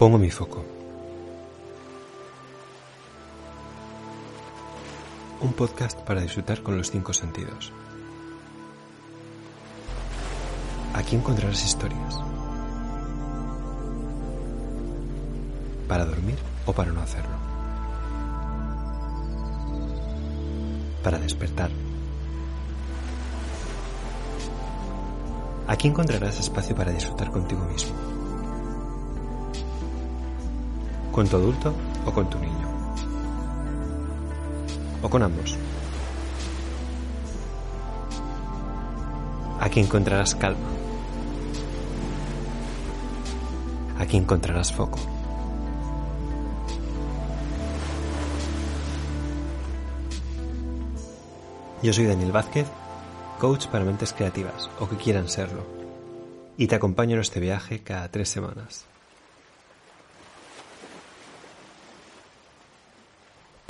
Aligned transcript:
Pongo 0.00 0.16
mi 0.16 0.30
foco. 0.30 0.64
Un 5.42 5.52
podcast 5.52 5.98
para 5.98 6.22
disfrutar 6.22 6.62
con 6.62 6.74
los 6.78 6.90
cinco 6.90 7.12
sentidos. 7.12 7.70
Aquí 10.94 11.16
encontrarás 11.16 11.62
historias. 11.62 12.18
Para 15.86 16.06
dormir 16.06 16.38
o 16.64 16.72
para 16.72 16.92
no 16.92 17.02
hacerlo. 17.02 17.36
Para 21.04 21.18
despertar. 21.18 21.70
Aquí 25.66 25.88
encontrarás 25.88 26.40
espacio 26.40 26.74
para 26.74 26.90
disfrutar 26.90 27.30
contigo 27.30 27.62
mismo. 27.66 28.19
Con 31.12 31.26
tu 31.28 31.36
adulto 31.36 31.74
o 32.06 32.12
con 32.12 32.30
tu 32.30 32.38
niño. 32.38 32.94
O 35.02 35.08
con 35.08 35.22
ambos. 35.22 35.56
Aquí 39.60 39.80
encontrarás 39.80 40.34
calma. 40.34 40.68
Aquí 43.98 44.16
encontrarás 44.16 44.72
foco. 44.72 44.98
Yo 51.82 51.92
soy 51.94 52.06
Daniel 52.06 52.32
Vázquez, 52.32 52.66
coach 53.38 53.66
para 53.68 53.84
mentes 53.84 54.12
creativas 54.12 54.68
o 54.80 54.88
que 54.88 54.96
quieran 54.96 55.28
serlo, 55.28 55.64
y 56.58 56.66
te 56.66 56.74
acompaño 56.74 57.14
en 57.14 57.20
este 57.22 57.40
viaje 57.40 57.82
cada 57.82 58.10
tres 58.10 58.28
semanas. 58.28 58.89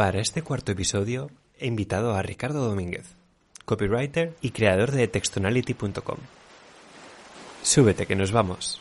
Para 0.00 0.20
este 0.20 0.40
cuarto 0.40 0.72
episodio 0.72 1.30
he 1.58 1.66
invitado 1.66 2.14
a 2.14 2.22
Ricardo 2.22 2.66
Domínguez, 2.66 3.04
copywriter 3.66 4.34
y 4.40 4.52
creador 4.52 4.92
de 4.92 5.06
textonality.com. 5.08 6.16
Súbete 7.62 8.06
que 8.06 8.16
nos 8.16 8.32
vamos. 8.32 8.80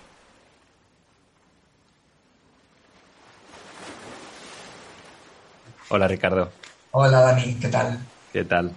Hola 5.89 6.07
Ricardo. 6.07 6.53
Hola 6.91 7.19
Dani, 7.19 7.53
¿qué 7.55 7.67
tal? 7.67 7.99
¿Qué 8.31 8.45
tal? 8.45 8.71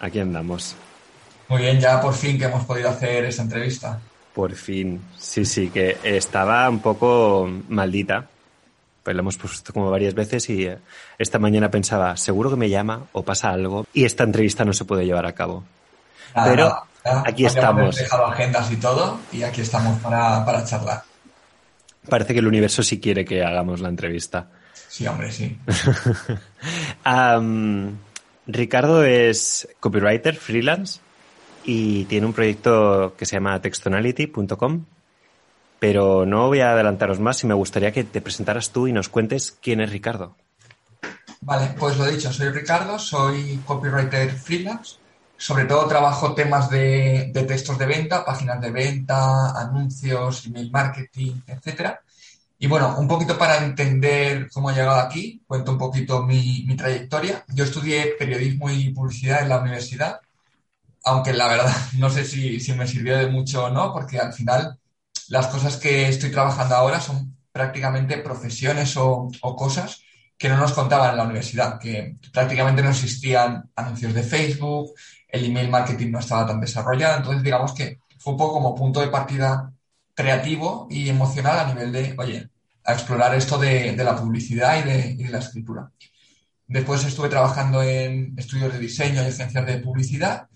Aquí 0.00 0.18
andamos. 0.18 0.74
Muy 1.50 1.60
bien, 1.60 1.78
ya 1.78 2.00
por 2.00 2.14
fin 2.14 2.38
que 2.38 2.46
hemos 2.46 2.64
podido 2.64 2.88
hacer 2.88 3.26
esta 3.26 3.42
entrevista. 3.42 4.00
Por 4.32 4.54
fin, 4.54 4.98
sí, 5.18 5.44
sí, 5.44 5.68
que 5.68 5.98
estaba 6.04 6.70
un 6.70 6.80
poco 6.80 7.46
maldita. 7.68 8.30
Pues 9.02 9.16
lo 9.16 9.20
hemos 9.20 9.36
puesto 9.38 9.72
como 9.72 9.90
varias 9.90 10.14
veces 10.14 10.48
y 10.50 10.66
eh, 10.66 10.78
esta 11.18 11.38
mañana 11.38 11.70
pensaba, 11.70 12.16
seguro 12.16 12.50
que 12.50 12.56
me 12.56 12.68
llama 12.68 13.06
o 13.12 13.24
pasa 13.24 13.50
algo 13.50 13.86
y 13.94 14.04
esta 14.04 14.24
entrevista 14.24 14.64
no 14.64 14.72
se 14.72 14.84
puede 14.84 15.06
llevar 15.06 15.26
a 15.26 15.32
cabo. 15.32 15.64
Nada, 16.34 16.50
Pero 16.50 16.64
nada, 16.64 16.84
nada. 17.04 17.22
aquí 17.26 17.46
estamos. 17.46 17.96
dejado 17.96 18.26
agendas 18.26 18.70
y 18.70 18.76
todo 18.76 19.18
y 19.32 19.42
aquí 19.42 19.62
estamos 19.62 19.98
para, 20.00 20.44
para 20.44 20.64
charlar. 20.64 21.02
Parece 22.08 22.32
que 22.32 22.40
el 22.40 22.46
universo 22.46 22.82
sí 22.82 23.00
quiere 23.00 23.24
que 23.24 23.42
hagamos 23.44 23.80
la 23.80 23.88
entrevista. 23.88 24.48
Sí, 24.88 25.06
hombre, 25.06 25.30
sí. 25.30 25.56
Ricardo 28.46 29.04
es 29.04 29.68
copywriter, 29.78 30.34
freelance, 30.36 31.00
y 31.64 32.04
tiene 32.06 32.26
un 32.26 32.32
proyecto 32.32 33.14
que 33.16 33.26
se 33.26 33.36
llama 33.36 33.60
textonality.com. 33.60 34.84
Pero 35.80 36.26
no 36.26 36.46
voy 36.46 36.60
a 36.60 36.72
adelantaros 36.72 37.18
más 37.18 37.42
y 37.42 37.46
me 37.46 37.54
gustaría 37.54 37.90
que 37.90 38.04
te 38.04 38.20
presentaras 38.20 38.70
tú 38.70 38.86
y 38.86 38.92
nos 38.92 39.08
cuentes 39.08 39.58
quién 39.60 39.80
es 39.80 39.90
Ricardo. 39.90 40.36
Vale, 41.40 41.74
pues 41.78 41.96
lo 41.96 42.04
dicho, 42.04 42.32
soy 42.32 42.50
Ricardo, 42.50 42.98
soy 42.98 43.60
copywriter 43.64 44.30
freelance. 44.30 44.96
Sobre 45.38 45.64
todo 45.64 45.88
trabajo 45.88 46.34
temas 46.34 46.68
de, 46.68 47.30
de 47.32 47.42
textos 47.44 47.78
de 47.78 47.86
venta, 47.86 48.26
páginas 48.26 48.60
de 48.60 48.70
venta, 48.70 49.58
anuncios, 49.58 50.46
email 50.46 50.70
marketing, 50.70 51.40
etcétera. 51.46 52.02
Y 52.58 52.66
bueno, 52.66 52.94
un 52.98 53.08
poquito 53.08 53.38
para 53.38 53.64
entender 53.64 54.50
cómo 54.52 54.70
he 54.70 54.74
llegado 54.74 55.00
aquí, 55.00 55.42
cuento 55.46 55.72
un 55.72 55.78
poquito 55.78 56.22
mi, 56.24 56.64
mi 56.68 56.76
trayectoria. 56.76 57.42
Yo 57.48 57.64
estudié 57.64 58.16
periodismo 58.18 58.70
y 58.70 58.90
publicidad 58.90 59.40
en 59.40 59.48
la 59.48 59.60
universidad, 59.60 60.20
aunque 61.04 61.32
la 61.32 61.48
verdad 61.48 61.74
no 61.96 62.10
sé 62.10 62.26
si, 62.26 62.60
si 62.60 62.74
me 62.74 62.86
sirvió 62.86 63.16
de 63.16 63.28
mucho 63.28 63.64
o 63.64 63.70
no, 63.70 63.94
porque 63.94 64.18
al 64.18 64.34
final 64.34 64.78
las 65.30 65.46
cosas 65.46 65.76
que 65.76 66.08
estoy 66.08 66.30
trabajando 66.30 66.74
ahora 66.74 67.00
son 67.00 67.36
prácticamente 67.52 68.18
profesiones 68.18 68.96
o, 68.96 69.28
cosas 69.56 70.02
que 70.36 70.48
no 70.48 70.56
nos 70.56 70.72
contaban 70.72 71.10
en 71.10 71.16
la 71.18 71.24
universidad, 71.24 71.78
que 71.78 72.16
prácticamente 72.32 72.82
no 72.82 72.90
existían 72.90 73.70
anuncios 73.76 74.12
de 74.12 74.24
Facebook, 74.24 74.92
el 75.28 75.44
email 75.44 75.68
marketing 75.68 76.10
no 76.10 76.18
estaba 76.18 76.46
tan 76.46 76.60
desarrollado, 76.60 77.18
entonces 77.18 77.42
digamos 77.44 77.72
que 77.74 78.00
fue 78.18 78.32
un 78.32 78.38
poco 78.38 78.54
como 78.54 78.74
punto 78.74 79.00
de 79.00 79.08
partida 79.08 79.72
creativo 80.14 80.88
y 80.90 81.08
emocional 81.08 81.60
a 81.60 81.68
nivel 81.68 81.92
de, 81.92 82.14
oye, 82.18 82.48
a 82.84 82.94
explorar 82.94 83.32
esto 83.34 83.56
de, 83.56 83.94
la 83.96 84.16
publicidad 84.16 84.80
y 84.80 84.88
de, 84.88 85.10
y 85.12 85.22
de 85.24 85.30
la 85.30 85.38
escritura. 85.38 85.92
Después 86.66 87.04
estuve 87.04 87.28
trabajando 87.28 87.82
en 87.84 88.34
estudios 88.36 88.72
de 88.72 88.80
diseño 88.80 89.22
y 89.22 89.26
agencias 89.26 89.66
de 89.66 89.78
publicidad 89.78 90.48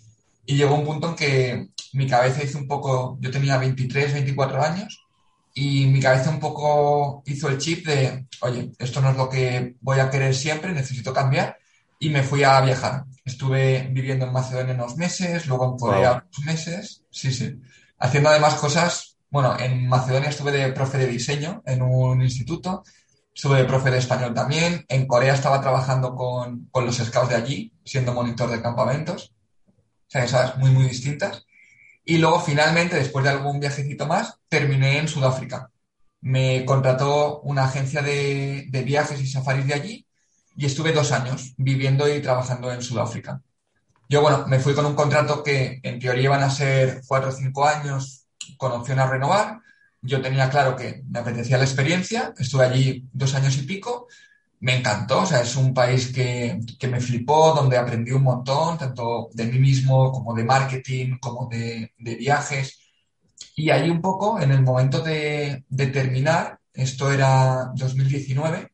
y 0.45 0.57
llegó 0.57 0.75
un 0.75 0.85
punto 0.85 1.11
en 1.11 1.15
que 1.15 1.69
mi 1.95 2.07
cabeza 2.07 2.43
hizo 2.43 2.59
un 2.59 2.67
poco, 2.67 3.17
yo 3.21 3.31
tenía 3.31 3.57
23, 3.57 4.13
24 4.15 4.63
años 4.63 5.07
y 5.55 5.87
mi 5.87 6.01
cabeza 6.01 6.31
un 6.31 6.41
poco 6.41 7.23
hizo 7.27 7.49
el 7.49 7.59
chip 7.59 7.87
de, 7.87 8.27
oye, 8.41 8.73
esto 8.79 9.01
no 9.01 9.11
es 9.11 9.17
lo 9.17 9.29
que 9.29 9.77
voy 9.81 10.01
a 10.01 10.11
querer 10.11 10.35
siempre, 10.35 10.73
necesito 10.73 11.13
cambiar 11.13 11.57
y 11.99 12.11
me 12.11 12.23
fui 12.23 12.43
a 12.43 12.61
viajar. 12.61 13.05
Estuve 13.25 13.89
viviendo 13.93 14.27
en 14.27 14.33
Macedonia 14.33 14.75
unos 14.75 14.97
meses, 14.97 15.47
luego 15.47 15.71
en 15.71 15.79
Corea 15.79 16.11
Wow. 16.13 16.21
unos 16.23 16.45
meses, 16.45 17.05
sí, 17.11 17.33
sí, 17.33 17.61
haciendo 17.99 18.29
además 18.29 18.57
cosas, 18.57 19.17
bueno, 19.31 19.57
en 19.59 19.89
Macedonia 19.89 20.29
estuve 20.29 20.53
de 20.53 20.73
profe 20.73 20.99
de 20.99 21.07
diseño 21.07 21.63
en 21.65 21.83
un 21.83 22.21
instituto, 22.23 22.83
estuve 23.33 23.59
de 23.59 23.65
profe 23.65 23.91
de 23.91 23.99
español 23.99 24.35
también, 24.35 24.85
en 24.89 25.07
Corea 25.07 25.35
estaba 25.35 25.61
trabajando 25.61 26.15
con, 26.15 26.67
con 26.71 26.85
los 26.85 26.97
scouts 26.97 27.31
de 27.31 27.37
allí, 27.37 27.73
siendo 27.85 28.13
monitor 28.13 28.51
de 28.51 28.61
campamentos, 28.61 29.33
o 29.69 30.11
sea, 30.11 30.23
cosas 30.23 30.59
muy, 30.59 30.71
muy 30.71 30.85
distintas. 30.85 31.45
Y 32.05 32.19
luego 32.19 32.41
finalmente, 32.41 32.97
después 32.97 33.25
de 33.25 33.31
algún 33.31 33.61
viajecito 33.61 34.07
más, 34.07 34.39
terminé 34.49 34.99
en 34.99 35.09
Sudáfrica. 35.09 35.71
Me 36.21 36.65
contrató 36.65 37.41
una 37.41 37.65
agencia 37.65 38.03
de, 38.03 38.69
viajes 38.85 39.21
y 39.21 39.27
safaris 39.27 39.67
de 39.67 39.75
allí 39.75 40.07
y 40.57 40.67
estuve 40.67 40.93
dos 40.93 41.13
años 41.13 41.55
viviendo 41.57 42.09
y 42.13 42.21
trabajando 42.21 42.71
en 42.73 42.83
Sudáfrica. 42.83 43.41
Yo, 44.09 44.21
bueno, 44.21 44.47
me 44.47 44.59
fui 44.59 44.75
con 44.75 44.87
un 44.87 44.95
contrato 44.95 45.43
que 45.43 45.81
en 45.83 45.99
teoría 45.99 46.25
iban 46.25 46.43
a 46.43 46.51
ser 46.51 47.03
cuatro 47.07 47.31
o 47.31 47.33
cinco 47.33 47.67
años 47.67 48.27
con 48.59 48.73
opción 48.73 48.99
a 48.99 49.07
renovar. 49.07 49.61
Yo 50.03 50.21
tenía 50.21 50.51
claro 50.51 50.77
que 50.77 51.03
me 51.09 51.21
apetecía 51.21 51.57
la 51.57 51.65
experiencia, 51.65 52.35
estuve 52.39 52.67
allí 52.67 53.09
dos 53.13 53.35
años 53.35 53.57
y 53.57 53.63
pico, 53.63 54.09
me 54.65 54.79
encantó, 54.79 55.21
o 55.21 55.27
sea, 55.27 55.43
es 55.43 55.57
un 55.57 55.75
país 55.75 56.11
que, 56.11 56.59
que 56.79 56.89
me 56.89 56.99
flipó, 56.99 57.53
donde 57.55 57.77
aprendí 57.77 58.13
un 58.13 58.23
montón, 58.23 58.79
tanto 58.79 59.29
de 59.35 59.45
mí 59.45 59.59
mismo 59.59 60.11
como 60.11 60.35
de 60.35 60.45
marketing, 60.45 61.19
como 61.21 61.49
de, 61.49 61.93
de 61.99 62.15
viajes. 62.17 62.81
Y 63.57 63.69
ahí 63.71 63.91
un 63.91 64.01
poco, 64.01 64.41
en 64.41 64.53
el 64.53 64.63
momento 64.63 65.01
de, 65.03 65.65
de 65.69 65.87
terminar, 65.89 66.59
esto 66.73 67.13
era 67.13 67.73
2019, 67.75 68.73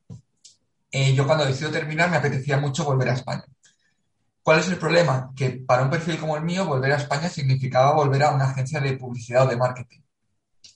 eh, 0.92 1.12
yo 1.12 1.26
cuando 1.26 1.44
decido 1.44 1.72
terminar 1.72 2.08
me 2.08 2.18
apetecía 2.18 2.58
mucho 2.58 2.84
volver 2.84 3.08
a 3.08 3.14
España. 3.14 3.44
¿Cuál 4.44 4.60
es 4.60 4.68
el 4.68 4.78
problema? 4.78 5.32
Que 5.34 5.50
para 5.50 5.82
un 5.82 5.90
perfil 5.90 6.18
como 6.18 6.36
el 6.36 6.44
mío, 6.44 6.66
volver 6.66 6.92
a 6.92 6.98
España 6.98 7.28
significaba 7.28 7.94
volver 7.94 8.22
a 8.22 8.30
una 8.30 8.44
agencia 8.50 8.80
de 8.80 8.96
publicidad 8.96 9.44
o 9.46 9.50
de 9.50 9.56
marketing. 9.56 10.00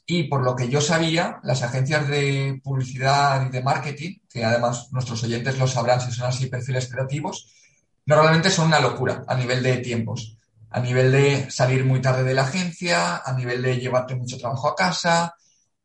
Y 0.07 0.25
por 0.25 0.43
lo 0.43 0.55
que 0.55 0.69
yo 0.69 0.81
sabía, 0.81 1.41
las 1.43 1.63
agencias 1.63 2.07
de 2.09 2.61
publicidad 2.63 3.47
y 3.47 3.51
de 3.51 3.63
marketing, 3.63 4.19
que 4.29 4.45
además 4.45 4.89
nuestros 4.93 5.23
oyentes 5.23 5.59
lo 5.59 5.67
sabrán 5.67 6.01
si 6.01 6.13
son 6.13 6.27
así 6.27 6.47
perfiles 6.47 6.89
creativos, 6.89 7.55
normalmente 8.05 8.51
son 8.51 8.67
una 8.67 8.81
locura 8.81 9.25
a 9.27 9.35
nivel 9.35 9.63
de 9.63 9.79
tiempos, 9.79 10.37
a 10.71 10.81
nivel 10.81 11.11
de 11.11 11.51
salir 11.51 11.85
muy 11.85 12.01
tarde 12.03 12.25
de 12.25 12.35
la 12.35 12.43
agencia, 12.43 13.23
a 13.25 13.33
nivel 13.33 13.63
de 13.63 13.79
llevarte 13.79 14.15
mucho 14.15 14.37
trabajo 14.37 14.69
a 14.69 14.75
casa, 14.75 15.35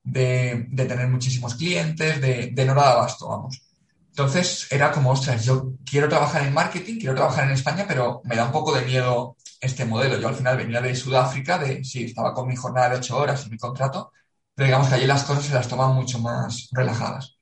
de, 0.04 0.68
tener 0.76 1.08
muchísimos 1.08 1.56
clientes, 1.56 2.20
de, 2.20 2.50
de 2.52 2.66
no 2.66 2.76
dar 2.76 2.98
abasto, 2.98 3.30
vamos. 3.30 3.62
Entonces 4.10 4.68
era 4.70 4.92
como, 4.92 5.12
ostras, 5.12 5.46
yo 5.46 5.74
quiero 5.90 6.10
trabajar 6.10 6.46
en 6.46 6.54
marketing, 6.54 7.00
quiero 7.00 7.16
trabajar 7.16 7.46
en 7.46 7.52
España, 7.52 7.86
pero 7.88 8.22
me 8.26 8.36
da 8.36 8.46
un 8.46 8.52
poco 8.52 8.76
de 8.76 8.84
miedo 8.84 9.38
este 9.60 9.86
modelo. 9.86 10.20
Yo 10.20 10.28
al 10.30 10.36
final 10.36 10.58
venía 10.58 10.82
de 10.82 10.96
Sudáfrica, 10.96 11.58
de 11.58 11.84
sí, 11.84 12.06
estaba 12.06 12.34
con 12.34 12.48
mi 12.48 12.56
jornada 12.56 12.90
de 12.90 12.96
ocho 12.98 13.18
horas 13.18 13.46
y 13.46 13.50
mi 13.50 13.58
contrato, 13.58 14.12
pero 14.56 14.68
digamos 14.68 14.88
que 14.88 14.96
allí 14.96 15.06
las 15.06 15.24
cosas 15.24 15.46
se 15.46 15.54
las 15.54 15.68
toman 15.68 15.94
mucho 15.94 16.20
más 16.20 16.70
relajadas. 16.72 17.38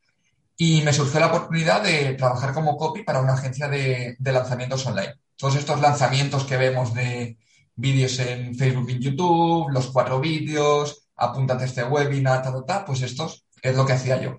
Y 0.58 0.81
me 0.81 0.94
surgió 0.94 1.19
la 1.19 1.28
oportunidad 1.28 1.84
de 1.84 2.16
trabajar 2.16 2.54
como 2.54 2.78
copy 2.78 3.04
para 3.04 3.22
una 3.22 3.34
agencia 3.34 3.68
de, 3.68 4.16
de 4.18 4.31
lanzamientos 4.31 4.86
online. 4.86 5.16
Todos 5.36 5.56
estos 5.56 5.80
lanzamientos 5.80 6.46
que 6.46 6.58
vemos 6.58 6.94
de 6.94 7.38
vídeos 7.75 8.18
en 8.19 8.56
Facebook 8.56 8.90
y 8.90 9.00
YouTube, 9.00 9.69
los 9.69 9.88
cuatro 9.88 10.19
vídeos, 10.19 11.08
apúntate 11.16 11.66
este 11.66 11.84
webinar, 11.84 12.42
ta, 12.42 12.52
ta, 12.52 12.66
ta, 12.66 12.86
pues 12.86 13.02
estos 13.02 13.46
es 13.62 13.75
lo 13.75 13.86
que 13.86 13.94
hacía 13.94 14.19
yo. 14.19 14.38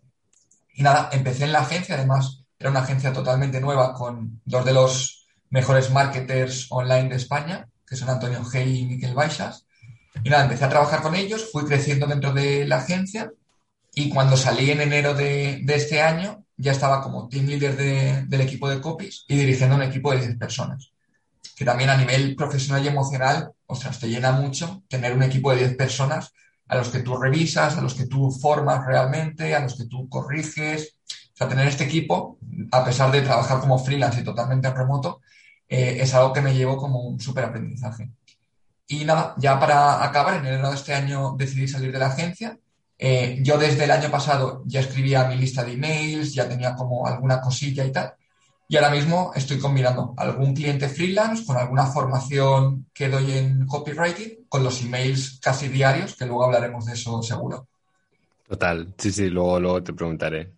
Y 0.75 0.83
nada, 0.83 1.09
empecé 1.13 1.45
en 1.45 1.53
la 1.53 1.61
agencia, 1.61 1.95
además 1.95 2.45
era 2.59 2.71
una 2.71 2.81
agencia 2.81 3.13
totalmente 3.13 3.61
nueva 3.61 3.95
con 3.95 4.41
dos 4.45 4.65
de 4.65 4.73
los 4.73 5.18
mejores 5.51 5.91
marketers 5.91 6.67
online 6.71 7.09
de 7.09 7.17
España, 7.17 7.69
que 7.87 7.97
son 7.97 8.11
Antonio 8.11 8.43
G 8.45 8.67
y 8.67 8.85
Miquel 8.87 9.15
Baixas. 9.15 9.67
Y 10.23 10.31
nada, 10.31 10.45
empecé 10.45 10.65
a 10.65 10.69
trabajar 10.69 11.01
con 11.01 11.15
ellos, 11.15 11.51
fui 11.53 11.65
creciendo 11.65 12.07
dentro 12.07 12.33
de 12.33 12.67
la 12.67 12.79
agencia 12.79 13.33
y 13.95 14.11
cuando 14.11 14.37
salí 14.37 14.71
en 14.71 14.81
enero 14.81 15.15
de, 15.15 15.65
este 15.69 16.01
año 16.01 16.45
ya 16.57 16.73
estaba 16.73 17.03
como 17.03 17.29
team 17.29 17.47
leader 17.47 17.77
del 18.29 18.41
equipo 18.41 18.69
de 18.69 18.81
copies 18.81 19.25
y 19.29 19.37
dirigiendo 19.37 19.77
un 19.77 19.83
equipo 19.83 20.13
de 20.13 20.19
10 20.19 20.39
personas. 20.39 20.93
Que 21.57 21.65
también 21.65 21.91
a 21.91 21.97
nivel 21.97 22.37
profesional 22.37 22.85
y 22.85 22.89
emocional, 22.89 23.51
ostras, 23.67 23.99
te 23.99 24.09
llena 24.09 24.33
mucho 24.33 24.83
tener 24.89 25.13
un 25.13 25.23
equipo 25.23 25.51
de 25.51 25.59
10 25.59 25.77
personas 25.77 26.33
a 26.69 26.77
los 26.77 26.89
que 26.91 27.01
tú 27.01 27.17
revisas, 27.17 27.77
a 27.77 27.81
los 27.81 27.95
que 27.95 28.07
tú 28.07 28.31
formas 28.31 28.85
realmente, 28.87 29.55
a 29.55 29.61
los 29.61 29.75
que 29.75 29.87
tú 29.87 30.09
corriges. 30.09 30.95
O 31.09 31.37
sea, 31.37 31.49
tener 31.49 31.69
este 31.69 31.85
equipo, 31.85 32.39
a 32.73 32.85
pesar 32.85 33.11
de 33.11 33.23
trabajar 33.23 33.61
como 33.61 33.79
freelance 33.79 34.21
y 34.21 34.25
totalmente 34.25 34.71
remoto, 34.71 35.21
eh, 35.69 35.99
es 36.01 36.15
algo 36.15 36.33
que 36.33 36.41
me 36.41 36.55
llevo 36.55 36.77
como 36.77 37.01
un 37.01 37.21
súper 37.21 37.45
aprendizaje. 37.45 38.11
Y 38.87 39.05
nada, 39.05 39.35
ya 39.39 39.61
para 39.61 40.03
acabar, 40.03 40.37
en 40.37 40.47
enero 40.47 40.71
de 40.71 40.77
este 40.77 40.95
año 40.95 41.35
decidí 41.37 41.69
salir 41.69 41.93
de 41.93 41.99
la 41.99 42.07
agencia. 42.07 42.59
Eh, 42.99 43.39
yo 43.43 43.59
desde 43.59 43.85
el 43.85 43.91
año 43.91 44.11
pasado 44.11 44.63
ya 44.67 44.81
escribía 44.81 45.29
mi 45.29 45.37
lista 45.37 45.63
de 45.63 45.73
emails, 45.73 46.35
ya 46.35 46.49
tenía 46.49 46.75
como 46.75 47.07
alguna 47.07 47.41
cosilla 47.41 47.85
y 47.85 47.93
tal. 47.93 48.15
Y 48.71 48.77
ahora 48.77 48.91
mismo 48.91 49.33
estoy 49.35 49.59
combinando 49.59 50.15
algún 50.17 50.55
cliente 50.55 50.89
freelance 50.89 51.45
con 51.45 51.57
alguna 51.57 51.87
formación 51.87 52.87
que 52.93 53.09
doy 53.09 53.33
en 53.33 53.67
copywriting 53.67 54.47
con 54.49 54.63
los 54.63 54.83
emails 54.83 55.39
casi 55.41 55.69
diarios, 55.69 56.15
que 56.17 56.27
luego 56.27 56.45
hablaremos 56.45 56.87
de 56.87 56.93
eso 56.95 57.23
seguro. 57.23 57.69
Total, 58.47 58.95
sí, 58.97 59.13
sí, 59.13 59.29
luego, 59.29 59.61
luego 59.61 59.83
te 59.83 59.93
preguntaré. 59.93 60.53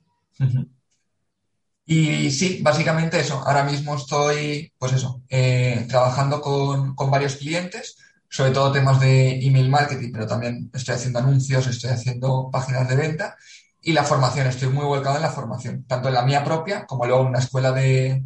Y 1.87 2.31
sí, 2.31 2.61
básicamente 2.63 3.19
eso. 3.19 3.43
Ahora 3.45 3.65
mismo 3.65 3.97
estoy, 3.97 4.73
pues 4.79 4.93
eso, 4.93 5.23
eh, 5.29 5.87
trabajando 5.89 6.41
con, 6.41 6.95
con, 6.95 7.11
varios 7.11 7.37
clientes, 7.37 7.97
sobre 8.29 8.53
todo 8.53 8.71
temas 8.71 9.01
de 9.01 9.45
email 9.45 9.69
marketing, 9.69 10.11
pero 10.13 10.27
también 10.27 10.71
estoy 10.73 10.95
haciendo 10.95 11.19
anuncios, 11.19 11.67
estoy 11.67 11.91
haciendo 11.91 12.49
páginas 12.53 12.89
de 12.89 12.97
venta 12.97 13.37
y 13.83 13.93
la 13.93 14.05
formación, 14.05 14.47
estoy 14.47 14.69
muy 14.69 14.85
volcado 14.85 15.17
en 15.17 15.23
la 15.23 15.31
formación, 15.31 15.85
tanto 15.85 16.09
en 16.09 16.15
la 16.15 16.23
mía 16.23 16.45
propia 16.45 16.87
como 16.87 17.07
luego 17.07 17.23
en 17.23 17.29
una 17.29 17.39
escuela 17.39 17.73
de, 17.73 18.23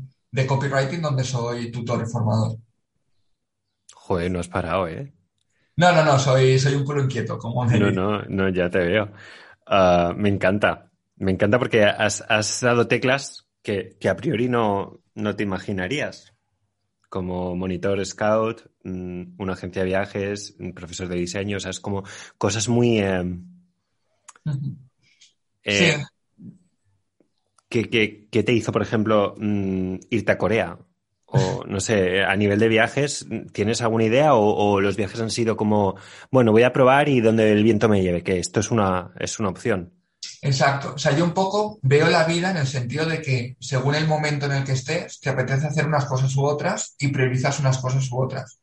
copywriting 0.47 1.01
donde 1.01 1.25
soy 1.25 1.71
tutor 1.71 2.03
y 2.03 2.11
formador. 2.11 2.59
Joder, 3.95 4.31
no 4.31 4.41
has 4.41 4.49
parado, 4.49 4.89
¿eh? 4.89 5.15
No, 5.77 5.93
no, 5.93 6.05
no, 6.05 6.19
soy, 6.19 6.59
soy 6.59 6.75
un 6.75 6.85
culo 6.85 7.03
inquieto, 7.03 7.39
como 7.39 7.65
No, 7.67 7.91
no, 7.91 8.23
no, 8.23 8.49
ya 8.49 8.69
te 8.69 8.79
veo. 8.79 9.13
Ah, 9.67 10.13
me 10.17 10.29
encanta. 10.29 10.91
Me 11.17 11.33
encanta 11.33 11.59
porque 11.59 11.85
has, 11.85 12.61
dado 12.61 12.87
teclas 12.87 13.44
que, 13.65 14.09
a 14.09 14.15
priori 14.15 14.49
no, 14.49 15.01
no, 15.15 15.35
te 15.35 15.43
imaginarías. 15.43 16.35
Como 17.09 17.57
monitor 17.57 18.05
scout, 18.05 18.71
mm, 18.85 19.37
una 19.39 19.55
agencia 19.55 19.83
de 19.83 19.89
viajes, 19.89 20.55
un 20.59 20.75
profesor 20.75 21.09
de 21.09 21.17
diseño, 21.17 21.57
o 21.57 21.61
sea, 21.61 21.71
es 21.71 21.81
como 21.81 22.05
cosas 22.39 22.69
muy... 22.69 22.99
Eh, 22.99 23.39
eh, 25.65 25.97
¿qué, 27.69 28.43
te 28.45 28.53
hizo, 28.53 28.71
por 28.71 28.83
ejemplo, 28.83 29.35
mm, 29.39 29.97
irte 30.11 30.33
a 30.33 30.39
Corea? 30.39 30.79
O 31.25 31.65
no 31.67 31.81
sé, 31.81 32.23
a 32.23 32.37
nivel 32.37 32.61
de 32.61 32.69
viajes, 32.69 33.27
¿tienes 33.53 33.81
alguna 33.81 34.05
idea? 34.05 34.35
O, 34.35 34.81
los 34.81 34.97
viajes 34.97 35.21
han 35.21 35.31
sido 35.31 35.57
como, 35.57 35.97
bueno, 36.31 36.53
voy 36.53 36.63
a 36.63 36.73
probar 36.73 37.09
y 37.09 37.21
donde 37.21 37.51
el 37.51 37.65
viento 37.65 37.89
me 37.89 38.03
lleve, 38.03 38.23
que 38.23 38.39
esto 38.39 38.61
es 38.61 38.71
una, 38.71 39.13
es 39.19 39.41
una 39.41 39.49
opción. 39.49 40.04
Exacto. 40.45 40.93
O 40.95 40.99
sea, 40.99 41.17
yo 41.17 41.25
un 41.25 41.33
poco 41.33 41.79
veo 41.81 42.11
la 42.11 42.25
vida 42.25 42.51
en 42.51 42.59
el 42.59 42.67
sentido 42.67 43.07
de 43.07 43.23
que 43.23 43.57
según 43.61 43.95
el 43.95 44.07
momento 44.07 44.45
en 44.45 44.53
el 44.53 44.65
que 44.65 44.73
estés, 44.73 45.19
te 45.19 45.31
apetece 45.31 45.67
hacer 45.67 45.87
unas 45.87 46.05
cosas 46.05 46.37
u 46.37 46.45
otras 46.45 46.95
y 46.99 47.09
priorizas 47.09 47.61
unas 47.61 47.79
cosas 47.79 48.11
u 48.13 48.23
otras. 48.23 48.59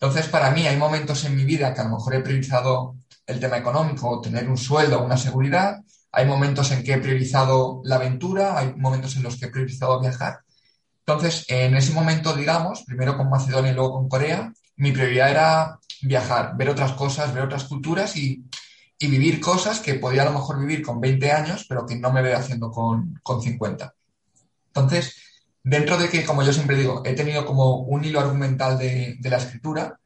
Entonces, 0.00 0.26
para 0.26 0.50
mí 0.50 0.66
hay 0.66 0.76
momentos 0.76 1.24
en 1.24 1.36
mi 1.36 1.44
vida 1.44 1.72
que 1.72 1.80
a 1.80 1.84
lo 1.84 1.90
mejor 1.90 2.16
he 2.16 2.20
priorizado 2.22 2.96
el 3.24 3.38
tema 3.38 3.58
económico, 3.58 4.20
tener 4.20 4.48
un 4.48 4.56
sueldo, 4.58 5.04
una 5.04 5.16
seguridad, 5.16 5.76
hay 6.10 6.26
momentos 6.26 6.72
en 6.72 6.82
que 6.82 6.94
he 6.94 6.98
priorizado 6.98 7.82
la 7.84 7.96
aventura, 7.96 8.58
hay 8.58 8.74
momentos 8.74 9.14
en 9.14 9.22
los 9.22 9.36
que 9.36 9.46
he 9.46 9.50
priorizado 9.50 10.00
viajar. 10.00 10.40
Entonces, 11.06 11.44
en 11.46 11.76
ese 11.76 11.92
momento, 11.92 12.34
digamos, 12.34 12.82
primero 12.82 13.16
con 13.16 13.30
Macedonia 13.30 13.70
y 13.70 13.74
luego 13.76 13.92
con 13.92 14.08
Corea, 14.08 14.52
mi 14.74 14.90
prioridad 14.90 15.30
era 15.30 15.78
viajar, 16.02 16.56
ver 16.56 16.70
otras 16.70 16.94
cosas, 16.94 17.32
ver 17.32 17.44
otras 17.44 17.62
culturas 17.62 18.16
y, 18.16 18.44
vivir 19.08 19.40
cosas 19.40 19.80
que 19.80 19.94
podía 19.94 20.22
a 20.22 20.26
lo 20.26 20.32
mejor 20.32 20.58
vivir 20.58 20.82
con 20.82 21.00
20 21.00 21.32
años, 21.32 21.66
pero 21.68 21.86
que 21.86 21.96
no 21.96 22.12
me 22.12 22.22
veo 22.22 22.36
haciendo 22.36 22.70
con, 22.70 23.20
50. 23.24 23.94
Entonces, 24.68 25.16
dentro 25.62 25.98
de 25.98 26.08
que, 26.08 26.24
como 26.24 26.42
yo 26.42 26.52
siempre 26.52 26.76
digo, 26.76 27.02
he 27.04 27.14
tenido 27.14 27.44
como 27.44 27.78
un 27.78 28.04
hilo 28.04 28.20
argumental 28.20 28.78
de, 28.78 29.18
la 29.22 29.36
escritura, 29.36 29.98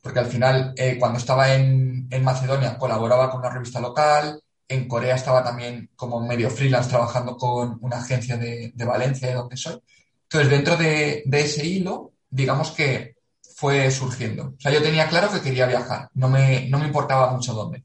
porque 0.00 0.20
al 0.20 0.26
final, 0.26 0.72
eh, 0.76 0.96
cuando 0.98 1.18
estaba 1.18 1.54
en, 1.54 2.06
en, 2.10 2.24
Macedonia, 2.24 2.78
colaboraba 2.78 3.30
con 3.30 3.40
una 3.40 3.50
revista 3.50 3.80
local, 3.80 4.40
en 4.68 4.88
Corea 4.88 5.14
estaba 5.14 5.44
también 5.44 5.90
como 5.96 6.20
medio 6.20 6.50
freelance 6.50 6.90
trabajando 6.90 7.36
con 7.36 7.78
una 7.80 7.98
agencia 7.98 8.36
de, 8.36 8.72
Valencia, 8.84 9.28
de 9.28 9.34
donde 9.34 9.56
soy. 9.56 9.80
Entonces, 10.24 10.50
dentro 10.50 10.76
de, 10.76 11.24
ese 11.32 11.64
hilo, 11.64 12.12
digamos 12.28 12.72
que 12.72 13.16
fue 13.54 13.90
surgiendo. 13.90 14.54
O 14.56 14.60
sea, 14.60 14.72
yo 14.72 14.82
tenía 14.82 15.08
claro 15.08 15.30
que 15.30 15.40
quería 15.40 15.66
viajar, 15.66 16.10
no 16.14 16.28
me, 16.28 16.68
no 16.68 16.78
me 16.78 16.86
importaba 16.86 17.32
mucho 17.32 17.54
dónde. 17.54 17.84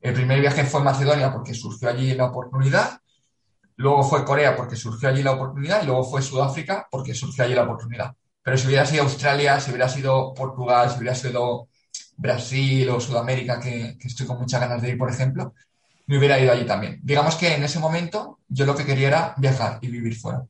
El 0.00 0.14
primer 0.14 0.40
viaje 0.40 0.64
fue 0.64 0.82
Macedonia 0.82 1.32
porque 1.32 1.54
surgió 1.54 1.90
allí 1.90 2.14
la 2.14 2.26
oportunidad, 2.26 3.00
luego 3.76 4.02
fue 4.02 4.24
Corea 4.24 4.56
porque 4.56 4.76
surgió 4.76 5.08
allí 5.08 5.22
la 5.22 5.32
oportunidad 5.32 5.82
y 5.82 5.86
luego 5.86 6.04
fue 6.04 6.22
Sudáfrica 6.22 6.88
porque 6.90 7.14
surgió 7.14 7.44
allí 7.44 7.54
la 7.54 7.64
oportunidad. 7.64 8.14
Pero 8.42 8.56
si 8.56 8.66
hubiera 8.66 8.86
sido 8.86 9.02
Australia, 9.02 9.60
si 9.60 9.70
hubiera 9.70 9.88
sido 9.88 10.32
Portugal, 10.32 10.90
si 10.90 10.98
hubiera 10.98 11.14
sido 11.14 11.68
Brasil 12.16 12.88
o 12.88 12.98
Sudamérica, 13.00 13.60
que 13.60 13.96
estoy 14.02 14.26
con 14.26 14.38
muchas 14.38 14.60
ganas 14.60 14.80
de 14.80 14.90
ir, 14.90 14.98
por 14.98 15.10
ejemplo, 15.10 15.54
me 16.06 16.18
hubiera 16.18 16.40
ido 16.40 16.52
allí 16.52 16.66
también. 16.66 16.98
Digamos 17.02 17.36
que 17.36 17.54
en 17.54 17.62
ese 17.62 17.78
momento 17.78 18.40
yo 18.48 18.66
lo 18.66 18.74
que 18.74 18.84
quería 18.84 19.08
era 19.08 19.34
viajar 19.36 19.78
y 19.80 19.88
vivir 19.88 20.16
fuera. 20.16 20.44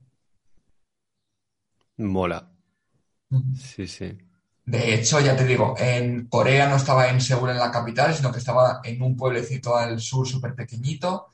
Mola. 1.99 2.51
Sí, 3.55 3.87
sí. 3.87 4.17
De 4.71 4.95
hecho, 4.95 5.19
ya 5.19 5.35
te 5.35 5.45
digo, 5.45 5.75
en 5.77 6.29
Corea 6.29 6.69
no 6.69 6.77
estaba 6.77 7.09
en 7.09 7.21
Seúl 7.21 7.51
en 7.51 7.59
la 7.59 7.73
capital, 7.73 8.15
sino 8.15 8.31
que 8.31 8.39
estaba 8.39 8.81
en 8.85 9.03
un 9.03 9.17
pueblecito 9.17 9.77
al 9.77 10.01
sur 10.01 10.29
súper 10.29 10.55
pequeñito. 10.55 11.27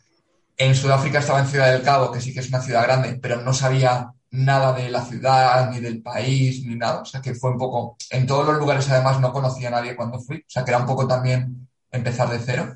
En 0.56 0.74
Sudáfrica 0.74 1.18
estaba 1.18 1.40
en 1.40 1.46
Ciudad 1.46 1.70
del 1.70 1.82
Cabo, 1.82 2.10
que 2.10 2.22
sí 2.22 2.32
que 2.32 2.40
es 2.40 2.48
una 2.48 2.62
ciudad 2.62 2.84
grande, 2.84 3.18
pero 3.20 3.42
no 3.42 3.52
sabía 3.52 4.10
nada 4.30 4.72
de 4.72 4.88
la 4.88 5.04
ciudad, 5.04 5.70
ni 5.70 5.80
del 5.80 6.00
país, 6.00 6.64
ni 6.64 6.76
nada. 6.76 7.02
O 7.02 7.04
sea 7.04 7.20
que 7.20 7.34
fue 7.34 7.50
un 7.50 7.58
poco. 7.58 7.98
En 8.08 8.26
todos 8.26 8.46
los 8.46 8.56
lugares, 8.56 8.88
además, 8.88 9.20
no 9.20 9.34
conocía 9.34 9.68
a 9.68 9.72
nadie 9.72 9.96
cuando 9.96 10.18
fui. 10.18 10.38
O 10.38 10.48
sea 10.48 10.64
que 10.64 10.70
era 10.70 10.80
un 10.80 10.86
poco 10.86 11.06
también 11.06 11.68
empezar 11.92 12.30
de 12.30 12.38
cero. 12.38 12.74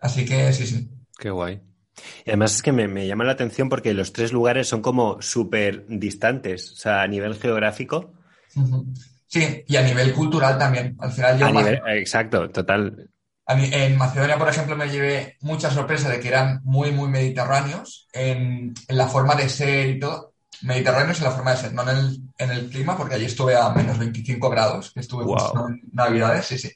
Así 0.00 0.24
que 0.24 0.52
sí, 0.52 0.66
sí. 0.66 0.90
Qué 1.16 1.30
guay. 1.30 1.62
Y 2.26 2.30
además 2.30 2.56
es 2.56 2.62
que 2.62 2.72
me, 2.72 3.06
llama 3.06 3.22
la 3.22 3.32
atención 3.32 3.68
porque 3.68 3.94
los 3.94 4.12
tres 4.12 4.32
lugares 4.32 4.66
son 4.66 4.82
como 4.82 5.22
súper 5.22 5.86
distantes, 5.86 6.72
o 6.72 6.74
sea, 6.74 7.02
a 7.02 7.06
nivel 7.06 7.36
geográfico. 7.36 8.14
Sí, 9.32 9.64
y 9.66 9.76
a 9.76 9.82
nivel 9.82 10.12
cultural 10.12 10.58
también. 10.58 10.94
Al 11.00 11.10
final 11.10 11.38
yo... 11.38 11.46
exacto, 11.86 12.50
total. 12.50 13.08
en 13.48 13.96
Macedonia, 13.96 14.36
por 14.36 14.50
ejemplo, 14.50 14.76
me 14.76 14.90
llevé 14.90 15.38
mucha 15.40 15.70
sorpresa 15.70 16.10
de 16.10 16.20
que 16.20 16.28
eran 16.28 16.60
muy, 16.64 16.92
muy 16.92 17.08
mediterráneos 17.08 18.08
en, 18.12 18.74
la 18.88 19.08
forma 19.08 19.34
de 19.34 19.48
ser 19.48 19.88
y 19.88 19.98
todo. 19.98 20.34
Mediterráneos 20.60 21.16
en 21.18 21.24
la 21.24 21.30
forma 21.30 21.52
de 21.52 21.56
ser, 21.56 21.72
no 21.72 21.82
en 21.88 22.50
el, 22.50 22.68
clima, 22.68 22.94
porque 22.94 23.14
allí 23.14 23.24
estuve 23.24 23.56
a 23.56 23.70
menos 23.70 23.98
25 23.98 24.50
grados, 24.50 24.92
estuve 24.94 25.24
en 25.24 25.80
Navidades, 25.92 26.44
sí, 26.44 26.58
sí. 26.58 26.70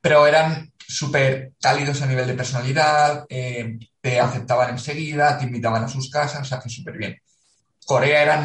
Pero 0.00 0.26
eran 0.26 0.72
súper 0.78 1.52
cálidos 1.60 2.00
a 2.00 2.06
nivel 2.06 2.26
de 2.26 2.34
personalidad, 2.34 3.26
eh, 3.28 3.78
te 4.00 4.18
aceptaban 4.18 4.70
enseguida, 4.70 5.36
te 5.36 5.44
invitaban 5.44 5.84
a 5.84 5.88
sus 5.88 6.10
casas, 6.10 6.40
o 6.40 6.44
sea 6.46 6.58
que 6.58 6.70
súper 6.70 6.96
bien. 6.96 7.20
Corea 7.88 8.22
era 8.22 8.38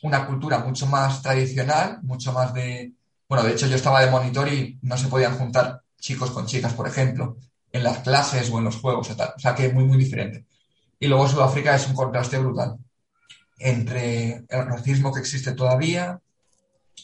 una, 0.00 0.26
cultura 0.28 0.60
mucho 0.60 0.86
más 0.86 1.20
tradicional, 1.20 1.98
mucho 2.02 2.32
más 2.32 2.54
de... 2.54 2.92
Bueno, 3.28 3.42
de 3.42 3.50
hecho 3.50 3.66
yo 3.66 3.74
estaba 3.74 4.00
de 4.00 4.12
monitor 4.12 4.46
y 4.46 4.78
no 4.82 4.96
se 4.96 5.08
podían 5.08 5.36
juntar 5.36 5.82
chicos 5.98 6.30
con 6.30 6.46
chicas, 6.46 6.72
por 6.72 6.86
ejemplo, 6.86 7.36
en 7.72 7.82
las 7.82 7.98
clases 7.98 8.48
o 8.50 8.58
en 8.58 8.64
los 8.64 8.76
juegos 8.76 9.10
o 9.10 9.16
tal. 9.16 9.32
O 9.36 9.40
sea 9.40 9.56
que 9.56 9.70
muy, 9.70 9.82
muy 9.82 9.98
diferente. 9.98 10.46
Y 11.00 11.08
luego 11.08 11.26
Sudáfrica 11.26 11.74
es 11.74 11.88
un 11.88 11.96
contraste 11.96 12.38
brutal 12.38 12.78
entre 13.58 14.44
el 14.48 14.66
racismo 14.66 15.12
que 15.12 15.18
existe 15.18 15.54
todavía, 15.54 16.20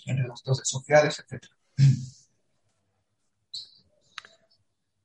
entre 0.06 0.28
las 0.28 0.42
clases 0.42 0.68
sociales, 0.68 1.18
etc. 1.18 1.46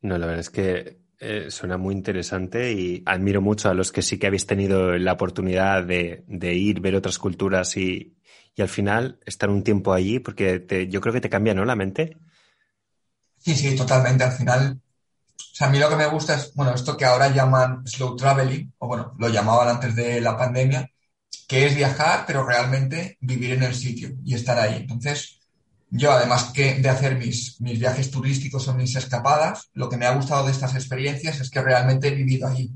No, 0.02 0.16
la 0.20 0.28
verdad 0.28 0.42
es 0.42 0.52
que 0.52 1.05
eh, 1.20 1.48
suena 1.50 1.78
muy 1.78 1.96
interesante 1.96 2.72
y 2.74 3.04
admiro 3.06 3.42
mucho 3.42 3.70
a 3.70 3.74
los 3.74 3.92
que 3.92 4.02
sí 4.02 4.18
que 4.18 4.28
habéis 4.28 4.46
tenido 4.46 4.98
la 4.98 5.14
oportunidad 5.14 5.84
de, 5.84 6.24
ir, 6.28 6.80
ver 6.82 6.96
otras 6.96 7.18
culturas 7.18 7.78
y, 7.78 8.14
al 8.58 8.70
final 8.70 9.20
estar 9.26 9.50
un 9.50 9.64
tiempo 9.64 9.94
allí, 9.94 10.20
porque 10.20 10.88
yo 10.90 11.02
creo 11.02 11.14
que 11.14 11.22
te 11.22 11.30
cambia, 11.30 11.54
¿no? 11.54 11.66
La 11.66 11.76
mente. 11.76 12.18
Sí, 13.38 13.54
sí, 13.54 13.76
totalmente. 13.76 14.24
Al 14.24 14.32
final 14.32 14.80
o 15.56 15.58
sea, 15.58 15.68
a 15.68 15.70
mí 15.70 15.80
lo 15.80 15.88
que 15.88 15.96
me 15.96 16.08
gusta 16.08 16.36
es, 16.36 16.54
bueno, 16.54 16.74
esto 16.74 16.98
que 16.98 17.06
ahora 17.06 17.30
llaman 17.30 17.88
slow 17.88 18.18
traveling, 18.18 18.74
o 18.78 18.88
bueno, 18.88 19.14
lo 19.18 19.30
llamaban 19.30 19.70
antes 19.70 19.96
de 19.96 20.20
la 20.20 20.38
pandemia, 20.38 20.92
que 21.48 21.66
es 21.66 21.74
viajar, 21.74 22.26
pero 22.28 22.46
realmente 22.46 23.18
vivir 23.22 23.54
en 23.54 23.64
el 23.64 23.74
sitio 23.74 24.18
y 24.26 24.34
estar 24.34 24.60
ahí. 24.60 24.76
Entonces, 24.82 25.40
yo 25.98 26.12
además 26.12 26.52
que 26.54 26.76
de 26.76 26.90
hacer 26.90 27.16
mis, 27.16 27.60
mis 27.62 27.80
viajes 27.80 28.12
turísticos 28.12 28.68
o 28.68 28.74
mis 28.74 28.96
escapadas, 28.96 29.70
lo 29.74 29.88
que 29.88 29.98
me 29.98 30.06
ha 30.06 30.14
gustado 30.14 30.46
de 30.46 30.52
estas 30.52 30.76
experiencias 30.76 31.40
es 31.40 31.50
que 31.50 31.62
realmente 31.62 32.10
he 32.10 32.12
vivido 32.12 32.48
allí. 32.48 32.72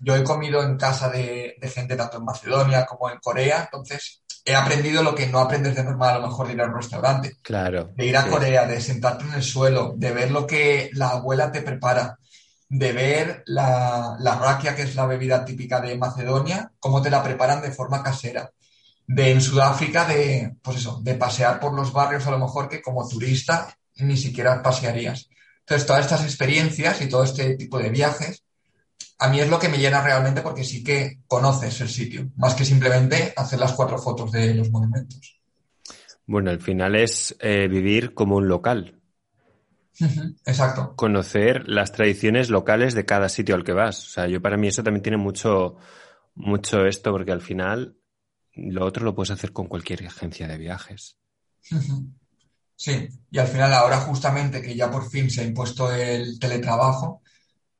Yo 0.00 0.16
he 0.16 0.24
comido 0.24 0.62
en 0.62 0.76
casa 0.76 1.08
de, 1.08 1.56
de 1.60 1.68
gente 1.68 1.96
tanto 1.96 2.18
en 2.18 2.24
Macedonia 2.24 2.86
como 2.86 3.08
en 3.08 3.18
Corea, 3.18 3.62
entonces 3.64 4.22
he 4.44 4.54
aprendido 4.54 5.02
lo 5.02 5.14
que 5.14 5.28
no 5.28 5.38
aprendes 5.38 5.76
de 5.76 5.84
normal 5.84 6.16
a 6.16 6.18
lo 6.18 6.26
mejor 6.26 6.48
de 6.48 6.54
ir 6.54 6.60
a 6.60 6.66
un 6.66 6.74
restaurante. 6.74 7.36
Claro. 7.40 7.92
De 7.94 8.06
ir 8.06 8.16
a 8.16 8.26
Corea, 8.26 8.66
de 8.66 8.80
sentarte 8.80 9.24
en 9.24 9.34
el 9.34 9.42
suelo, 9.42 9.94
de 9.96 10.12
ver 10.12 10.30
lo 10.32 10.46
que 10.46 10.90
la 10.92 11.10
abuela 11.10 11.52
te 11.52 11.62
prepara, 11.62 12.18
de 12.68 12.92
ver 12.92 13.42
la, 13.46 14.16
la 14.18 14.34
rakia, 14.34 14.74
que 14.74 14.82
es 14.82 14.96
la 14.96 15.06
bebida 15.06 15.44
típica 15.44 15.80
de 15.80 15.96
Macedonia, 15.96 16.72
cómo 16.80 17.00
te 17.00 17.10
la 17.10 17.22
preparan 17.22 17.62
de 17.62 17.70
forma 17.70 18.02
casera. 18.02 18.50
De 19.06 19.30
en 19.30 19.40
Sudáfrica, 19.40 20.06
de, 20.06 20.56
pues 20.62 20.78
eso, 20.78 21.00
de 21.02 21.14
pasear 21.14 21.60
por 21.60 21.74
los 21.74 21.92
barrios 21.92 22.26
a 22.26 22.30
lo 22.30 22.38
mejor 22.38 22.68
que 22.68 22.80
como 22.80 23.06
turista 23.08 23.76
ni 23.96 24.16
siquiera 24.16 24.62
pasearías. 24.62 25.28
Entonces, 25.60 25.86
todas 25.86 26.04
estas 26.04 26.24
experiencias 26.24 27.00
y 27.02 27.08
todo 27.08 27.24
este 27.24 27.56
tipo 27.56 27.78
de 27.78 27.90
viajes 27.90 28.44
a 29.18 29.28
mí 29.28 29.40
es 29.40 29.48
lo 29.48 29.58
que 29.58 29.68
me 29.68 29.78
llena 29.78 30.02
realmente 30.02 30.42
porque 30.42 30.64
sí 30.64 30.82
que 30.82 31.20
conoces 31.26 31.80
el 31.80 31.88
sitio, 31.88 32.30
más 32.36 32.54
que 32.54 32.64
simplemente 32.64 33.32
hacer 33.36 33.58
las 33.58 33.72
cuatro 33.72 33.98
fotos 33.98 34.32
de 34.32 34.54
los 34.54 34.70
monumentos. 34.70 35.40
Bueno, 36.26 36.50
al 36.50 36.60
final 36.60 36.96
es 36.96 37.36
eh, 37.40 37.68
vivir 37.68 38.14
como 38.14 38.36
un 38.36 38.48
local. 38.48 39.00
Exacto. 40.44 40.94
Conocer 40.96 41.68
las 41.68 41.92
tradiciones 41.92 42.50
locales 42.50 42.94
de 42.94 43.04
cada 43.04 43.28
sitio 43.28 43.54
al 43.54 43.62
que 43.62 43.72
vas. 43.72 44.04
O 44.04 44.08
sea, 44.08 44.26
yo 44.26 44.42
para 44.42 44.56
mí 44.56 44.68
eso 44.68 44.82
también 44.82 45.02
tiene 45.02 45.18
mucho, 45.18 45.76
mucho 46.34 46.84
esto, 46.84 47.12
porque 47.12 47.32
al 47.32 47.42
final 47.42 47.96
lo 48.56 48.84
otro 48.84 49.04
lo 49.04 49.14
puedes 49.14 49.30
hacer 49.30 49.52
con 49.52 49.66
cualquier 49.66 50.06
agencia 50.06 50.48
de 50.48 50.58
viajes. 50.58 51.16
Sí, 52.76 53.08
y 53.30 53.38
al 53.38 53.46
final 53.46 53.72
ahora 53.72 53.98
justamente 54.00 54.60
que 54.60 54.74
ya 54.74 54.90
por 54.90 55.08
fin 55.08 55.30
se 55.30 55.42
ha 55.42 55.44
impuesto 55.44 55.92
el 55.94 56.38
teletrabajo, 56.38 57.22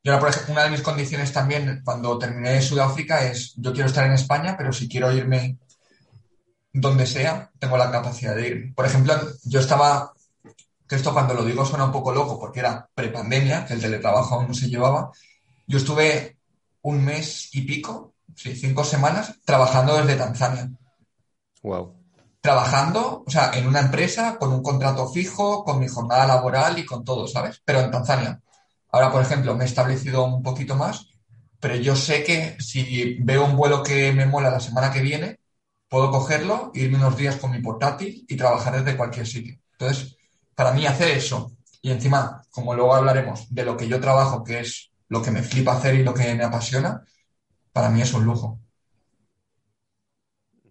yo 0.04 0.18
por 0.20 0.28
ejemplo, 0.28 0.52
una 0.52 0.64
de 0.64 0.70
mis 0.70 0.82
condiciones 0.82 1.32
también 1.32 1.80
cuando 1.82 2.18
terminé 2.18 2.60
Sudáfrica 2.60 3.26
es, 3.26 3.54
yo 3.56 3.72
quiero 3.72 3.88
estar 3.88 4.06
en 4.06 4.12
España, 4.12 4.54
pero 4.56 4.70
si 4.70 4.86
quiero 4.86 5.10
irme 5.10 5.56
donde 6.74 7.06
sea, 7.06 7.50
tengo 7.58 7.78
la 7.78 7.90
capacidad 7.90 8.34
de 8.34 8.48
ir. 8.48 8.74
Por 8.74 8.84
ejemplo, 8.84 9.14
yo 9.44 9.60
estaba, 9.60 10.12
que 10.86 10.96
esto 10.96 11.14
cuando 11.14 11.32
lo 11.32 11.44
digo 11.44 11.64
suena 11.64 11.86
un 11.86 11.92
poco 11.92 12.12
loco 12.12 12.38
porque 12.38 12.60
era 12.60 12.86
prepandemia, 12.94 13.64
que 13.64 13.72
el 13.72 13.80
teletrabajo 13.80 14.34
aún 14.34 14.48
no 14.48 14.54
se 14.54 14.68
llevaba, 14.68 15.10
yo 15.66 15.78
estuve 15.78 16.36
un 16.82 17.02
mes 17.02 17.48
y 17.54 17.62
pico, 17.62 18.13
sí, 18.34 18.54
cinco 18.56 18.84
semanas, 18.84 19.34
trabajando 19.44 19.96
desde 19.96 20.16
Tanzania. 20.16 20.70
Wow. 21.62 21.94
Trabajando, 22.40 23.24
o 23.26 23.30
sea, 23.30 23.52
en 23.54 23.66
una 23.66 23.80
empresa, 23.80 24.36
con 24.38 24.52
un 24.52 24.62
contrato 24.62 25.08
fijo, 25.08 25.64
con 25.64 25.78
mi 25.78 25.88
jornada 25.88 26.26
laboral 26.26 26.78
y 26.78 26.84
con 26.84 27.04
todo, 27.04 27.26
¿sabes? 27.26 27.62
Pero 27.64 27.80
en 27.80 27.90
Tanzania. 27.90 28.40
Ahora, 28.92 29.10
por 29.10 29.22
ejemplo, 29.22 29.56
me 29.56 29.64
he 29.64 29.66
establecido 29.66 30.24
un 30.24 30.42
poquito 30.42 30.76
más, 30.76 31.08
pero 31.58 31.76
yo 31.76 31.96
sé 31.96 32.22
que 32.22 32.56
si 32.60 33.16
veo 33.20 33.46
un 33.46 33.56
vuelo 33.56 33.82
que 33.82 34.12
me 34.12 34.26
mola 34.26 34.50
la 34.50 34.60
semana 34.60 34.92
que 34.92 35.00
viene, 35.00 35.40
puedo 35.88 36.10
cogerlo, 36.10 36.70
irme 36.74 36.98
unos 36.98 37.16
días 37.16 37.36
con 37.36 37.50
mi 37.50 37.60
portátil 37.60 38.24
y 38.28 38.36
trabajar 38.36 38.76
desde 38.76 38.96
cualquier 38.96 39.26
sitio. 39.26 39.58
Entonces, 39.72 40.16
para 40.54 40.72
mí 40.72 40.86
hacer 40.86 41.08
eso, 41.16 41.52
y 41.80 41.90
encima, 41.90 42.42
como 42.50 42.74
luego 42.74 42.94
hablaremos 42.94 43.46
de 43.48 43.64
lo 43.64 43.76
que 43.76 43.88
yo 43.88 44.00
trabajo, 44.00 44.44
que 44.44 44.60
es 44.60 44.90
lo 45.08 45.22
que 45.22 45.30
me 45.30 45.42
flipa 45.42 45.76
hacer 45.76 45.94
y 45.94 46.02
lo 46.02 46.14
que 46.14 46.34
me 46.34 46.44
apasiona, 46.44 47.02
para 47.74 47.90
mí 47.90 48.00
es 48.00 48.14
un 48.14 48.24
lujo. 48.24 48.60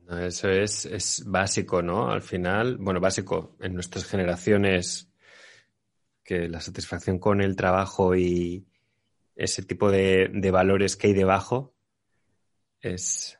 Eso 0.09 0.49
es, 0.49 0.85
es 0.85 1.23
básico, 1.25 1.81
¿no? 1.81 2.09
Al 2.09 2.21
final, 2.21 2.77
bueno, 2.77 3.01
básico 3.01 3.57
en 3.59 3.73
nuestras 3.73 4.05
generaciones 4.05 5.09
que 6.23 6.47
la 6.47 6.61
satisfacción 6.61 7.19
con 7.19 7.41
el 7.41 7.57
trabajo 7.57 8.15
y 8.15 8.65
ese 9.35 9.63
tipo 9.63 9.91
de, 9.91 10.29
valores 10.51 10.95
que 10.95 11.07
hay 11.07 11.13
debajo 11.13 11.75
es... 12.79 13.37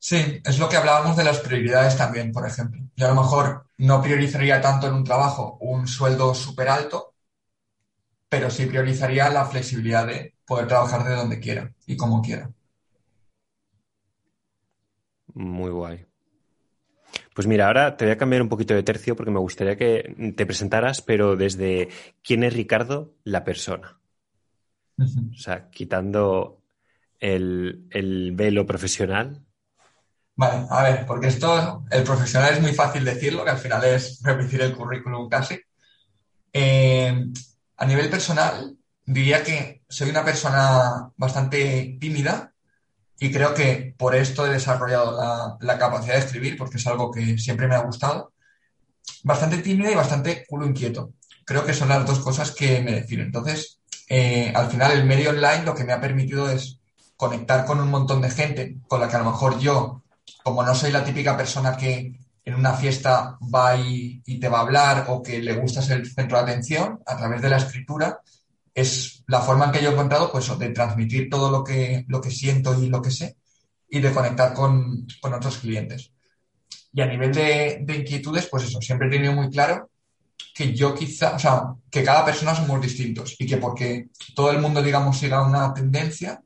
Sí, 0.00 0.40
es 0.44 0.58
lo 0.58 0.68
que 0.68 0.76
hablábamos 0.76 1.16
de 1.16 1.24
las 1.24 1.38
prioridades 1.38 1.96
también, 1.96 2.32
por 2.32 2.44
ejemplo. 2.46 2.82
Yo 2.96 3.06
a 3.06 3.14
lo 3.14 3.22
mejor 3.22 3.66
no 3.76 4.02
priorizaría 4.02 4.60
tanto 4.60 4.88
en 4.88 4.94
un 4.94 5.04
trabajo 5.04 5.58
un 5.60 5.86
sueldo 5.86 6.34
súper 6.34 6.68
alto, 6.68 7.14
pero 8.28 8.50
sí 8.50 8.66
priorizaría 8.66 9.28
la 9.28 9.44
flexibilidad 9.44 10.06
de 10.08 10.37
poder 10.48 10.66
trabajar 10.66 11.04
de 11.04 11.14
donde 11.14 11.38
quiera 11.38 11.70
y 11.86 11.96
como 11.96 12.22
quiera. 12.22 12.50
Muy 15.34 15.70
guay. 15.70 16.06
Pues 17.34 17.46
mira, 17.46 17.66
ahora 17.66 17.96
te 17.96 18.04
voy 18.06 18.12
a 18.12 18.18
cambiar 18.18 18.42
un 18.42 18.48
poquito 18.48 18.74
de 18.74 18.82
tercio 18.82 19.14
porque 19.14 19.30
me 19.30 19.38
gustaría 19.38 19.76
que 19.76 20.32
te 20.36 20.46
presentaras, 20.46 21.02
pero 21.02 21.36
desde 21.36 21.88
quién 22.24 22.42
es 22.42 22.54
Ricardo, 22.54 23.14
la 23.22 23.44
persona. 23.44 24.00
O 24.98 25.38
sea, 25.38 25.70
quitando 25.70 26.62
el, 27.20 28.32
velo 28.34 28.66
profesional. 28.66 29.44
Vale, 30.34 30.66
a 30.68 30.82
ver, 30.82 31.06
porque 31.06 31.28
esto, 31.28 31.84
el 31.90 32.02
profesional 32.02 32.54
es 32.54 32.60
muy 32.60 32.72
fácil 32.72 33.04
decirlo, 33.04 33.44
que 33.44 33.50
al 33.50 33.58
final 33.58 33.84
es 33.84 34.20
repetir 34.22 34.62
el 34.62 34.74
currículum 34.74 35.28
casi. 35.28 35.60
Eh, 36.52 37.24
a 37.76 37.86
nivel 37.86 38.10
personal, 38.10 38.77
diría 39.08 39.42
que 39.42 39.82
soy 39.88 40.10
una 40.10 40.24
persona 40.24 41.10
bastante 41.16 41.96
tímida, 41.98 42.52
y 43.18 43.32
creo 43.32 43.54
que 43.54 43.94
por 43.96 44.14
esto 44.14 44.46
he 44.46 44.50
desarrollado 44.50 45.58
la, 45.60 45.78
capacidad 45.78 46.14
de 46.14 46.20
escribir, 46.20 46.56
porque 46.56 46.76
es 46.76 46.86
algo 46.86 47.10
que 47.10 47.38
siempre 47.38 47.66
me 47.66 47.74
ha 47.74 47.82
gustado. 47.82 48.32
Bastante 49.24 49.58
tímida 49.58 49.90
y 49.90 49.94
bastante 49.94 50.44
culo 50.46 50.66
inquieto. 50.66 51.14
Creo 51.44 51.64
que 51.64 51.72
son 51.72 51.88
las 51.88 52.06
dos 52.06 52.20
cosas 52.20 52.52
que 52.52 52.80
me 52.82 52.92
definen. 52.92 53.26
Entonces, 53.26 53.80
eh, 54.08 54.52
al 54.54 54.70
final 54.70 54.92
el 54.92 55.06
medio 55.06 55.30
online 55.30 55.64
lo 55.64 55.74
que 55.74 55.84
me 55.84 55.94
ha 55.94 56.00
permitido 56.00 56.48
es 56.48 56.78
conectar 57.16 57.64
con 57.64 57.80
un 57.80 57.90
montón 57.90 58.20
de 58.20 58.30
gente 58.30 58.76
con 58.86 59.00
la 59.00 59.08
que 59.08 59.16
a 59.16 59.20
lo 59.20 59.30
mejor 59.32 59.58
yo, 59.58 60.02
como 60.44 60.62
no 60.62 60.74
soy 60.74 60.92
la 60.92 61.02
típica 61.02 61.36
persona 61.36 61.76
que 61.76 62.12
en 62.44 62.54
una 62.54 62.74
fiesta 62.74 63.38
va 63.52 63.76
y, 63.76 64.22
y 64.26 64.38
te 64.38 64.48
va 64.48 64.58
a 64.58 64.62
hablar 64.62 65.06
o 65.08 65.22
que 65.22 65.40
le 65.40 65.56
gusta 65.56 65.82
ser 65.82 65.98
el 65.98 66.12
centro 66.12 66.36
de 66.36 66.44
atención, 66.44 67.00
a 67.06 67.16
través 67.16 67.42
de 67.42 67.48
la 67.48 67.56
escritura, 67.56 68.20
es 68.80 69.24
la 69.26 69.40
forma 69.40 69.66
en 69.66 69.72
que 69.72 69.82
yo 69.82 69.90
he 69.90 69.92
encontrado, 69.92 70.30
pues, 70.30 70.58
de 70.58 70.70
transmitir 70.70 71.28
todo 71.28 71.50
lo 71.50 71.64
que, 71.64 72.04
lo 72.08 72.20
que 72.20 72.30
siento 72.30 72.80
y 72.82 72.88
lo 72.88 73.02
que 73.02 73.10
sé 73.10 73.36
y 73.90 74.00
de 74.00 74.12
conectar 74.12 74.52
con, 74.52 75.06
otros 75.22 75.58
clientes. 75.58 76.12
Y 76.92 77.00
a 77.00 77.06
nivel 77.06 77.32
de, 77.32 77.84
inquietudes, 77.88 78.46
pues 78.46 78.64
eso, 78.64 78.80
siempre 78.80 79.08
he 79.08 79.10
tenido 79.10 79.32
muy 79.32 79.50
claro 79.50 79.90
que 80.54 80.74
yo 80.74 80.94
quizá, 80.94 81.34
o 81.34 81.38
sea, 81.38 81.62
que 81.90 82.02
cada 82.02 82.24
persona 82.24 82.54
somos 82.54 82.80
distintos 82.80 83.36
y 83.38 83.46
que 83.46 83.56
porque 83.56 84.08
todo 84.34 84.50
el 84.50 84.60
mundo, 84.60 84.82
digamos, 84.82 85.18
siga 85.18 85.46
una 85.46 85.72
tendencia, 85.72 86.40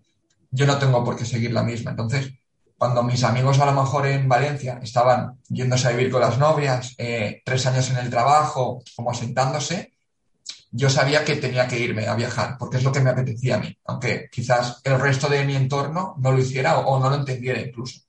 yo 0.50 0.66
no 0.66 0.78
tengo 0.78 1.02
por 1.04 1.16
qué 1.16 1.24
seguir 1.24 1.52
la 1.52 1.62
misma. 1.62 1.92
Entonces, 1.92 2.30
cuando 2.76 3.02
mis 3.02 3.22
amigos 3.24 3.58
a 3.60 3.66
lo 3.66 3.80
mejor 3.80 4.06
en 4.06 4.28
Valencia 4.28 4.80
estaban 4.82 5.38
yéndose 5.48 5.88
a 5.88 5.92
vivir 5.92 6.10
con 6.10 6.20
las 6.20 6.38
novias, 6.38 6.94
eh, 6.98 7.40
tres 7.44 7.64
años 7.66 7.88
en 7.90 7.96
el 7.98 8.10
trabajo, 8.10 8.82
como 8.94 9.10
asentándose, 9.10 9.91
yo 10.72 10.88
sabía 10.88 11.24
que 11.24 11.36
tenía 11.36 11.68
que 11.68 11.78
irme 11.78 12.06
a 12.06 12.14
viajar, 12.14 12.56
porque 12.58 12.78
es 12.78 12.82
lo 12.82 12.90
que 12.90 13.00
me 13.00 13.10
apetecía 13.10 13.56
a 13.56 13.58
mí, 13.58 13.76
aunque 13.84 14.28
quizás 14.32 14.80
el 14.84 14.98
resto 14.98 15.28
de 15.28 15.44
mi 15.44 15.54
entorno 15.54 16.14
no 16.18 16.32
lo 16.32 16.38
hiciera 16.38 16.78
o, 16.78 16.98
no 16.98 17.10
lo 17.10 17.16
entendiera 17.16 17.60
incluso. 17.60 18.00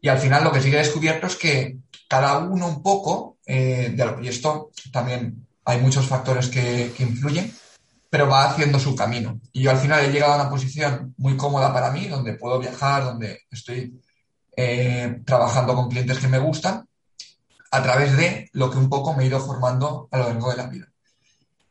Y 0.00 0.08
al 0.08 0.18
final 0.18 0.44
lo 0.44 0.50
que 0.50 0.62
sí 0.62 0.70
que 0.70 0.76
he 0.76 0.80
descubierto 0.80 1.26
es 1.26 1.36
que 1.36 1.76
cada 2.08 2.38
uno 2.38 2.66
un 2.66 2.82
poco, 2.82 3.36
eh, 3.44 3.94
y 4.22 4.28
esto 4.28 4.70
también 4.90 5.46
hay 5.66 5.78
muchos 5.80 6.06
factores 6.06 6.48
que, 6.48 6.94
influyen, 6.98 7.52
pero 8.08 8.26
va 8.26 8.48
haciendo 8.48 8.78
su 8.78 8.96
camino. 8.96 9.38
Y 9.52 9.62
yo 9.62 9.70
al 9.70 9.76
final 9.76 10.02
he 10.02 10.10
llegado 10.10 10.32
a 10.32 10.36
una 10.36 10.50
posición 10.50 11.14
muy 11.18 11.36
cómoda 11.36 11.70
para 11.74 11.90
mí, 11.90 12.08
donde 12.08 12.32
puedo 12.32 12.58
viajar, 12.58 13.04
donde 13.04 13.42
estoy 13.50 14.00
eh, 14.56 15.20
trabajando 15.26 15.74
con 15.74 15.90
clientes 15.90 16.18
que 16.18 16.28
me 16.28 16.38
gustan, 16.38 16.88
a 17.70 17.82
través 17.82 18.16
de 18.16 18.48
lo 18.54 18.70
que 18.70 18.78
un 18.78 18.88
poco 18.88 19.12
me 19.12 19.24
he 19.24 19.26
ido 19.26 19.38
formando 19.40 20.08
a 20.10 20.16
lo 20.16 20.24
largo 20.24 20.50
de 20.50 20.56
la 20.56 20.66
vida. 20.66 20.88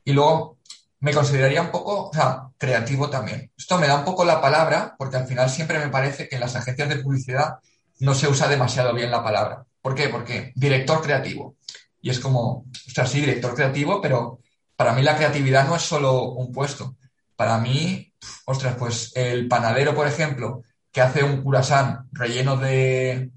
Y 0.07 0.13
luego 0.13 0.57
me 1.01 1.13
consideraría 1.13 1.61
un 1.61 1.69
poco, 1.69 2.09
creativo 2.57 3.09
también. 3.09 3.51
Esto 3.57 3.77
me 3.77 3.87
da 3.87 3.95
un 3.97 4.05
poco 4.05 4.23
la 4.23 4.39
palabra, 4.39 4.95
porque 4.97 5.17
al 5.17 5.27
final 5.27 5.49
siempre 5.49 5.79
me 5.79 5.89
parece 5.89 6.29
que 6.29 6.35
en 6.35 6.41
las 6.41 6.55
agencias 6.55 6.87
de 6.87 7.03
publicidad 7.03 7.55
no 7.99 8.15
se 8.15 8.29
usa 8.29 8.47
demasiado 8.47 8.93
bien 8.93 9.11
la 9.11 9.21
palabra. 9.21 9.65
¿Por 9.81 9.95
qué? 9.95 10.07
Porque 10.07 10.53
director 10.55 11.01
creativo. 11.01 11.57
Y 12.01 12.09
es 12.09 12.21
como, 12.21 12.49
o 12.51 12.89
sea, 12.89 13.05
sí, 13.05 13.19
director 13.19 13.53
creativo, 13.53 13.99
pero 13.99 14.39
para 14.77 14.93
mí 14.93 15.01
la 15.01 15.17
creatividad 15.17 15.67
no 15.67 15.75
es 15.75 15.81
solo 15.81 16.31
un 16.31 16.53
puesto. 16.53 16.95
Para 17.35 17.57
mí, 17.57 18.13
ostras, 18.45 18.75
pues 18.79 19.11
el 19.13 19.49
panadero, 19.49 19.93
por 19.93 20.07
ejemplo, 20.07 20.63
que 20.89 21.01
hace 21.01 21.21
un 21.21 21.43
curasán 21.43 22.07
relleno 22.13 22.55
de, 22.55 23.29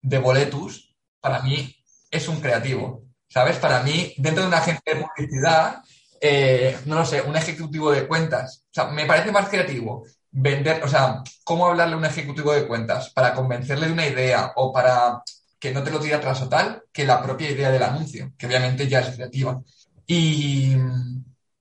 de 0.00 0.18
boletus, 0.18 0.94
para 1.20 1.42
mí 1.42 1.74
es 2.12 2.28
un 2.28 2.40
creativo. 2.40 3.02
¿Sabes? 3.26 3.56
Para 3.56 3.82
mí, 3.82 4.14
dentro 4.18 4.42
de 4.42 4.48
una 4.48 4.58
agencia 4.58 4.94
de 4.94 5.04
publicidad, 5.04 5.82
eh, 6.22 6.78
no 6.86 6.94
lo 6.94 7.04
sé, 7.04 7.20
un 7.22 7.36
ejecutivo 7.36 7.90
de 7.90 8.06
cuentas. 8.06 8.64
O 8.70 8.74
sea, 8.74 8.86
me 8.86 9.06
parece 9.06 9.32
más 9.32 9.48
creativo 9.48 10.04
vender, 10.30 10.82
o 10.84 10.88
sea, 10.88 11.22
cómo 11.44 11.66
hablarle 11.66 11.94
a 11.94 11.98
un 11.98 12.04
ejecutivo 12.04 12.52
de 12.52 12.66
cuentas 12.66 13.10
para 13.10 13.34
convencerle 13.34 13.86
de 13.88 13.92
una 13.92 14.06
idea 14.06 14.52
o 14.56 14.72
para 14.72 15.22
que 15.58 15.72
no 15.72 15.82
te 15.82 15.90
lo 15.90 16.00
tire 16.00 16.14
atrás 16.14 16.40
o 16.42 16.48
tal, 16.48 16.84
que 16.92 17.04
la 17.04 17.22
propia 17.22 17.50
idea 17.50 17.70
del 17.70 17.82
anuncio, 17.82 18.32
que 18.38 18.46
obviamente 18.46 18.88
ya 18.88 19.00
es 19.00 19.14
creativa. 19.16 19.60
Y 20.06 20.76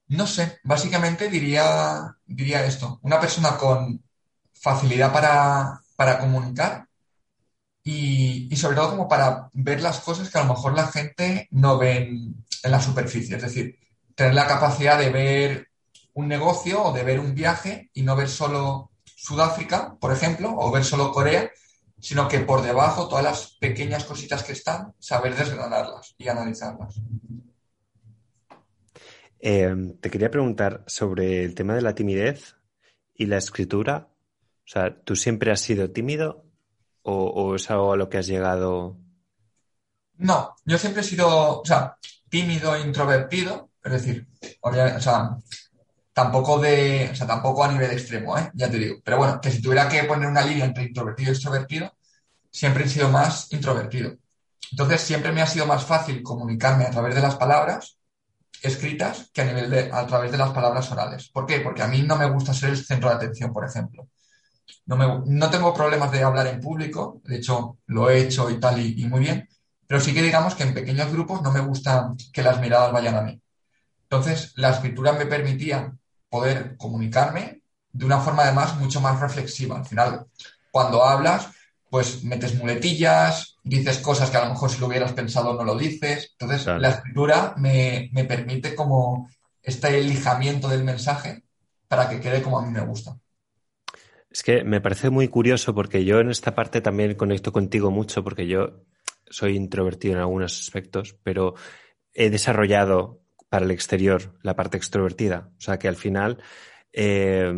no 0.07 0.27
sé, 0.27 0.59
básicamente 0.63 1.29
diría, 1.29 2.15
diría 2.25 2.65
esto, 2.65 2.99
una 3.03 3.19
persona 3.19 3.57
con 3.57 4.03
facilidad 4.53 5.11
para, 5.11 5.81
para 5.95 6.19
comunicar 6.19 6.87
y, 7.83 8.55
sobre 8.55 8.75
todo 8.75 8.91
como 8.91 9.07
para 9.07 9.49
ver 9.53 9.81
las 9.81 9.99
cosas 10.01 10.29
que 10.29 10.37
a 10.37 10.43
lo 10.43 10.53
mejor 10.53 10.75
la 10.75 10.87
gente 10.87 11.47
no 11.51 11.77
ve 11.77 11.97
en, 11.97 12.45
la 12.63 12.79
superficie. 12.79 13.37
Es 13.37 13.41
decir, 13.41 13.79
tener 14.15 14.33
la 14.33 14.47
capacidad 14.47 14.97
de 14.97 15.09
ver 15.09 15.67
un 16.13 16.27
negocio 16.27 16.83
o 16.83 16.93
de 16.93 17.03
ver 17.03 17.19
un 17.19 17.33
viaje 17.33 17.89
y 17.93 18.03
no 18.03 18.15
ver 18.15 18.29
solo 18.29 18.91
Sudáfrica, 19.03 19.95
por 19.99 20.11
ejemplo, 20.11 20.53
o 20.57 20.71
ver 20.71 20.83
solo 20.83 21.11
Corea, 21.11 21.51
sino 21.99 22.27
que 22.27 22.39
por 22.39 22.63
debajo 22.63 23.07
todas 23.07 23.23
las 23.23 23.57
pequeñas 23.59 24.05
cositas 24.05 24.43
que 24.43 24.53
están, 24.53 24.93
saber 24.99 25.35
desgranarlas 25.35 26.15
y 26.17 26.27
analizarlas. 26.27 26.99
Em, 29.39 29.97
te 29.97 30.09
quería 30.09 30.29
preguntar 30.29 30.83
sobre 30.87 31.43
el 31.43 31.55
tema 31.55 31.73
de 31.75 31.81
la 31.81 31.95
timidez 31.95 32.55
y 33.15 33.25
la 33.25 33.37
escritura. 33.37 34.09
O 34.63 34.67
sea, 34.67 35.01
¿tú 35.03 35.15
siempre 35.15 35.51
has 35.51 35.61
sido 35.61 35.89
tímido 35.91 36.45
o, 37.03 37.55
es 37.55 37.69
algo 37.71 37.93
a 37.93 37.97
lo 37.97 38.09
que 38.09 38.19
has 38.19 38.27
llegado? 38.27 38.97
No, 40.17 40.55
yo 40.65 40.77
siempre 40.77 41.01
he 41.01 41.05
sido, 41.05 41.61
o 41.61 41.65
sea, 41.65 41.97
tímido 42.29 42.77
introvertido, 42.77 43.70
es 43.83 43.91
decir, 43.91 44.27
o 44.61 44.71
sea, 44.73 45.37
tampoco 46.13 46.59
de, 46.59 47.09
o 47.11 47.15
sea, 47.15 47.27
tampoco 47.27 47.63
a 47.63 47.71
nivel 47.71 47.91
extremo, 47.91 48.37
¿eh? 48.37 48.51
ya 48.53 48.69
te 48.69 48.77
digo. 48.77 48.97
Pero 49.03 49.17
bueno, 49.17 49.39
que 49.41 49.51
si 49.51 49.61
tuviera 49.61 49.87
que 49.89 50.03
poner 50.03 50.29
una 50.29 50.45
línea 50.45 50.65
entre 50.65 50.83
introvertido 50.83 51.31
y 51.31 51.33
extrovertido, 51.33 51.93
siempre 52.51 52.85
he 52.85 52.89
sido 52.89 53.09
más 53.09 53.51
introvertido. 53.51 54.15
Entonces, 54.71 55.01
siempre 55.01 55.31
me 55.31 55.41
ha 55.41 55.47
sido 55.47 55.65
más 55.65 55.85
fácil 55.85 56.23
comunicarme 56.23 56.85
a 56.85 56.91
través 56.91 57.15
de 57.15 57.21
las 57.21 57.35
palabras 57.35 57.97
escritas 58.61 59.29
que 59.33 59.41
a 59.41 59.45
nivel 59.45 59.69
de, 59.69 59.91
a 59.91 60.05
través 60.05 60.31
de 60.31 60.37
las 60.37 60.51
palabras 60.51 60.91
orales. 60.91 61.29
¿Por 61.29 61.45
qué? 61.45 61.59
Porque 61.61 61.81
a 61.81 61.87
mí 61.87 62.03
no 62.03 62.15
me 62.15 62.29
gusta 62.29 62.53
ser 62.53 62.69
el 62.69 62.77
centro 62.77 63.09
de 63.09 63.15
atención, 63.15 63.51
por 63.51 63.65
ejemplo. 63.65 64.07
No, 64.85 64.95
me, 64.95 65.21
no 65.25 65.49
tengo 65.49 65.73
problemas 65.73 66.11
de 66.11 66.23
hablar 66.23 66.47
en 66.47 66.61
público, 66.61 67.21
de 67.25 67.37
hecho 67.37 67.77
lo 67.87 68.09
he 68.09 68.21
hecho 68.21 68.49
y 68.49 68.59
tal 68.59 68.79
y, 68.79 69.05
muy 69.07 69.19
bien, 69.21 69.47
pero 69.87 69.99
sí 69.99 70.13
que 70.13 70.21
digamos 70.21 70.55
que 70.55 70.63
en 70.63 70.73
pequeños 70.73 71.11
grupos 71.11 71.41
no 71.41 71.51
me 71.51 71.59
gusta 71.59 72.13
que 72.31 72.43
las 72.43 72.59
miradas 72.59 72.91
vayan 72.91 73.15
a 73.15 73.21
mí. 73.21 73.41
Entonces, 74.11 74.51
la 74.57 74.71
escritura 74.71 75.13
me 75.13 75.25
permitía 75.25 75.93
poder 76.27 76.75
comunicarme 76.75 77.61
de 77.93 78.05
una 78.05 78.19
forma 78.19 78.43
además 78.43 78.77
mucho 78.77 78.99
más 78.99 79.21
reflexiva. 79.21 79.77
Al 79.77 79.85
final, 79.85 80.25
cuando 80.69 81.05
hablas, 81.05 81.47
pues 81.89 82.21
metes 82.25 82.55
muletillas, 82.55 83.55
dices 83.63 83.99
cosas 83.99 84.29
que 84.29 84.35
a 84.35 84.43
lo 84.43 84.51
mejor 84.51 84.69
si 84.69 84.81
lo 84.81 84.87
hubieras 84.87 85.13
pensado 85.13 85.53
no 85.53 85.63
lo 85.63 85.77
dices. 85.77 86.35
Entonces, 86.37 86.67
la 86.67 86.89
escritura 86.89 87.53
me, 87.57 88.09
me 88.11 88.25
permite 88.25 88.75
como 88.75 89.29
este 89.63 89.97
elijamiento 89.97 90.67
del 90.67 90.83
mensaje 90.83 91.43
para 91.87 92.09
que 92.09 92.19
quede 92.19 92.41
como 92.41 92.59
a 92.59 92.65
mí 92.65 92.69
me 92.71 92.85
gusta. 92.85 93.17
Es 94.29 94.43
que 94.43 94.65
me 94.65 94.81
parece 94.81 95.09
muy 95.09 95.29
curioso 95.29 95.73
porque 95.73 96.03
yo 96.03 96.19
en 96.19 96.31
esta 96.31 96.53
parte 96.53 96.81
también 96.81 97.15
conecto 97.15 97.53
contigo 97.53 97.91
mucho 97.91 98.25
porque 98.25 98.45
yo 98.45 98.83
soy 99.29 99.55
introvertido 99.55 100.15
en 100.15 100.19
algunos 100.19 100.59
aspectos, 100.59 101.15
pero 101.23 101.55
he 102.13 102.29
desarrollado 102.29 103.21
para 103.51 103.65
el 103.65 103.71
exterior 103.71 104.39
la 104.43 104.55
parte 104.55 104.77
extrovertida. 104.77 105.49
O 105.57 105.61
sea 105.61 105.77
que 105.77 105.89
al 105.89 105.97
final 105.97 106.37
eh, 106.93 107.51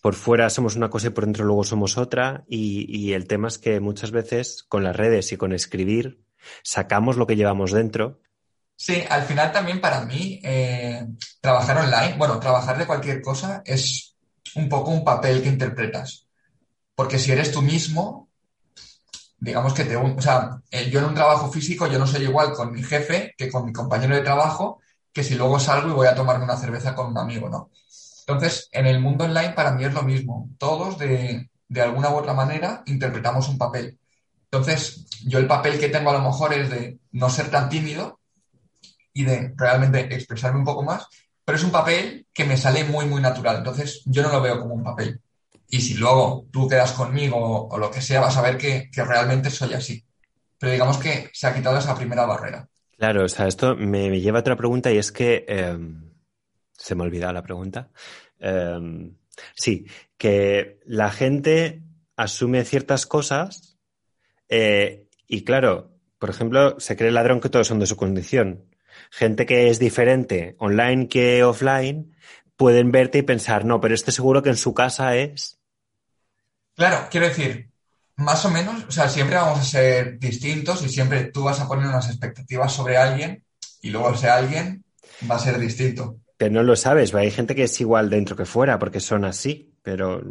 por 0.00 0.14
fuera 0.14 0.48
somos 0.50 0.76
una 0.76 0.88
cosa 0.88 1.08
y 1.08 1.10
por 1.10 1.24
dentro 1.24 1.44
luego 1.44 1.64
somos 1.64 1.98
otra 1.98 2.44
y, 2.46 3.12
el 3.12 3.26
tema 3.26 3.48
es 3.48 3.58
que 3.58 3.80
muchas 3.80 4.12
veces 4.12 4.62
con 4.62 4.84
las 4.84 4.94
redes 4.94 5.32
y 5.32 5.36
con 5.36 5.52
escribir 5.52 6.22
sacamos 6.62 7.16
lo 7.16 7.26
que 7.26 7.34
llevamos 7.34 7.72
dentro. 7.72 8.20
Sí, 8.76 9.02
al 9.10 9.24
final 9.24 9.50
también 9.50 9.80
para 9.80 10.04
mí 10.04 10.38
eh, 10.44 11.08
trabajar 11.40 11.78
online, 11.78 12.14
bueno, 12.16 12.38
trabajar 12.38 12.78
de 12.78 12.86
cualquier 12.86 13.20
cosa 13.20 13.62
es 13.64 14.14
un 14.54 14.68
poco 14.68 14.92
un 14.92 15.02
papel 15.02 15.42
que 15.42 15.48
interpretas. 15.48 16.28
Porque 16.94 17.18
si 17.18 17.32
eres 17.32 17.50
tú 17.50 17.62
mismo, 17.62 18.30
digamos 19.42 19.74
que 19.74 19.84
te... 19.84 19.96
O 19.96 20.20
sea, 20.20 20.60
eh, 20.70 20.88
yo 20.88 21.00
en 21.00 21.06
un 21.06 21.14
trabajo 21.14 21.50
físico 21.50 21.88
yo 21.88 21.98
no 21.98 22.06
soy 22.06 22.22
igual 22.22 22.52
con 22.52 22.72
mi 22.72 22.82
jefe 22.82 23.34
que 23.36 23.50
con 23.50 23.64
mi 23.64 23.72
compañero 23.72 24.14
de 24.14 24.22
trabajo, 24.22 24.80
que 25.12 25.24
si 25.24 25.34
luego 25.34 25.58
salgo 25.58 25.88
y 25.88 25.92
voy 25.92 26.06
a 26.06 26.14
tomarme 26.14 26.44
una 26.44 26.56
cerveza 26.56 26.94
con 26.94 27.08
un 27.08 27.18
amigo, 27.18 27.48
¿no? 27.48 27.70
Entonces, 28.20 28.68
en 28.70 28.86
el 28.86 29.00
mundo 29.00 29.24
online 29.24 29.50
para 29.50 29.72
mí 29.72 29.84
es 29.84 29.92
lo 29.92 30.02
mismo. 30.02 30.48
Todos, 30.58 30.96
de, 30.96 31.50
de 31.68 31.80
alguna 31.82 32.10
u 32.10 32.18
otra 32.18 32.34
manera, 32.34 32.84
interpretamos 32.86 33.48
un 33.48 33.58
papel. 33.58 33.98
Entonces, 34.44 35.06
yo 35.26 35.40
el 35.40 35.48
papel 35.48 35.78
que 35.80 35.88
tengo 35.88 36.10
a 36.10 36.18
lo 36.18 36.22
mejor 36.22 36.52
es 36.54 36.70
de 36.70 36.98
no 37.10 37.28
ser 37.28 37.50
tan 37.50 37.68
tímido 37.68 38.20
y 39.12 39.24
de 39.24 39.52
realmente 39.56 40.14
expresarme 40.14 40.60
un 40.60 40.64
poco 40.64 40.84
más 40.84 41.08
pero 41.44 41.58
es 41.58 41.64
un 41.64 41.72
papel 41.72 42.26
que 42.32 42.44
me 42.44 42.56
sale 42.56 42.84
muy, 42.84 43.06
muy 43.06 43.20
natural. 43.20 43.58
Entonces, 43.58 44.02
yo 44.06 44.22
no 44.22 44.30
lo 44.30 44.40
veo 44.40 44.60
como 44.60 44.74
un 44.74 44.84
papel. 44.84 45.20
Y 45.74 45.80
si 45.80 45.94
luego 45.94 46.46
tú 46.52 46.68
quedas 46.68 46.92
conmigo 46.92 47.66
o, 47.68 47.78
lo 47.78 47.90
que 47.90 48.02
sea, 48.02 48.20
vas 48.20 48.36
a 48.36 48.42
ver 48.42 48.58
que, 48.58 48.90
realmente 48.94 49.48
soy 49.48 49.72
así. 49.72 50.04
Pero 50.58 50.70
digamos 50.70 50.98
que 50.98 51.30
se 51.32 51.46
ha 51.46 51.54
quitado 51.54 51.78
esa 51.78 51.94
primera 51.94 52.26
barrera. 52.26 52.68
Claro, 52.98 53.24
o 53.24 53.28
sea, 53.28 53.46
esto 53.46 53.74
me, 53.74 54.20
lleva 54.20 54.38
a 54.38 54.40
otra 54.42 54.54
pregunta 54.54 54.92
y 54.92 54.98
es 54.98 55.10
que 55.10 55.46
em, 55.48 56.12
se 56.72 56.94
me 56.94 57.02
ha 57.02 57.06
olvidado 57.06 57.32
la 57.32 57.42
pregunta. 57.42 57.88
Em, 58.38 59.16
sí, 59.54 59.86
que 60.18 60.78
la 60.84 61.10
gente 61.10 61.80
asume 62.16 62.66
ciertas 62.66 63.06
cosas 63.06 63.78
eh, 64.50 65.08
y 65.26 65.42
claro, 65.42 65.96
por 66.18 66.28
ejemplo, 66.28 66.78
se 66.80 66.96
cree 66.96 67.08
el 67.08 67.14
ladrón 67.14 67.40
que 67.40 67.48
todos 67.48 67.66
son 67.66 67.78
de 67.78 67.86
su 67.86 67.96
condición 67.96 68.68
gente 69.10 69.46
que 69.46 69.70
es 69.70 69.78
diferente 69.78 70.54
online 70.58 71.08
que 71.08 71.42
offline, 71.44 72.14
pueden 72.56 72.92
verte 72.92 73.18
y 73.18 73.22
pensar, 73.22 73.64
no, 73.64 73.80
pero 73.80 73.94
este 73.94 74.12
seguro 74.12 74.42
que 74.42 74.50
en 74.50 74.56
su 74.56 74.74
casa 74.74 75.16
es. 75.16 75.61
Claro, 76.74 77.08
quiero 77.10 77.28
decir, 77.28 77.70
más 78.16 78.44
o 78.44 78.50
menos, 78.50 78.84
o 78.84 78.90
sea, 78.90 79.08
siempre 79.08 79.36
vamos 79.36 79.60
a 79.60 79.64
ser 79.64 80.18
distintos 80.18 80.82
y 80.82 80.88
siempre 80.88 81.24
tú 81.24 81.44
vas 81.44 81.60
a 81.60 81.68
poner 81.68 81.86
unas 81.86 82.08
expectativas 82.08 82.72
sobre 82.72 82.96
alguien 82.96 83.44
y 83.80 83.90
luego 83.90 84.10
ese 84.12 84.28
alguien 84.28 84.84
va 85.30 85.36
a 85.36 85.40
ser 85.40 85.58
distinto. 85.58 86.16
Que 86.38 86.50
no 86.50 86.62
lo 86.62 86.76
sabes, 86.76 87.14
hay 87.14 87.30
gente 87.30 87.54
que 87.54 87.64
es 87.64 87.80
igual 87.80 88.10
dentro 88.10 88.36
que 88.36 88.44
fuera 88.44 88.78
porque 88.78 89.00
son 89.00 89.24
así, 89.24 89.74
pero 89.82 90.22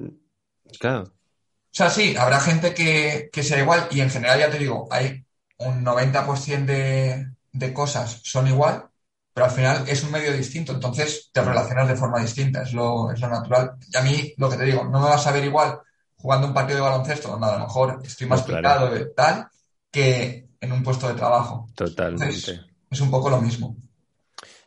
claro. 0.80 1.04
O 1.04 1.74
sea, 1.74 1.90
sí, 1.90 2.16
habrá 2.18 2.40
gente 2.40 2.74
que, 2.74 3.30
que 3.32 3.44
sea 3.44 3.60
igual 3.60 3.88
y 3.92 4.02
en 4.02 4.10
general 4.10 4.40
ya 4.40 4.50
te 4.50 4.60
digo, 4.60 4.88
hay 4.92 5.26
un 5.58 5.84
90% 5.84 6.66
de, 6.66 7.28
de 7.54 7.74
cosas 7.74 8.20
son 8.24 8.48
igual, 8.48 8.90
pero 9.34 9.46
al 9.46 9.52
final 9.52 9.88
es 9.88 10.04
un 10.04 10.12
medio 10.12 10.34
distinto, 10.34 10.74
entonces 10.74 11.30
te 11.32 11.42
relacionas 11.42 11.88
de 11.88 11.96
forma 11.96 12.20
distinta, 12.20 12.64
es 12.64 12.74
lo, 12.74 13.12
es 13.12 13.22
lo 13.22 13.30
natural. 13.30 13.76
Y 13.90 13.96
a 13.96 14.02
mí, 14.02 14.34
lo 14.38 14.50
que 14.50 14.58
te 14.58 14.66
digo, 14.66 14.84
no 14.84 15.00
me 15.02 15.10
vas 15.10 15.26
a 15.28 15.32
ver 15.32 15.46
igual 15.46 15.80
jugando 16.22 16.48
un 16.48 16.54
partido 16.54 16.78
de 16.78 16.90
baloncesto, 16.90 17.30
donde 17.30 17.48
a 17.48 17.54
lo 17.54 17.66
mejor 17.66 18.00
estoy 18.04 18.28
más 18.28 18.44
picado 18.44 18.90
tal, 19.16 19.48
que 19.90 20.50
en 20.60 20.72
un 20.72 20.84
puesto 20.84 21.08
de 21.08 21.16
trabajo. 21.16 21.68
Totalmente. 21.76 22.62
es 22.90 23.02
un 23.02 23.10
poco 23.10 23.30
lo 23.30 23.42
mismo. 23.42 23.76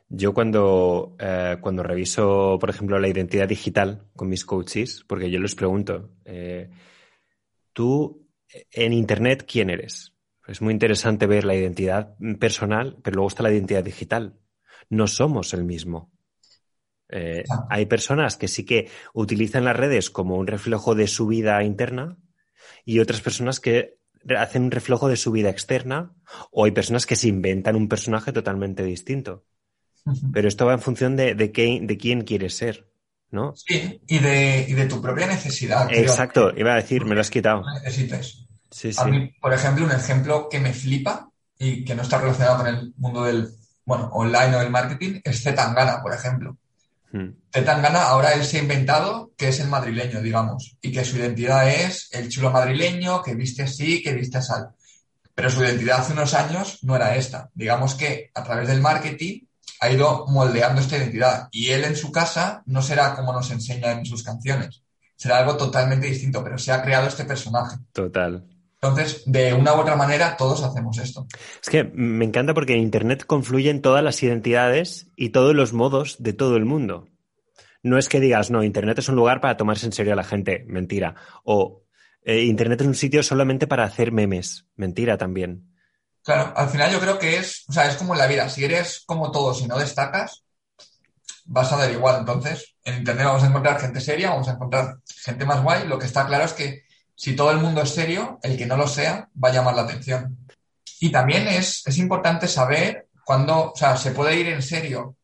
Yo 0.08 0.34
cuando, 0.34 1.16
eh, 1.18 1.56
cuando 1.60 1.82
reviso, 1.82 2.58
por 2.60 2.70
ejemplo, 2.70 2.98
la 2.98 3.08
identidad 3.08 3.48
digital 3.48 4.06
con 4.16 4.28
mis 4.28 4.44
coaches, 4.44 5.04
porque 5.06 5.30
yo 5.30 5.38
les 5.38 5.54
pregunto, 5.54 6.10
eh, 6.24 6.70
tú 7.72 8.28
en 8.70 8.92
Internet, 8.92 9.46
¿quién 9.50 9.70
eres? 9.70 10.12
Es 10.46 10.60
muy 10.60 10.72
interesante 10.72 11.26
ver 11.26 11.44
la 11.44 11.54
identidad 11.54 12.16
personal, 12.38 12.98
pero 13.02 13.14
luego 13.14 13.28
está 13.28 13.42
la 13.42 13.52
identidad 13.52 13.82
digital. 13.82 14.38
No 14.90 15.06
somos 15.06 15.54
el 15.54 15.64
mismo. 15.64 16.12
Eh, 17.16 17.44
hay 17.70 17.86
personas 17.86 18.36
que 18.36 18.48
sí 18.48 18.64
que 18.64 18.90
utilizan 19.12 19.64
las 19.64 19.76
redes 19.76 20.10
como 20.10 20.34
un 20.36 20.48
reflejo 20.48 20.96
de 20.96 21.06
su 21.06 21.28
vida 21.28 21.62
interna 21.62 22.16
y 22.84 22.98
otras 22.98 23.20
personas 23.20 23.60
que 23.60 23.98
hacen 24.36 24.64
un 24.64 24.70
reflejo 24.72 25.08
de 25.08 25.16
su 25.16 25.30
vida 25.30 25.48
externa 25.48 26.12
o 26.50 26.64
hay 26.64 26.72
personas 26.72 27.06
que 27.06 27.14
se 27.14 27.28
inventan 27.28 27.76
un 27.76 27.88
personaje 27.88 28.32
totalmente 28.32 28.82
distinto. 28.82 29.44
Pero 30.32 30.48
esto 30.48 30.66
va 30.66 30.72
en 30.72 30.80
función 30.80 31.14
de, 31.14 31.36
de, 31.36 31.48
de 31.82 31.96
quién 31.96 32.22
quieres 32.22 32.56
ser, 32.56 32.90
¿no? 33.30 33.54
Sí, 33.54 34.00
y 34.08 34.18
de, 34.18 34.66
y 34.68 34.72
de 34.72 34.86
tu 34.86 35.00
propia 35.00 35.28
necesidad. 35.28 35.86
Exacto, 35.92 36.52
iba 36.56 36.72
a 36.72 36.76
decir, 36.76 37.04
me 37.04 37.14
lo 37.14 37.20
has 37.20 37.30
quitado. 37.30 37.62
Necesitas. 37.84 38.44
A 38.98 39.04
mí, 39.06 39.32
por 39.40 39.54
ejemplo, 39.54 39.84
un 39.84 39.92
ejemplo 39.92 40.48
que 40.50 40.58
me 40.58 40.72
flipa 40.72 41.30
y 41.56 41.84
que 41.84 41.94
no 41.94 42.02
está 42.02 42.18
relacionado 42.18 42.58
con 42.58 42.66
el 42.66 42.92
mundo 42.96 43.24
del, 43.24 43.48
bueno, 43.84 44.10
online 44.12 44.56
o 44.56 44.58
del 44.58 44.70
marketing 44.70 45.20
es 45.22 45.42
Zetangana, 45.44 46.02
por 46.02 46.12
ejemplo. 46.12 46.58
Zetangana 47.52 48.02
ahora 48.02 48.32
él 48.32 48.44
se 48.44 48.58
ha 48.58 48.62
inventado 48.62 49.32
que 49.36 49.48
es 49.48 49.60
el 49.60 49.68
madrileño, 49.68 50.20
digamos, 50.20 50.76
y 50.82 50.90
que 50.90 51.04
su 51.04 51.16
identidad 51.16 51.68
es 51.68 52.08
el 52.12 52.28
chulo 52.28 52.50
madrileño, 52.50 53.22
que 53.22 53.34
viste 53.34 53.62
así, 53.62 54.02
que 54.02 54.12
viste 54.12 54.38
así. 54.38 54.52
Pero 55.34 55.50
su 55.50 55.62
identidad 55.62 56.00
hace 56.00 56.12
unos 56.12 56.34
años 56.34 56.78
no 56.82 56.96
era 56.96 57.16
esta. 57.16 57.50
Digamos 57.54 57.94
que 57.94 58.30
a 58.34 58.42
través 58.42 58.68
del 58.68 58.80
marketing 58.80 59.40
ha 59.80 59.90
ido 59.90 60.26
moldeando 60.28 60.80
esta 60.80 60.96
identidad. 60.96 61.48
Y 61.50 61.70
él 61.70 61.84
en 61.84 61.96
su 61.96 62.12
casa 62.12 62.62
no 62.66 62.82
será 62.82 63.14
como 63.14 63.32
nos 63.32 63.50
enseña 63.50 63.92
en 63.92 64.06
sus 64.06 64.22
canciones. 64.22 64.82
Será 65.16 65.38
algo 65.38 65.56
totalmente 65.56 66.06
distinto, 66.06 66.42
pero 66.42 66.58
se 66.58 66.72
ha 66.72 66.82
creado 66.82 67.08
este 67.08 67.24
personaje. 67.24 67.76
Total. 67.92 68.44
Entonces, 68.84 69.22
de 69.24 69.54
una 69.54 69.74
u 69.74 69.80
otra 69.80 69.96
manera, 69.96 70.36
todos 70.36 70.62
hacemos 70.62 70.98
esto. 70.98 71.26
Es 71.62 71.70
que 71.70 71.84
me 71.84 72.26
encanta 72.26 72.52
porque 72.52 72.74
en 72.74 72.80
Internet 72.80 73.24
confluyen 73.24 73.80
todas 73.80 74.04
las 74.04 74.22
identidades 74.22 75.06
y 75.16 75.30
todos 75.30 75.54
los 75.54 75.72
modos 75.72 76.16
de 76.22 76.34
todo 76.34 76.56
el 76.56 76.66
mundo. 76.66 77.08
No 77.82 77.96
es 77.96 78.10
que 78.10 78.20
digas, 78.20 78.50
no, 78.50 78.62
Internet 78.62 78.98
es 78.98 79.08
un 79.08 79.16
lugar 79.16 79.40
para 79.40 79.56
tomarse 79.56 79.86
en 79.86 79.92
serio 79.92 80.12
a 80.12 80.16
la 80.16 80.22
gente. 80.22 80.66
Mentira. 80.68 81.14
O 81.44 81.84
eh, 82.24 82.42
Internet 82.42 82.82
es 82.82 82.86
un 82.86 82.94
sitio 82.94 83.22
solamente 83.22 83.66
para 83.66 83.84
hacer 83.84 84.12
memes. 84.12 84.66
Mentira 84.76 85.16
también. 85.16 85.74
Claro, 86.22 86.52
al 86.54 86.68
final 86.68 86.92
yo 86.92 87.00
creo 87.00 87.18
que 87.18 87.38
es, 87.38 87.64
o 87.68 87.72
sea, 87.72 87.86
es 87.88 87.96
como 87.96 88.12
en 88.12 88.18
la 88.18 88.26
vida. 88.26 88.50
Si 88.50 88.64
eres 88.64 89.02
como 89.06 89.32
todos 89.32 89.62
y 89.62 89.66
no 89.66 89.78
destacas, 89.78 90.44
vas 91.46 91.72
a 91.72 91.78
dar 91.78 91.90
igual. 91.90 92.20
Entonces, 92.20 92.76
en 92.84 92.98
Internet 92.98 93.24
vamos 93.24 93.44
a 93.44 93.46
encontrar 93.46 93.80
gente 93.80 94.02
seria, 94.02 94.28
vamos 94.28 94.48
a 94.48 94.52
encontrar 94.52 94.98
gente 95.06 95.46
más 95.46 95.62
guay. 95.62 95.88
Lo 95.88 95.98
que 95.98 96.04
está 96.04 96.26
claro 96.26 96.44
es 96.44 96.52
que 96.52 96.84
si 97.14 97.36
todo 97.36 97.50
el 97.50 97.58
mundo 97.58 97.82
es 97.82 97.90
serio, 97.90 98.38
el 98.42 98.56
que 98.56 98.66
no 98.66 98.76
lo 98.76 98.86
sea 98.86 99.28
va 99.42 99.48
a 99.48 99.52
llamar 99.52 99.74
la 99.74 99.82
atención. 99.82 100.38
Y 101.00 101.10
también 101.10 101.46
es, 101.48 101.82
es 101.86 101.98
importante 101.98 102.48
saber 102.48 103.08
cuándo, 103.24 103.72
o 103.72 103.76
sea, 103.76 103.96
se 103.96 104.10
puede 104.10 104.38
ir 104.38 104.48
en 104.48 104.62
serio, 104.62 105.16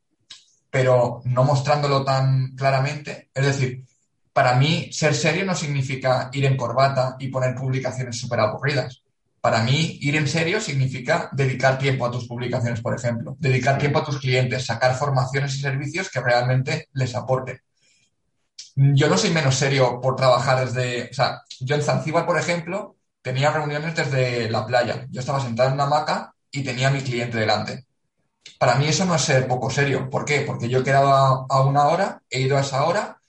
pero 0.70 1.20
no 1.24 1.44
mostrándolo 1.44 2.04
tan 2.04 2.54
claramente. 2.54 3.30
Es 3.34 3.46
decir, 3.46 3.84
para 4.32 4.54
mí 4.54 4.90
ser 4.92 5.14
serio 5.14 5.44
no 5.44 5.54
significa 5.54 6.30
ir 6.32 6.44
en 6.44 6.56
corbata 6.56 7.16
y 7.18 7.28
poner 7.28 7.54
publicaciones 7.54 8.18
súper 8.18 8.40
aburridas. 8.40 9.02
Para 9.40 9.62
mí, 9.62 9.98
ir 10.02 10.16
en 10.16 10.28
serio 10.28 10.60
significa 10.60 11.30
dedicar 11.32 11.78
tiempo 11.78 12.04
a 12.04 12.10
tus 12.10 12.28
publicaciones, 12.28 12.82
por 12.82 12.94
ejemplo, 12.94 13.36
dedicar 13.38 13.78
tiempo 13.78 14.00
a 14.00 14.04
tus 14.04 14.20
clientes, 14.20 14.66
sacar 14.66 14.94
formaciones 14.94 15.54
y 15.56 15.60
servicios 15.60 16.10
que 16.10 16.20
realmente 16.20 16.88
les 16.92 17.14
aporten 17.14 17.58
yo 18.80 19.08
no 19.08 19.18
soy 19.18 19.30
menos 19.30 19.56
serio 19.56 20.00
por 20.00 20.16
trabajar 20.16 20.64
desde, 20.64 21.10
o 21.10 21.14
sea, 21.14 21.42
yo 21.60 21.74
en 21.74 21.82
Zanzíbar, 21.82 22.24
por 22.24 22.38
ejemplo, 22.38 22.96
tenía 23.20 23.50
reuniones 23.50 23.94
desde 23.94 24.50
la 24.50 24.66
playa. 24.66 25.06
Yo 25.10 25.20
estaba 25.20 25.40
sentado 25.40 25.68
en 25.68 25.74
una 25.74 25.84
hamaca 25.84 26.34
y 26.50 26.62
tenía 26.62 26.88
a 26.88 26.90
mi 26.90 27.02
cliente 27.02 27.38
delante. 27.38 27.86
Para 28.58 28.76
mí 28.76 28.86
eso 28.86 29.04
no 29.04 29.14
es 29.14 29.22
ser 29.22 29.46
poco 29.46 29.70
serio. 29.70 30.08
¿Por 30.08 30.24
qué? 30.24 30.40
Porque 30.42 30.68
yo 30.68 30.80
he 30.80 30.84
quedado 30.84 31.46
a, 31.48 31.64
una 31.64 31.88
hora, 31.88 32.22
he 32.30 32.40
ido 32.40 32.56
a 32.56 32.62
esa 32.62 32.84
hora, 32.84 33.20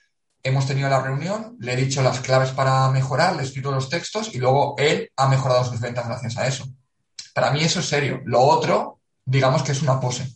hemos 0.41 0.65
tenido 0.65 0.89
la 0.89 1.01
reunión, 1.01 1.57
le 1.59 1.73
he 1.73 1.75
dicho 1.75 2.01
las 2.01 2.21
claves 2.21 2.51
para 2.51 2.89
mejorar, 2.89 3.35
le 3.35 3.41
he 3.41 3.45
escrito 3.45 3.71
los 3.71 3.89
textos 3.89 4.33
y 4.33 4.37
luego 4.39 4.75
él 4.77 5.11
ha 5.17 5.27
mejorado 5.27 5.65
sus 5.65 5.81
ventas 5.81 6.07
gracias 6.07 6.37
a 6.37 6.47
eso. 6.47 6.65
Para 7.33 7.51
mí 7.51 7.61
eso 7.61 7.81
es 7.81 7.87
serio. 7.87 8.21
Lo 8.25 8.41
otro, 8.41 8.99
digamos 9.25 9.63
que 9.63 9.73
es 9.73 9.81
una 9.81 9.99
pose. 9.99 10.33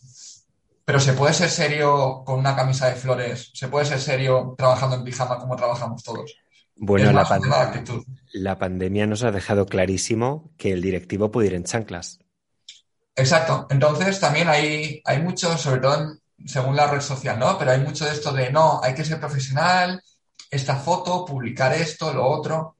Pero 0.86 1.00
se 1.00 1.14
puede 1.14 1.34
ser 1.34 1.50
serio 1.50 2.22
con 2.24 2.38
una 2.38 2.54
camisa 2.54 2.86
de 2.86 2.94
flores, 2.94 3.50
se 3.52 3.66
puede 3.66 3.84
ser 3.84 4.00
serio 4.00 4.54
trabajando 4.56 4.94
en 4.94 5.04
pijama 5.04 5.36
como 5.36 5.56
trabajamos 5.56 6.02
todos. 6.02 6.36
Bueno, 6.76 7.10
la, 7.10 7.26
la, 8.32 8.58
pandemia 8.58 9.06
nos 9.06 9.24
ha 9.24 9.32
dejado 9.32 9.66
clarísimo 9.66 10.52
que 10.56 10.72
el 10.72 10.82
directivo 10.82 11.32
puede 11.32 11.48
ir 11.48 11.54
en 11.54 11.64
chanclas. 11.64 12.20
Exacto. 13.16 13.66
Entonces 13.68 14.20
también 14.20 14.48
hay, 14.48 15.02
hay 15.04 15.20
mucho, 15.20 15.58
sobre 15.58 15.80
todo 15.80 16.18
según 16.44 16.76
la 16.76 16.86
red 16.86 17.00
social, 17.00 17.38
¿no? 17.38 17.58
Pero 17.58 17.72
hay 17.72 17.80
mucho 17.80 18.04
de 18.04 18.12
esto 18.12 18.32
de 18.32 18.52
no, 18.52 18.80
hay 18.82 18.94
que 18.94 19.04
ser 19.04 19.18
profesional, 19.18 20.00
esta 20.50 20.76
foto, 20.76 21.24
publicar 21.24 21.72
esto, 21.72 22.12
lo 22.12 22.26
otro. 22.26 22.76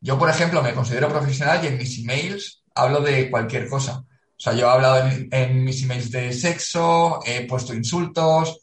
Yo, 0.00 0.18
por 0.18 0.30
ejemplo, 0.30 0.62
me 0.62 0.72
considero 0.72 1.10
profesional 1.10 1.62
y 1.62 1.66
en 1.66 1.76
mis 1.76 1.98
emails 1.98 2.62
hablo 2.74 3.00
de 3.00 3.30
cualquier 3.30 3.68
cosa. 3.68 4.04
O 4.42 4.44
sea, 4.44 4.54
yo 4.54 4.66
he 4.66 4.70
hablado 4.70 5.08
en, 5.30 5.62
mis 5.62 5.84
emails 5.84 6.10
de 6.10 6.32
sexo, 6.32 7.20
he 7.24 7.46
puesto 7.46 7.72
insultos, 7.74 8.58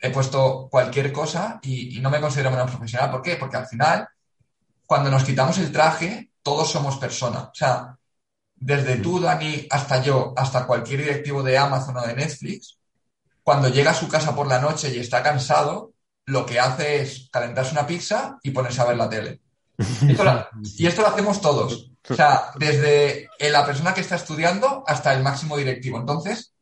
he 0.00 0.10
puesto 0.10 0.68
cualquier 0.70 1.12
cosa 1.12 1.58
y, 1.60 1.98
no 1.98 2.08
me 2.08 2.20
considero 2.20 2.52
menos 2.52 2.70
profesional. 2.70 3.10
¿Por 3.10 3.20
qué? 3.20 3.34
Porque 3.34 3.56
al 3.56 3.66
final, 3.66 4.06
cuando 4.86 5.10
nos 5.10 5.24
quitamos 5.24 5.58
el 5.58 5.72
traje, 5.72 6.30
todos 6.40 6.70
somos 6.70 6.98
personas. 6.98 7.48
O 7.48 7.54
sea, 7.54 7.96
desde 8.54 8.98
tú, 8.98 9.18
Dani, 9.18 9.66
hasta 9.70 10.00
yo, 10.00 10.34
hasta 10.36 10.68
cualquier 10.68 11.00
directivo 11.00 11.42
de 11.42 11.58
Amazon 11.58 11.96
o 11.96 12.06
de 12.06 12.14
Netflix, 12.14 12.78
cuando 13.42 13.70
llega 13.70 13.90
a 13.90 13.94
su 13.94 14.06
casa 14.06 14.36
por 14.36 14.46
la 14.46 14.60
noche 14.60 14.94
y 14.94 15.00
está 15.00 15.20
cansado, 15.20 15.94
lo 16.26 16.46
que 16.46 16.60
hace 16.60 17.02
es 17.02 17.28
calentarse 17.32 17.72
una 17.72 17.88
pizza 17.88 18.38
y 18.44 18.52
ponerse 18.52 18.80
a 18.80 18.84
ver 18.84 18.98
la 18.98 19.10
tele. 19.10 19.40
y 20.78 20.86
esto 20.86 21.02
lo 21.02 21.08
hacemos 21.08 21.40
todos. 21.40 21.91
O 22.08 22.14
sea, 22.14 22.50
desde 22.56 23.28
la 23.38 23.64
persona 23.64 23.94
que 23.94 24.00
está 24.00 24.16
estudiando 24.16 24.82
hasta 24.86 25.12
el 25.14 25.22
máximo 25.22 25.56
directivo. 25.56 25.98
Entonces, 25.98 26.52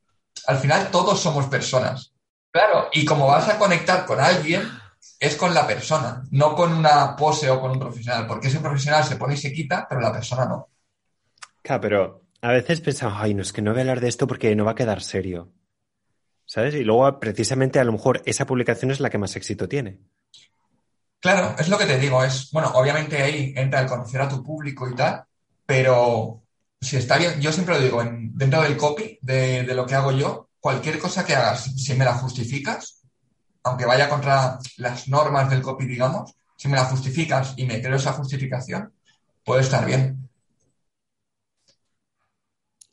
al 0.47 0.59
final 0.59 0.91
todos 0.91 1.19
somos 1.19 1.47
personas. 1.47 2.13
Claro, 2.53 2.89
y 2.93 3.05
como 3.05 3.27
vas 3.27 3.49
a 3.49 3.59
conectar 3.59 4.05
con 4.05 4.21
alguien, 4.21 4.69
es 5.19 5.37
con 5.37 5.55
la 5.55 5.67
persona, 5.67 6.25
no 6.31 6.55
con 6.55 6.73
una 6.73 7.15
pose 7.17 7.49
o 7.49 7.61
con 7.61 7.71
un 7.71 7.79
profesional, 7.79 8.27
porque 8.27 8.49
ese 8.49 8.61
profesional 8.61 9.05
se 9.05 9.17
pone 9.17 9.35
y 9.35 9.39
se 9.39 9.53
quita, 9.53 9.87
pero 9.89 10.01
la 10.01 10.13
persona 10.13 10.47
no. 10.47 10.69
Claro, 11.63 11.81
pero 11.81 12.23
a 12.43 12.53
veces 12.53 12.81
pensamos, 12.81 13.19
ay, 13.21 13.35
no 13.35 13.43
es 13.43 13.53
que 13.53 13.63
no 13.63 13.71
voy 13.71 13.81
a 13.81 13.83
hablar 13.83 14.01
de 14.01 14.09
esto 14.09 14.27
porque 14.27 14.55
no 14.57 14.65
va 14.65 14.73
a 14.73 14.77
quedar 14.77 15.03
serio. 15.03 15.53
¿Sabes? 16.45 16.75
Y 16.75 16.83
luego, 16.83 17.21
precisamente, 17.21 17.79
a 17.79 17.85
lo 17.85 17.93
mejor 17.93 18.23
esa 18.25 18.47
publicación 18.47 18.91
es 18.91 18.99
la 18.99 19.11
que 19.11 19.19
más 19.19 19.37
éxito 19.37 19.69
tiene. 19.69 20.01
Claro, 21.21 21.55
es 21.59 21.69
lo 21.69 21.79
que 21.79 21.87
te 21.87 21.99
digo, 21.99 22.25
es, 22.25 22.51
bueno, 22.51 22.73
obviamente 22.75 23.23
ahí 23.23 23.53
entra 23.55 23.81
el 23.81 23.87
conocer 23.87 24.23
a 24.23 24.29
tu 24.29 24.43
público 24.43 24.89
y 24.89 24.95
tal, 24.95 25.23
pero 25.71 26.43
si 26.81 26.97
está 26.97 27.17
bien, 27.17 27.41
yo 27.41 27.53
siempre 27.53 27.77
lo 27.77 27.81
digo, 27.81 28.03
dentro 28.03 28.61
del 28.61 28.77
copy, 28.77 29.21
de, 29.23 29.63
lo 29.73 29.87
que 29.87 29.95
hago 29.95 30.11
yo, 30.11 30.49
cualquier 30.59 30.99
cosa 30.99 31.25
que 31.25 31.37
hagas, 31.37 31.63
si 31.77 31.95
me 31.95 32.05
la 32.05 32.15
justificas, 32.15 33.03
aunque 33.63 33.87
vaya 33.87 34.09
contra 34.09 34.59
las 34.79 35.07
normas 35.07 35.49
del 35.49 35.63
copy, 35.63 35.87
digamos, 35.87 36.35
si 36.57 36.67
me 36.67 36.75
la 36.75 36.87
justificas 36.87 37.55
y 37.57 37.67
me 37.67 37.81
creo 37.81 37.95
esa 37.95 38.15
justificación, 38.15 38.93
puede 39.45 39.61
estar 39.61 39.87
bien. 39.87 40.29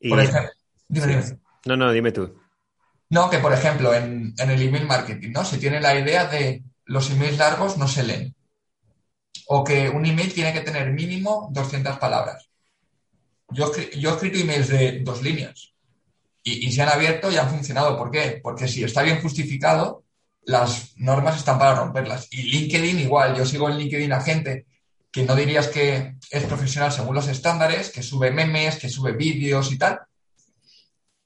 Por 0.08 0.20
ejemplo, 0.20 0.52
dime, 0.88 1.24
No, 1.66 1.78
no, 1.78 1.92
dime 1.92 2.12
tú. 2.12 2.40
No, 3.10 3.28
que 3.28 3.40
por 3.40 3.54
ejemplo, 3.54 3.92
en, 3.92 4.36
en, 4.38 4.50
el 4.52 4.62
email 4.62 4.86
marketing, 4.86 5.32
¿no? 5.32 5.44
Se 5.44 5.58
tiene 5.58 5.82
la 5.82 5.98
idea 5.98 6.28
de 6.28 6.64
los 6.86 7.10
emails 7.10 7.40
largos 7.40 7.80
no 7.80 7.88
se 7.88 8.04
leen. 8.04 8.36
O 9.48 9.64
que 9.64 9.90
un 9.90 10.06
email 10.06 10.32
tiene 10.32 10.54
que 10.54 10.62
tener 10.62 10.92
mínimo 10.92 11.50
200 11.52 11.98
palabras. 11.98 12.47
Yo, 13.50 13.72
he 13.76 13.82
escrito 13.82 14.40
emails 14.40 14.68
de 14.68 15.00
dos 15.04 15.22
líneas 15.22 15.74
y, 16.44 16.72
se 16.72 16.82
han 16.82 16.90
abierto 16.90 17.32
y 17.32 17.38
han 17.38 17.50
funcionado. 17.50 17.98
¿Por 17.98 18.12
qué? 18.12 18.40
Porque 18.42 18.68
si 18.68 18.84
está 18.84 19.02
bien 19.04 19.22
justificado, 19.22 20.04
las 20.44 20.94
normas 20.98 21.38
están 21.38 21.60
para 21.60 21.76
romperlas. 21.76 22.28
Y 22.32 22.44
LinkedIn 22.44 23.00
igual, 23.00 23.36
yo 23.36 23.46
sigo 23.46 23.70
en 23.70 23.78
LinkedIn 23.78 24.14
a 24.14 24.22
gente 24.22 24.66
que 25.12 25.24
no 25.24 25.36
dirías 25.36 25.68
que 25.68 26.16
es 26.30 26.44
profesional 26.44 26.92
según 26.92 27.16
los 27.16 27.28
estándares, 27.28 27.90
que 27.90 28.04
sube 28.04 28.32
memes, 28.32 28.78
que 28.78 28.90
sube 28.90 29.14
vídeos 29.14 29.72
y 29.72 29.78
tal. 29.78 30.00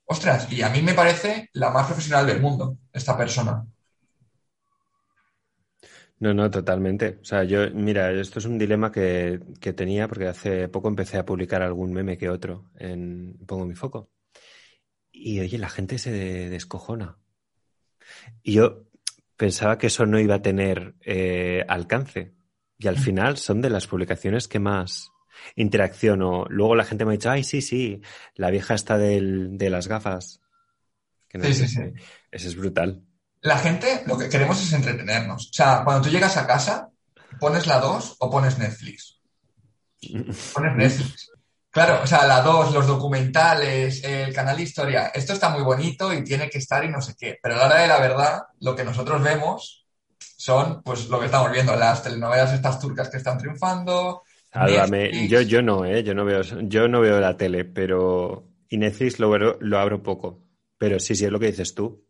Ostras, 0.06 0.52
y 0.52 0.62
a 0.62 0.70
mí 0.70 0.82
me 0.82 0.94
parece 0.94 1.50
la 1.54 1.70
más 1.70 1.86
profesional 1.88 2.28
del 2.28 2.42
mundo, 2.42 2.78
esta 2.92 3.18
persona. 3.18 3.66
No, 6.22 6.36
no, 6.36 6.52
totalmente. 6.52 7.18
O 7.20 7.26
sea, 7.26 7.44
yo, 7.44 7.72
mira, 7.74 8.12
esto 8.12 8.38
es 8.38 8.46
un 8.46 8.60
dilema 8.60 8.92
que, 8.92 9.40
tenía 9.76 10.08
porque 10.08 10.28
hace 10.28 10.68
poco 10.68 10.88
empecé 10.88 11.18
a 11.18 11.26
publicar 11.26 11.64
algún 11.64 11.92
meme 11.94 12.16
que 12.16 12.30
otro 12.30 12.70
en 12.78 13.40
Pongo 13.48 13.66
mi 13.66 13.74
foco. 13.74 14.12
Y 15.12 15.40
oye, 15.40 15.58
la 15.58 15.68
gente 15.68 15.98
se 15.98 16.12
descojona. 16.12 17.18
Y 18.44 18.54
yo 18.54 18.84
pensaba 19.36 19.80
que 19.80 19.88
eso 19.88 20.06
no 20.06 20.20
iba 20.20 20.36
a 20.36 20.42
tener 20.44 20.94
eh, 21.02 21.66
alcance. 21.68 22.36
Y 22.78 22.88
al 22.88 22.98
mm. 22.98 23.00
final 23.00 23.38
son 23.38 23.60
de 23.64 23.72
las 23.72 23.88
publicaciones 23.88 24.48
que 24.48 24.60
más 24.60 25.10
interacción 25.56 26.22
o 26.22 26.46
luego 26.50 26.76
la 26.76 26.86
gente 26.86 27.04
me 27.04 27.14
ha 27.14 27.18
dicho, 27.18 27.32
ay, 27.32 27.44
sí, 27.44 27.64
sí, 27.64 28.00
la 28.36 28.52
vieja 28.52 28.76
está 28.76 29.00
del, 29.00 29.58
de 29.58 29.72
las 29.72 29.88
gafas. 29.88 30.40
Que 31.28 31.42
sí, 31.46 31.54
sí, 31.56 31.68
sí. 31.68 31.82
Ese 32.30 32.48
es 32.48 32.56
brutal 32.56 33.08
la 33.42 33.58
gente 33.58 34.04
lo 34.06 34.18
que 34.18 34.30
queremos 34.30 34.62
es 34.62 34.72
entretenernos. 34.74 35.50
O 35.50 35.54
sea, 35.54 35.84
cuando 35.84 36.04
tú 36.04 36.10
llegas 36.10 36.38
a 36.38 36.48
casa, 36.48 36.90
pones 37.40 37.68
la 37.68 37.80
2 37.80 38.18
o 38.20 38.30
pones 38.30 38.58
Netflix. 38.58 39.20
Pones 40.54 40.76
Netflix. 40.76 41.32
Claro, 41.72 42.02
o 42.04 42.08
sea, 42.08 42.28
la 42.28 42.42
2, 42.42 42.74
los 42.74 42.86
documentales, 42.86 44.04
el 44.04 44.34
canal 44.34 44.58
de 44.58 44.64
historia, 44.64 45.08
esto 45.14 45.34
está 45.34 45.50
muy 45.50 45.64
bonito 45.64 46.14
y 46.14 46.24
tiene 46.24 46.50
que 46.50 46.58
estar 46.58 46.84
y 46.84 46.90
no 46.90 47.02
sé 47.02 47.16
qué. 47.18 47.40
Pero 47.42 47.56
a 47.56 47.58
la 47.60 47.66
hora 47.66 47.82
de 47.82 47.88
la 47.88 48.00
verdad, 48.00 48.42
lo 48.60 48.76
que 48.76 48.84
nosotros 48.84 49.24
vemos 49.24 49.86
son, 50.20 50.84
pues, 50.84 51.08
lo 51.08 51.20
que 51.20 51.28
estamos 51.28 51.52
viendo, 51.52 51.76
las 51.76 52.04
telenovelas 52.04 52.54
estas 52.54 52.80
turcas 52.80 53.10
que 53.10 53.18
están 53.18 53.38
triunfando. 53.38 54.24
yo, 55.30 55.42
yo 55.42 55.62
no, 55.62 55.86
¿eh? 55.86 56.04
Yo 56.04 56.14
no 56.14 56.26
veo, 56.26 56.42
yo 56.42 56.88
no 56.88 57.00
veo 57.00 57.20
la 57.20 57.38
tele, 57.38 57.64
pero... 57.64 58.48
Y 58.68 58.78
Netflix 58.78 59.20
lo, 59.20 59.38
lo 59.38 59.80
abro 59.80 60.04
poco. 60.04 60.44
Pero 60.78 61.00
sí, 61.00 61.16
sí, 61.16 61.26
es 61.26 61.32
lo 61.32 61.40
que 61.40 61.48
dices 61.48 61.74
tú 61.74 62.06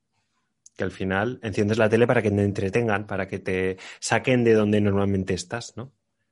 que 0.76 0.84
al 0.84 0.92
final 0.92 1.40
enciendes 1.44 1.78
la 1.78 1.90
tele 1.90 2.08
para 2.08 2.22
que 2.22 2.32
te 2.32 2.44
entretengan, 2.44 3.08
para 3.08 3.28
que 3.28 3.40
te 3.40 3.78
saquen 4.00 4.44
de 4.44 4.54
donde 4.54 4.82
normalmente 4.82 5.34
estás, 5.34 5.74
¿no? 5.76 5.92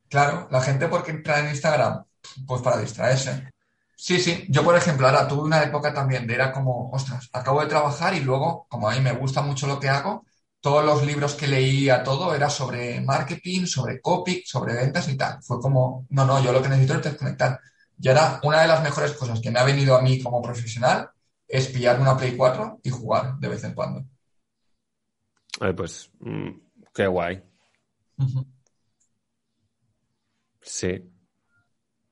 Claro, 0.09 0.47
la 0.51 0.61
gente 0.61 0.87
porque 0.87 1.11
entra 1.11 1.39
en 1.39 1.49
Instagram, 1.49 2.03
pues 2.47 2.61
para 2.61 2.79
distraerse. 2.79 3.51
Sí, 3.95 4.19
sí. 4.19 4.45
Yo, 4.49 4.63
por 4.63 4.75
ejemplo, 4.75 5.07
ahora 5.07 5.27
tuve 5.27 5.43
una 5.43 5.61
época 5.61 5.93
también 5.93 6.25
de 6.25 6.33
era 6.33 6.51
como, 6.53 6.89
ostras, 6.91 7.29
acabo 7.33 7.61
de 7.61 7.67
trabajar 7.67 8.13
y 8.13 8.21
luego, 8.21 8.65
como 8.69 8.89
a 8.89 8.95
mí 8.95 9.01
me 9.01 9.11
gusta 9.11 9.41
mucho 9.41 9.67
lo 9.67 9.79
que 9.79 9.89
hago, 9.89 10.25
todos 10.61 10.85
los 10.85 11.05
libros 11.05 11.35
que 11.35 11.47
leía, 11.47 12.03
todo 12.03 12.33
era 12.33 12.49
sobre 12.49 13.01
marketing, 13.01 13.65
sobre 13.65 14.01
copy, 14.01 14.43
sobre 14.45 14.73
ventas 14.73 15.07
y 15.09 15.17
tal. 15.17 15.41
Fue 15.43 15.59
como, 15.59 16.05
no, 16.09 16.25
no, 16.25 16.41
yo 16.43 16.51
lo 16.51 16.61
que 16.61 16.69
necesito 16.69 16.95
es 16.95 17.03
desconectar. 17.03 17.59
Y 17.99 18.07
ahora, 18.09 18.39
una 18.43 18.61
de 18.61 18.67
las 18.67 18.81
mejores 18.83 19.11
cosas 19.13 19.41
que 19.41 19.51
me 19.51 19.59
ha 19.59 19.63
venido 19.63 19.95
a 19.95 20.01
mí 20.01 20.21
como 20.23 20.41
profesional 20.41 21.09
es 21.47 21.67
pillarme 21.67 22.03
una 22.03 22.17
Play 22.17 22.35
4 22.37 22.79
y 22.83 22.89
jugar 22.89 23.37
de 23.37 23.47
vez 23.49 23.63
en 23.63 23.73
cuando. 23.73 24.05
Pues, 25.75 26.11
mm, 26.19 26.49
qué 26.93 27.07
guay. 27.07 27.43
Sí. 30.61 31.09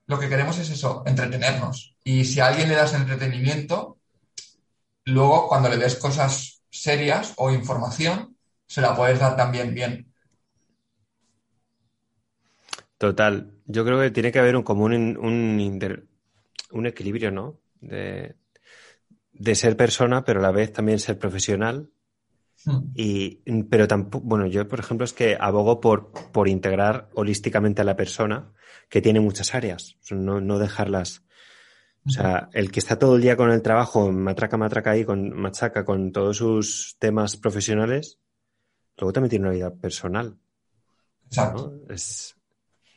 Lo 0.06 0.20
que 0.20 0.30
queremos 0.30 0.58
es 0.58 0.70
eso, 0.70 1.04
entretenernos. 1.06 1.96
Y 2.04 2.24
si 2.24 2.40
a 2.40 2.48
alguien 2.48 2.70
le 2.70 2.76
das 2.76 2.94
entretenimiento, 2.94 3.98
luego 5.06 5.48
cuando 5.48 5.70
le 5.70 5.78
des 5.78 5.96
cosas 5.96 6.62
serias 6.70 7.34
o 7.38 7.52
información, 7.52 8.38
se 8.66 8.82
la 8.82 8.96
puedes 8.96 9.20
dar 9.20 9.36
también 9.36 9.74
bien. 9.74 10.14
Total. 12.98 13.54
Yo 13.66 13.86
creo 13.86 14.00
que 14.00 14.12
tiene 14.12 14.32
que 14.32 14.40
haber 14.40 14.56
un, 14.56 14.64
como 14.64 14.86
un, 14.86 15.18
un, 15.18 16.86
equilibrio, 16.86 17.32
¿no? 17.32 17.60
De, 17.80 18.36
ser 19.54 19.78
persona, 19.78 20.24
pero 20.24 20.40
a 20.40 20.44
la 20.44 20.52
vez 20.52 20.74
también 20.74 21.00
ser 21.00 21.20
profesional. 21.20 21.90
Hmm. 22.68 22.92
Y, 22.96 23.40
pero 23.70 23.88
tampoco, 23.88 24.28
bueno, 24.28 24.46
yo, 24.46 24.68
por 24.68 24.80
ejemplo, 24.82 25.06
es 25.06 25.14
que 25.14 25.38
abogo 25.40 25.80
por, 25.80 26.12
por 26.12 26.50
integrar 26.50 27.10
holísticamente 27.14 27.82
a 27.82 27.86
la 27.86 27.96
persona, 27.96 28.52
que 28.90 29.02
tiene 29.02 29.22
muchas 29.22 29.56
áreas, 29.56 29.96
no, 30.12 30.42
no 30.42 30.60
dejarlas. 30.60 31.24
O 32.06 32.10
sea, 32.10 32.50
el 32.54 32.72
que 32.72 32.80
está 32.80 33.00
todo 33.00 33.16
el 33.16 33.22
día 33.22 33.36
con 33.36 33.52
el 33.52 33.62
trabajo, 33.62 34.12
matraca, 34.12 34.58
matraca 34.58 34.92
ahí, 34.92 35.04
con, 35.04 35.34
machaca 35.34 35.84
con 35.84 36.12
todos 36.12 36.38
sus 36.38 36.96
temas 37.00 37.38
profesionales, 37.38 38.20
luego 38.98 39.14
también 39.14 39.30
tiene 39.30 39.46
una 39.46 39.56
vida 39.56 39.74
personal. 39.74 40.38
Exacto. 41.26 41.82
Es, 41.90 42.36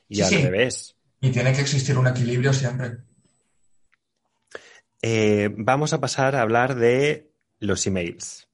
y 0.08 0.20
al 0.20 0.30
revés. 0.30 0.96
Y 1.20 1.30
tiene 1.30 1.52
que 1.52 1.60
existir 1.60 1.96
un 1.96 2.08
equilibrio 2.08 2.52
siempre. 2.52 2.98
Eh, 5.02 5.48
vamos 5.56 5.92
a 5.92 6.00
pasar 6.00 6.34
a 6.34 6.42
hablar 6.42 6.74
de 6.74 7.32
los 7.58 7.86
emails, 7.86 8.48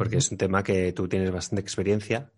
porque 0.00 0.16
es 0.16 0.30
un 0.30 0.38
tema 0.38 0.62
que 0.62 0.94
tú 0.94 1.08
tienes 1.08 1.30
bastante 1.30 1.60
experiencia. 1.60 2.32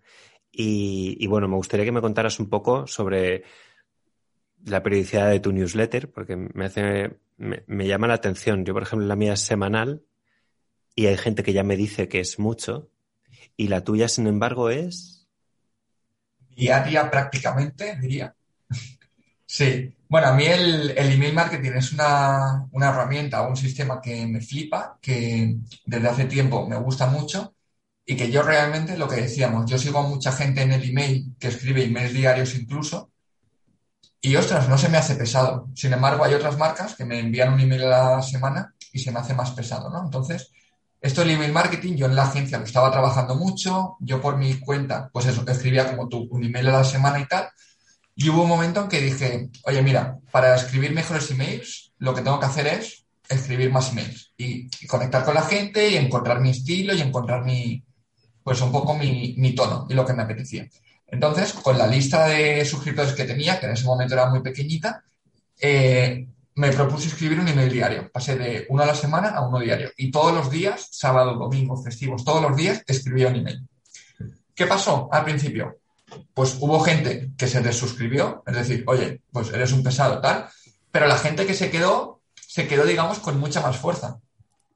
Y, 0.50 1.24
bueno, 1.28 1.46
me 1.46 1.54
gustaría 1.54 1.84
que 1.84 1.92
me 1.92 2.00
contaras 2.00 2.40
un 2.40 2.50
poco 2.50 2.88
sobre 2.88 3.44
la 4.64 4.82
periodicidad 4.82 5.30
de 5.30 5.38
tu 5.38 5.52
newsletter, 5.52 6.10
porque 6.10 6.34
me 6.34 6.64
hace, 6.64 7.20
me, 7.36 7.86
llama 7.86 8.08
la 8.08 8.14
atención. 8.14 8.64
Yo, 8.64 8.74
por 8.74 8.82
ejemplo, 8.82 9.06
la 9.06 9.14
mía 9.14 9.34
es 9.34 9.42
semanal 9.42 10.02
y 10.96 11.06
hay 11.06 11.16
gente 11.16 11.44
que 11.44 11.52
ya 11.52 11.62
me 11.62 11.76
dice 11.76 12.08
que 12.08 12.18
es 12.18 12.40
mucho. 12.40 12.90
Y 13.56 13.68
la 13.68 13.84
tuya, 13.84 14.08
sin 14.08 14.26
embargo, 14.26 14.68
es 14.68 15.28
diaria 16.48 17.08
prácticamente, 17.12 17.96
diría. 18.00 18.34
Sí. 19.52 19.94
Bueno, 20.08 20.28
a 20.28 20.34
mí 20.34 20.44
el, 20.44 20.90
email 20.96 21.34
marketing 21.34 21.72
es 21.72 21.92
una, 21.92 22.66
una, 22.72 22.88
herramienta, 22.90 23.48
un 23.48 23.56
sistema 23.56 24.00
que 24.00 24.26
me 24.26 24.40
flipa, 24.40 24.98
que 25.00 25.56
desde 25.86 26.08
hace 26.08 26.24
tiempo 26.26 26.66
me 26.68 26.76
gusta 26.76 27.06
mucho 27.06 27.54
y 28.04 28.16
que 28.16 28.30
yo 28.30 28.42
realmente, 28.42 28.96
lo 28.98 29.08
que 29.08 29.16
decíamos, 29.16 29.70
yo 29.70 29.78
sigo 29.78 30.00
a 30.00 30.08
mucha 30.08 30.32
gente 30.32 30.62
en 30.62 30.72
el 30.72 30.88
email 30.88 31.34
que 31.38 31.48
escribe 31.48 31.84
emails 31.84 32.12
diarios 32.12 32.54
incluso 32.54 33.10
y 34.20 34.36
ostras, 34.36 34.68
no 34.68 34.78
se 34.78 34.88
me 34.88 34.98
hace 34.98 35.16
pesado. 35.16 35.68
Sin 35.74 35.92
embargo, 35.92 36.24
hay 36.24 36.34
otras 36.34 36.56
marcas 36.56 36.94
que 36.94 37.04
me 37.04 37.18
envían 37.18 37.52
un 37.52 37.60
email 37.60 37.84
a 37.84 38.16
la 38.16 38.22
semana 38.22 38.72
y 38.92 39.00
se 39.00 39.10
me 39.10 39.18
hace 39.18 39.34
más 39.34 39.50
pesado, 39.50 39.90
¿no? 39.90 40.04
Entonces, 40.04 40.52
esto 41.00 41.22
del 41.22 41.32
email 41.32 41.52
marketing, 41.52 41.96
yo 41.96 42.06
en 42.06 42.14
la 42.14 42.24
agencia 42.24 42.58
lo 42.58 42.64
estaba 42.64 42.92
trabajando 42.92 43.34
mucho, 43.34 43.96
yo 43.98 44.20
por 44.20 44.36
mi 44.36 44.60
cuenta, 44.60 45.10
pues 45.12 45.26
eso, 45.26 45.44
escribía 45.48 45.90
como 45.90 46.08
tú, 46.08 46.28
un 46.30 46.44
email 46.44 46.68
a 46.68 46.72
la 46.72 46.84
semana 46.84 47.18
y 47.18 47.26
tal. 47.26 47.48
Y 48.14 48.28
hubo 48.28 48.42
un 48.42 48.48
momento 48.48 48.82
en 48.82 48.88
que 48.88 49.00
dije, 49.00 49.48
oye, 49.64 49.82
mira, 49.82 50.18
para 50.30 50.54
escribir 50.54 50.92
mejores 50.92 51.30
emails, 51.30 51.92
lo 51.98 52.14
que 52.14 52.22
tengo 52.22 52.38
que 52.38 52.46
hacer 52.46 52.66
es 52.66 53.04
escribir 53.28 53.70
más 53.70 53.90
emails 53.92 54.32
y, 54.36 54.68
conectar 54.86 55.24
con 55.24 55.34
la 55.34 55.42
gente 55.42 55.88
y 55.88 55.96
encontrar 55.96 56.40
mi 56.40 56.50
estilo 56.50 56.94
y 56.94 57.00
encontrar 57.00 57.44
mi, 57.44 57.82
pues 58.42 58.60
un 58.60 58.70
poco 58.70 58.94
mi, 58.94 59.54
tono 59.54 59.86
y 59.88 59.94
lo 59.94 60.04
que 60.04 60.12
me 60.12 60.22
apetecía. 60.22 60.68
Entonces, 61.06 61.52
con 61.52 61.78
la 61.78 61.86
lista 61.86 62.26
de 62.26 62.64
suscriptores 62.64 63.14
que 63.14 63.24
tenía, 63.24 63.58
que 63.58 63.66
en 63.66 63.72
ese 63.72 63.84
momento 63.84 64.14
era 64.14 64.30
muy 64.30 64.40
pequeñita, 64.40 65.02
eh, 65.60 66.26
me 66.54 66.72
propuse 66.72 67.08
escribir 67.08 67.40
un 67.40 67.48
email 67.48 67.72
diario. 67.72 68.10
Pasé 68.10 68.36
de 68.36 68.66
uno 68.68 68.82
a 68.82 68.86
la 68.86 68.94
semana 68.94 69.28
a 69.28 69.46
uno 69.46 69.58
diario. 69.58 69.90
Y 69.96 70.10
todos 70.10 70.34
los 70.34 70.50
días, 70.50 70.88
sábado, 70.90 71.34
domingo, 71.34 71.82
festivos, 71.82 72.24
todos 72.24 72.42
los 72.42 72.56
días 72.56 72.82
escribía 72.86 73.28
un 73.28 73.36
email. 73.36 73.66
¿Qué 74.54 74.66
pasó 74.66 75.08
al 75.12 75.24
principio? 75.24 75.81
Pues 76.34 76.56
hubo 76.60 76.80
gente 76.80 77.30
que 77.36 77.46
se 77.46 77.60
desuscribió, 77.60 78.42
es 78.46 78.54
decir, 78.54 78.84
oye, 78.86 79.20
pues 79.32 79.52
eres 79.52 79.72
un 79.72 79.82
pesado 79.82 80.20
tal, 80.20 80.46
pero 80.90 81.06
la 81.06 81.18
gente 81.18 81.46
que 81.46 81.54
se 81.54 81.70
quedó, 81.70 82.20
se 82.34 82.66
quedó, 82.66 82.84
digamos, 82.84 83.18
con 83.18 83.38
mucha 83.38 83.60
más 83.60 83.76
fuerza. 83.76 84.18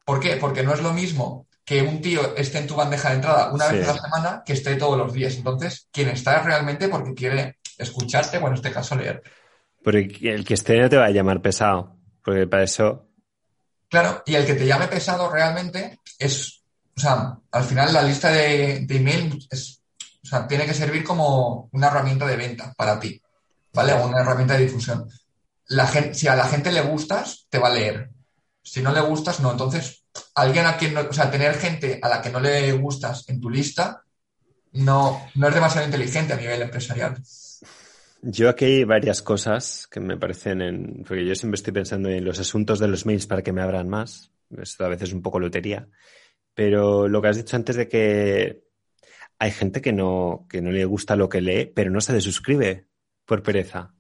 ¿Por 0.05 0.20
qué? 0.20 0.37
Porque 0.37 0.62
no 0.62 0.72
es 0.72 0.83
lo 0.83 0.92
mismo 0.92 1.46
que 1.64 1.83
un 1.83 2.01
tío 2.01 2.37
esté 2.37 2.59
en 2.59 2.68
tu 2.68 2.77
bandeja 2.77 3.09
de 3.11 3.16
entrada 3.16 3.53
una 3.53 3.66
vez 3.66 3.88
a 3.88 3.92
la 3.92 4.01
semana 4.01 4.42
que 4.46 4.53
esté 4.53 4.77
todos 4.77 4.96
los 4.96 5.12
días. 5.12 5.35
Entonces, 5.35 5.88
quien 5.90 6.09
está 6.09 6.38
es 6.38 6.44
realmente 6.44 6.88
porque 6.88 7.12
quiere 7.12 7.59
escucharte, 7.77 8.38
bueno, 8.38 8.55
en 8.55 8.59
este 8.59 8.72
caso 8.72 8.94
leer. 8.94 9.22
Porque 9.83 10.33
el 10.33 10.44
que 10.44 10.55
esté 10.55 10.79
no 10.79 10.88
te 10.88 10.96
va 10.96 11.07
a 11.07 11.11
llamar 11.11 11.42
pesado, 11.42 11.96
porque 12.25 12.46
para 12.46 12.62
eso... 12.62 13.09
Claro, 13.88 14.22
y 14.27 14.35
el 14.35 14.46
que 14.46 14.55
te 14.55 14.66
llame 14.66 14.88
pesado 14.88 15.31
realmente 15.31 16.01
es, 16.18 16.62
o 16.96 17.01
sea, 17.01 17.38
al 17.51 17.64
final 17.64 17.92
la 17.92 18.03
lista 18.03 18.31
de, 18.31 18.87
email 18.88 19.46
es, 19.51 19.75
o 20.26 20.28
sea, 20.28 20.48
tiene 20.48 20.66
que 20.66 20.74
servir 20.74 21.04
como 21.04 21.68
una 21.70 21.86
herramienta 21.86 22.26
de 22.26 22.36
venta 22.36 22.74
para 22.76 22.98
ti, 22.98 23.22
¿vale? 23.72 23.92
O 23.92 24.08
una 24.08 24.22
herramienta 24.22 24.54
de 24.54 24.64
difusión. 24.64 25.08
La 25.68 25.86
gente, 25.86 26.14
si 26.14 26.26
a 26.26 26.34
la 26.34 26.48
gente 26.48 26.72
le 26.72 26.80
gustas, 26.80 27.46
te 27.48 27.60
va 27.60 27.68
a 27.68 27.74
leer. 27.74 28.10
Si 28.60 28.82
no 28.82 28.92
le 28.92 29.00
gustas, 29.02 29.38
no. 29.38 29.52
Entonces, 29.52 30.04
alguien 30.34 30.66
a 30.66 30.76
quien 30.76 30.94
no, 30.94 31.02
o 31.08 31.12
sea, 31.12 31.30
tener 31.30 31.54
gente 31.54 32.00
a 32.02 32.08
la 32.08 32.20
que 32.20 32.30
no 32.30 32.40
le 32.40 32.72
gustas 32.72 33.28
en 33.28 33.40
tu 33.40 33.48
lista 33.48 34.02
no, 34.72 35.30
no 35.36 35.48
es 35.48 35.54
demasiado 35.54 35.86
inteligente 35.86 36.32
a 36.32 36.36
nivel 36.36 36.62
empresarial. 36.62 37.16
Yo 38.22 38.48
aquí 38.48 38.64
hay 38.64 38.84
varias 38.84 39.22
cosas 39.22 39.86
que 39.86 40.00
me 40.00 40.16
parecen 40.16 40.60
en. 40.60 41.04
Porque 41.06 41.24
yo 41.24 41.36
siempre 41.36 41.54
estoy 41.54 41.72
pensando 41.72 42.08
en 42.08 42.24
los 42.24 42.40
asuntos 42.40 42.80
de 42.80 42.88
los 42.88 43.06
mails 43.06 43.28
para 43.28 43.42
que 43.42 43.52
me 43.52 43.62
abran 43.62 43.88
más. 43.88 44.32
Esto 44.60 44.84
a 44.84 44.88
veces 44.88 45.10
es 45.10 45.14
un 45.14 45.22
poco 45.22 45.38
lotería. 45.38 45.88
Pero 46.52 47.06
lo 47.06 47.22
que 47.22 47.28
has 47.28 47.36
dicho 47.36 47.54
antes 47.54 47.76
de 47.76 47.88
que 47.88 48.65
hay 49.38 49.51
gente 49.51 49.81
que 49.81 49.92
no, 49.92 50.46
que 50.49 50.62
no 50.62 50.70
le 50.70 50.85
gusta 50.85 51.16
lo 51.16 51.29
que 51.29 51.40
lee, 51.40 51.72
pero 51.75 51.90
no 51.90 52.01
se 52.01 52.12
desuscribe 52.12 52.87
por 53.25 53.42
pereza. 53.42 53.94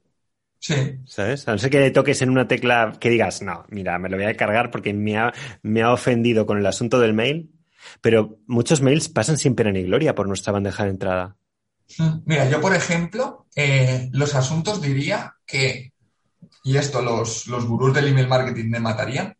Sí. 0.58 0.98
¿Sabes? 1.04 1.46
A 1.46 1.52
no 1.52 1.58
ser 1.58 1.70
que 1.70 1.80
le 1.80 1.90
toques 1.90 2.22
en 2.22 2.30
una 2.30 2.48
tecla 2.48 2.96
que 2.98 3.10
digas, 3.10 3.42
no, 3.42 3.64
mira, 3.68 3.98
me 3.98 4.08
lo 4.08 4.16
voy 4.16 4.26
a 4.26 4.36
cargar 4.36 4.70
porque 4.70 4.92
me 4.92 5.16
ha, 5.18 5.32
me 5.62 5.82
ha 5.82 5.92
ofendido 5.92 6.46
con 6.46 6.58
el 6.58 6.66
asunto 6.66 6.98
del 6.98 7.12
mail. 7.12 7.52
Pero 8.00 8.38
muchos 8.46 8.80
mails 8.80 9.08
pasan 9.08 9.38
sin 9.38 9.54
pena 9.54 9.70
ni 9.70 9.84
gloria 9.84 10.14
por 10.14 10.26
nuestra 10.26 10.52
bandeja 10.52 10.84
de 10.84 10.90
entrada. 10.90 11.36
Mira, 12.24 12.48
yo 12.48 12.60
por 12.60 12.74
ejemplo, 12.74 13.46
eh, 13.54 14.08
los 14.12 14.34
asuntos 14.34 14.82
diría 14.82 15.36
que, 15.46 15.92
y 16.64 16.76
esto 16.76 17.00
los, 17.00 17.46
los 17.46 17.64
gurús 17.64 17.94
del 17.94 18.08
email 18.08 18.26
marketing 18.26 18.70
me 18.70 18.80
matarían, 18.80 19.36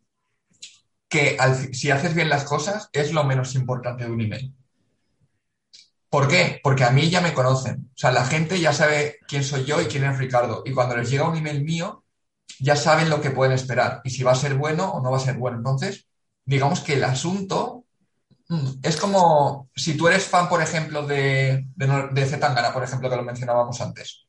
que 1.09 1.37
si 1.73 1.91
haces 1.91 2.13
bien 2.13 2.29
las 2.29 2.43
cosas 2.45 2.89
es 2.93 3.11
lo 3.13 3.23
menos 3.23 3.55
importante 3.55 4.05
de 4.05 4.11
un 4.11 4.21
email. 4.21 4.53
¿Por 6.09 6.27
qué? 6.27 6.59
Porque 6.63 6.83
a 6.83 6.91
mí 6.91 7.09
ya 7.09 7.21
me 7.21 7.33
conocen. 7.33 7.89
O 7.93 7.97
sea, 7.97 8.11
la 8.11 8.25
gente 8.25 8.59
ya 8.59 8.73
sabe 8.73 9.17
quién 9.27 9.43
soy 9.43 9.65
yo 9.65 9.81
y 9.81 9.85
quién 9.85 10.05
es 10.05 10.17
Ricardo. 10.17 10.63
Y 10.65 10.71
cuando 10.71 10.95
les 10.95 11.09
llega 11.09 11.27
un 11.27 11.37
email 11.37 11.63
mío, 11.63 12.03
ya 12.59 12.75
saben 12.75 13.09
lo 13.09 13.21
que 13.21 13.31
pueden 13.31 13.53
esperar 13.53 14.01
y 14.03 14.09
si 14.09 14.23
va 14.23 14.31
a 14.31 14.35
ser 14.35 14.55
bueno 14.55 14.89
o 14.91 15.01
no 15.01 15.11
va 15.11 15.17
a 15.17 15.21
ser 15.21 15.35
bueno. 15.35 15.57
Entonces, 15.57 16.07
digamos 16.45 16.79
que 16.79 16.93
el 16.93 17.03
asunto 17.03 17.85
Mm, 18.49 18.79
es 18.81 18.95
como 18.97 19.69
si 19.75 19.97
tú 19.97 20.07
eres 20.07 20.25
fan, 20.25 20.47
por 20.47 20.61
ejemplo, 20.61 21.05
de, 21.05 21.67
de, 21.75 22.25
Zetangana, 22.25 22.73
por 22.73 22.83
ejemplo, 22.83 23.09
que 23.09 23.15
lo 23.17 23.23
mencionábamos 23.23 23.81
antes. 23.81 24.25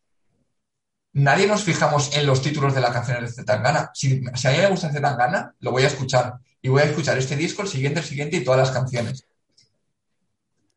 Nadie 1.13 1.47
nos 1.47 1.63
fijamos 1.65 2.17
en 2.17 2.27
los 2.27 2.43
títulos 2.43 2.75
de 2.75 2.81
las 2.81 2.91
canciones 2.91 3.31
de 3.31 3.43
Zetangana. 3.43 3.91
Si, 3.95 4.21
si 4.35 4.49
a 4.49 4.51
mí 4.51 4.59
me 4.59 4.71
gusta 4.71 4.93
Zetangana, 4.93 5.55
lo 5.61 5.73
voy 5.73 5.85
a 5.85 5.89
escuchar. 5.89 6.35
Y 6.61 6.69
voy 6.69 6.83
a 6.83 6.87
escuchar 6.87 7.17
este 7.19 7.37
disco, 7.37 7.63
el 7.63 7.69
siguiente, 7.69 8.01
el 8.01 8.07
siguiente 8.07 8.37
y 8.37 8.45
todas 8.45 8.61
las 8.61 8.71
canciones. 8.71 9.27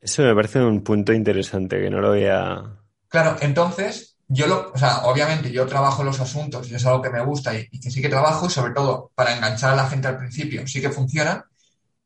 Eso 0.02 0.24
me 0.24 0.36
parece 0.36 0.60
un 0.60 0.84
punto 0.84 1.14
interesante, 1.14 1.80
que 1.80 1.90
no 1.90 2.02
lo 2.02 2.10
había... 2.10 2.64
Claro, 3.08 3.38
entonces, 3.42 4.18
yo 4.28 4.48
lo, 4.48 4.72
o 4.74 4.78
sea, 4.78 5.04
obviamente 5.04 5.52
yo 5.52 5.66
trabajo 5.68 6.04
los 6.04 6.20
asuntos 6.20 6.70
y 6.70 6.76
es 6.76 6.86
algo 6.86 7.02
que 7.02 7.10
me 7.10 7.24
gusta 7.24 7.54
y, 7.56 7.68
y, 7.72 7.80
que 7.80 7.92
sí 7.92 8.02
que 8.02 8.10
trabajo 8.10 8.48
y 8.48 8.50
sobre 8.50 8.74
todo 8.74 9.12
para 9.14 9.36
enganchar 9.36 9.74
a 9.74 9.76
la 9.76 9.88
gente 9.88 10.08
al 10.08 10.18
principio 10.18 10.66
sí 10.66 10.82
que 10.82 10.90
funciona, 10.90 11.46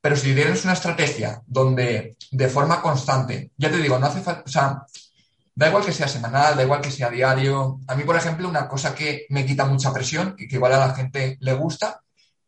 pero 0.02 0.16
si 0.16 0.36
tienes 0.36 0.64
una 0.64 0.74
estrategia 0.74 1.42
donde 1.48 2.18
de 2.32 2.50
forma 2.50 2.82
constante, 2.82 3.52
ya 3.58 3.72
te 3.72 3.78
digo, 3.78 3.98
no 3.98 4.08
hace 4.08 4.22
falta, 4.22 4.44
o 4.46 4.50
sea, 4.50 4.86
Da 5.58 5.70
igual 5.70 5.86
que 5.86 5.94
sea 5.94 6.08
semanal, 6.10 6.58
da 6.58 6.64
igual 6.64 6.82
que 6.82 6.92
sea 6.92 7.10
diario. 7.10 7.80
A 7.88 7.96
mí, 7.96 8.04
por 8.04 8.18
ejemplo, 8.18 8.50
una 8.50 8.68
cosa 8.68 8.94
que 8.94 9.26
me 9.30 9.46
quita 9.46 9.66
mucha 9.66 9.94
presión 9.94 10.36
y 10.38 10.50
que 10.50 10.58
igual 10.58 10.74
a 10.74 10.88
la 10.88 10.94
gente 10.94 11.38
le 11.40 11.54
gusta, 11.54 12.02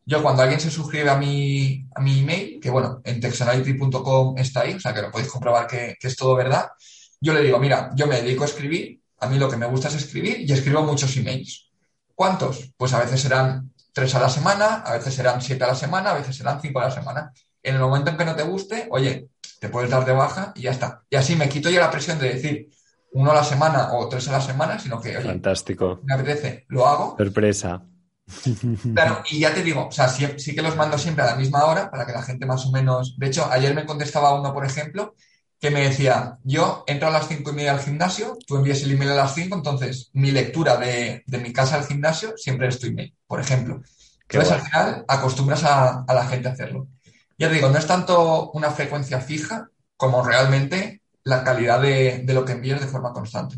yo 0.07 0.23
cuando 0.23 0.41
alguien 0.41 0.61
se 0.61 0.71
suscribe 0.71 1.09
a 1.09 1.17
mi, 1.17 1.85
a 1.93 1.99
mi 1.99 2.21
email, 2.21 2.61
que 2.61 2.69
bueno, 2.69 3.01
en 3.03 3.19
texonality.com 3.19 4.37
está 4.37 4.61
ahí, 4.61 4.73
o 4.73 4.79
sea 4.79 4.93
que 4.93 5.01
lo 5.01 5.11
podéis 5.11 5.29
comprobar 5.29 5.67
que, 5.67 5.97
que 5.99 6.07
es 6.07 6.15
todo 6.15 6.33
verdad, 6.33 6.69
yo 7.19 7.33
le 7.33 7.41
digo, 7.41 7.59
mira, 7.59 7.91
yo 7.93 8.07
me 8.07 8.21
dedico 8.21 8.43
a 8.43 8.47
escribir, 8.47 9.01
a 9.19 9.27
mí 9.27 9.37
lo 9.37 9.49
que 9.49 9.57
me 9.57 9.65
gusta 9.65 9.89
es 9.89 9.95
escribir 9.95 10.39
y 10.39 10.53
escribo 10.53 10.81
muchos 10.83 11.15
emails. 11.17 11.69
¿Cuántos? 12.15 12.71
Pues 12.77 12.93
a 12.93 12.99
veces 12.99 13.19
serán 13.19 13.73
tres 13.91 14.15
a 14.15 14.21
la 14.21 14.29
semana, 14.29 14.75
a 14.75 14.93
veces 14.93 15.13
serán 15.13 15.41
siete 15.41 15.65
a 15.65 15.67
la 15.67 15.75
semana, 15.75 16.11
a 16.11 16.13
veces 16.13 16.37
serán 16.37 16.61
cinco 16.61 16.79
a 16.79 16.85
la 16.85 16.91
semana. 16.91 17.33
En 17.61 17.75
el 17.75 17.81
momento 17.81 18.09
en 18.09 18.15
que 18.15 18.23
no 18.25 18.35
te 18.35 18.43
guste, 18.43 18.87
oye, 18.91 19.27
te 19.59 19.67
puedes 19.67 19.89
dar 19.89 20.05
de 20.05 20.13
baja 20.13 20.53
y 20.55 20.61
ya 20.61 20.71
está. 20.71 21.03
Y 21.09 21.17
así 21.17 21.35
me 21.35 21.49
quito 21.49 21.69
yo 21.69 21.81
la 21.81 21.91
presión 21.91 22.17
de 22.17 22.33
decir, 22.33 22.69
uno 23.11 23.31
a 23.31 23.35
la 23.35 23.43
semana 23.43 23.89
o 23.91 24.07
tres 24.07 24.29
a 24.29 24.31
la 24.31 24.41
semana, 24.41 24.79
sino 24.79 25.01
que, 25.01 25.17
oye, 25.17 25.27
Fantástico. 25.27 25.99
me 26.03 26.13
apetece, 26.13 26.65
lo 26.69 26.87
hago. 26.87 27.15
Sorpresa. 27.17 27.83
Claro, 28.93 29.21
y 29.29 29.39
ya 29.39 29.53
te 29.53 29.61
digo, 29.61 29.87
o 29.87 29.91
sea, 29.91 30.09
sí, 30.09 30.25
sí 30.37 30.55
que 30.55 30.61
los 30.63 30.75
mando 30.75 30.97
siempre 30.97 31.23
a 31.23 31.27
la 31.27 31.35
misma 31.35 31.65
hora 31.65 31.91
para 31.91 32.05
que 32.05 32.13
la 32.13 32.23
gente 32.23 32.47
más 32.47 32.65
o 32.65 32.71
menos. 32.71 33.15
De 33.17 33.27
hecho, 33.27 33.45
ayer 33.51 33.75
me 33.75 33.85
contestaba 33.85 34.33
uno, 34.39 34.53
por 34.53 34.65
ejemplo, 34.65 35.13
que 35.59 35.69
me 35.69 35.81
decía, 35.81 36.39
yo 36.43 36.83
entro 36.87 37.07
a 37.07 37.11
las 37.11 37.27
cinco 37.27 37.51
y 37.51 37.53
media 37.53 37.73
al 37.73 37.79
gimnasio, 37.79 38.37
tú 38.47 38.57
envías 38.57 38.81
el 38.81 38.91
email 38.91 39.11
a 39.11 39.15
las 39.15 39.35
cinco, 39.35 39.55
entonces 39.55 40.09
mi 40.13 40.31
lectura 40.31 40.77
de, 40.77 41.23
de 41.27 41.37
mi 41.37 41.53
casa 41.53 41.75
al 41.75 41.85
gimnasio 41.85 42.35
siempre 42.37 42.67
es 42.67 42.79
tu 42.79 42.87
email, 42.87 43.15
por 43.27 43.39
ejemplo. 43.39 43.81
Entonces, 44.29 44.51
al 44.51 44.61
final, 44.61 45.05
acostumbras 45.07 45.63
a, 45.63 46.03
a 46.03 46.13
la 46.13 46.25
gente 46.27 46.47
a 46.47 46.51
hacerlo. 46.53 46.87
Ya 47.37 47.49
te 47.49 47.55
digo, 47.55 47.69
no 47.69 47.77
es 47.77 47.85
tanto 47.87 48.49
una 48.51 48.71
frecuencia 48.71 49.21
fija 49.21 49.69
como 49.95 50.23
realmente 50.23 51.01
la 51.23 51.43
calidad 51.43 51.81
de, 51.81 52.21
de 52.23 52.33
lo 52.33 52.45
que 52.45 52.53
envías 52.53 52.81
de 52.81 52.87
forma 52.87 53.13
constante. 53.13 53.57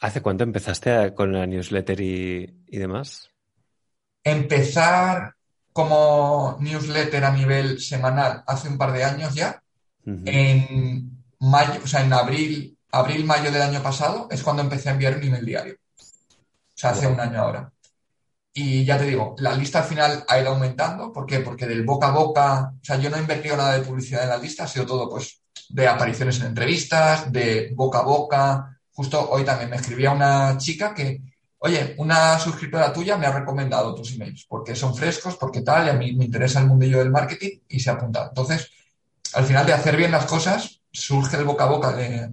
¿Hace 0.00 0.20
cuánto 0.20 0.44
empezaste 0.44 0.92
a- 0.92 1.14
con 1.14 1.32
la 1.32 1.46
newsletter 1.46 2.00
y, 2.00 2.64
y 2.66 2.78
demás? 2.78 3.30
Empezar 4.24 5.34
como 5.72 6.56
newsletter 6.60 7.24
a 7.24 7.30
nivel 7.32 7.80
semanal 7.80 8.42
hace 8.46 8.68
un 8.68 8.78
par 8.78 8.92
de 8.92 9.04
años 9.04 9.34
ya, 9.34 9.62
en 10.24 11.24
mayo, 11.40 11.80
o 11.82 11.86
sea, 11.86 12.02
en 12.04 12.12
abril, 12.12 12.78
abril, 12.92 13.24
mayo 13.24 13.50
del 13.50 13.62
año 13.62 13.82
pasado 13.82 14.28
es 14.30 14.42
cuando 14.42 14.62
empecé 14.62 14.88
a 14.88 14.92
enviar 14.92 15.16
un 15.16 15.24
email 15.24 15.44
diario. 15.44 15.74
O 15.74 16.78
sea, 16.78 16.90
hace 16.90 17.06
Wow. 17.06 17.14
un 17.14 17.20
año 17.20 17.40
ahora. 17.40 17.72
Y 18.54 18.84
ya 18.84 18.96
te 18.98 19.04
digo, 19.04 19.34
la 19.38 19.54
lista 19.54 19.80
al 19.80 19.84
final 19.84 20.24
ha 20.28 20.38
ido 20.40 20.50
aumentando. 20.50 21.12
¿Por 21.12 21.26
qué? 21.26 21.40
Porque 21.40 21.66
del 21.66 21.84
boca 21.84 22.08
a 22.08 22.12
boca, 22.12 22.72
o 22.80 22.84
sea, 22.84 22.96
yo 22.96 23.10
no 23.10 23.16
he 23.16 23.20
invertido 23.20 23.56
nada 23.56 23.74
de 23.76 23.84
publicidad 23.84 24.22
en 24.22 24.30
la 24.30 24.38
lista, 24.38 24.64
ha 24.64 24.68
sido 24.68 24.86
todo 24.86 25.10
pues 25.10 25.42
de 25.68 25.86
apariciones 25.88 26.40
en 26.40 26.46
entrevistas, 26.46 27.30
de 27.32 27.72
boca 27.74 27.98
a 27.98 28.02
boca. 28.02 28.75
Justo 28.96 29.28
hoy 29.28 29.44
también 29.44 29.68
me 29.68 29.76
escribía 29.76 30.10
una 30.10 30.56
chica 30.56 30.94
que, 30.94 31.20
oye, 31.58 31.94
una 31.98 32.38
suscriptora 32.38 32.90
tuya 32.94 33.18
me 33.18 33.26
ha 33.26 33.38
recomendado 33.38 33.94
tus 33.94 34.14
emails 34.14 34.46
porque 34.48 34.74
son 34.74 34.96
frescos, 34.96 35.36
porque 35.36 35.60
tal, 35.60 35.86
y 35.86 35.90
a 35.90 35.92
mí 35.92 36.14
me 36.14 36.24
interesa 36.24 36.60
el 36.60 36.66
mundillo 36.66 37.00
del 37.00 37.10
marketing 37.10 37.58
y 37.68 37.78
se 37.78 37.90
ha 37.90 37.92
apuntado. 37.92 38.28
Entonces, 38.30 38.70
al 39.34 39.44
final 39.44 39.66
de 39.66 39.74
hacer 39.74 39.98
bien 39.98 40.12
las 40.12 40.24
cosas, 40.24 40.80
surge 40.90 41.36
el 41.36 41.44
boca 41.44 41.64
a 41.64 41.68
boca 41.68 41.92
de, 41.92 42.32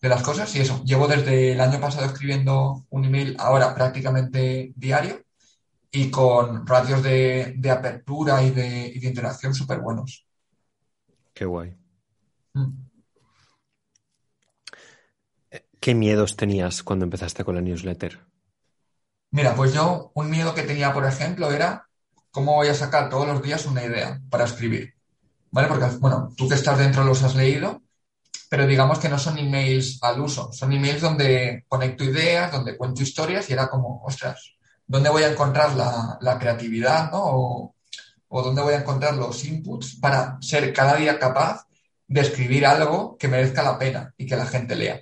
de 0.00 0.08
las 0.08 0.22
cosas 0.22 0.54
y 0.54 0.60
eso. 0.60 0.80
Llevo 0.84 1.08
desde 1.08 1.54
el 1.54 1.60
año 1.60 1.80
pasado 1.80 2.06
escribiendo 2.06 2.86
un 2.90 3.04
email 3.04 3.34
ahora 3.40 3.74
prácticamente 3.74 4.72
diario 4.76 5.24
y 5.90 6.08
con 6.08 6.64
ratios 6.68 7.02
de, 7.02 7.54
de 7.56 7.70
apertura 7.72 8.44
y 8.44 8.52
de, 8.52 8.92
y 8.94 9.00
de 9.00 9.08
interacción 9.08 9.54
súper 9.54 9.80
buenos. 9.80 10.24
Qué 11.34 11.46
guay. 11.46 11.76
Mm. 12.54 12.89
¿Qué 15.80 15.94
miedos 15.94 16.36
tenías 16.36 16.82
cuando 16.82 17.06
empezaste 17.06 17.42
con 17.42 17.54
la 17.54 17.62
newsletter? 17.62 18.20
Mira, 19.30 19.54
pues 19.54 19.72
yo 19.72 20.12
un 20.14 20.28
miedo 20.28 20.54
que 20.54 20.62
tenía, 20.62 20.92
por 20.92 21.06
ejemplo, 21.06 21.50
era 21.50 21.88
cómo 22.30 22.54
voy 22.54 22.68
a 22.68 22.74
sacar 22.74 23.08
todos 23.08 23.26
los 23.26 23.42
días 23.42 23.64
una 23.64 23.82
idea 23.82 24.20
para 24.28 24.44
escribir. 24.44 24.94
¿Vale? 25.50 25.68
Porque, 25.68 25.86
bueno, 25.98 26.34
tú 26.36 26.48
que 26.48 26.54
estás 26.54 26.78
dentro 26.78 27.02
los 27.02 27.22
has 27.22 27.34
leído, 27.34 27.82
pero 28.50 28.66
digamos 28.66 28.98
que 28.98 29.08
no 29.08 29.18
son 29.18 29.38
emails 29.38 29.98
al 30.02 30.20
uso, 30.20 30.52
son 30.52 30.70
emails 30.72 31.00
donde 31.00 31.64
conecto 31.66 32.04
ideas, 32.04 32.52
donde 32.52 32.76
cuento 32.76 33.02
historias 33.02 33.48
y 33.48 33.54
era 33.54 33.68
como, 33.68 34.02
ostras, 34.04 34.54
¿dónde 34.86 35.08
voy 35.08 35.22
a 35.22 35.30
encontrar 35.30 35.74
la, 35.74 36.38
creatividad, 36.38 37.10
¿no? 37.10 37.22
O, 37.22 37.74
o 38.28 38.42
dónde 38.42 38.60
voy 38.60 38.74
a 38.74 38.80
encontrar 38.80 39.14
los 39.14 39.44
inputs 39.46 39.96
para 39.98 40.36
ser 40.42 40.74
cada 40.74 40.96
día 40.96 41.18
capaz 41.18 41.66
de 42.06 42.20
escribir 42.20 42.66
algo 42.66 43.16
que 43.16 43.28
merezca 43.28 43.62
la 43.62 43.78
pena 43.78 44.12
y 44.18 44.26
que 44.26 44.36
la 44.36 44.46
gente 44.46 44.76
lea. 44.76 45.00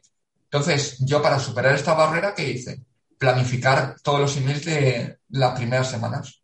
Entonces, 0.51 0.97
yo 1.01 1.21
para 1.21 1.39
superar 1.39 1.75
esta 1.75 1.93
barrera, 1.93 2.35
¿qué 2.35 2.49
hice? 2.49 2.81
Planificar 3.19 3.97
todos 4.03 4.21
los 4.21 4.37
emails 4.39 4.65
de 4.65 5.19
las 5.29 5.55
primeras 5.55 5.91
semanas. 5.91 6.43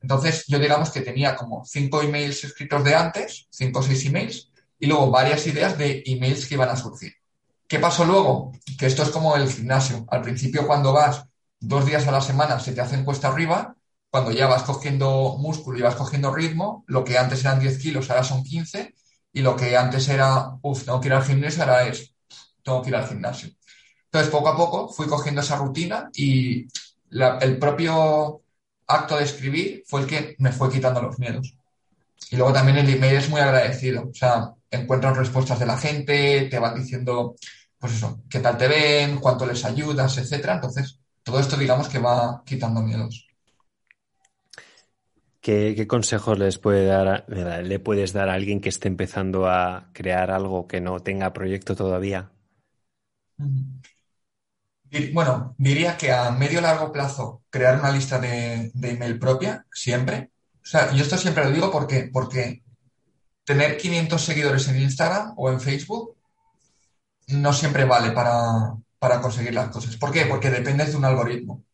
Entonces, 0.00 0.44
yo 0.48 0.58
digamos 0.58 0.90
que 0.90 1.02
tenía 1.02 1.36
como 1.36 1.64
cinco 1.66 2.00
emails 2.00 2.44
escritos 2.44 2.82
de 2.82 2.94
antes, 2.94 3.46
cinco 3.50 3.80
o 3.80 3.82
seis 3.82 4.04
emails, 4.06 4.50
y 4.78 4.86
luego 4.86 5.10
varias 5.10 5.46
ideas 5.46 5.76
de 5.76 6.02
emails 6.06 6.46
que 6.46 6.54
iban 6.54 6.70
a 6.70 6.76
surgir. 6.76 7.12
¿Qué 7.66 7.78
pasó 7.78 8.04
luego? 8.04 8.52
Que 8.78 8.86
esto 8.86 9.02
es 9.02 9.10
como 9.10 9.36
el 9.36 9.50
gimnasio. 9.50 10.06
Al 10.08 10.22
principio, 10.22 10.66
cuando 10.66 10.92
vas 10.92 11.24
dos 11.60 11.84
días 11.84 12.06
a 12.06 12.12
la 12.12 12.20
semana, 12.20 12.60
se 12.60 12.72
te 12.72 12.80
hacen 12.80 13.04
cuesta 13.04 13.28
arriba. 13.28 13.76
Cuando 14.10 14.30
ya 14.30 14.46
vas 14.46 14.62
cogiendo 14.62 15.36
músculo 15.38 15.78
y 15.78 15.82
vas 15.82 15.96
cogiendo 15.96 16.34
ritmo, 16.34 16.84
lo 16.86 17.04
que 17.04 17.18
antes 17.18 17.40
eran 17.40 17.60
10 17.60 17.78
kilos, 17.78 18.10
ahora 18.10 18.24
son 18.24 18.42
15. 18.42 18.94
Y 19.32 19.40
lo 19.42 19.56
que 19.56 19.76
antes 19.76 20.08
era, 20.08 20.50
uff, 20.62 20.84
tengo 20.84 21.00
que 21.00 21.08
ir 21.08 21.14
al 21.14 21.24
gimnasio, 21.24 21.62
ahora 21.62 21.88
es, 21.88 22.13
tengo 22.64 22.82
que 22.82 22.88
ir 22.88 22.96
al 22.96 23.06
gimnasio. 23.06 23.50
Entonces, 24.06 24.30
poco 24.30 24.48
a 24.48 24.56
poco 24.56 24.88
fui 24.88 25.06
cogiendo 25.06 25.40
esa 25.40 25.56
rutina 25.56 26.10
y 26.14 26.66
el 27.40 27.58
propio 27.58 28.42
acto 28.86 29.16
de 29.16 29.24
escribir 29.24 29.82
fue 29.86 30.02
el 30.02 30.06
que 30.06 30.36
me 30.38 30.52
fue 30.52 30.70
quitando 30.70 31.02
los 31.02 31.18
miedos. 31.18 31.56
Y 32.30 32.36
luego 32.36 32.52
también 32.52 32.78
el 32.78 32.88
email 32.88 33.16
es 33.16 33.28
muy 33.28 33.40
agradecido. 33.40 34.08
O 34.10 34.14
sea, 34.14 34.52
encuentras 34.70 35.16
respuestas 35.16 35.58
de 35.58 35.66
la 35.66 35.76
gente, 35.76 36.48
te 36.50 36.58
van 36.58 36.74
diciendo, 36.74 37.36
pues 37.78 37.94
eso, 37.94 38.22
qué 38.28 38.40
tal 38.40 38.56
te 38.56 38.68
ven, 38.68 39.18
cuánto 39.18 39.46
les 39.46 39.64
ayudas, 39.64 40.16
etcétera. 40.18 40.54
Entonces, 40.54 40.98
todo 41.22 41.40
esto 41.40 41.56
digamos 41.56 41.88
que 41.88 41.98
va 41.98 42.42
quitando 42.44 42.82
miedos. 42.82 43.28
¿Qué, 45.40 45.74
qué 45.76 45.86
consejos 45.86 46.38
les 46.38 46.58
puede 46.58 46.86
dar 46.86 47.26
le 47.28 47.78
puedes 47.78 48.14
dar 48.14 48.30
a 48.30 48.34
alguien 48.34 48.60
que 48.60 48.70
esté 48.70 48.88
empezando 48.88 49.46
a 49.46 49.90
crear 49.92 50.30
algo 50.30 50.66
que 50.66 50.80
no 50.80 51.00
tenga 51.00 51.34
proyecto 51.34 51.76
todavía? 51.76 52.30
Bueno, 55.12 55.54
diría 55.58 55.96
que 55.96 56.12
a 56.12 56.30
medio 56.30 56.60
largo 56.60 56.92
plazo 56.92 57.42
crear 57.50 57.78
una 57.80 57.90
lista 57.90 58.18
de, 58.20 58.70
de 58.74 58.90
email 58.90 59.18
propia, 59.18 59.66
siempre. 59.72 60.30
O 60.62 60.66
sea, 60.66 60.92
yo 60.92 61.02
esto 61.02 61.18
siempre 61.18 61.44
lo 61.44 61.50
digo 61.50 61.70
porque, 61.70 62.08
porque 62.12 62.62
tener 63.44 63.76
500 63.78 64.22
seguidores 64.22 64.68
en 64.68 64.80
Instagram 64.82 65.34
o 65.36 65.50
en 65.50 65.60
Facebook 65.60 66.16
no 67.28 67.52
siempre 67.52 67.84
vale 67.84 68.12
para, 68.12 68.74
para 68.98 69.20
conseguir 69.20 69.54
las 69.54 69.68
cosas. 69.70 69.96
¿Por 69.96 70.12
qué? 70.12 70.26
Porque 70.26 70.50
dependes 70.50 70.90
de 70.92 70.96
un 70.96 71.04
algoritmo. 71.04 71.64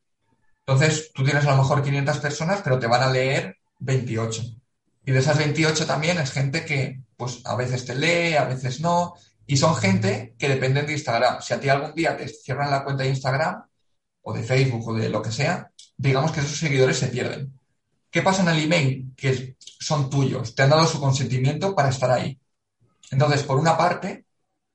Entonces, 0.66 1.12
tú 1.14 1.24
tienes 1.24 1.46
a 1.46 1.52
lo 1.52 1.58
mejor 1.58 1.82
500 1.82 2.18
personas, 2.18 2.62
pero 2.62 2.78
te 2.78 2.88
van 2.88 3.02
a 3.02 3.10
leer 3.12 3.58
28. 3.80 4.42
Y 5.06 5.12
de 5.12 5.20
esas 5.20 5.38
28 5.38 5.86
también 5.86 6.18
es 6.18 6.32
gente 6.32 6.64
que, 6.64 7.02
pues, 7.16 7.42
a 7.46 7.56
veces 7.56 7.86
te 7.86 7.94
lee, 7.96 8.34
a 8.36 8.44
veces 8.44 8.80
no. 8.80 9.14
Y 9.50 9.56
son 9.56 9.74
gente 9.74 10.36
que 10.38 10.48
dependen 10.48 10.86
de 10.86 10.92
Instagram. 10.92 11.42
Si 11.42 11.52
a 11.52 11.58
ti 11.58 11.68
algún 11.68 11.92
día 11.92 12.16
te 12.16 12.28
cierran 12.28 12.70
la 12.70 12.84
cuenta 12.84 13.02
de 13.02 13.08
Instagram 13.08 13.64
o 14.22 14.32
de 14.32 14.44
Facebook 14.44 14.86
o 14.86 14.94
de 14.94 15.08
lo 15.08 15.20
que 15.20 15.32
sea, 15.32 15.72
digamos 15.96 16.30
que 16.30 16.38
esos 16.38 16.56
seguidores 16.56 16.98
se 16.98 17.08
pierden. 17.08 17.52
¿Qué 18.12 18.22
pasa 18.22 18.42
en 18.42 18.50
el 18.50 18.62
email? 18.62 19.12
Que 19.16 19.56
son 19.58 20.08
tuyos, 20.08 20.54
te 20.54 20.62
han 20.62 20.70
dado 20.70 20.86
su 20.86 21.00
consentimiento 21.00 21.74
para 21.74 21.88
estar 21.88 22.12
ahí. 22.12 22.38
Entonces, 23.10 23.42
por 23.42 23.58
una 23.58 23.76
parte, 23.76 24.24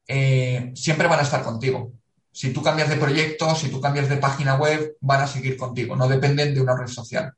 eh, 0.10 0.74
siempre 0.76 1.08
van 1.08 1.22
a 1.22 1.24
estar 1.24 1.42
contigo. 1.42 1.94
Si 2.30 2.52
tú 2.52 2.62
cambias 2.62 2.90
de 2.90 2.98
proyecto, 2.98 3.56
si 3.56 3.70
tú 3.70 3.80
cambias 3.80 4.10
de 4.10 4.18
página 4.18 4.56
web, 4.56 4.98
van 5.00 5.22
a 5.22 5.28
seguir 5.28 5.56
contigo, 5.56 5.96
no 5.96 6.10
dependen 6.10 6.54
de 6.54 6.60
una 6.60 6.76
red 6.76 6.88
social. 6.88 7.32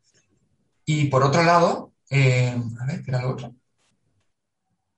Y 0.86 1.06
por 1.06 1.22
otro 1.22 1.44
lado, 1.44 1.92
eh, 2.10 2.60
a 2.82 2.86
ver, 2.88 3.04
¿qué 3.04 3.12
era 3.12 3.22
lo 3.22 3.30
otro? 3.30 3.54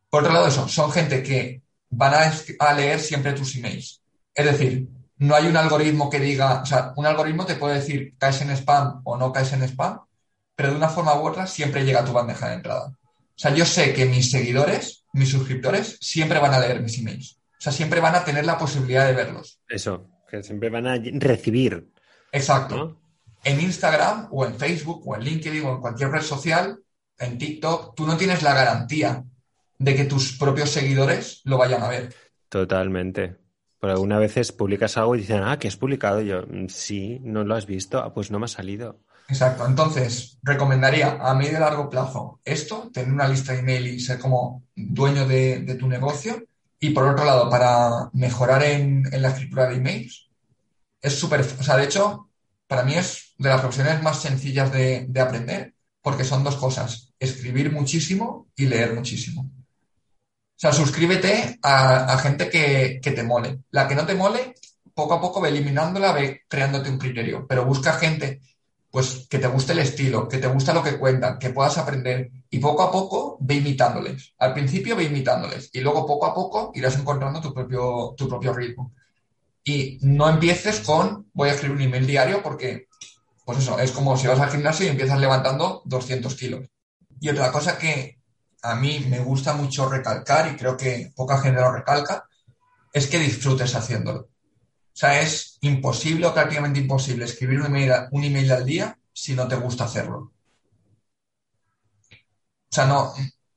Por 0.09 0.21
otro 0.21 0.33
lado, 0.33 0.47
eso, 0.47 0.69
son 0.69 0.89
gente 0.89 1.21
que 1.21 1.63
van 1.89 2.13
a, 2.13 2.73
leer 2.73 2.99
siempre 2.99 3.33
tus 3.33 3.55
emails. 3.55 4.01
Es 4.33 4.45
decir, 4.45 4.87
no 5.17 5.35
hay 5.35 5.47
un 5.47 5.57
algoritmo 5.57 6.09
que 6.09 6.19
diga, 6.19 6.61
o 6.61 6.65
sea, 6.65 6.93
un 6.95 7.05
algoritmo 7.05 7.45
te 7.45 7.55
puede 7.55 7.75
decir 7.75 8.15
caes 8.17 8.41
en 8.41 8.51
spam 8.51 9.01
o 9.03 9.17
no 9.17 9.31
caes 9.31 9.53
en 9.53 9.63
spam, 9.63 9.99
pero 10.55 10.71
de 10.71 10.77
una 10.77 10.89
forma 10.89 11.15
u 11.15 11.27
otra 11.27 11.47
siempre 11.47 11.83
llega 11.83 12.01
a 12.01 12.05
tu 12.05 12.13
bandeja 12.13 12.49
de 12.49 12.55
entrada. 12.55 12.87
O 12.87 13.41
sea, 13.41 13.53
yo 13.53 13.65
sé 13.65 13.93
que 13.93 14.05
mis 14.05 14.29
seguidores, 14.31 15.05
mis 15.13 15.29
suscriptores, 15.29 15.97
siempre 16.01 16.39
van 16.39 16.53
a 16.53 16.59
leer 16.59 16.81
mis 16.81 16.97
emails. 16.99 17.39
O 17.57 17.61
sea, 17.61 17.71
siempre 17.71 17.99
van 17.99 18.15
a 18.15 18.23
tener 18.23 18.45
la 18.45 18.57
posibilidad 18.57 19.05
de 19.05 19.13
verlos. 19.13 19.59
Eso, 19.67 20.09
que 20.29 20.43
siempre 20.43 20.69
van 20.69 20.87
a 20.87 20.97
recibir, 20.97 21.89
Exacto. 22.31 22.75
¿no? 22.75 23.01
En 23.43 23.59
Instagram 23.61 24.27
o 24.31 24.45
en 24.45 24.55
Facebook 24.55 25.07
o 25.07 25.15
en 25.15 25.23
LinkedIn 25.23 25.65
o 25.65 25.75
en 25.75 25.81
cualquier 25.81 26.11
red 26.11 26.21
social, 26.21 26.79
en 27.17 27.37
TikTok, 27.37 27.95
tú 27.95 28.05
no 28.05 28.17
tienes 28.17 28.43
la 28.43 28.53
garantía 28.53 29.23
de 29.79 29.95
que 29.95 30.05
tus 30.05 30.37
propios 30.37 30.69
seguidores 30.69 31.41
lo 31.45 31.57
vayan 31.57 31.81
a 31.83 31.87
ver. 31.89 32.13
Totalmente. 32.49 33.37
Por 33.79 33.89
algunas 33.89 34.19
veces 34.19 34.51
publicas 34.51 34.97
algo 34.97 35.15
y 35.15 35.19
dicen, 35.19 35.41
ah, 35.43 35.57
que 35.57 35.67
has 35.69 35.77
publicado. 35.77 36.21
yo, 36.21 36.43
"Mm, 36.47 36.67
sí, 36.67 37.19
no 37.23 37.43
lo 37.43 37.55
has 37.55 37.65
visto. 37.65 37.99
Ah, 37.99 38.13
pues 38.13 38.29
no 38.31 38.39
me 38.39 38.45
ha 38.45 38.47
salido. 38.49 38.99
Exacto. 39.29 39.65
Entonces, 39.65 40.37
recomendaría 40.43 41.17
a 41.21 41.33
medio 41.35 41.57
y 41.57 41.61
largo 41.61 41.89
plazo 41.89 42.41
esto, 42.43 42.89
tener 42.91 43.13
una 43.13 43.27
lista 43.27 43.53
de 43.53 43.59
email 43.59 43.87
y 43.87 43.99
ser 43.99 44.19
como 44.19 44.63
dueño 44.75 45.27
de, 45.27 45.59
de 45.59 45.75
tu 45.75 45.87
negocio. 45.87 46.43
Y 46.79 46.89
por 46.91 47.05
otro 47.07 47.25
lado, 47.25 47.49
para 47.49 48.09
mejorar 48.13 48.63
en, 48.63 49.03
en 49.11 49.21
la 49.21 49.29
escritura 49.29 49.67
de 49.69 49.75
emails, 49.75 50.29
es 51.01 51.13
súper, 51.19 51.41
o 51.41 51.63
sea, 51.63 51.77
de 51.77 51.85
hecho, 51.85 52.29
para 52.67 52.83
mí 52.83 52.95
es 52.95 53.33
de 53.37 53.49
las 53.49 53.61
profesiones 53.61 54.01
más 54.03 54.21
sencillas 54.21 54.71
de, 54.71 55.05
de 55.07 55.19
aprender, 55.21 55.73
porque 56.01 56.23
son 56.23 56.43
dos 56.43 56.55
cosas, 56.55 57.13
escribir 57.19 57.71
muchísimo 57.71 58.47
y 58.55 58.65
leer 58.65 58.93
muchísimo. 58.95 59.51
O 60.59 60.61
sea, 60.61 60.73
suscríbete 60.73 61.57
a, 61.63 62.17
gente 62.17 62.49
que, 62.49 62.99
que 63.01 63.11
te 63.11 63.23
mole. 63.23 63.59
La 63.71 63.87
que 63.87 63.95
no 63.95 64.05
te 64.05 64.13
mole, 64.13 64.55
poco 64.93 65.13
a 65.13 65.21
poco 65.21 65.39
ve 65.39 65.47
eliminándola, 65.47 66.11
ve 66.11 66.41
creándote 66.49 66.89
un 66.89 66.97
criterio, 66.97 67.47
pero 67.47 67.63
busca 67.63 67.93
gente 67.93 68.41
pues 68.91 69.25
que 69.29 69.39
te 69.39 69.47
guste 69.47 69.71
el 69.71 69.79
estilo, 69.79 70.27
que 70.27 70.37
te 70.37 70.47
gusta 70.47 70.73
lo 70.73 70.83
que 70.83 70.97
cuentan, 70.97 71.39
que 71.39 71.51
puedas 71.51 71.77
aprender 71.77 72.29
y 72.49 72.59
poco 72.59 72.83
a 72.83 72.91
poco 72.91 73.37
ve 73.39 73.55
imitándoles. 73.55 74.33
Al 74.37 74.53
principio 74.53 74.97
ve 74.97 75.05
imitándoles 75.05 75.69
y 75.71 75.79
luego 75.79 76.05
poco 76.05 76.25
a 76.25 76.33
poco 76.33 76.73
irás 76.75 76.97
encontrando 76.97 77.39
tu 77.39 77.53
propio, 77.53 78.13
tu 78.17 78.27
propio 78.27 78.51
ritmo. 78.51 78.91
Y 79.63 79.97
no 80.01 80.27
empieces 80.27 80.81
con 80.81 81.29
voy 81.31 81.47
a 81.47 81.53
escribir 81.53 81.77
un 81.77 81.83
email 81.83 82.05
diario 82.05 82.43
porque, 82.43 82.87
pues 83.45 83.59
eso, 83.59 83.79
es 83.79 83.91
como 83.91 84.17
si 84.17 84.27
vas 84.27 84.41
al 84.41 84.51
gimnasio 84.51 84.87
y 84.87 84.89
empiezas 84.89 85.21
levantando 85.21 85.83
200 85.85 86.35
kilos. 86.35 86.67
Y 87.21 87.29
otra 87.29 87.49
cosa 87.49 87.77
que 87.77 88.18
a 88.61 88.75
mí 88.75 89.05
me 89.09 89.19
gusta 89.19 89.53
mucho 89.53 89.89
recalcar 89.89 90.51
y 90.51 90.57
creo 90.57 90.75
que 90.75 91.11
poca 91.15 91.39
gente 91.39 91.61
lo 91.61 91.71
recalca, 91.71 92.27
es 92.91 93.07
que 93.07 93.19
disfrutes 93.19 93.75
haciéndolo. 93.75 94.21
O 94.21 94.29
sea, 94.99 95.21
es 95.21 95.57
imposible 95.61 96.27
o 96.27 96.33
prácticamente 96.33 96.79
imposible 96.79 97.25
escribir 97.25 97.61
un 97.61 97.67
email, 97.67 97.91
un 98.11 98.23
email 98.23 98.51
al 98.51 98.65
día 98.65 98.97
si 99.13 99.33
no 99.33 99.47
te 99.47 99.55
gusta 99.55 99.85
hacerlo. 99.85 100.33
O 102.11 102.71
sea, 102.71 102.85
no, 102.85 103.13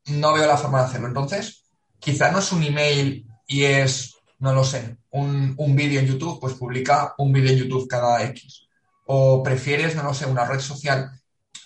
no 0.07 0.32
veo 0.32 0.46
la 0.46 0.57
forma 0.57 0.80
de 0.80 0.86
hacerlo. 0.86 1.09
Entonces, 1.09 1.64
quizá 1.98 2.30
no 2.30 2.38
es 2.38 2.53
un 2.53 2.62
email 2.62 3.26
y 3.46 3.64
es, 3.64 4.16
no 4.38 4.53
lo 4.53 4.64
sé, 4.64 4.96
un, 5.11 5.55
un 5.59 5.76
vídeo 5.76 6.00
en 6.00 6.07
YouTube, 6.07 6.40
pues 6.40 6.55
publica 6.55 7.14
un 7.18 7.32
vídeo 7.32 7.50
en 7.50 7.59
YouTube 7.59 7.88
cada 7.88 8.22
X. 8.24 8.68
O 9.07 9.42
prefieres, 9.42 9.96
no 9.96 10.03
lo 10.05 10.14
sé, 10.14 10.26
una 10.26 10.44
red 10.44 10.61
social. 10.61 11.11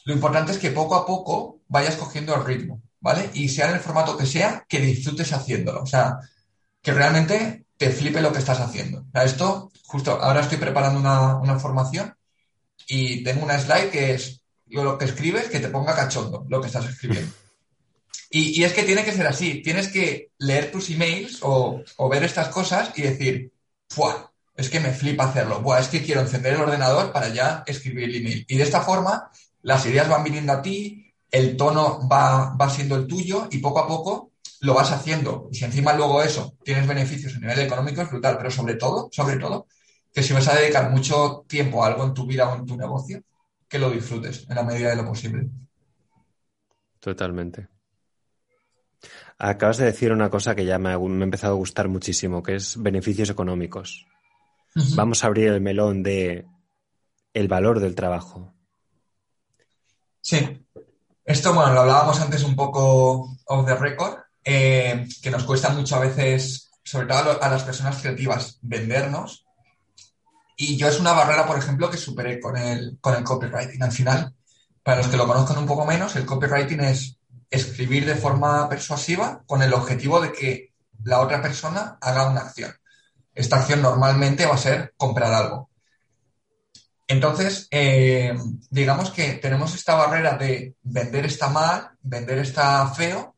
Lo 0.04 0.14
importante 0.14 0.52
es 0.52 0.58
que 0.58 0.70
poco 0.70 0.94
a 0.94 1.04
poco 1.04 1.60
vayas 1.68 1.96
cogiendo 1.96 2.34
el 2.34 2.44
ritmo, 2.44 2.82
¿vale? 3.06 3.30
Y 3.34 3.48
sea 3.48 3.68
en 3.68 3.76
el 3.76 3.80
formato 3.80 4.16
que 4.16 4.26
sea, 4.26 4.66
que 4.68 4.80
disfrutes 4.80 5.32
haciéndolo. 5.32 5.80
O 5.80 5.86
sea, 5.86 6.18
que 6.82 6.92
realmente 6.92 7.66
te 7.76 7.90
flipe 7.90 8.20
lo 8.20 8.32
que 8.32 8.40
estás 8.40 8.58
haciendo. 8.58 9.06
Esto, 9.14 9.70
justo 9.84 10.10
ahora 10.20 10.40
estoy 10.40 10.58
preparando 10.58 10.98
una, 10.98 11.36
una 11.36 11.56
formación 11.56 12.12
y 12.88 13.22
tengo 13.22 13.44
una 13.44 13.60
slide 13.60 13.90
que 13.90 14.14
es 14.14 14.40
lo 14.66 14.98
que 14.98 15.04
escribes, 15.04 15.48
que 15.48 15.60
te 15.60 15.68
ponga 15.68 15.94
cachondo 15.94 16.44
lo 16.48 16.60
que 16.60 16.66
estás 16.66 16.86
escribiendo. 16.86 17.32
Y, 18.28 18.60
y 18.60 18.64
es 18.64 18.72
que 18.72 18.82
tiene 18.82 19.04
que 19.04 19.12
ser 19.12 19.28
así. 19.28 19.62
Tienes 19.62 19.86
que 19.86 20.32
leer 20.38 20.72
tus 20.72 20.90
emails 20.90 21.38
o, 21.42 21.84
o 21.98 22.08
ver 22.08 22.24
estas 22.24 22.48
cosas 22.48 22.90
y 22.96 23.02
decir, 23.02 23.52
¡fuah! 23.88 24.32
Es 24.56 24.68
que 24.68 24.80
me 24.80 24.90
flipa 24.90 25.28
hacerlo. 25.28 25.60
Buah, 25.60 25.78
es 25.78 25.88
que 25.88 26.02
quiero 26.02 26.22
encender 26.22 26.54
el 26.54 26.62
ordenador 26.62 27.12
para 27.12 27.28
ya 27.28 27.62
escribir 27.68 28.08
el 28.08 28.16
email. 28.16 28.44
Y 28.48 28.56
de 28.56 28.64
esta 28.64 28.80
forma, 28.80 29.30
las 29.62 29.86
ideas 29.86 30.08
van 30.08 30.24
viniendo 30.24 30.52
a 30.52 30.60
ti, 30.60 31.05
el 31.30 31.56
tono 31.56 32.08
va, 32.08 32.54
va 32.54 32.70
siendo 32.70 32.96
el 32.96 33.06
tuyo 33.06 33.48
y 33.50 33.58
poco 33.58 33.80
a 33.80 33.86
poco 33.86 34.32
lo 34.60 34.74
vas 34.74 34.90
haciendo. 34.92 35.48
Y 35.50 35.56
si 35.56 35.64
encima 35.64 35.92
luego 35.92 36.22
eso 36.22 36.54
tienes 36.64 36.86
beneficios 36.86 37.34
a 37.36 37.38
nivel 37.38 37.60
económico, 37.60 38.02
es 38.02 38.10
brutal. 38.10 38.36
Pero 38.38 38.50
sobre 38.50 38.74
todo, 38.74 39.08
sobre 39.12 39.36
todo, 39.36 39.66
que 40.12 40.22
si 40.22 40.32
vas 40.32 40.48
a 40.48 40.56
dedicar 40.56 40.90
mucho 40.90 41.44
tiempo 41.46 41.84
a 41.84 41.88
algo 41.88 42.04
en 42.04 42.14
tu 42.14 42.26
vida 42.26 42.48
o 42.48 42.56
en 42.56 42.66
tu 42.66 42.76
negocio, 42.76 43.22
que 43.68 43.78
lo 43.78 43.90
disfrutes 43.90 44.46
en 44.48 44.54
la 44.54 44.62
medida 44.62 44.90
de 44.90 44.96
lo 44.96 45.04
posible. 45.04 45.48
Totalmente. 47.00 47.68
Acabas 49.38 49.76
de 49.76 49.84
decir 49.84 50.12
una 50.12 50.30
cosa 50.30 50.54
que 50.54 50.64
ya 50.64 50.78
me 50.78 50.92
ha, 50.92 50.98
me 50.98 51.20
ha 51.20 51.24
empezado 51.24 51.54
a 51.54 51.58
gustar 51.58 51.88
muchísimo, 51.88 52.42
que 52.42 52.54
es 52.54 52.80
beneficios 52.80 53.28
económicos. 53.30 54.06
Vamos 54.94 55.22
a 55.22 55.26
abrir 55.26 55.48
el 55.48 55.60
melón 55.60 56.02
de 56.02 56.46
el 57.32 57.48
valor 57.48 57.80
del 57.80 57.94
trabajo. 57.94 58.54
Sí. 60.20 60.65
Esto, 61.26 61.52
bueno, 61.52 61.72
lo 61.72 61.80
hablábamos 61.80 62.20
antes 62.20 62.44
un 62.44 62.54
poco 62.54 63.36
off 63.46 63.66
the 63.66 63.74
record, 63.74 64.18
eh, 64.44 65.08
que 65.20 65.30
nos 65.32 65.42
cuesta 65.42 65.70
mucho 65.70 65.96
a 65.96 65.98
veces, 65.98 66.70
sobre 66.84 67.08
todo 67.08 67.42
a, 67.42 67.48
las 67.48 67.64
personas 67.64 68.00
creativas, 68.00 68.60
vendernos. 68.62 69.44
Y 70.56 70.76
yo 70.76 70.86
es 70.86 71.00
una 71.00 71.14
barrera, 71.14 71.44
por 71.44 71.58
ejemplo, 71.58 71.90
que 71.90 71.96
superé 71.96 72.38
con 72.38 72.56
el, 72.56 72.98
con 73.00 73.16
el 73.16 73.24
copywriting. 73.24 73.82
Al 73.82 73.90
final, 73.90 74.34
para 74.84 74.98
los 74.98 75.08
que 75.08 75.16
lo 75.16 75.26
conozcan 75.26 75.58
un 75.58 75.66
poco 75.66 75.84
menos, 75.84 76.14
el 76.14 76.24
copywriting 76.24 76.80
es 76.82 77.18
escribir 77.50 78.06
de 78.06 78.14
forma 78.14 78.68
persuasiva 78.68 79.42
con 79.46 79.62
el 79.62 79.74
objetivo 79.74 80.20
de 80.20 80.32
que 80.32 80.74
la 81.02 81.18
otra 81.18 81.42
persona 81.42 81.98
haga 82.00 82.30
una 82.30 82.42
acción. 82.42 82.72
Esta 83.34 83.56
acción 83.56 83.82
normalmente 83.82 84.46
va 84.46 84.54
a 84.54 84.58
ser 84.58 84.94
comprar 84.96 85.32
algo. 85.32 85.70
Entonces, 87.08 87.68
eh, 87.70 88.36
digamos 88.70 89.10
que 89.10 89.34
tenemos 89.34 89.74
esta 89.74 89.94
barrera 89.94 90.36
de 90.36 90.74
vender 90.82 91.26
está 91.26 91.48
mal, 91.48 91.90
vender 92.02 92.38
está 92.38 92.86
feo, 92.88 93.36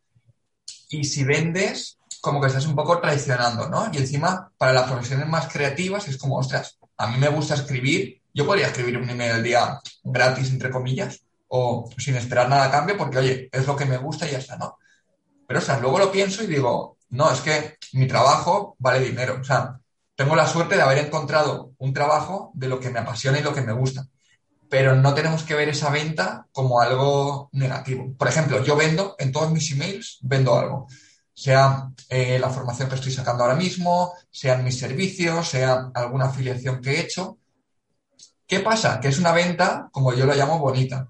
y 0.89 1.05
si 1.05 1.25
vendes, 1.25 1.99
como 2.21 2.41
que 2.41 2.47
estás 2.47 2.67
un 2.67 2.75
poco 2.75 2.99
traicionando, 3.01 3.69
¿no? 3.69 3.91
Y 3.93 3.99
encima, 3.99 4.51
para 4.57 4.73
las 4.73 4.91
profesiones 4.91 5.29
más 5.29 5.53
creativas, 5.53 6.09
es 6.09 6.17
como, 6.17 6.39
ostras, 6.39 6.79
a 6.97 7.09
mí 7.09 7.19
me 7.19 7.29
gusta 7.29 7.55
escribir, 7.55 8.23
yo 8.33 8.47
podría 8.47 8.69
escribir 8.69 8.97
un 8.97 9.11
email 9.11 9.33
al 9.33 9.43
día 9.43 9.81
gratis, 10.03 10.51
entre 10.51 10.71
comillas, 10.71 11.21
o 11.49 11.91
sin 11.99 12.17
esperar 12.17 12.49
nada 12.49 12.65
a 12.65 12.71
cambio, 12.71 12.97
porque, 12.97 13.19
oye, 13.19 13.49
es 13.53 13.67
lo 13.67 13.77
que 13.77 13.85
me 13.85 13.99
gusta 13.99 14.27
y 14.27 14.33
ya 14.33 14.39
está, 14.39 14.57
¿no? 14.57 14.79
Pero, 15.47 15.61
o 15.61 15.63
sea, 15.63 15.79
luego 15.79 15.99
lo 15.99 16.11
pienso 16.11 16.43
y 16.43 16.47
digo, 16.47 16.97
no, 17.11 17.31
es 17.31 17.41
que 17.41 17.77
mi 17.93 18.07
trabajo 18.07 18.77
vale 18.79 19.01
dinero, 19.01 19.39
o 19.41 19.45
sea, 19.45 19.79
tengo 20.19 20.35
la 20.35 20.49
suerte 20.49 20.75
de 20.75 20.83
haber 20.83 20.99
encontrado 20.99 21.75
un 21.79 21.95
trabajo 21.95 22.51
de 22.55 22.67
lo 22.67 22.81
que 22.81 22.91
me 22.91 22.99
apasiona 22.99 23.39
y 23.39 23.43
lo 23.45 23.55
que 23.55 23.61
me 23.61 23.73
gusta. 23.73 24.09
Pero 24.69 24.97
no 24.97 25.15
tenemos 25.15 25.45
que 25.45 25.55
ver 25.55 25.69
esa 25.69 25.91
venta 25.91 26.45
como 26.51 26.81
algo 26.81 27.49
negativo. 27.53 28.13
Por 28.19 28.27
ejemplo, 28.27 28.65
yo 28.65 28.75
vendo 28.75 29.15
en 29.21 29.31
todos 29.31 29.53
mis 29.53 29.71
emails, 29.71 30.19
vendo 30.23 30.59
algo. 30.59 30.89
Sea 31.33 31.91
eh, 32.09 32.37
la 32.41 32.51
formación 32.51 32.89
que 32.89 32.97
estoy 32.97 33.13
sacando 33.13 33.45
ahora 33.45 33.55
mismo, 33.55 34.13
sean 34.29 34.65
mis 34.65 34.77
servicios, 34.77 35.51
sea 35.51 35.93
alguna 35.95 36.25
afiliación 36.25 36.81
que 36.81 36.95
he 36.95 37.01
hecho. 37.01 37.39
¿Qué 38.45 38.59
pasa? 38.59 38.99
Que 38.99 39.07
es 39.07 39.21
una 39.21 39.31
venta, 39.31 39.89
como 39.93 40.13
yo 40.15 40.27
lo 40.27 40.35
llamo, 40.35 40.59
bonita. 40.59 41.09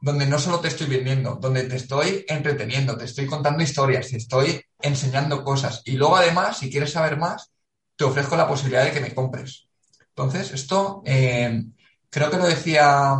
Donde 0.00 0.24
no 0.24 0.38
solo 0.38 0.58
te 0.58 0.68
estoy 0.68 0.86
vendiendo, 0.86 1.34
donde 1.34 1.64
te 1.64 1.76
estoy 1.76 2.24
entreteniendo, 2.26 2.96
te 2.96 3.04
estoy 3.04 3.26
contando 3.26 3.62
historias, 3.62 4.08
te 4.08 4.16
estoy 4.16 4.64
enseñando 4.80 5.44
cosas. 5.44 5.82
Y 5.84 5.98
luego, 5.98 6.16
además, 6.16 6.56
si 6.56 6.70
quieres 6.70 6.92
saber 6.92 7.18
más, 7.18 7.51
te 7.96 8.04
ofrezco 8.04 8.36
la 8.36 8.48
posibilidad 8.48 8.84
de 8.84 8.92
que 8.92 9.00
me 9.00 9.14
compres. 9.14 9.68
Entonces, 10.08 10.52
esto 10.52 11.02
eh, 11.06 11.64
creo 12.10 12.30
que 12.30 12.36
lo 12.36 12.46
decía 12.46 13.16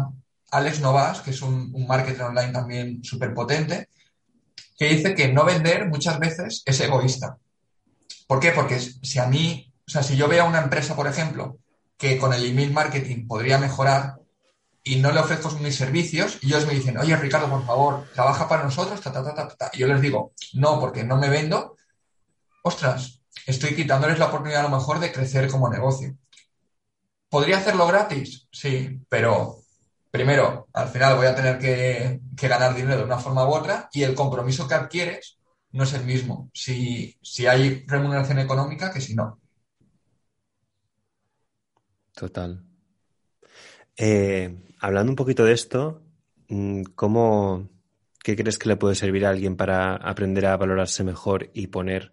Alex 0.50 0.80
Novas, 0.80 1.20
que 1.20 1.30
es 1.30 1.42
un, 1.42 1.70
un 1.74 1.86
marketer 1.86 2.22
online 2.22 2.52
también 2.52 3.04
súper 3.04 3.32
potente, 3.32 3.88
que 4.76 4.88
dice 4.88 5.14
que 5.14 5.32
no 5.32 5.44
vender 5.44 5.88
muchas 5.88 6.18
veces 6.18 6.62
es 6.66 6.80
egoísta. 6.80 7.38
¿Por 8.26 8.40
qué? 8.40 8.52
Porque 8.52 8.80
si 8.80 9.18
a 9.18 9.26
mí, 9.26 9.72
o 9.86 9.90
sea, 9.90 10.02
si 10.02 10.16
yo 10.16 10.28
veo 10.28 10.44
a 10.44 10.48
una 10.48 10.62
empresa, 10.62 10.96
por 10.96 11.06
ejemplo, 11.06 11.58
que 11.96 12.18
con 12.18 12.32
el 12.32 12.44
email 12.44 12.72
marketing 12.72 13.26
podría 13.26 13.58
mejorar 13.58 14.16
y 14.82 14.96
no 14.96 15.12
le 15.12 15.20
ofrezco 15.20 15.50
mis 15.60 15.76
servicios, 15.76 16.38
y 16.42 16.48
ellos 16.48 16.66
me 16.66 16.74
dicen, 16.74 16.98
oye, 16.98 17.16
Ricardo, 17.16 17.48
por 17.48 17.64
favor, 17.64 18.08
trabaja 18.12 18.48
para 18.48 18.64
nosotros, 18.64 19.00
ta, 19.00 19.12
ta, 19.12 19.22
ta, 19.22 19.34
ta, 19.34 19.48
ta. 19.48 19.70
Y 19.72 19.78
yo 19.78 19.86
les 19.86 20.00
digo, 20.00 20.32
no, 20.54 20.80
porque 20.80 21.04
no 21.04 21.16
me 21.16 21.28
vendo, 21.28 21.76
ostras, 22.62 23.21
estoy 23.46 23.74
quitándoles 23.74 24.18
la 24.18 24.26
oportunidad 24.26 24.60
a 24.60 24.68
lo 24.68 24.76
mejor 24.76 25.00
de 25.00 25.12
crecer 25.12 25.50
como 25.50 25.68
negocio. 25.68 26.16
¿Podría 27.28 27.58
hacerlo 27.58 27.86
gratis? 27.86 28.46
Sí, 28.52 29.00
pero 29.08 29.62
primero, 30.10 30.68
al 30.74 30.88
final 30.88 31.16
voy 31.16 31.26
a 31.26 31.34
tener 31.34 31.58
que, 31.58 32.20
ganar 32.46 32.74
dinero 32.74 32.98
de 32.98 33.04
una 33.04 33.18
forma 33.18 33.48
u 33.48 33.52
otra 33.52 33.88
y 33.92 34.02
el 34.02 34.14
compromiso 34.14 34.68
que 34.68 34.74
adquieres 34.74 35.38
no 35.70 35.84
es 35.84 35.94
el 35.94 36.04
mismo 36.04 36.50
si, 36.52 37.16
hay 37.48 37.84
remuneración 37.86 38.38
económica 38.38 38.92
que 38.92 39.00
si 39.00 39.14
no. 39.14 39.40
Total. 42.14 42.62
Eh, 43.96 44.54
hablando 44.78 45.12
un 45.12 45.16
poquito 45.16 45.46
de 45.46 45.52
esto, 45.52 46.02
¿cómo, 46.94 47.70
¿qué 48.22 48.36
crees 48.36 48.58
que 48.58 48.68
le 48.68 48.76
puede 48.76 48.94
servir 48.94 49.24
a 49.24 49.30
alguien 49.30 49.56
para 49.56 49.96
aprender 49.96 50.44
a 50.44 50.56
valorarse 50.58 51.02
mejor 51.04 51.50
y 51.54 51.68
poner 51.68 52.12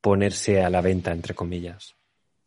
ponerse 0.00 0.62
a 0.62 0.70
la 0.70 0.80
venta, 0.80 1.12
entre 1.12 1.34
comillas? 1.34 1.94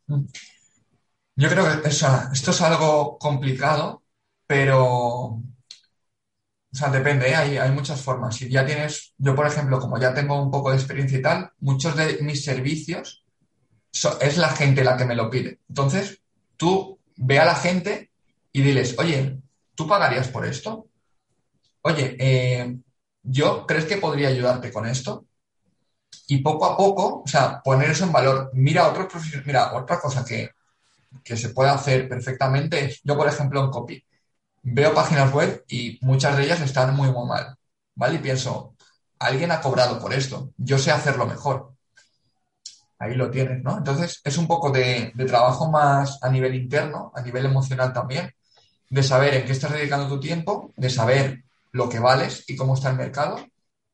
Yo 0.08 1.50
creo 1.50 1.82
que 1.82 1.90
esto 1.90 2.52
es 2.52 2.62
algo 2.62 3.18
complicado, 3.18 4.04
pero 4.46 5.42
o 6.74 6.78
sea, 6.78 6.90
depende, 6.90 7.30
¿eh? 7.30 7.36
hay, 7.36 7.58
hay 7.58 7.72
muchas 7.72 8.02
formas. 8.02 8.36
Si 8.36 8.50
ya 8.50 8.66
tienes, 8.66 9.14
yo 9.18 9.36
por 9.36 9.46
ejemplo, 9.46 9.80
como 9.80 10.00
ya 10.00 10.14
tengo 10.14 10.42
un 10.42 10.50
poco 10.50 10.72
de 10.72 10.78
experiencia 10.78 11.18
y 11.18 11.22
tal, 11.22 11.52
muchos 11.60 11.98
de 11.98 12.20
mis 12.22 12.44
servicios 12.44 13.26
es 14.22 14.38
la 14.38 14.50
gente 14.50 14.84
la 14.84 14.96
que 14.96 15.04
me 15.04 15.16
lo 15.16 15.30
pide. 15.30 15.60
Entonces, 15.68 16.22
tú 16.56 16.98
ve 17.18 17.40
a 17.40 17.46
la 17.46 17.56
gente 17.56 18.10
y 18.54 18.62
diles, 18.62 18.96
oye, 18.98 19.38
¿tú 19.76 19.86
pagarías 19.86 20.30
por 20.30 20.46
esto? 20.46 20.88
Oye, 21.82 22.16
eh, 22.18 22.78
¿yo 23.24 23.66
crees 23.68 23.86
que 23.86 23.98
podría 23.98 24.30
ayudarte 24.30 24.72
con 24.72 24.88
esto? 24.88 25.26
Y 26.28 26.38
poco 26.40 26.66
a 26.66 26.78
poco, 26.78 27.24
o 27.26 27.28
sea, 27.28 27.62
poner 27.62 27.92
eso 27.92 28.06
en 28.06 28.12
valor. 28.12 28.52
Mira, 28.54 28.88
otro, 28.88 29.08
mira 29.46 29.74
otra 29.74 30.00
cosa 30.00 30.24
que, 30.24 30.52
que 31.24 31.38
se 31.38 31.50
puede 31.50 31.70
hacer 31.70 32.08
perfectamente 32.08 32.86
es, 32.86 33.02
yo 33.04 33.16
por 33.18 33.28
ejemplo 33.28 33.64
en 33.64 33.72
copy, 33.72 34.04
veo 34.64 34.94
páginas 34.94 35.34
web 35.34 35.64
y 35.68 35.98
muchas 36.02 36.38
de 36.38 36.44
ellas 36.44 36.62
están 36.62 36.96
muy, 36.96 37.12
muy 37.12 37.28
mal, 37.28 37.56
¿vale? 37.96 38.16
Y 38.16 38.20
pienso, 38.20 38.76
alguien 39.20 39.52
ha 39.52 39.62
cobrado 39.62 40.00
por 40.00 40.14
esto, 40.14 40.52
yo 40.58 40.78
sé 40.78 40.92
hacerlo 40.92 41.26
mejor. 41.26 41.74
Ahí 43.00 43.16
lo 43.16 43.32
tienes, 43.32 43.64
¿no? 43.64 43.78
Entonces 43.78 44.22
es 44.24 44.38
un 44.38 44.48
poco 44.48 44.70
de, 44.70 45.12
trabajo 45.28 45.70
más 45.72 46.20
a 46.22 46.30
nivel 46.30 46.54
interno, 46.56 47.12
a 47.16 47.22
nivel 47.22 47.46
emocional 47.46 47.94
también, 47.94 48.32
de 48.90 49.04
saber 49.04 49.34
en 49.34 49.46
qué 49.46 49.54
estás 49.54 49.74
dedicando 49.74 50.08
tu 50.08 50.20
tiempo, 50.20 50.72
de 50.76 50.90
saber 50.90 51.44
lo 51.72 51.90
que 51.90 52.00
vales 52.00 52.44
y 52.48 52.56
cómo 52.56 52.76
está 52.76 52.92
el 52.92 52.98
mercado 52.98 53.38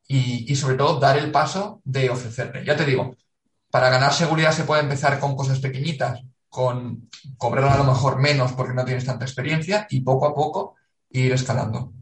y, 0.08 0.50
y 0.50 0.56
sobre 0.56 0.76
todo 0.76 0.98
dar 0.98 1.18
el 1.18 1.30
paso 1.30 1.80
de 1.84 2.10
ofrecerle. 2.10 2.64
Ya 2.64 2.76
te 2.76 2.86
digo, 2.86 3.14
para 3.70 3.90
ganar 3.90 4.12
seguridad 4.12 4.52
se 4.52 4.64
puede 4.64 4.82
empezar 4.82 5.20
con 5.20 5.36
cosas 5.36 5.60
pequeñitas, 5.60 6.22
con 6.48 7.08
cobrar 7.36 7.66
a 7.66 7.76
lo 7.76 7.84
mejor 7.84 8.18
menos 8.18 8.52
porque 8.52 8.74
no 8.74 8.84
tienes 8.84 9.04
tanta 9.04 9.24
experiencia 9.24 9.86
y 9.90 10.00
poco 10.00 10.26
a 10.26 10.34
poco 10.34 10.76
ir 11.10 11.32
escalando. 11.32 11.92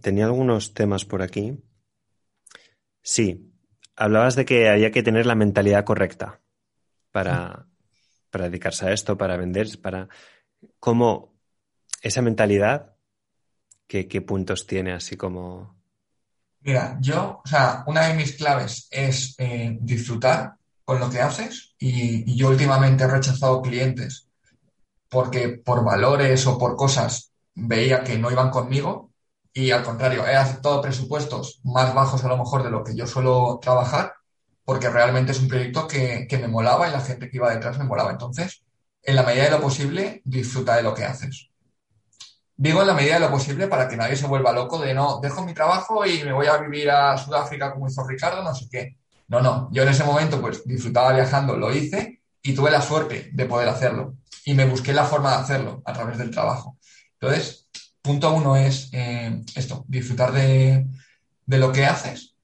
tenía 0.00 0.26
algunos 0.26 0.74
temas 0.74 1.04
por 1.04 1.22
aquí. 1.22 1.58
Sí, 3.02 3.52
hablabas 3.96 4.36
de 4.36 4.44
que 4.44 4.68
había 4.68 4.90
que 4.90 5.02
tener 5.02 5.26
la 5.26 5.34
mentalidad 5.34 5.84
correcta 5.84 6.40
para, 7.10 7.66
para 8.30 8.44
dedicarse 8.46 8.86
a 8.86 8.92
esto, 8.92 9.16
para 9.16 9.36
vender, 9.36 9.80
para 9.80 10.08
cómo 10.78 11.34
esa 12.02 12.22
mentalidad, 12.22 12.95
¿qué, 13.86 14.20
puntos 14.22 14.66
tiene 14.66 14.92
así 14.92 15.16
como... 15.16 15.74
Mira, 16.60 16.98
yo, 17.00 17.40
o 17.44 17.48
sea, 17.48 17.84
una 17.86 18.08
de 18.08 18.14
mis 18.14 18.32
claves 18.32 18.88
es 18.90 19.34
eh, 19.38 19.78
disfrutar 19.80 20.54
con 20.84 20.98
lo 20.98 21.08
que 21.08 21.20
haces 21.20 21.74
y, 21.78 22.36
yo 22.36 22.48
últimamente 22.48 23.04
he 23.04 23.08
rechazado 23.08 23.62
clientes 23.62 24.28
porque 25.08 25.48
por 25.50 25.84
valores 25.84 26.46
o 26.46 26.58
por 26.58 26.76
cosas 26.76 27.30
veía 27.54 28.02
que 28.02 28.18
no 28.18 28.30
iban 28.30 28.50
conmigo 28.50 29.10
y 29.52 29.70
al 29.70 29.84
contrario, 29.84 30.26
he 30.26 30.36
aceptado 30.36 30.82
presupuestos 30.82 31.60
más 31.64 31.94
bajos 31.94 32.24
a 32.24 32.28
lo 32.28 32.36
mejor 32.36 32.62
de 32.62 32.70
lo 32.70 32.84
que 32.84 32.94
yo 32.94 33.06
suelo 33.06 33.58
trabajar 33.62 34.14
porque 34.64 34.90
realmente 34.90 35.32
es 35.32 35.40
un 35.40 35.48
proyecto 35.48 35.86
que, 35.86 36.26
que 36.28 36.38
me 36.38 36.48
molaba 36.48 36.88
y 36.88 36.92
la 36.92 37.00
gente 37.00 37.30
que 37.30 37.36
iba 37.36 37.54
detrás 37.54 37.78
me 37.78 37.84
molaba. 37.84 38.10
Entonces, 38.10 38.64
en 39.02 39.14
la 39.14 39.22
medida 39.22 39.44
de 39.44 39.50
lo 39.50 39.60
posible, 39.60 40.22
disfruta 40.24 40.76
de 40.76 40.82
lo 40.82 40.92
que 40.92 41.04
haces. 41.04 41.48
Digo 42.58 42.80
en 42.80 42.86
la 42.86 42.94
medida 42.94 43.14
de 43.14 43.20
lo 43.20 43.30
posible 43.30 43.68
para 43.68 43.86
que 43.86 43.96
nadie 43.96 44.16
se 44.16 44.26
vuelva 44.26 44.52
loco 44.52 44.78
de 44.78 44.94
no, 44.94 45.20
dejo 45.20 45.44
mi 45.44 45.52
trabajo 45.52 46.06
y 46.06 46.24
me 46.24 46.32
voy 46.32 46.46
a 46.46 46.56
vivir 46.56 46.90
a 46.90 47.18
Sudáfrica 47.18 47.72
como 47.72 47.86
hizo 47.86 48.06
Ricardo, 48.06 48.42
no 48.42 48.54
sé 48.54 48.66
qué. 48.70 48.96
No, 49.28 49.40
no, 49.40 49.68
yo 49.72 49.82
en 49.82 49.90
ese 49.90 50.04
momento 50.04 50.40
pues 50.40 50.64
disfrutaba 50.64 51.12
viajando, 51.12 51.56
lo 51.56 51.74
hice 51.74 52.22
y 52.42 52.54
tuve 52.54 52.70
la 52.70 52.80
suerte 52.80 53.30
de 53.32 53.44
poder 53.44 53.68
hacerlo. 53.68 54.14
Y 54.44 54.54
me 54.54 54.64
busqué 54.64 54.94
la 54.94 55.04
forma 55.04 55.30
de 55.32 55.42
hacerlo 55.42 55.82
a 55.84 55.92
través 55.92 56.16
del 56.16 56.30
trabajo. 56.30 56.78
Entonces, 57.20 57.68
punto 58.00 58.32
uno 58.32 58.56
es 58.56 58.88
eh, 58.92 59.42
esto, 59.54 59.84
disfrutar 59.88 60.32
de, 60.32 60.86
lo 61.46 61.72
que 61.72 61.84
haces. 61.84 62.36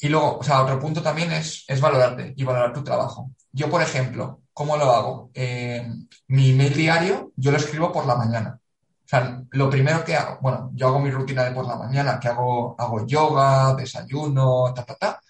Y 0.00 0.08
luego, 0.08 0.38
o 0.38 0.42
sea, 0.42 0.62
otro 0.62 0.78
punto 0.78 1.02
también 1.02 1.32
es, 1.32 1.64
es 1.68 1.80
valorarte 1.80 2.34
y 2.36 2.44
valorar 2.44 2.72
tu 2.72 2.82
trabajo. 2.84 3.30
Yo, 3.52 3.70
por 3.70 3.80
ejemplo, 3.80 4.42
¿cómo 4.52 4.76
lo 4.76 4.90
hago? 4.92 5.30
Eh, 5.34 5.88
mi 6.26 6.50
email 6.50 6.74
diario 6.74 7.32
yo 7.36 7.50
lo 7.50 7.56
escribo 7.56 7.92
por 7.92 8.06
la 8.06 8.16
mañana. 8.16 8.60
O 9.08 9.10
sea, 9.10 9.42
lo 9.52 9.70
primero 9.70 10.04
que 10.04 10.14
hago, 10.14 10.38
bueno, 10.42 10.70
yo 10.74 10.88
hago 10.88 10.98
mi 10.98 11.10
rutina 11.10 11.44
de 11.44 11.52
por 11.52 11.66
la 11.66 11.76
mañana, 11.76 12.20
que 12.20 12.28
hago, 12.28 12.76
hago 12.78 13.06
yoga, 13.06 13.74
desayuno, 13.74 14.74
ta, 14.74 14.84
ta, 14.84 14.94
ta 14.96 15.20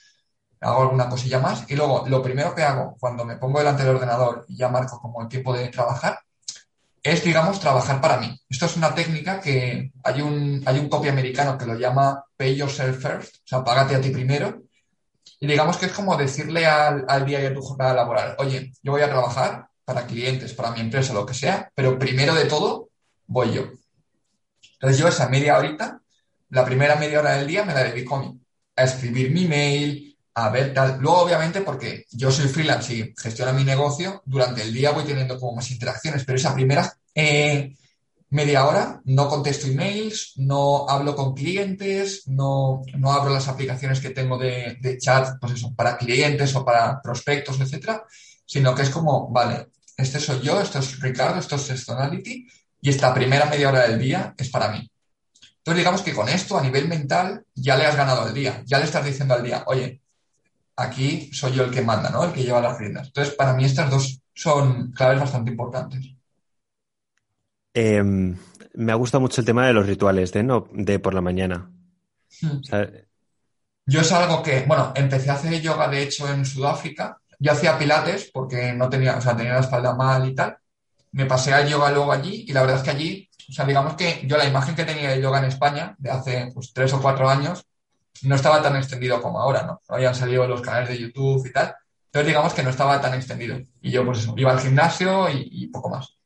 hago 0.61 0.83
alguna 0.83 1.09
cosilla 1.09 1.39
más 1.39 1.65
y 1.69 1.77
luego 1.77 2.05
lo 2.09 2.23
primero 2.23 2.55
que 2.55 2.63
hago 2.63 2.97
cuando 2.99 3.25
me 3.25 3.37
pongo 3.37 3.59
delante 3.59 3.85
del 3.85 3.97
ordenador 3.97 4.45
y 4.49 4.57
ya 4.57 4.69
marco 4.69 5.01
como 5.01 5.23
el 5.23 5.29
tiempo 5.29 5.53
de 5.55 5.69
trabajar 5.69 6.19
es, 7.03 7.23
digamos, 7.23 7.61
trabajar 7.61 8.01
para 8.01 8.19
mí. 8.19 8.39
Esto 8.49 8.67
es 8.67 8.77
una 8.77 8.95
técnica 8.95 9.41
que 9.41 9.93
hay 10.03 10.21
un, 10.21 10.63
hay 10.67 10.79
un 10.79 10.89
copy 10.89 11.09
americano 11.09 11.57
que 11.57 11.65
lo 11.65 11.75
llama 11.77 12.25
pay 12.37 12.57
yourself 12.57 13.01
first, 13.01 13.37
o 13.37 13.47
sea, 13.47 13.65
págate 13.65 13.95
a 13.95 14.01
ti 14.01 14.11
primero. 14.11 14.63
Y 15.41 15.47
digamos 15.47 15.77
que 15.77 15.87
es 15.87 15.93
como 15.93 16.17
decirle 16.17 16.67
al, 16.67 17.05
al 17.09 17.25
día 17.25 17.39
de 17.39 17.51
tu 17.51 17.63
jornada 17.63 17.95
laboral, 17.95 18.35
oye, 18.39 18.73
yo 18.83 18.93
voy 18.93 19.03
a 19.03 19.09
trabajar 19.09 19.69
para 19.85 20.07
clientes, 20.07 20.53
para 20.53 20.73
mi 20.73 20.81
empresa, 20.81 21.15
lo 21.15 21.25
que 21.25 21.35
sea, 21.35 21.71
pero 21.75 21.99
primero 21.99 22.35
de 22.35 22.47
todo 22.47 22.88
voy 23.29 23.55
yo. 23.55 23.71
Entonces 24.73 24.99
yo 24.99 25.07
esa 25.07 25.29
media 25.29 25.57
horita, 25.57 26.03
la 26.51 26.65
primera 26.65 26.97
media 26.97 27.21
hora 27.21 27.37
del 27.37 27.47
día 27.47 27.65
me 27.65 27.75
la 27.75 27.85
dedico 27.85 28.17
a 28.17 28.33
a 28.79 28.85
escribir 28.85 29.31
mi 29.33 29.47
mail, 29.47 30.17
a 30.35 30.51
ver 30.51 30.73
tal. 30.73 30.99
Luego, 31.01 31.23
obviamente, 31.23 31.63
porque 31.63 32.05
yo 32.13 32.31
soy 32.31 32.49
freelance 32.49 32.95
y 32.95 33.15
gestiono 33.17 33.53
mi 33.53 33.65
negocio, 33.65 34.23
durante 34.25 34.63
el 34.63 34.73
día 34.73 34.93
voy 34.93 35.05
teniendo 35.05 35.39
como 35.39 35.57
más 35.57 35.71
interacciones, 35.71 36.25
pero 36.25 36.37
esa 36.37 36.55
primera 36.55 36.93
eh, 37.15 37.75
media 38.31 38.67
hora 38.67 39.01
no 39.05 39.29
contesto 39.29 39.67
emails, 39.67 40.35
no 40.37 40.89
hablo 40.89 41.17
con 41.17 41.35
clientes, 41.35 42.29
no, 42.29 42.83
no 42.97 43.13
abro 43.13 43.33
las 43.33 43.49
aplicaciones 43.49 44.01
que 44.01 44.11
tengo 44.11 44.39
de, 44.39 44.99
chat, 45.01 45.39
pues 45.41 45.55
eso, 45.55 45.75
para 45.75 45.99
clientes 45.99 46.55
o 46.55 46.65
para 46.65 47.03
prospectos, 47.03 47.61
etcétera, 47.61 48.05
sino 48.47 48.75
que 48.75 48.83
es 48.83 48.91
como, 48.91 49.29
vale, 49.31 49.69
este 49.97 50.21
soy 50.21 50.41
yo, 50.41 50.61
esto 50.61 50.79
es 50.79 51.01
Ricardo, 51.01 51.41
esto 51.41 51.57
es 51.57 51.63
Sestonality, 51.63 52.47
y 52.81 52.91
esta 52.91 53.13
primera 53.13 53.47
media 53.47 53.69
hora 53.69 53.89
del 53.89 53.99
día 53.99 54.35
es 54.37 54.51
para 54.51 54.69
mí. 54.69 54.91
Entonces, 55.59 55.79
digamos 55.79 56.03
que 56.03 56.15
con 56.15 56.29
esto, 56.29 56.57
a 56.57 56.63
nivel 56.63 56.89
mental, 56.89 57.45
ya 57.55 57.77
le 57.77 57.85
has 57.85 57.97
ganado 57.97 58.27
el 58.27 58.35
día, 58.35 58.63
ya 58.65 58.79
le 58.79 58.85
estás 58.85 59.05
diciendo 59.05 59.35
al 59.35 59.43
día, 59.43 59.65
oye, 59.67 60.01
aquí 60.77 61.31
soy 61.33 61.53
yo 61.53 61.65
el 61.65 61.71
que 61.71 61.83
manda, 61.83 62.09
¿no? 62.11 62.25
El 62.25 62.33
que 62.33 62.43
lleva 62.43 62.61
las 62.61 62.79
riendas. 62.79 63.09
Entonces, 63.09 63.35
para 63.35 63.53
mí 63.53 63.65
estas 63.65 63.91
dos 63.91 64.21
son 64.33 64.93
claves 64.93 65.21
bastante 65.21 65.51
importantes. 65.51 66.15
Em, 67.75 68.37
me 68.75 68.93
ha 68.93 68.95
gustado 68.95 69.21
mucho 69.21 69.41
el 69.41 69.47
tema 69.47 69.67
de 69.67 69.73
los 69.73 69.87
rituales 69.87 70.33
de, 70.33 70.43
no, 70.43 70.69
de 70.73 70.99
por 70.99 71.15
la 71.15 71.21
mañana. 71.21 71.71
Hmm. 72.41 72.61
yo 73.87 74.01
es 74.01 74.13
algo 74.13 74.43
que, 74.43 74.65
bueno, 74.67 74.93
empecé 74.95 75.31
a 75.31 75.35
hacer 75.35 75.61
yoga, 75.61 75.89
de 75.89 76.03
hecho, 76.03 76.33
en 76.33 76.45
Sudáfrica. 76.45 77.19
Yo 77.39 77.53
hacía 77.53 77.79
pilates 77.79 78.31
porque 78.33 78.73
no 78.73 78.89
tenía, 78.89 79.17
o 79.17 79.21
sea, 79.21 79.37
tenía 79.37 79.55
la 79.55 79.61
espalda 79.61 79.95
mal 79.95 80.29
y 80.29 80.35
tal. 80.35 80.57
Me 81.13 81.27
pasé 81.27 81.53
al 81.53 81.69
yoga 81.69 81.91
luego 81.91 82.13
allí 82.13 82.45
y 82.49 82.53
la 82.53 82.63
verdad 82.63 82.79
es 82.79 82.83
que 82.83 82.91
allí, 82.91 83.31
o 83.49 83.53
sea, 83.53 83.65
digamos 83.65 83.95
que 83.95 84.23
yo 84.25 84.37
la 84.37 84.47
imagen 84.47 84.75
que 84.75 84.85
tenía 84.85 85.11
de 85.11 85.23
yoga 85.23 85.39
en 85.39 85.47
España 85.47 85.95
de 85.99 86.11
hace 86.11 86.51
pues, 86.53 86.73
tres 86.73 86.93
o 86.93 87.01
cuatro 87.01 87.29
años 87.29 87.65
no 88.23 88.35
estaba 88.35 88.63
tan 88.63 88.77
extendido 88.77 89.21
como 89.23 89.41
ahora, 89.41 89.63
¿no? 89.63 89.83
Habían 89.89 90.15
salido 90.15 90.47
los 90.47 90.61
canales 90.61 90.89
de 90.89 90.99
YouTube 90.99 91.47
y 91.47 91.53
tal. 91.53 91.75
Entonces, 92.07 92.27
digamos 92.29 92.55
que 92.55 92.63
no 92.63 92.71
estaba 92.71 93.01
tan 93.01 93.15
extendido. 93.15 93.59
Y 93.81 93.91
yo, 93.91 94.05
pues 94.05 94.21
eso, 94.21 94.35
iba 94.37 94.51
al 94.51 94.61
gimnasio 94.61 95.29
y, 95.31 95.67
poco 95.69 95.91
más. 95.91 96.17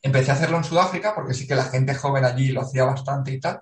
Empecé 0.00 0.30
a 0.30 0.34
hacerlo 0.34 0.56
en 0.56 0.64
Sudáfrica 0.64 1.14
porque 1.14 1.34
sí 1.34 1.46
que 1.46 1.54
la 1.54 1.64
gente 1.64 1.94
joven 1.94 2.24
allí 2.24 2.48
lo 2.48 2.62
hacía 2.62 2.84
bastante 2.84 3.32
y 3.32 3.40
tal. 3.40 3.60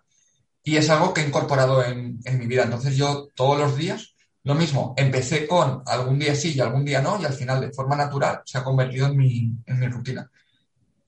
Y 0.63 0.77
es 0.77 0.89
algo 0.91 1.13
que 1.13 1.23
he 1.23 1.27
incorporado 1.27 1.85
en, 1.85 2.21
mi 2.39 2.47
vida. 2.47 2.63
Entonces, 2.65 2.97
yo 2.97 3.29
todos 3.35 3.59
los 3.59 3.77
días, 3.77 4.15
lo 4.45 4.55
mismo, 4.55 4.95
empecé 4.97 5.47
con 5.47 5.83
algún 5.87 6.19
día 6.19 6.35
sí 6.35 6.55
y 6.55 6.61
algún 6.61 6.85
día 6.85 7.03
no, 7.03 7.21
y 7.21 7.25
al 7.25 7.35
final, 7.35 7.61
de 7.61 7.73
forma 7.73 7.97
natural, 7.97 8.43
se 8.45 8.59
ha 8.59 8.65
convertido 8.65 9.07
en 9.07 9.17
mi, 9.17 9.53
en 9.67 9.81
mi 9.81 9.89
rutina. 9.89 10.31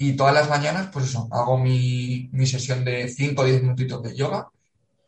Y 0.03 0.16
todas 0.16 0.34
las 0.34 0.48
mañanas, 0.48 0.88
pues 0.92 1.07
eso, 1.07 1.28
hago 1.30 1.59
mi, 1.59 2.28
sesión 2.46 2.84
de 2.84 3.09
5 3.09 3.42
o 3.42 3.44
10 3.44 3.62
minutitos 3.62 4.03
de 4.03 4.16
yoga 4.16 4.48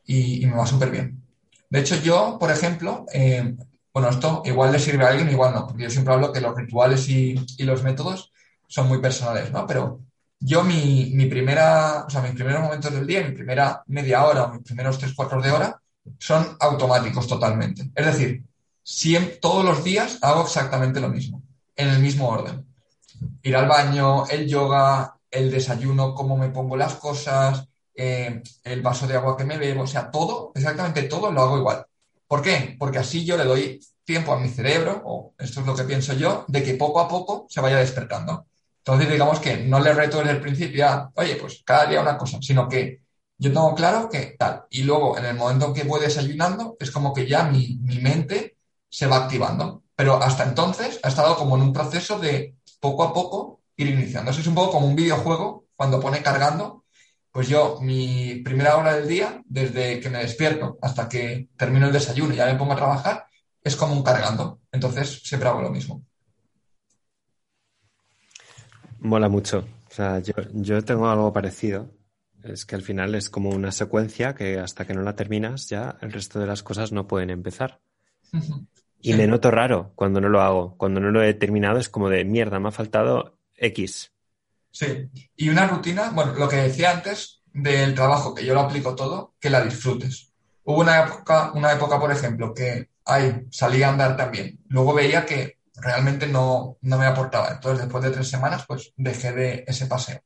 y 0.07 0.47
me 0.47 0.57
va 0.57 0.66
súper 0.66 0.90
bien. 0.90 1.24
De 1.74 1.80
hecho, 1.80 1.97
yo, 1.97 2.36
por 2.38 2.53
ejemplo, 2.53 3.05
eh, 3.12 3.57
bueno, 3.92 4.09
esto 4.09 4.42
igual 4.45 4.70
le 4.70 4.78
sirve 4.78 5.05
a 5.05 5.09
alguien, 5.09 5.28
igual 5.28 5.53
no, 5.53 5.66
porque 5.66 5.82
yo 5.82 5.90
siempre 5.90 6.14
hablo 6.14 6.32
que 6.32 6.40
los 6.40 6.57
rituales 6.57 7.09
y, 7.09 7.34
los 7.59 7.82
métodos 7.82 8.30
son 8.68 8.86
muy 8.86 9.01
personales, 9.01 9.51
¿no? 9.51 9.66
Pero 9.66 10.01
yo 10.38 10.62
mi, 10.62 11.26
primera, 11.26 12.05
o 12.07 12.11
sea, 12.11 12.22
mis 12.22 12.30
primeros 12.32 12.62
momentos 12.62 12.92
del 12.92 13.07
día, 13.07 13.26
mi 13.26 13.34
primera 13.34 13.82
media 13.86 14.24
hora 14.24 14.45
o 14.45 14.53
mis 14.53 14.62
primeros 14.62 14.99
tres 14.99 15.14
cuartos 15.14 15.42
de 15.42 15.51
hora 15.51 15.80
son 16.18 16.57
automáticos 16.61 17.26
totalmente. 17.26 17.90
Es 17.95 18.07
decir, 18.07 18.45
siempre, 18.82 19.38
todos 19.42 19.64
los 19.64 19.82
días 19.82 20.18
hago 20.22 20.42
exactamente 20.42 21.01
lo 21.01 21.09
mismo, 21.09 21.42
en 21.74 21.88
el 21.88 21.99
mismo 21.99 22.28
orden. 22.28 22.64
Ir 23.42 23.56
al 23.56 23.68
baño, 23.68 24.26
el 24.26 24.46
yoga, 24.48 25.16
el 25.30 25.50
desayuno, 25.50 26.14
cómo 26.14 26.36
me 26.36 26.48
pongo 26.48 26.76
las 26.76 26.94
cosas, 26.94 27.68
eh, 27.94 28.42
el 28.64 28.82
vaso 28.82 29.06
de 29.06 29.14
agua 29.14 29.36
que 29.36 29.44
me 29.44 29.58
bebo, 29.58 29.82
o 29.82 29.86
sea, 29.86 30.10
todo, 30.10 30.52
exactamente 30.54 31.04
todo 31.04 31.30
lo 31.30 31.42
hago 31.42 31.58
igual. 31.58 31.86
¿Por 32.26 32.42
qué? 32.42 32.76
Porque 32.78 32.98
así 32.98 33.24
yo 33.24 33.36
le 33.36 33.44
doy 33.44 33.80
tiempo 34.04 34.32
a 34.32 34.40
mi 34.40 34.48
cerebro, 34.48 35.02
o 35.04 35.34
esto 35.38 35.60
es 35.60 35.66
lo 35.66 35.74
que 35.74 35.84
pienso 35.84 36.14
yo, 36.14 36.44
de 36.48 36.62
que 36.62 36.74
poco 36.74 37.00
a 37.00 37.08
poco 37.08 37.46
se 37.48 37.60
vaya 37.60 37.76
despertando. 37.78 38.46
Entonces, 38.78 39.10
digamos 39.10 39.40
que 39.40 39.56
no 39.58 39.80
le 39.80 39.94
reto 39.94 40.18
desde 40.18 40.32
el 40.32 40.40
principio 40.40 40.86
a, 40.86 41.10
oye, 41.14 41.36
pues 41.36 41.62
cada 41.64 41.86
día 41.86 42.02
una 42.02 42.18
cosa, 42.18 42.38
sino 42.42 42.68
que 42.68 43.00
yo 43.38 43.52
tengo 43.52 43.74
claro 43.74 44.08
que 44.08 44.36
tal. 44.38 44.64
Y 44.70 44.82
luego, 44.82 45.16
en 45.18 45.24
el 45.24 45.36
momento 45.36 45.66
en 45.66 45.74
que 45.74 45.84
voy 45.84 46.00
desayunando, 46.00 46.76
es 46.78 46.90
como 46.90 47.14
que 47.14 47.26
ya 47.26 47.44
mi, 47.44 47.78
mi 47.82 47.98
mente 47.98 48.56
se 48.90 49.06
va 49.06 49.16
activando. 49.24 49.82
Pero 49.96 50.22
hasta 50.22 50.44
entonces 50.44 51.00
ha 51.02 51.08
estado 51.08 51.36
como 51.36 51.56
en 51.56 51.62
un 51.62 51.72
proceso 51.72 52.18
de 52.18 52.56
poco 52.85 53.03
a 53.03 53.14
poco 53.14 53.62
ir 53.76 53.89
iniciando. 53.89 54.30
Eso 54.30 54.43
es 54.43 54.47
un 54.47 54.55
poco 54.55 54.72
como 54.72 54.87
un 54.87 54.95
videojuego 54.95 55.68
cuando 55.74 56.01
pone 56.01 56.22
cargando. 56.22 56.85
Pues 57.32 57.49
yo, 57.49 57.78
mi 57.80 58.43
primera 58.45 58.76
hora 58.76 58.95
del 58.95 59.09
día, 59.09 59.43
desde 59.47 60.01
que 60.01 60.11
me 60.11 60.18
despierto 60.18 60.76
hasta 60.82 61.09
que 61.09 61.49
termino 61.57 61.87
el 61.87 61.95
desayuno 61.95 62.35
y 62.35 62.37
ya 62.37 62.45
me 62.45 62.59
pongo 62.59 62.74
a 62.74 62.76
trabajar, 62.76 63.26
es 63.62 63.74
como 63.74 63.95
un 63.95 64.03
cargando. 64.03 64.61
Entonces 64.70 65.22
siempre 65.24 65.49
hago 65.49 65.62
lo 65.62 65.70
mismo. 65.70 66.05
Mola 68.99 69.30
mucho. 69.30 69.66
O 69.91 69.95
sea, 69.95 70.18
yo, 70.18 70.35
yo 70.53 70.85
tengo 70.85 71.09
algo 71.09 71.32
parecido. 71.32 71.91
Es 72.43 72.66
que 72.66 72.74
al 72.74 72.82
final 72.82 73.14
es 73.14 73.30
como 73.30 73.49
una 73.49 73.72
secuencia 73.72 74.35
que 74.35 74.61
hasta 74.61 74.87
que 74.87 74.93
no 74.93 75.01
la 75.01 75.16
terminas 75.16 75.70
ya 75.70 75.97
el 76.03 76.12
resto 76.12 76.39
de 76.39 76.47
las 76.47 76.62
cosas 76.62 76.93
no 76.93 77.07
pueden 77.07 77.30
empezar. 77.30 77.80
Y 79.05 79.12
me 79.12 79.26
noto 79.26 79.50
raro 79.50 79.92
cuando 79.94 80.20
no 80.20 80.30
lo 80.30 80.40
hago. 80.40 80.76
Cuando 80.78 80.98
no 80.98 81.11
lo 81.11 81.22
he 81.22 81.34
terminado 81.34 81.78
es 81.78 81.90
como 81.90 82.09
de 82.09 82.24
mierda, 82.24 82.59
me 82.59 82.68
ha 82.68 82.72
faltado 82.72 83.38
X. 83.55 84.12
Sí, 84.70 85.11
y 85.36 85.50
una 85.50 85.66
rutina, 85.66 86.11
bueno, 86.11 86.32
lo 86.32 86.48
que 86.48 86.57
decía 86.57 86.90
antes 86.90 87.42
del 87.52 87.94
trabajo, 87.94 88.34
que 88.34 88.44
yo 88.44 88.55
lo 88.55 88.61
aplico 88.61 88.94
todo, 88.94 89.34
que 89.38 89.50
la 89.50 89.62
disfrutes. 89.62 90.32
Hubo 90.64 90.80
una 90.80 91.05
época, 91.05 91.52
una 91.52 91.72
época, 91.72 92.00
por 92.00 92.11
ejemplo, 92.11 92.55
que 92.55 92.88
ahí 93.05 93.46
salí 93.50 93.82
a 93.82 93.90
andar 93.90 94.16
también. 94.16 94.59
Luego 94.68 94.94
veía 94.94 95.26
que 95.26 95.59
realmente 95.76 96.26
no, 96.26 96.78
no 96.80 96.98
me 96.98 97.07
aportaba. 97.07 97.50
Entonces, 97.50 97.82
después 97.82 98.02
de 98.02 98.11
tres 98.11 98.28
semanas, 98.28 98.64
pues 98.66 98.94
dejé 98.96 99.32
de 99.32 99.64
ese 99.66 99.86
paseo. 99.86 100.20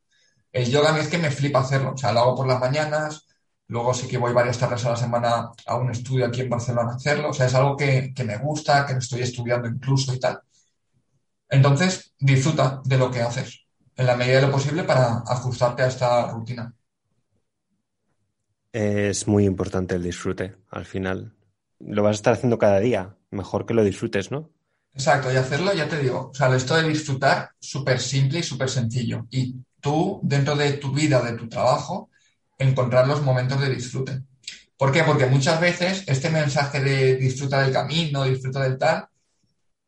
El 0.53 0.71
yoga 0.71 0.89
a 0.89 0.93
mí 0.93 1.01
es 1.01 1.09
que 1.09 1.17
me 1.17 1.31
flipa 1.31 1.59
hacerlo. 1.59 1.93
O 1.95 1.97
sea, 1.97 2.13
lo 2.13 2.21
hago 2.21 2.35
por 2.35 2.47
las 2.47 2.59
mañanas, 2.61 3.27
luego 3.69 3.93
sí 3.93 4.07
que 4.07 4.17
voy 4.17 4.33
varias 4.33 4.59
tardes 4.59 4.85
a 4.85 4.91
la 4.91 4.95
semana 4.97 5.51
a 5.65 5.75
un 5.77 5.91
estudio 5.91 6.25
aquí 6.27 6.41
en 6.41 6.49
Barcelona 6.49 6.91
a 6.91 6.95
hacerlo. 6.95 7.29
O 7.29 7.33
sea, 7.33 7.47
es 7.47 7.55
algo 7.55 7.77
que, 7.77 8.13
que 8.13 8.23
me 8.25 8.37
gusta, 8.37 8.85
que 8.85 8.93
estoy 8.93 9.21
estudiando 9.21 9.67
incluso 9.67 10.13
y 10.13 10.19
tal. 10.19 10.41
Entonces, 11.49 12.13
disfruta 12.19 12.81
de 12.85 12.97
lo 12.97 13.11
que 13.11 13.21
haces 13.21 13.65
en 13.95 14.05
la 14.05 14.15
medida 14.15 14.35
de 14.41 14.47
lo 14.47 14.51
posible 14.51 14.83
para 14.83 15.23
ajustarte 15.27 15.83
a 15.83 15.87
esta 15.87 16.31
rutina. 16.31 16.73
Es 18.73 19.27
muy 19.27 19.45
importante 19.45 19.95
el 19.95 20.03
disfrute 20.03 20.55
al 20.71 20.85
final. 20.85 21.35
Lo 21.79 22.03
vas 22.03 22.11
a 22.11 22.19
estar 22.19 22.33
haciendo 22.33 22.57
cada 22.57 22.79
día. 22.79 23.17
Mejor 23.31 23.65
que 23.65 23.73
lo 23.73 23.83
disfrutes, 23.83 24.31
¿no? 24.31 24.49
Exacto, 24.93 25.31
y 25.31 25.37
hacerlo, 25.37 25.73
ya 25.73 25.87
te 25.87 25.99
digo, 25.99 26.29
o 26.31 26.33
sea, 26.33 26.53
esto 26.55 26.75
de 26.75 26.87
disfrutar, 26.89 27.51
súper 27.59 27.99
simple 27.99 28.39
y 28.39 28.43
súper 28.43 28.69
sencillo. 28.69 29.27
Y 29.29 29.55
tú, 29.79 30.19
dentro 30.23 30.55
de 30.55 30.73
tu 30.73 30.91
vida, 30.91 31.21
de 31.21 31.37
tu 31.37 31.47
trabajo, 31.47 32.08
encontrar 32.59 33.07
los 33.07 33.23
momentos 33.23 33.59
de 33.59 33.73
disfrute. 33.73 34.21
¿Por 34.77 34.91
qué? 34.91 35.03
Porque 35.03 35.25
muchas 35.25 35.59
veces 35.59 36.03
este 36.07 36.29
mensaje 36.29 36.79
de 36.81 37.15
disfruta 37.15 37.61
del 37.61 37.73
camino, 37.73 38.23
disfruta 38.23 38.61
del 38.61 38.77
tal, 38.77 39.07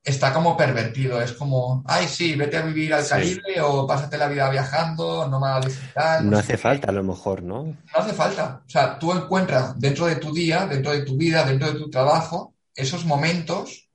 está 0.04 0.34
como 0.34 0.58
pervertido. 0.58 1.22
Es 1.22 1.34
como, 1.34 1.84
ay, 1.88 2.08
sí, 2.08 2.36
vete 2.36 2.58
a 2.58 2.62
vivir 2.64 2.94
al 2.94 3.04
Sí. 3.04 3.10
Caribe 3.10 3.62
o 3.62 3.86
pásate 3.88 4.18
la 4.18 4.28
vida 4.28 4.50
viajando, 4.50 5.28
nómada 5.28 5.62
digital, 5.62 6.30
no 6.30 6.32
No 6.32 6.38
hace 6.38 6.58
falta 6.58 6.90
a 6.90 6.94
lo 6.94 7.04
mejor, 7.04 7.44
¿no? 7.44 7.64
No 7.64 7.78
hace 7.94 8.14
falta. 8.14 8.64
O 8.66 8.70
sea, 8.70 8.98
tú 9.00 9.12
encuentras 9.14 9.80
dentro 9.80 10.08
de 10.08 10.16
tu 10.16 10.34
día, 10.34 10.66
dentro 10.66 10.92
de 10.92 11.04
tu 11.04 11.18
vida, 11.18 11.44
dentro 11.46 11.72
de 11.72 11.80
tu 11.80 11.90
trabajo, 11.90 12.56
esos 12.76 13.06
momentos 13.06 13.90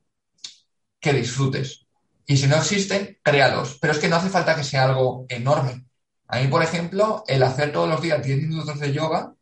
que 1.00 1.12
disfrutes. 1.12 1.86
Y 2.26 2.36
si 2.36 2.46
no 2.46 2.56
existen, 2.56 3.18
créalos. 3.22 3.78
Pero 3.80 3.92
es 3.92 3.98
que 3.98 4.08
no 4.08 4.16
hace 4.16 4.28
falta 4.28 4.56
que 4.56 4.64
sea 4.64 4.84
algo 4.84 5.26
enorme. 5.28 5.84
A 6.28 6.40
mí, 6.40 6.48
por 6.48 6.62
ejemplo, 6.62 7.24
el 7.26 7.42
hacer 7.42 7.72
todos 7.72 7.88
los 7.88 8.00
días 8.00 8.22
10 8.22 8.42
minutos 8.42 8.80
de 8.80 8.92
yoga 8.92 9.32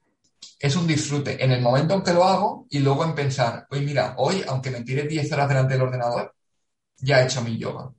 es 0.58 0.76
un 0.76 0.86
disfrute 0.86 1.42
en 1.42 1.52
el 1.52 1.62
momento 1.62 1.94
en 1.94 2.02
que 2.02 2.12
lo 2.12 2.24
hago 2.24 2.66
y 2.70 2.78
luego 2.78 3.04
en 3.04 3.14
pensar, 3.14 3.66
oye, 3.70 3.82
mira, 3.82 4.14
hoy, 4.18 4.44
aunque 4.46 4.70
me 4.70 4.82
tire 4.82 5.06
10 5.06 5.32
horas 5.32 5.48
delante 5.48 5.74
del 5.74 5.82
ordenador, 5.82 6.34
ya 6.98 7.20
he 7.20 7.24
hecho 7.24 7.42
mi 7.42 7.58
yoga. 7.58 7.90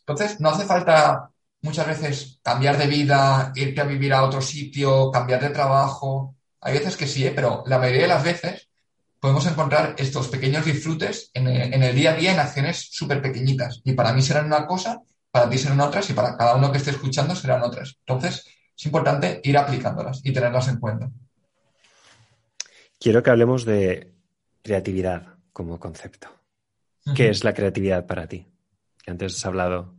Entonces, 0.00 0.40
no 0.40 0.50
hace 0.50 0.64
falta 0.64 1.30
muchas 1.62 1.86
veces 1.86 2.40
cambiar 2.42 2.78
de 2.78 2.86
vida, 2.86 3.52
irte 3.54 3.80
a 3.80 3.84
vivir 3.84 4.12
a 4.14 4.24
otro 4.24 4.40
sitio, 4.40 5.10
cambiar 5.10 5.40
de 5.40 5.50
trabajo. 5.50 6.34
Hay 6.60 6.74
veces 6.74 6.96
que 6.96 7.06
sí, 7.06 7.26
¿eh? 7.26 7.32
pero 7.34 7.62
la 7.66 7.78
mayoría 7.78 8.02
de 8.02 8.08
las 8.08 8.24
veces 8.24 8.68
podemos 9.20 9.46
encontrar 9.46 9.94
estos 9.98 10.28
pequeños 10.28 10.64
disfrutes 10.64 11.30
en 11.34 11.48
el, 11.48 11.74
en 11.74 11.82
el 11.82 11.94
día 11.94 12.12
a 12.12 12.16
día 12.16 12.32
en 12.32 12.40
acciones 12.40 12.88
súper 12.90 13.20
pequeñitas. 13.20 13.80
Y 13.84 13.92
para 13.92 14.12
mí 14.12 14.22
serán 14.22 14.46
una 14.46 14.66
cosa, 14.66 15.02
para 15.30 15.48
ti 15.48 15.58
serán 15.58 15.80
otras 15.80 16.08
y 16.10 16.12
para 16.12 16.36
cada 16.36 16.56
uno 16.56 16.72
que 16.72 16.78
esté 16.78 16.90
escuchando 16.90 17.34
serán 17.34 17.62
otras. 17.62 17.96
Entonces, 18.06 18.46
es 18.76 18.86
importante 18.86 19.40
ir 19.42 19.58
aplicándolas 19.58 20.20
y 20.24 20.32
tenerlas 20.32 20.68
en 20.68 20.78
cuenta. 20.78 21.10
Quiero 22.98 23.22
que 23.22 23.30
hablemos 23.30 23.64
de 23.64 24.14
creatividad 24.62 25.34
como 25.52 25.78
concepto. 25.78 26.28
¿Qué 27.14 27.30
es 27.30 27.44
la 27.44 27.54
creatividad 27.54 28.06
para 28.06 28.26
ti? 28.26 28.46
Que 29.02 29.10
antes 29.10 29.36
has 29.36 29.46
hablado. 29.46 29.94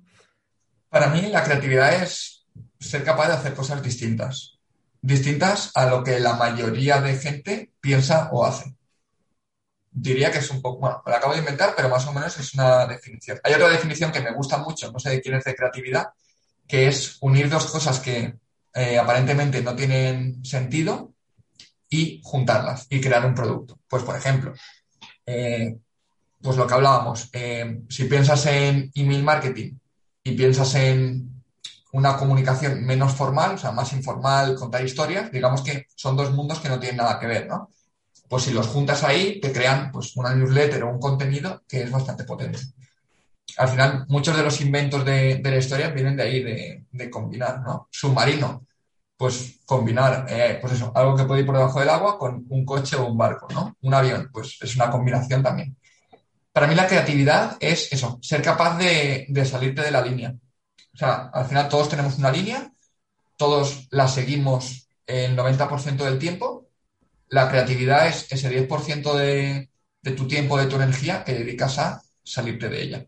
Para 0.89 1.07
mí 1.07 1.21
la 1.30 1.43
creatividad 1.43 2.03
es 2.03 2.45
ser 2.80 3.03
capaz 3.03 3.27
de 3.27 3.34
hacer 3.34 3.53
cosas 3.53 3.82
distintas, 3.82 4.59
distintas 5.01 5.71
a 5.75 5.88
lo 5.88 6.03
que 6.03 6.19
la 6.19 6.34
mayoría 6.34 7.01
de 7.01 7.17
gente 7.17 7.73
piensa 7.82 8.30
o 8.32 8.45
hace. 8.45 8.75
Diría 10.02 10.32
que 10.32 10.38
es 10.38 10.50
un 10.50 10.62
poco, 10.62 10.80
bueno, 10.80 11.04
lo 11.06 11.14
acabo 11.14 11.34
de 11.34 11.39
inventar, 11.39 11.74
pero 11.76 11.89
más 11.89 12.08
o 12.08 12.14
menos 12.14 12.38
es 12.39 12.54
una 12.54 12.86
definición. 12.86 13.38
Hay 13.43 13.54
otra 13.54 13.68
definición 13.68 14.12
que 14.14 14.22
me 14.22 14.32
gusta 14.32 14.58
mucho, 14.58 14.89
no 14.91 15.00
sé 15.00 15.10
de 15.10 15.22
quién 15.22 15.36
es 15.36 15.43
de 15.43 15.56
creatividad, 15.56 16.14
que 16.66 16.88
es 16.88 17.18
unir 17.20 17.50
dos 17.50 17.66
cosas 17.66 18.00
que 18.00 18.36
eh, 18.74 18.97
aparentemente 18.97 19.62
no 19.62 19.76
tienen 19.76 20.45
sentido 20.45 21.14
y 21.89 22.22
juntarlas 22.24 22.88
y 22.89 23.02
crear 23.02 23.26
un 23.26 23.36
producto. 23.36 23.80
Pues, 23.89 24.04
por 24.04 24.16
ejemplo, 24.16 24.54
eh, 25.26 25.76
pues 26.41 26.56
lo 26.56 26.66
que 26.66 26.74
hablábamos, 26.74 27.30
eh, 27.34 27.82
si 27.89 28.06
piensas 28.06 28.45
en 28.45 28.91
email 28.95 29.24
marketing 29.24 29.74
y 30.24 30.32
piensas 30.32 30.76
en 30.76 31.43
una 31.91 32.16
comunicación 32.16 32.86
menos 32.86 33.14
formal, 33.14 33.56
o 33.56 33.58
sea, 33.58 33.72
más 33.74 33.91
informal, 33.91 34.56
contar 34.56 34.86
historias, 34.86 35.30
digamos 35.30 35.62
que 35.62 35.88
son 35.93 36.16
dos 36.16 36.32
mundos 36.32 36.60
que 36.60 36.70
no 36.70 36.80
tienen 36.80 36.97
nada 36.97 37.20
que 37.20 37.28
ver, 37.28 37.47
¿no? 37.47 37.70
Pues 38.30 38.43
si 38.43 38.53
los 38.53 38.67
juntas 38.67 39.03
ahí, 39.03 39.41
te 39.41 39.51
crean 39.51 39.91
pues 39.91 40.15
una 40.15 40.34
newsletter 40.34 40.84
o 40.84 40.91
un 40.91 40.99
contenido 40.99 41.63
que 41.67 41.82
es 41.84 41.91
bastante 41.91 42.23
potente. 42.23 42.59
Al 43.57 43.67
final, 43.67 44.05
muchos 44.07 44.38
de 44.38 44.43
los 44.43 44.61
inventos 44.61 45.03
de, 45.03 45.38
de 45.38 45.51
la 45.51 45.57
historia 45.57 45.89
vienen 45.89 46.15
de 46.15 46.23
ahí, 46.23 46.43
de, 46.43 46.86
de 46.91 47.09
combinar, 47.09 47.61
¿no? 47.61 47.88
Submarino, 47.91 48.65
pues 49.17 49.59
combinar, 49.65 50.27
eh, 50.30 50.59
pues 50.61 50.73
eso, 50.73 50.93
algo 50.95 51.17
que 51.17 51.25
puede 51.25 51.41
ir 51.41 51.45
por 51.45 51.57
debajo 51.57 51.80
del 51.80 51.89
agua 51.89 52.17
con 52.17 52.45
un 52.47 52.63
coche 52.63 52.95
o 52.95 53.07
un 53.07 53.17
barco, 53.17 53.47
¿no? 53.53 53.75
Un 53.82 53.93
avión, 53.93 54.30
pues 54.32 54.57
es 54.61 54.75
una 54.77 54.89
combinación 54.89 55.43
también. 55.43 55.75
Para 56.53 56.67
mí 56.67 56.75
la 56.75 56.88
creatividad 56.88 57.57
es 57.59 57.91
eso, 57.91 58.19
ser 58.21 58.41
capaz 58.41 58.77
de, 58.77 59.25
de 59.27 59.45
salirte 59.45 59.82
de 59.82 59.91
la 59.91 60.01
línea. 60.01 60.34
O 60.93 60.97
sea, 60.97 61.30
al 61.34 61.45
final 61.45 61.67
todos 61.67 61.89
tenemos 61.89 62.17
una 62.17 62.32
línea, 62.32 62.71
todos 63.36 63.88
la 63.91 64.07
seguimos 64.07 64.88
el 65.05 65.36
90% 65.36 65.97
del 65.97 66.19
tiempo. 66.19 66.68
La 67.30 67.49
creatividad 67.49 68.07
es 68.07 68.27
ese 68.32 68.49
10% 68.49 69.13
de, 69.15 69.69
de 70.01 70.11
tu 70.11 70.27
tiempo, 70.27 70.57
de 70.57 70.67
tu 70.67 70.75
energía 70.75 71.23
que 71.23 71.34
dedicas 71.34 71.77
a 71.77 72.01
salirte 72.23 72.69
de 72.69 72.82
ella. 72.82 73.05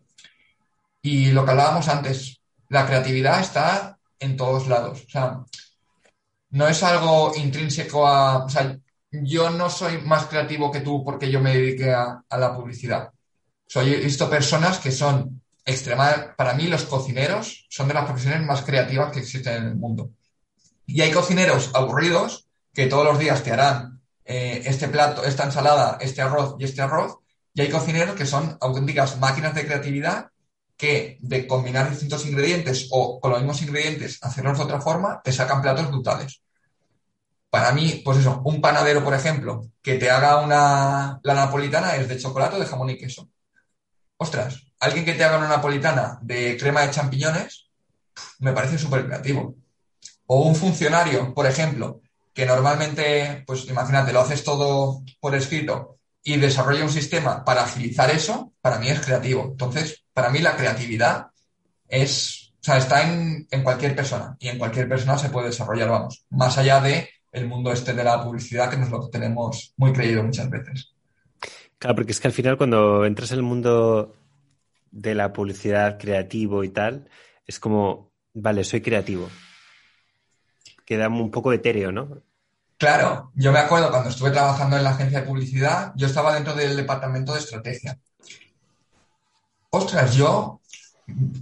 Y 1.02 1.32
lo 1.32 1.44
que 1.44 1.52
hablábamos 1.52 1.88
antes, 1.88 2.42
la 2.70 2.86
creatividad 2.86 3.40
está 3.40 3.98
en 4.20 4.38
todos 4.38 4.68
lados. 4.68 5.04
O 5.08 5.10
sea, 5.10 5.40
no 6.52 6.68
es 6.68 6.84
algo 6.84 7.34
intrínseco 7.36 8.08
a... 8.08 8.46
O 8.46 8.50
sea, 8.50 8.78
yo 9.12 9.50
no 9.50 9.70
soy 9.70 10.00
más 10.00 10.28
creativo 10.28 10.72
que 10.72 10.82
tú 10.82 11.04
porque 11.04 11.30
yo 11.30 11.42
me 11.42 11.56
dedique 11.56 11.92
a, 11.92 12.24
a 12.30 12.38
la 12.38 12.56
publicidad. 12.56 13.10
O 13.10 13.14
sea, 13.68 13.84
he 13.84 13.98
visto 13.98 14.30
personas 14.30 14.80
que 14.80 14.92
son 14.92 15.42
extremadamente... 15.66 16.34
Para 16.36 16.54
mí 16.54 16.68
los 16.68 16.84
cocineros 16.84 17.66
son 17.70 17.88
de 17.88 17.94
las 17.94 18.06
profesiones 18.06 18.46
más 18.46 18.62
creativas 18.62 19.12
que 19.12 19.20
existen 19.20 19.56
en 19.56 19.68
el 19.70 19.76
mundo. 19.76 20.12
Y 20.86 21.02
hay 21.02 21.12
cocineros 21.12 21.72
aburridos 21.74 22.48
que 22.74 22.88
todos 22.88 23.06
los 23.06 23.20
días 23.20 23.44
te 23.44 23.52
harán 23.52 24.01
eh, 24.26 24.64
este 24.66 24.88
plato, 24.88 25.24
esta 25.24 25.46
ensalada, 25.46 25.98
este 26.02 26.22
arroz 26.22 26.56
y 26.60 26.66
este 26.66 26.82
arroz. 26.82 27.18
Y 27.54 27.62
hay 27.62 27.70
cocineros 27.70 28.16
que 28.16 28.26
son 28.26 28.58
auténticas 28.62 29.20
máquinas 29.20 29.54
de 29.56 29.66
creatividad 29.66 30.32
que 30.78 31.20
de 31.22 31.46
combinar 31.46 31.90
distintos 31.90 32.26
ingredientes 32.26 32.88
o 32.90 33.20
con 33.20 33.32
los 33.32 33.40
mismos 33.42 33.62
ingredientes 33.62 34.18
hacerlos 34.24 34.58
de 34.58 34.64
otra 34.64 34.82
forma, 34.82 35.22
te 35.24 35.32
sacan 35.32 35.62
platos 35.62 35.92
brutales. 35.92 36.42
Para 37.52 37.72
mí, 37.72 38.02
pues 38.04 38.18
eso, 38.18 38.42
un 38.46 38.62
panadero, 38.62 39.04
por 39.04 39.14
ejemplo, 39.14 39.68
que 39.84 39.96
te 39.96 40.10
haga 40.10 40.38
una, 40.38 41.20
la 41.22 41.34
napolitana 41.36 41.98
es 41.98 42.08
de 42.08 42.18
chocolate 42.18 42.58
de 42.58 42.66
jamón 42.66 42.90
y 42.90 42.98
queso. 42.98 43.30
Ostras, 44.18 44.64
alguien 44.80 45.06
que 45.06 45.14
te 45.14 45.24
haga 45.24 45.38
una 45.38 45.50
napolitana 45.50 46.18
de 46.22 46.58
crema 46.58 46.82
de 46.82 46.92
champiñones, 46.92 47.70
me 48.40 48.54
parece 48.54 48.80
súper 48.80 49.06
creativo. 49.06 49.56
O 50.26 50.42
un 50.44 50.56
funcionario, 50.56 51.34
por 51.34 51.46
ejemplo, 51.46 52.01
que 52.34 52.46
normalmente, 52.46 53.44
pues 53.46 53.68
imagínate, 53.68 54.14
lo 54.14 54.22
haces 54.22 54.44
todo 54.44 55.04
por 55.20 55.36
escrito 55.36 55.98
y 56.24 56.38
desarrolla 56.38 56.84
un 56.84 56.92
sistema 56.92 57.44
para 57.44 57.64
agilizar 57.64 58.10
eso, 58.10 58.54
para 58.62 58.80
mí 58.80 58.90
es 58.90 59.00
creativo. 59.02 59.50
Entonces, 59.52 60.04
para 60.14 60.30
mí 60.30 60.40
la 60.40 60.56
creatividad 60.56 61.28
es 61.88 62.42
o 62.62 62.64
sea, 62.64 62.78
está 62.78 63.12
en, 63.12 63.48
en, 63.50 63.64
cualquier 63.64 63.96
persona 63.96 64.38
y 64.40 64.48
en 64.48 64.60
cualquier 64.60 64.88
persona 64.88 65.18
se 65.18 65.30
puede 65.30 65.48
desarrollar, 65.48 65.90
vamos, 65.90 66.26
más 66.30 66.60
allá 66.60 66.80
de 66.80 67.10
el 67.32 67.48
mundo 67.48 67.72
este 67.72 67.94
de 67.94 68.04
la 68.04 68.24
publicidad, 68.24 68.70
que 68.70 68.78
nos 68.78 68.92
lo 68.92 69.10
tenemos 69.10 69.74
muy 69.78 69.92
creído 69.92 70.22
muchas 70.24 70.48
veces. 70.48 70.94
Claro, 71.80 71.96
porque 71.96 72.12
es 72.12 72.20
que 72.20 72.28
al 72.28 72.34
final 72.34 72.58
cuando 72.58 73.04
entras 73.06 73.32
en 73.32 73.38
el 73.38 73.44
mundo 73.44 74.16
de 74.92 75.16
la 75.16 75.34
publicidad 75.34 75.98
creativo 75.98 76.64
y 76.64 76.70
tal, 76.70 77.10
es 77.48 77.60
como, 77.60 78.12
vale, 78.34 78.64
soy 78.64 78.82
creativo. 78.82 79.28
Queda 80.92 81.08
un 81.08 81.32
poco 81.32 81.54
etéreo, 81.54 81.90
¿no? 81.94 82.22
Claro, 82.78 83.32
yo 83.36 83.54
me 83.54 83.60
acuerdo 83.60 83.90
cuando 83.90 84.10
estuve 84.10 84.32
trabajando 84.32 84.76
en 84.76 84.84
la 84.84 84.90
agencia 84.90 85.22
de 85.22 85.26
publicidad, 85.26 85.94
yo 85.96 86.08
estaba 86.08 86.34
dentro 86.34 86.54
del 86.54 86.76
departamento 86.76 87.32
de 87.32 87.40
estrategia. 87.40 87.98
Ostras, 89.70 90.14
yo, 90.14 90.60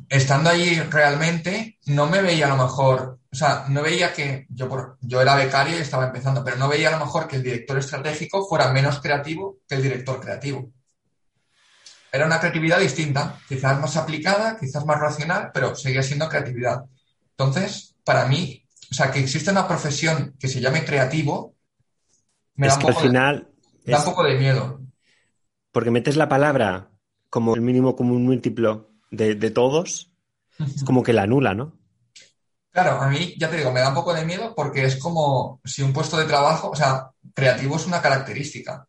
estando 0.08 0.52
ahí 0.52 0.80
realmente, 0.82 1.80
no 1.88 2.06
me 2.06 2.22
veía 2.22 2.46
a 2.46 2.56
lo 2.56 2.64
mejor 2.64 3.18
o 3.32 3.36
sea, 3.36 3.66
no 3.70 3.82
veía 3.82 4.14
que 4.14 4.46
yo, 4.50 4.98
yo 5.02 5.20
era 5.20 5.34
becario 5.34 5.80
y 5.80 5.82
estaba 5.82 6.06
empezando, 6.06 6.44
pero 6.44 6.58
no 6.58 6.70
veía 6.70 6.90
a 6.90 7.00
lo 7.00 7.04
mejor 7.04 7.28
que 7.28 7.38
el 7.38 7.44
director 7.44 7.80
estratégico 7.80 8.48
fuera 8.48 8.72
menos 8.72 9.00
creativo 9.02 9.58
que 9.68 9.74
el 9.74 9.82
director 9.82 10.22
creativo. 10.22 10.72
Era 12.12 12.28
una 12.28 12.40
creatividad 12.40 12.80
distinta, 12.80 13.40
quizás 13.48 13.80
más 13.80 13.98
aplicada, 13.98 14.60
quizás 14.60 14.86
más 14.86 15.00
racional, 15.00 15.50
pero 15.52 15.76
seguía 15.76 16.04
siendo 16.04 16.30
creatividad. 16.30 16.86
Entonces, 17.32 17.96
para 18.04 18.26
mí, 18.26 18.64
o 18.90 18.94
sea, 18.94 19.12
que 19.12 19.20
existe 19.20 19.52
una 19.52 19.68
profesión 19.68 20.36
que 20.40 20.48
se 20.48 20.62
llame 20.62 20.86
creativo, 20.86 21.56
me 22.56 22.68
da, 22.68 22.76
un 22.76 22.82
poco, 22.82 23.02
de, 23.02 23.10
da 23.86 24.00
un 24.00 24.06
poco 24.06 24.24
de 24.24 24.38
miedo. 24.38 24.82
Porque 25.72 25.92
metes 25.92 26.18
la 26.18 26.28
palabra 26.28 26.90
como 27.30 27.56
el 27.56 27.62
mínimo 27.62 27.96
común 27.96 28.26
múltiplo 28.26 28.92
de, 29.12 29.36
de 29.36 29.52
todos, 29.52 30.12
es 30.60 30.84
como 30.84 31.04
que 31.04 31.14
la 31.14 31.24
anula, 31.24 31.54
¿no? 31.54 31.78
Claro, 32.72 33.02
a 33.02 33.08
mí, 33.08 33.36
ya 33.38 33.50
te 33.50 33.58
digo, 33.58 33.72
me 33.72 33.80
da 33.80 33.90
un 33.90 33.96
poco 33.96 34.14
de 34.14 34.26
miedo 34.26 34.54
porque 34.56 34.86
es 34.86 34.98
como 34.98 35.60
si 35.64 35.82
un 35.82 35.94
puesto 35.94 36.18
de 36.18 36.26
trabajo, 36.26 36.70
o 36.70 36.76
sea, 36.76 37.12
creativo 37.34 37.76
es 37.76 37.88
una 37.88 38.02
característica 38.02 38.88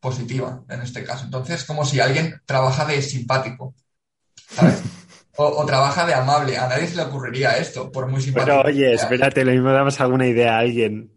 positiva 0.00 0.62
en 0.68 0.82
este 0.82 1.04
caso. 1.04 1.24
Entonces, 1.24 1.64
como 1.64 1.84
si 1.84 2.00
alguien 2.00 2.40
trabaja 2.46 2.84
de 2.84 3.02
simpático, 3.02 3.74
¿sabes? 4.50 4.82
O, 5.40 5.64
trabaja 5.64 6.04
de 6.04 6.14
amable. 6.14 6.58
A 6.58 6.66
nadie 6.66 6.88
se 6.88 6.96
le 6.96 7.02
ocurriría 7.02 7.56
esto, 7.58 7.92
por 7.92 8.08
muy 8.08 8.20
simpático. 8.20 8.56
Pero 8.56 8.68
oye, 8.68 8.94
espérate, 8.94 9.44
lo 9.44 9.52
mismo 9.52 9.70
damos 9.70 10.00
alguna 10.00 10.26
idea 10.26 10.56
a 10.56 10.58
alguien. 10.58 11.12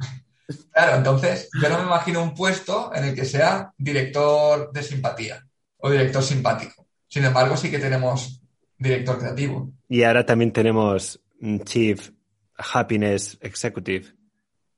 Claro, 0.72 0.98
entonces 0.98 1.50
yo 1.60 1.70
no 1.70 1.80
me 1.80 1.86
imagino 1.86 2.22
un 2.22 2.36
puesto 2.36 2.92
en 2.94 3.06
el 3.06 3.16
que 3.16 3.26
sea 3.26 3.74
director 3.76 4.72
de 4.72 4.84
simpatía 4.84 5.44
o 5.78 5.90
director 5.90 6.22
simpático. 6.22 6.86
Sin 7.08 7.26
embargo, 7.26 7.58
sí 7.58 7.72
que 7.72 7.80
tenemos 7.80 8.40
director 8.78 9.18
creativo. 9.18 9.72
Y 9.90 10.04
ahora 10.04 10.24
también 10.24 10.54
tenemos 10.54 11.20
Chief 11.66 12.12
Happiness 12.58 13.40
Executive. 13.42 14.06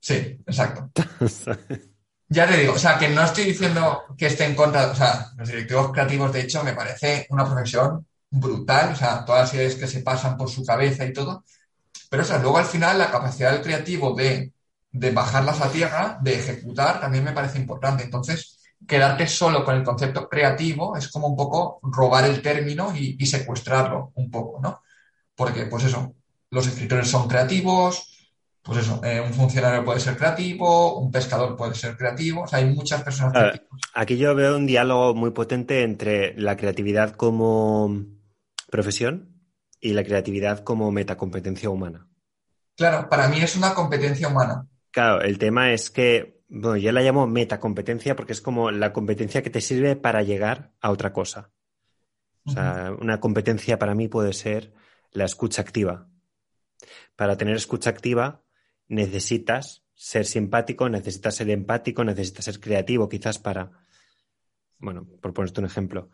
Sí, 0.00 0.40
exacto. 0.46 0.90
ya 2.28 2.48
te 2.48 2.56
digo, 2.56 2.72
o 2.72 2.78
sea, 2.78 2.96
que 2.98 3.10
no 3.10 3.22
estoy 3.22 3.44
diciendo 3.44 4.04
que 4.16 4.26
esté 4.26 4.46
en 4.46 4.54
contra, 4.54 4.90
o 4.90 4.94
sea, 4.94 5.26
los 5.36 5.48
directivos 5.48 5.92
creativos, 5.92 6.32
de 6.32 6.40
hecho, 6.40 6.64
me 6.64 6.72
parece 6.72 7.26
una 7.28 7.44
profesión 7.44 8.06
brutal, 8.34 8.92
o 8.92 8.96
sea, 8.96 9.24
todas 9.24 9.42
las 9.42 9.54
ideas 9.54 9.74
que 9.76 9.86
se 9.86 10.00
pasan 10.00 10.36
por 10.36 10.50
su 10.50 10.64
cabeza 10.64 11.04
y 11.04 11.12
todo, 11.12 11.44
pero 12.10 12.22
o 12.22 12.26
sea, 12.26 12.38
luego 12.38 12.58
al 12.58 12.64
final 12.64 12.98
la 12.98 13.10
capacidad 13.10 13.52
del 13.52 13.62
creativo 13.62 14.14
de, 14.14 14.52
bajarlas 15.12 15.60
a 15.60 15.70
tierra, 15.70 16.18
de 16.20 16.34
ejecutar, 16.34 17.00
también 17.00 17.24
me 17.24 17.32
parece 17.32 17.58
importante. 17.58 18.04
Entonces, 18.04 18.58
quedarte 18.86 19.26
solo 19.26 19.64
con 19.64 19.76
el 19.76 19.84
concepto 19.84 20.28
creativo 20.28 20.96
es 20.96 21.08
como 21.08 21.28
un 21.28 21.36
poco 21.36 21.80
robar 21.82 22.24
el 22.24 22.42
término 22.42 22.94
y, 22.96 23.16
y 23.18 23.26
secuestrarlo 23.26 24.12
un 24.14 24.30
poco, 24.30 24.60
¿no? 24.60 24.82
Porque, 25.34 25.66
pues 25.66 25.84
eso, 25.84 26.14
los 26.50 26.66
escritores 26.66 27.08
son 27.08 27.28
creativos, 27.28 28.14
pues 28.64 28.78
eso, 28.78 29.00
eh, 29.04 29.20
un 29.20 29.34
funcionario 29.34 29.84
puede 29.84 30.00
ser 30.00 30.16
creativo, 30.16 30.98
un 30.98 31.12
pescador 31.12 31.54
puede 31.54 31.74
ser 31.74 31.96
creativo, 31.96 32.42
o 32.44 32.46
sea, 32.48 32.60
hay 32.60 32.66
muchas 32.66 33.02
personas 33.02 33.32
creativas. 33.32 33.80
Aquí 33.92 34.16
yo 34.16 34.34
veo 34.34 34.56
un 34.56 34.66
diálogo 34.66 35.14
muy 35.14 35.30
potente 35.30 35.82
entre 35.82 36.34
la 36.40 36.56
creatividad 36.56 37.12
como 37.12 38.06
profesión 38.74 39.40
y 39.80 39.92
la 39.92 40.02
creatividad 40.02 40.64
como 40.64 40.90
metacompetencia 40.90 41.70
humana. 41.70 42.08
Claro, 42.76 43.08
para 43.08 43.28
mí 43.28 43.40
es 43.40 43.54
una 43.54 43.72
competencia 43.72 44.26
humana. 44.26 44.66
Claro, 44.90 45.22
el 45.22 45.38
tema 45.38 45.72
es 45.72 45.90
que, 45.90 46.42
bueno, 46.48 46.76
yo 46.76 46.90
la 46.90 47.00
llamo 47.02 47.28
metacompetencia 47.28 48.16
porque 48.16 48.32
es 48.32 48.40
como 48.40 48.72
la 48.72 48.92
competencia 48.92 49.42
que 49.44 49.50
te 49.50 49.60
sirve 49.60 49.94
para 49.94 50.22
llegar 50.22 50.72
a 50.80 50.90
otra 50.90 51.12
cosa. 51.12 51.52
O 52.46 52.50
sea, 52.50 52.92
una 53.00 53.20
competencia 53.20 53.78
para 53.78 53.94
mí 53.94 54.08
puede 54.08 54.32
ser 54.32 54.74
la 55.12 55.24
escucha 55.24 55.62
activa 55.62 56.08
para 57.16 57.36
tener 57.36 57.56
escucha 57.56 57.90
activa 57.90 58.42
necesitas 58.88 59.84
ser 59.94 60.26
simpático, 60.26 60.88
necesitas 60.88 61.36
ser 61.36 61.50
empático, 61.50 62.04
necesitas 62.04 62.44
ser 62.44 62.60
creativo, 62.60 63.08
quizás 63.08 63.38
para, 63.38 63.70
bueno, 64.78 65.06
por 65.20 65.32
ponerte 65.32 65.60
un 65.60 65.66
ejemplo. 65.66 66.10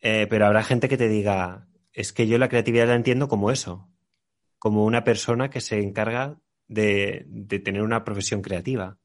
Eh, 0.00 0.26
pero 0.28 0.46
habrá 0.46 0.62
gente 0.62 0.88
que 0.88 0.96
te 0.96 1.08
diga, 1.08 1.68
es 1.98 2.12
que 2.12 2.26
yo 2.26 2.38
la 2.38 2.48
creatividad 2.48 2.86
la 2.86 2.94
entiendo 2.94 3.28
como 3.28 3.50
eso, 3.50 3.88
como 4.58 4.84
una 4.84 5.04
persona 5.04 5.50
que 5.50 5.60
se 5.60 5.80
encarga 5.80 6.38
de, 6.68 7.24
de 7.26 7.58
tener 7.58 7.82
una 7.82 8.04
profesión 8.04 8.42
creativa. 8.42 8.98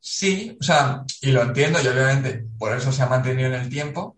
Sí, 0.00 0.56
o 0.60 0.64
sea, 0.64 1.04
y 1.20 1.30
lo 1.30 1.42
entiendo, 1.42 1.80
y 1.80 1.86
obviamente 1.86 2.44
por 2.58 2.76
eso 2.76 2.90
se 2.90 3.02
ha 3.02 3.06
mantenido 3.06 3.48
en 3.48 3.54
el 3.54 3.68
tiempo, 3.68 4.16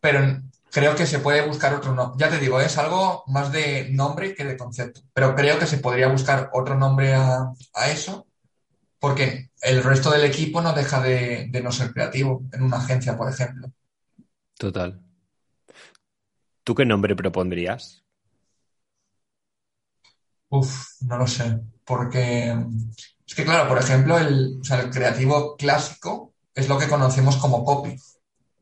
pero 0.00 0.40
creo 0.70 0.96
que 0.96 1.06
se 1.06 1.18
puede 1.18 1.46
buscar 1.46 1.74
otro 1.74 1.94
nombre. 1.94 2.16
Ya 2.18 2.30
te 2.30 2.38
digo, 2.38 2.58
es 2.60 2.78
algo 2.78 3.24
más 3.26 3.52
de 3.52 3.90
nombre 3.90 4.34
que 4.34 4.44
de 4.44 4.56
concepto, 4.56 5.02
pero 5.12 5.34
creo 5.34 5.58
que 5.58 5.66
se 5.66 5.78
podría 5.78 6.08
buscar 6.08 6.50
otro 6.54 6.76
nombre 6.78 7.12
a, 7.14 7.52
eso, 7.92 8.26
porque 8.98 9.50
el 9.60 9.82
resto 9.82 10.10
del 10.10 10.24
equipo 10.24 10.62
no 10.62 10.72
deja 10.72 11.02
de, 11.02 11.50
no 11.62 11.72
ser 11.72 11.92
creativo 11.92 12.44
en 12.52 12.62
una 12.62 12.78
agencia, 12.78 13.16
por 13.18 13.30
ejemplo. 13.30 13.70
Total. 14.56 15.09
¿Tú 16.70 16.76
qué 16.76 16.86
nombre 16.86 17.16
propondrías? 17.16 18.04
Uf, 20.50 21.00
no 21.00 21.18
lo 21.18 21.26
sé, 21.26 21.58
porque 21.84 22.54
es 23.26 23.34
que 23.34 23.44
claro, 23.44 23.68
por 23.68 23.76
ejemplo, 23.76 24.16
el, 24.16 24.60
creativo 24.92 25.56
clásico 25.56 26.32
es 26.54 26.68
lo 26.68 26.78
que 26.78 26.86
conocemos 26.86 27.38
como 27.38 27.64
copy, 27.64 27.96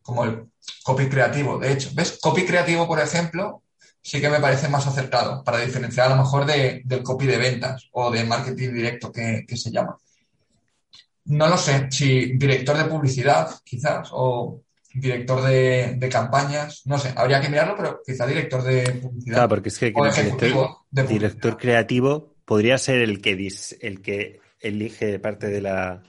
como 0.01 0.25
el 0.25 0.51
copy 0.83 1.11
creativo. 1.11 1.59
De 1.59 1.71
hecho, 1.71 1.91
¿ves? 1.93 2.19
Copy 2.19 2.47
creativo, 2.47 2.87
por 2.87 2.99
ejemplo, 2.99 3.63
sí 4.01 4.23
que 4.23 4.31
me 4.31 4.41
parece 4.41 4.71
más 4.71 4.87
acertado 4.87 5.45
para 5.45 5.59
diferenciar 5.59 6.07
a 6.07 6.17
lo 6.17 6.23
mejor 6.23 6.47
de, 6.47 6.81
del 6.87 7.03
copy 7.03 7.27
de 7.27 7.37
ventas 7.37 7.91
o 7.93 8.11
de 8.11 8.25
marketing 8.25 8.73
directo 8.73 9.13
que, 9.13 9.45
se 9.55 9.71
llama. 9.71 9.99
No 11.27 11.47
lo 11.47 11.59
sé, 11.59 11.89
si 11.91 12.39
director 12.39 12.79
de 12.79 12.87
publicidad, 12.87 13.51
quizás, 13.63 14.09
o 14.13 14.63
director 14.93 15.43
de, 15.43 16.09
campañas, 16.11 16.83
no 16.87 16.99
sé, 16.99 17.13
habría 17.17 17.41
que 17.41 17.49
mirarlo, 17.49 17.77
pero 17.77 18.01
quizá 18.05 18.27
director 18.27 18.63
de 18.63 18.91
publicidad. 19.03 19.35
Claro, 19.35 19.49
porque 19.49 19.69
es 19.69 19.79
que 19.79 19.93
director, 19.93 20.77
director 20.91 21.57
creativo 21.57 22.35
podría 22.45 22.79
ser 22.79 23.03
el 23.03 23.21
que, 23.21 23.33
el 23.81 24.01
que 24.01 24.41
elige 24.61 25.19
parte 25.19 25.49
de 25.49 25.61
la, 25.61 26.03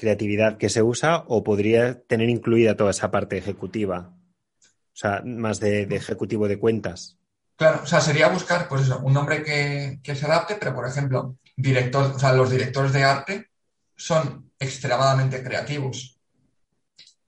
creatividad 0.00 0.56
que 0.56 0.70
se 0.70 0.82
usa 0.82 1.24
o 1.28 1.44
podría 1.44 2.00
tener 2.04 2.30
incluida 2.30 2.74
toda 2.74 2.90
esa 2.90 3.10
parte 3.10 3.36
ejecutiva? 3.36 4.14
O 4.58 4.96
sea, 4.96 5.20
más 5.26 5.60
de, 5.60 5.82
ejecutivo 5.82 6.48
de 6.48 6.58
cuentas. 6.58 7.18
Claro, 7.54 7.80
o 7.82 7.86
sea, 7.86 8.00
sería 8.00 8.28
buscar, 8.28 8.66
pues 8.66 8.82
eso, 8.82 8.98
un 9.00 9.12
nombre 9.12 9.42
que, 9.42 10.14
se 10.14 10.24
adapte, 10.24 10.56
pero 10.58 10.74
por 10.74 10.88
ejemplo, 10.88 11.36
director, 11.54 12.12
o 12.16 12.18
sea, 12.18 12.32
los 12.32 12.50
directores 12.50 12.94
de 12.94 13.04
arte 13.04 13.50
son 13.94 14.50
extremadamente 14.58 15.42
creativos. 15.42 16.18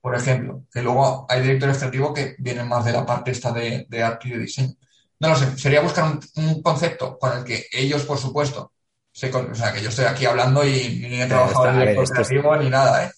Por 0.03 0.15
ejemplo, 0.15 0.65
que 0.69 0.81
luego 0.81 1.25
hay 1.29 1.39
directores 1.39 1.77
creativos 1.77 2.13
que 2.13 2.35
vienen 2.37 2.67
más 2.67 2.83
de 2.83 2.91
la 2.91 3.05
parte 3.05 3.31
esta 3.31 3.53
de, 3.53 3.87
arte 4.03 4.27
y 4.27 4.31
de 4.31 4.39
diseño. 4.39 4.73
No 5.21 5.29
lo 5.29 5.35
sé, 5.37 5.57
sería 5.57 5.79
buscar 5.79 6.19
un, 6.35 6.61
concepto 6.61 7.17
con 7.17 7.37
el 7.37 7.45
que 7.45 7.67
ellos, 7.71 8.03
por 8.03 8.17
supuesto, 8.17 8.73
o 8.73 9.55
sea, 9.55 9.71
que 9.71 9.81
yo 9.81 9.87
estoy 9.87 10.03
aquí 10.03 10.25
hablando 10.25 10.61
y 10.65 11.07
ni 11.09 11.21
he 11.21 11.25
trabajado 11.25 11.69
en 11.69 11.79
director 11.79 12.09
creativo 12.09 12.57
ni 12.57 12.69
nada, 12.69 13.05
¿eh? 13.05 13.11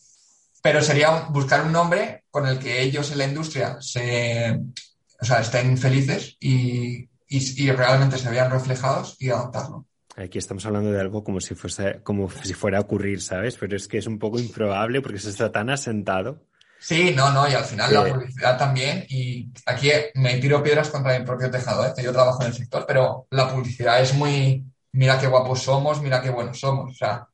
Pero 0.62 0.80
sería 0.80 1.22
buscar 1.32 1.66
un 1.66 1.72
nombre 1.72 2.26
con 2.30 2.46
el 2.46 2.60
que 2.60 2.84
ellos 2.84 3.12
en 3.12 3.18
la 3.18 3.26
industria 3.26 3.78
se, 3.82 4.56
o 5.20 5.26
sea, 5.26 5.40
estén 5.40 5.80
felices 5.80 6.38
y, 6.40 7.10
y, 7.28 7.72
realmente 7.72 8.20
se 8.20 8.30
vean 8.30 8.52
reflejados 8.52 9.18
y 9.20 9.32
adaptarlo. 9.32 9.88
Aquí 10.16 10.38
estamos 10.38 10.64
hablando 10.68 10.92
de 10.92 11.02
algo 11.02 11.24
como 11.24 11.40
si, 11.40 11.56
fuese, 11.56 12.02
como 12.04 12.30
si 12.30 12.54
fuera 12.54 12.78
a 12.78 12.82
ocurrir, 12.82 13.24
¿sabes? 13.24 13.58
Pero 13.60 13.76
es 13.76 13.88
que 13.88 13.98
es 13.98 14.06
un 14.06 14.20
poco 14.20 14.38
improbable 14.38 15.02
porque 15.02 15.18
se 15.18 15.32
está 15.32 15.52
tan 15.52 15.72
asentado. 15.72 16.46
Sí, 16.86 17.16
no, 17.16 17.32
no, 17.32 17.50
y 17.50 17.54
al 17.54 17.64
final 17.64 17.92
la 17.92 18.06
publicidad 18.06 18.60
también. 18.60 19.08
Y 19.10 19.50
aquí 19.66 19.90
me 20.14 20.38
tiro 20.38 20.62
piedras 20.62 20.92
contra 20.92 21.18
mi 21.18 21.26
propio 21.26 21.50
tejado, 21.50 21.84
¿eh? 21.84 21.94
que 21.96 22.04
yo 22.04 22.12
trabajo 22.12 22.44
en 22.44 22.50
el 22.50 22.54
sector, 22.54 22.86
pero 22.88 23.26
la 23.32 23.52
publicidad 23.52 24.00
es 24.00 24.14
muy, 24.14 24.64
mira 24.92 25.18
qué 25.18 25.26
guapos 25.26 25.64
somos, 25.64 26.00
mira 26.00 26.22
qué 26.22 26.30
buenos 26.30 26.60
somos. 26.60 26.92
O 26.92 26.94
sea, 26.96 27.28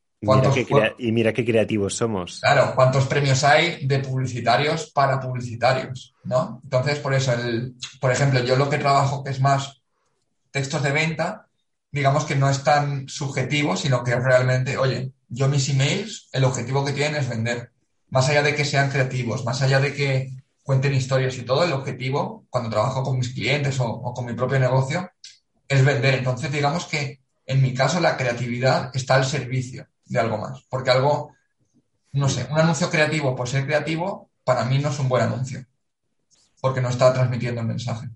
y 0.97 1.11
mira 1.11 1.33
qué 1.33 1.43
creativos 1.43 1.95
somos. 1.95 2.39
Claro, 2.39 2.71
¿cuántos 2.75 3.07
premios 3.07 3.43
hay 3.43 3.85
de 3.85 3.99
publicitarios 3.99 4.89
para 4.91 5.19
publicitarios? 5.19 6.15
¿no? 6.23 6.61
Entonces, 6.63 6.99
por 6.99 7.13
eso, 7.13 7.33
el, 7.33 7.75
por 7.99 8.09
ejemplo, 8.09 8.39
yo 8.45 8.55
lo 8.55 8.69
que 8.69 8.77
trabajo 8.77 9.21
que 9.21 9.31
es 9.31 9.41
más 9.41 9.81
textos 10.49 10.81
de 10.81 10.93
venta, 10.93 11.47
digamos 11.91 12.23
que 12.23 12.37
no 12.37 12.49
es 12.49 12.63
tan 12.63 13.09
subjetivo, 13.09 13.75
sino 13.75 14.01
que 14.01 14.11
es 14.11 14.23
realmente, 14.23 14.77
oye, 14.77 15.11
yo 15.27 15.49
mis 15.49 15.67
emails, 15.67 16.29
el 16.31 16.45
objetivo 16.45 16.85
que 16.85 16.93
tienen 16.93 17.19
es 17.19 17.27
vender. 17.27 17.71
Más 18.11 18.27
allá 18.29 18.43
de 18.43 18.53
que 18.55 18.65
sean 18.65 18.91
creativos, 18.91 19.45
más 19.45 19.61
allá 19.61 19.79
de 19.79 19.93
que 19.93 20.31
cuenten 20.63 20.93
historias 20.93 21.37
y 21.37 21.43
todo, 21.43 21.63
el 21.63 21.71
objetivo, 21.71 22.45
cuando 22.49 22.69
trabajo 22.69 23.03
con 23.03 23.17
mis 23.17 23.33
clientes 23.33 23.79
o, 23.79 24.13
con 24.13 24.25
mi 24.25 24.33
propio 24.33 24.59
negocio, 24.59 25.09
es 25.67 25.83
vender. 25.83 26.15
Entonces, 26.15 26.51
digamos 26.51 26.85
que 26.85 27.21
en 27.45 27.61
mi 27.61 27.73
caso 27.73 27.99
la 27.99 28.17
creatividad 28.17 28.91
está 28.93 29.15
al 29.15 29.25
servicio 29.25 29.87
de 30.05 30.19
algo 30.19 30.37
más, 30.37 30.61
porque 30.69 30.91
algo, 30.91 31.33
no 32.11 32.27
sé, 32.27 32.47
un 32.51 32.59
anuncio 32.59 32.89
creativo 32.89 33.35
por 33.35 33.47
ser 33.47 33.65
creativo, 33.65 34.29
para 34.43 34.65
mí 34.65 34.79
no 34.79 34.89
es 34.89 34.99
un 34.99 35.07
buen 35.07 35.23
anuncio, 35.23 35.65
porque 36.59 36.81
no 36.81 36.89
está 36.89 37.13
transmitiendo 37.13 37.61
el 37.61 37.67
mensaje. 37.67 38.09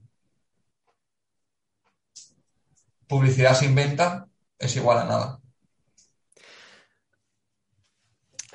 Publicidad 3.08 3.58
sin 3.58 3.74
venta 3.74 4.28
es 4.60 4.76
igual 4.76 4.98
a 4.98 5.06
nada. 5.06 5.39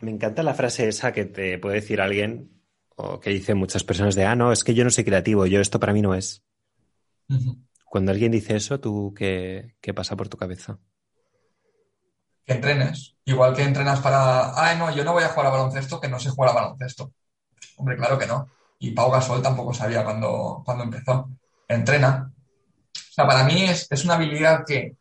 Me 0.01 0.11
encanta 0.11 0.43
la 0.43 0.55
frase 0.55 0.89
esa 0.89 1.13
que 1.13 1.27
te 1.27 1.59
puede 1.59 1.77
decir 1.77 2.01
alguien 2.01 2.63
o 2.97 3.21
que 3.21 3.31
dicen 3.31 3.59
muchas 3.59 3.85
personas 3.85 4.15
de, 4.15 4.25
ah, 4.25 4.35
no, 4.35 4.53
es 4.53 4.65
que 4.65 4.75
yo 4.75 4.85
no 4.85 4.91
soy 4.91 5.05
creativo, 5.05 5.47
yo 5.47 5.61
esto 5.61 5.81
para 5.81 5.93
mí 5.93 6.03
no 6.03 6.15
es. 6.15 6.43
Cuando 7.85 8.13
alguien 8.13 8.33
dice 8.33 8.57
eso, 8.57 8.81
¿tú 8.81 9.15
qué, 9.17 9.75
pasa 9.95 10.17
por 10.17 10.29
tu 10.29 10.37
cabeza? 10.37 10.79
Que 12.45 12.55
entrenes. 12.55 13.17
Igual 13.25 13.55
que 13.55 13.63
entrenas 13.63 14.01
para, 14.01 14.53
ah, 14.55 14.75
no, 14.75 14.95
yo 14.95 15.05
no 15.05 15.13
voy 15.13 15.23
a 15.23 15.29
jugar 15.29 15.47
a 15.47 15.51
baloncesto, 15.51 16.01
que 16.01 16.09
no 16.09 16.19
sé 16.19 16.31
jugar 16.31 16.51
a 16.51 16.55
baloncesto. 16.55 17.13
Hombre, 17.77 17.97
claro 17.97 18.19
que 18.19 18.27
no. 18.27 18.49
Y 18.79 18.93
Pau 18.93 19.11
Gasol 19.11 19.43
tampoco 19.43 19.75
sabía 19.75 20.05
cuando, 20.05 20.63
cuando 20.65 20.85
empezó. 20.85 21.31
Entrena. 21.69 22.33
O 22.95 23.13
sea, 23.13 23.27
para 23.27 23.45
mí 23.45 23.65
es, 23.65 23.87
es 23.91 24.05
una 24.05 24.15
habilidad 24.15 24.65
que 24.67 24.97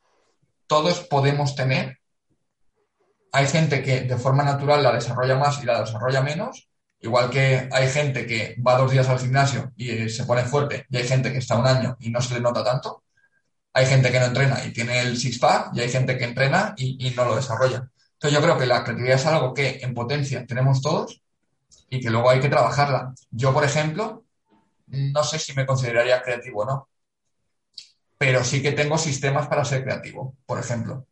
todos 0.67 1.01
podemos 1.01 1.55
tener 1.55 1.98
hay 3.31 3.47
gente 3.47 3.81
que 3.83 4.01
de 4.01 4.17
forma 4.17 4.43
natural 4.43 4.83
la 4.83 4.93
desarrolla 4.93 5.37
más 5.37 5.61
y 5.61 5.65
la 5.65 5.81
desarrolla 5.81 6.21
menos, 6.21 6.69
igual 7.01 7.29
que 7.29 7.69
hay 7.71 7.89
gente 7.89 8.25
que 8.25 8.55
va 8.65 8.77
dos 8.77 8.91
días 8.91 9.07
al 9.09 9.19
gimnasio 9.19 9.71
y 9.75 9.91
eh, 9.91 10.09
se 10.09 10.25
pone 10.25 10.43
fuerte, 10.43 10.85
y 10.89 10.97
hay 10.97 11.07
gente 11.07 11.31
que 11.31 11.39
está 11.39 11.57
un 11.57 11.67
año 11.67 11.97
y 11.99 12.09
no 12.09 12.21
se 12.21 12.35
le 12.35 12.41
nota 12.41 12.63
tanto. 12.63 13.03
Hay 13.73 13.85
gente 13.85 14.11
que 14.11 14.19
no 14.19 14.25
entrena 14.25 14.63
y 14.65 14.73
tiene 14.73 14.99
el 15.01 15.17
six-pack, 15.17 15.71
y 15.75 15.81
hay 15.81 15.89
gente 15.89 16.17
que 16.17 16.25
entrena 16.25 16.73
y, 16.77 17.11
no 17.15 17.25
lo 17.25 17.35
desarrolla. 17.35 17.89
Entonces 18.13 18.37
yo 18.37 18.41
creo 18.41 18.57
que 18.57 18.65
la 18.65 18.83
creatividad 18.83 19.15
es 19.15 19.25
algo 19.25 19.53
que 19.53 19.79
en 19.81 19.93
potencia 19.93 20.45
tenemos 20.45 20.81
todos 20.81 21.21
y 21.89 22.01
que 22.01 22.09
luego 22.09 22.29
hay 22.29 22.39
que 22.39 22.49
trabajarla. 22.49 23.13
Yo, 23.31 23.53
por 23.53 23.63
ejemplo, 23.63 24.25
no 24.87 25.23
sé 25.23 25.39
si 25.39 25.53
me 25.53 25.65
consideraría 25.65 26.21
creativo 26.21 26.63
o 26.63 26.65
no, 26.65 26.89
pero 28.17 28.43
sí 28.43 28.61
que 28.61 28.73
tengo 28.73 28.97
sistemas 28.97 29.47
para 29.47 29.63
ser 29.63 29.83
creativo, 29.83 30.35
por 30.45 30.59
ejemplo. 30.59 31.07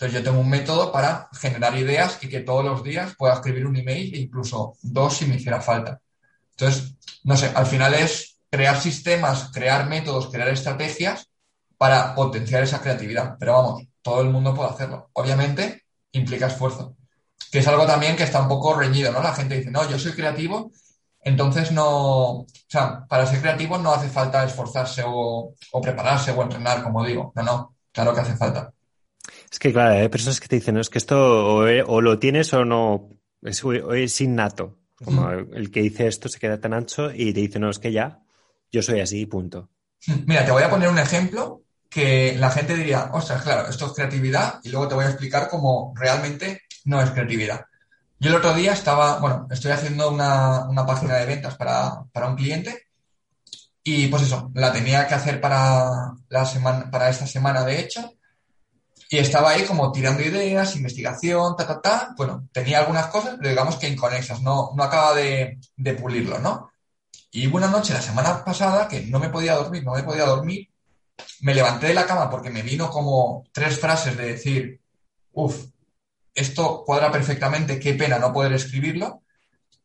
Entonces 0.00 0.18
yo 0.18 0.24
tengo 0.24 0.40
un 0.40 0.48
método 0.48 0.90
para 0.90 1.28
generar 1.34 1.76
ideas 1.76 2.16
y 2.22 2.28
que 2.30 2.40
todos 2.40 2.64
los 2.64 2.82
días 2.82 3.14
pueda 3.18 3.34
escribir 3.34 3.66
un 3.66 3.76
email 3.76 4.14
e 4.14 4.20
incluso 4.20 4.72
dos 4.80 5.14
si 5.14 5.26
me 5.26 5.36
hiciera 5.36 5.60
falta. 5.60 6.00
Entonces, 6.52 6.94
no 7.24 7.36
sé, 7.36 7.52
al 7.54 7.66
final 7.66 7.92
es 7.92 8.38
crear 8.50 8.80
sistemas, 8.80 9.50
crear 9.52 9.90
métodos, 9.90 10.30
crear 10.30 10.48
estrategias 10.48 11.28
para 11.76 12.14
potenciar 12.14 12.62
esa 12.62 12.80
creatividad. 12.80 13.36
Pero 13.38 13.52
vamos, 13.52 13.82
todo 14.00 14.22
el 14.22 14.30
mundo 14.30 14.54
puede 14.54 14.70
hacerlo. 14.70 15.10
Obviamente 15.12 15.84
implica 16.12 16.46
esfuerzo, 16.46 16.96
que 17.52 17.58
es 17.58 17.68
algo 17.68 17.84
también 17.84 18.16
que 18.16 18.22
está 18.22 18.40
un 18.40 18.48
poco 18.48 18.72
reñido, 18.72 19.12
¿no? 19.12 19.22
La 19.22 19.34
gente 19.34 19.58
dice, 19.58 19.70
no, 19.70 19.86
yo 19.86 19.98
soy 19.98 20.12
creativo, 20.12 20.72
entonces 21.20 21.72
no, 21.72 22.30
o 22.38 22.46
sea, 22.68 23.04
para 23.06 23.26
ser 23.26 23.42
creativo 23.42 23.76
no 23.76 23.92
hace 23.92 24.08
falta 24.08 24.44
esforzarse 24.44 25.02
o, 25.06 25.54
o 25.72 25.80
prepararse 25.82 26.32
o 26.32 26.42
entrenar, 26.42 26.82
como 26.82 27.04
digo. 27.04 27.32
No, 27.36 27.42
no, 27.42 27.74
claro 27.92 28.14
que 28.14 28.20
hace 28.20 28.36
falta. 28.38 28.72
Es 29.50 29.58
que, 29.58 29.72
claro, 29.72 30.00
hay 30.00 30.08
personas 30.08 30.40
que 30.40 30.48
te 30.48 30.56
dicen, 30.56 30.74
no, 30.74 30.80
es 30.80 30.90
que 30.90 30.98
esto 30.98 31.56
o, 31.56 32.00
lo 32.00 32.18
tienes 32.18 32.52
o 32.54 32.64
no, 32.64 33.10
es, 33.42 33.62
es 33.94 34.20
innato. 34.20 34.78
Como 35.04 35.30
el 35.30 35.70
que 35.70 35.80
dice 35.80 36.06
esto 36.06 36.28
se 36.28 36.38
queda 36.38 36.60
tan 36.60 36.74
ancho 36.74 37.10
y 37.10 37.32
te 37.32 37.40
dice, 37.40 37.58
no, 37.58 37.70
es 37.70 37.78
que 37.78 37.90
ya, 37.90 38.20
yo 38.70 38.82
soy 38.82 39.00
así, 39.00 39.24
punto. 39.26 39.70
Mira, 40.26 40.44
te 40.44 40.52
voy 40.52 40.62
a 40.62 40.70
poner 40.70 40.88
un 40.88 40.98
ejemplo 40.98 41.62
que 41.88 42.36
la 42.38 42.50
gente 42.50 42.76
diría, 42.76 43.10
ostras, 43.12 43.42
claro, 43.42 43.68
esto 43.68 43.86
es 43.86 43.92
creatividad 43.92 44.60
y 44.62 44.68
luego 44.68 44.88
te 44.88 44.94
voy 44.94 45.04
a 45.04 45.08
explicar 45.08 45.48
cómo 45.48 45.92
realmente 45.96 46.62
no 46.84 47.02
es 47.02 47.10
creatividad. 47.10 47.64
Yo 48.20 48.30
el 48.30 48.36
otro 48.36 48.54
día 48.54 48.74
estaba, 48.74 49.18
bueno, 49.18 49.48
estoy 49.50 49.72
haciendo 49.72 50.10
una, 50.10 50.68
una 50.68 50.86
página 50.86 51.16
de 51.16 51.26
ventas 51.26 51.56
para, 51.56 52.04
para, 52.12 52.28
un 52.28 52.36
cliente 52.36 52.86
y 53.82 54.06
pues 54.08 54.22
eso, 54.22 54.50
la 54.54 54.72
tenía 54.72 55.08
que 55.08 55.14
hacer 55.14 55.40
para, 55.40 56.12
la 56.28 56.44
semana, 56.44 56.90
para 56.90 57.08
esta 57.08 57.26
semana 57.26 57.64
de 57.64 57.80
hecho 57.80 58.12
y 59.12 59.18
estaba 59.18 59.50
ahí 59.50 59.64
como 59.64 59.90
tirando 59.90 60.22
ideas, 60.22 60.76
investigación, 60.76 61.56
ta, 61.56 61.66
ta, 61.66 61.80
ta. 61.80 62.14
Bueno, 62.16 62.48
tenía 62.52 62.78
algunas 62.78 63.08
cosas, 63.08 63.34
pero 63.38 63.50
digamos 63.50 63.74
que 63.76 63.88
inconexas, 63.88 64.40
no, 64.40 64.70
no 64.76 64.84
acaba 64.84 65.14
de, 65.16 65.58
pulirlo, 66.00 66.38
¿no? 66.38 66.70
Y 67.32 67.46
una 67.48 67.66
noche 67.66 67.92
la 67.92 68.00
semana 68.00 68.44
pasada 68.44 68.86
que 68.86 69.02
no 69.06 69.18
me 69.18 69.28
podía 69.28 69.56
dormir, 69.56 69.84
no 69.84 69.94
me 69.94 70.04
podía 70.04 70.26
dormir, 70.26 70.70
me 71.40 71.54
levanté 71.54 71.88
de 71.88 71.94
la 71.94 72.06
cama 72.06 72.30
porque 72.30 72.50
me 72.50 72.62
vino 72.62 72.88
como 72.88 73.44
tres 73.52 73.80
frases 73.80 74.16
de 74.16 74.26
decir, 74.26 74.80
uff, 75.32 75.66
esto 76.32 76.84
cuadra 76.86 77.10
perfectamente, 77.10 77.80
qué 77.80 77.94
pena 77.94 78.18
no 78.20 78.32
poder 78.32 78.52
escribirlo. 78.52 79.22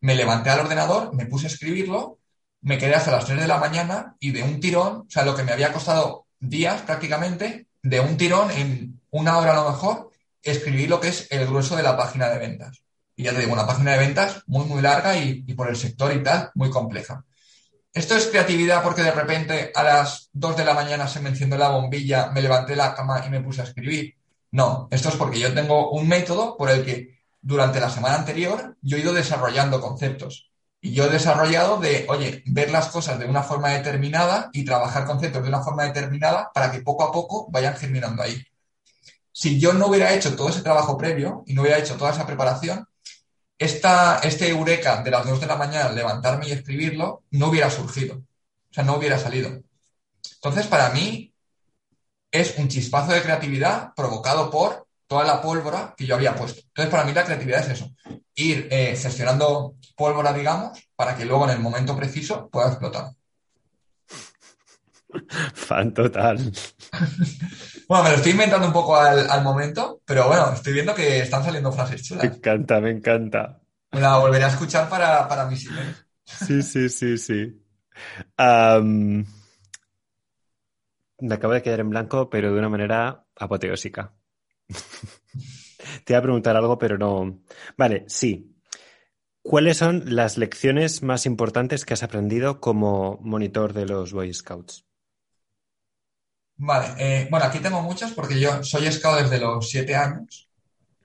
Me 0.01 0.15
levanté 0.15 0.51
al 0.51 0.59
ordenador, 0.59 1.15
me 1.15 1.25
puse 1.25 1.47
a 1.47 1.49
escribirlo, 1.49 2.19
me 2.61 2.77
quedé 2.77 2.93
hasta 2.93 3.11
las 3.11 3.25
3 3.25 3.41
de 3.41 3.47
la 3.47 3.57
mañana 3.57 4.15
y 4.19 4.31
de 4.31 4.43
un 4.43 4.59
tirón, 4.59 5.05
o 5.07 5.09
sea, 5.09 5.25
lo 5.25 5.35
que 5.35 5.43
me 5.43 5.51
había 5.51 5.73
costado 5.73 6.27
días 6.39 6.81
prácticamente, 6.83 7.67
de 7.85 7.99
un 7.99 8.17
tirón 8.17 8.49
en 8.49 8.99
una 9.11 9.37
hora 9.37 9.51
a 9.51 9.63
lo 9.63 9.69
mejor, 9.69 10.09
escribir 10.41 10.89
lo 10.89 10.99
que 10.99 11.09
es 11.09 11.27
el 11.29 11.45
grueso 11.45 11.75
de 11.75 11.83
la 11.83 11.95
página 11.95 12.29
de 12.29 12.39
ventas. 12.39 12.81
Y 13.15 13.23
ya 13.23 13.31
te 13.31 13.39
digo, 13.39 13.53
una 13.53 13.67
página 13.67 13.91
de 13.91 13.99
ventas 13.99 14.41
muy, 14.47 14.65
muy 14.65 14.81
larga 14.81 15.15
y, 15.15 15.41
por 15.53 15.69
el 15.69 15.77
sector 15.77 16.11
y 16.11 16.23
tal, 16.23 16.49
muy 16.55 16.71
compleja. 16.71 17.23
¿Esto 17.93 18.15
es 18.15 18.25
creatividad 18.25 18.83
porque 18.83 19.03
de 19.03 19.11
repente 19.11 19.71
a 19.73 19.83
las 19.83 20.29
2 20.33 20.57
de 20.57 20.65
la 20.65 20.73
mañana 20.73 21.07
se 21.07 21.21
me 21.21 21.29
encendió 21.29 21.59
la 21.59 21.69
bombilla, 21.69 22.31
me 22.31 22.41
levanté 22.41 22.71
de 22.71 22.77
la 22.77 22.95
cama 22.95 23.23
y 23.25 23.29
me 23.29 23.41
puse 23.41 23.61
a 23.61 23.65
escribir? 23.65 24.15
No, 24.51 24.87
esto 24.89 25.09
es 25.09 25.15
porque 25.15 25.39
yo 25.39 25.53
tengo 25.53 25.91
un 25.91 26.07
método 26.07 26.57
por 26.57 26.71
el 26.71 26.83
que 26.83 27.19
durante 27.39 27.79
la 27.79 27.91
semana 27.91 28.15
anterior 28.15 28.75
yo 28.81 28.97
he 28.97 29.01
ido 29.01 29.13
desarrollando 29.13 29.79
conceptos. 29.79 30.49
Y 30.85 30.93
yo 30.93 31.05
he 31.05 31.09
desarrollado 31.09 31.79
de, 31.79 32.05
oye, 32.09 32.43
ver 32.45 32.69
las 32.69 32.87
cosas 32.89 33.17
de 33.17 33.25
una 33.25 33.43
forma 33.43 33.69
determinada 33.69 34.49
y 34.53 34.63
trabajar 34.63 35.05
conceptos 35.05 35.41
de 35.41 35.49
una 35.49 35.63
forma 35.63 35.83
determinada 35.83 36.51
para 36.53 36.71
que 36.71 36.81
poco 36.81 37.03
a 37.03 37.11
poco 37.11 37.47
vayan 37.49 37.75
germinando 37.75 38.21
ahí 38.21 38.45
si 39.35 39.59
yo 39.59 39.73
no 39.73 39.87
hubiera 39.87 40.13
hecho 40.13 40.33
todo 40.33 40.47
ese 40.47 40.61
trabajo 40.61 40.97
previo 40.97 41.43
y 41.45 41.53
no 41.53 41.61
hubiera 41.61 41.77
hecho 41.77 41.97
toda 41.97 42.11
esa 42.11 42.25
preparación, 42.25 42.87
esta, 43.57 44.19
este 44.19 44.47
eureka 44.47 45.03
de 45.03 45.11
las 45.11 45.25
2 45.25 45.41
de 45.41 45.45
la 45.45 45.57
mañana, 45.57 45.91
levantarme 45.91 46.47
y 46.47 46.53
escribirlo, 46.53 47.23
no 47.31 47.49
hubiera 47.49 47.69
surgido. 47.69 48.15
O 48.15 48.73
sea, 48.73 48.85
no 48.85 48.95
hubiera 48.95 49.19
salido. 49.19 49.61
Entonces, 50.35 50.67
para 50.67 50.89
mí, 50.91 51.33
es 52.31 52.57
un 52.57 52.69
chispazo 52.69 53.11
de 53.11 53.21
creatividad 53.21 53.93
provocado 53.93 54.49
por 54.49 54.84
toda 55.07 55.23
la 55.25 55.41
pólvora 55.41 55.93
que 55.95 56.05
yo 56.05 56.15
había 56.15 56.35
puesto. 56.35 56.61
Entonces, 56.67 56.91
para 56.91 57.03
mí 57.05 57.13
la 57.13 57.23
creatividad 57.23 57.61
es 57.61 57.69
eso, 57.69 57.91
ir 58.35 58.67
eh, 58.71 58.95
gestionando 58.95 59.75
pólvora, 59.95 60.33
digamos, 60.33 60.79
para 60.95 61.15
que 61.15 61.25
luego 61.25 61.45
en 61.45 61.51
el 61.51 61.59
momento 61.59 61.95
preciso 61.95 62.49
pueda 62.49 62.69
explotar. 62.69 63.11
Fan 65.53 65.93
total. 65.93 66.51
Bueno, 67.87 68.05
me 68.05 68.09
lo 68.09 68.15
estoy 68.15 68.31
inventando 68.31 68.65
un 68.65 68.73
poco 68.73 68.95
al, 68.97 69.43
momento, 69.43 70.01
pero 70.05 70.27
bueno, 70.27 70.51
estoy 70.53 70.73
viendo 70.73 70.95
que 70.95 71.19
están 71.19 71.43
saliendo 71.43 71.71
frases 71.71 72.01
chulas. 72.01 72.23
Me 72.23 72.35
encanta, 72.35 72.81
me 72.81 72.89
encanta. 72.89 73.61
Me 73.91 74.01
la 74.01 74.17
volveré 74.17 74.45
a 74.45 74.47
escuchar 74.47 74.89
para, 74.89 75.27
para 75.27 75.45
mis 75.45 75.69
Sí, 76.25 76.63
sí, 76.63 76.89
sí, 76.89 77.17
sí. 77.19 77.61
me 81.19 81.35
acabo 81.35 81.53
de 81.53 81.61
quedar 81.61 81.79
en 81.81 81.91
blanco, 81.91 82.27
pero 82.27 82.51
de 82.51 82.57
una 82.57 82.69
manera 82.69 83.23
apoteósica. 83.35 84.15
Te 86.05 86.13
iba 86.13 86.19
a 86.19 86.21
preguntar 86.21 86.55
algo, 86.55 86.77
pero 86.77 86.97
no. 86.97 87.41
Vale, 87.77 88.05
sí. 88.07 88.55
¿Cuáles 89.41 89.77
son 89.77 90.15
las 90.15 90.37
lecciones 90.37 91.03
más 91.03 91.25
importantes 91.25 91.85
que 91.85 91.93
has 91.93 92.03
aprendido 92.03 92.59
como 92.59 93.19
monitor 93.21 93.73
de 93.73 93.85
los 93.85 94.11
Boy 94.11 94.33
Scouts? 94.33 94.85
Vale, 96.57 96.95
eh, 96.97 97.27
bueno, 97.29 97.45
aquí 97.45 97.59
tengo 97.59 97.81
muchas 97.81 98.13
porque 98.13 98.39
yo 98.39 98.63
soy 98.63 98.89
scout 98.91 99.19
desde 99.21 99.39
los 99.39 99.69
7 99.69 99.95
años 99.95 100.49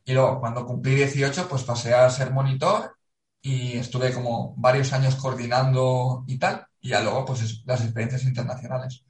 y 0.05 0.13
luego 0.15 0.41
cuando 0.41 0.65
cumplí 0.67 0.95
18 0.95 1.49
pues 1.49 1.65
pasé 1.65 1.95
a 1.95 2.09
ser 2.11 2.31
monitor 2.33 2.97
y 3.43 3.77
estuve 3.79 4.13
como 4.15 4.55
varios 4.57 4.93
años 4.93 5.17
coordinando 5.17 6.25
y 6.27 6.39
tal 6.39 6.67
y 6.81 6.91
ya 6.91 7.03
luego 7.03 7.25
pues 7.27 7.63
las 7.67 7.83
experiencias 7.83 8.25
internacionales. 8.25 9.05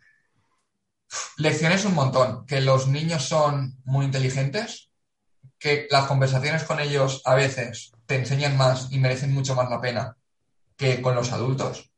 Lecciones 1.36 1.84
un 1.84 1.94
montón, 1.94 2.46
que 2.46 2.60
los 2.60 2.88
niños 2.88 3.24
son 3.28 3.76
muy 3.84 4.06
inteligentes, 4.06 4.90
que 5.58 5.86
las 5.90 6.06
conversaciones 6.06 6.64
con 6.64 6.80
ellos 6.80 7.22
a 7.24 7.34
veces 7.34 7.92
te 8.06 8.16
enseñan 8.16 8.56
más 8.56 8.90
y 8.90 8.98
merecen 8.98 9.32
mucho 9.32 9.54
más 9.54 9.68
la 9.68 9.80
pena 9.80 10.16
que 10.76 11.02
con 11.02 11.14
los 11.14 11.32
adultos. 11.32 11.90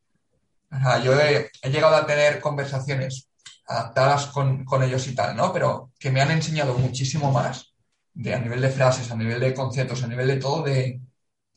O 0.71 0.79
sea, 0.79 1.03
yo 1.03 1.13
he 1.21 1.51
llegado 1.71 1.97
a 1.97 2.07
tener 2.07 2.41
conversaciones 2.41 3.29
adaptadas 3.67 4.27
con, 4.27 4.65
ellos 4.83 5.07
y 5.07 5.15
tal, 5.15 5.37
¿no? 5.37 5.53
Pero 5.53 5.93
que 5.99 6.11
me 6.11 6.21
han 6.21 6.31
enseñado 6.31 6.75
muchísimo 6.75 7.31
más 7.31 7.73
de 8.15 8.35
a 8.35 8.39
nivel 8.39 8.61
de 8.61 8.71
frases, 8.71 9.11
a 9.11 9.17
nivel 9.17 9.41
de 9.41 9.55
conceptos, 9.55 10.03
a 10.03 10.07
nivel 10.07 10.29
de 10.29 10.37
todo, 10.37 10.63
de 10.63 11.01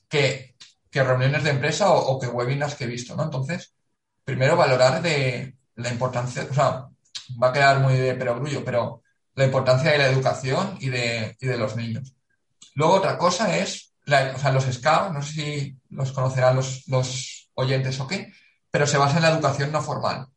que, 0.10 0.56
reuniones 0.92 1.44
de 1.44 1.50
empresa 1.50 1.92
o, 1.92 2.18
que 2.20 2.28
webinars 2.28 2.76
que 2.76 2.86
he 2.86 2.88
visto, 2.88 3.16
¿no? 3.16 3.24
Entonces, 3.24 3.74
primero 4.24 4.56
valorar 4.56 5.02
de 5.02 5.58
la 5.76 5.90
importancia, 5.90 6.48
o 6.50 6.54
sea, 6.54 6.88
va 7.42 7.50
a 7.50 7.54
quedar 7.54 7.80
muy 7.80 7.96
de 7.96 8.16
perogrullo, 8.16 8.64
pero 8.64 9.02
la 9.36 9.46
importancia 9.46 9.92
de 9.92 9.98
la 9.98 10.08
educación 10.08 10.78
y 10.80 10.90
de, 10.90 11.36
y 11.40 11.46
de 11.46 11.58
los 11.58 11.76
niños. 11.76 12.14
Luego 12.76 12.94
otra 12.94 13.18
cosa 13.18 13.58
es, 13.58 13.94
o 14.06 14.40
sea, 14.40 14.52
los 14.52 14.66
SCAR, 14.66 15.12
no 15.12 15.22
sé 15.22 15.34
si 15.34 15.78
los 15.90 16.12
conocerán 16.12 16.56
los, 16.56 16.88
los 16.88 17.50
oyentes 17.56 18.00
o 18.00 18.08
qué, 18.08 18.34
pero 18.72 18.88
se 18.88 18.98
basa 18.98 19.18
en 19.18 19.24
la 19.24 19.32
educación 19.32 19.72
no 19.72 19.82
formal. 19.82 20.28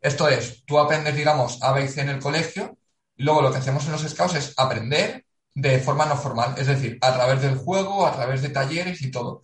Esto 0.00 0.28
es, 0.28 0.64
tú 0.64 0.78
aprendes, 0.78 1.14
digamos, 1.14 1.62
A, 1.62 1.72
B 1.72 1.88
en 1.96 2.08
el 2.08 2.20
colegio, 2.20 2.76
y 3.16 3.24
luego 3.24 3.42
lo 3.42 3.52
que 3.52 3.58
hacemos 3.58 3.84
en 3.86 3.92
los 3.92 4.02
scouts 4.02 4.34
es 4.34 4.54
aprender 4.56 5.24
de 5.54 5.78
forma 5.80 6.06
no 6.06 6.16
formal, 6.16 6.54
es 6.58 6.66
decir, 6.66 6.98
a 7.00 7.12
través 7.14 7.42
del 7.42 7.56
juego, 7.56 8.06
a 8.06 8.12
través 8.12 8.42
de 8.42 8.48
talleres 8.48 9.02
y 9.02 9.10
todo. 9.10 9.42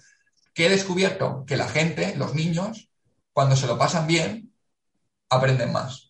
¿Qué 0.55 0.67
he 0.67 0.71
descubierto? 0.71 1.45
Que 1.47 1.57
la 1.57 1.69
gente, 1.69 2.17
los 2.17 2.35
niños, 2.35 2.91
cuando 3.33 3.55
se 3.55 3.67
lo 3.67 3.79
pasan 3.79 4.07
bien, 4.07 4.53
aprenden 5.29 5.73
más. 5.73 6.08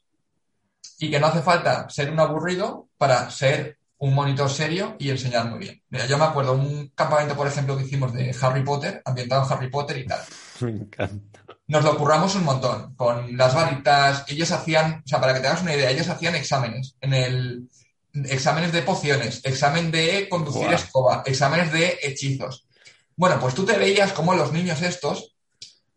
Y 0.99 1.11
que 1.11 1.21
no 1.21 1.27
hace 1.29 1.43
falta 1.43 1.89
ser 1.89 2.11
un 2.11 2.21
aburrido 2.21 2.89
para 2.99 3.31
ser 3.31 3.79
un 3.99 4.15
monitor 4.15 4.51
serio 4.51 4.97
y 4.99 5.11
enseñar 5.11 5.47
muy 5.47 5.59
bien. 5.59 5.83
Mira, 5.91 6.07
yo 6.07 6.19
me 6.19 6.25
acuerdo 6.25 6.53
un 6.53 6.89
campamento, 6.95 7.37
por 7.37 7.47
ejemplo, 7.47 7.77
que 7.77 7.85
hicimos 7.85 8.13
de 8.13 8.35
Harry 8.41 8.63
Potter, 8.63 9.03
ambientado 9.05 9.45
en 9.45 9.53
Harry 9.53 9.71
Potter 9.71 9.99
y 9.99 10.07
tal. 10.07 10.21
Me 10.61 10.71
encanta 10.71 11.39
nos 11.69 11.85
lo 11.85 11.97
curramos 11.97 12.35
un 12.35 12.45
montón 12.45 12.95
con 12.95 13.37
las 13.37 13.55
varitas. 13.55 14.25
Ellos 14.27 14.51
hacían, 14.51 15.03
o 15.05 15.09
sea, 15.09 15.21
para 15.21 15.35
que 15.35 15.41
te 15.41 15.47
hagas 15.49 15.63
una 15.63 15.75
idea, 15.75 15.91
ellos 15.91 16.09
hacían 16.09 16.35
exámenes 16.35 16.97
en 17.01 17.13
el 17.15 17.69
exámenes 18.15 18.73
de 18.73 18.83
pociones, 18.83 19.43
examen 19.45 19.91
de 19.91 20.29
conducir 20.29 20.73
escoba, 20.73 21.23
exámenes 21.27 21.71
de 21.73 21.99
hechizos. 22.03 22.67
Bueno, 23.15 23.39
pues 23.39 23.55
tú 23.55 23.65
te 23.65 23.77
veías 23.77 24.13
como 24.13 24.35
los 24.35 24.51
niños 24.51 24.81
estos, 24.81 25.37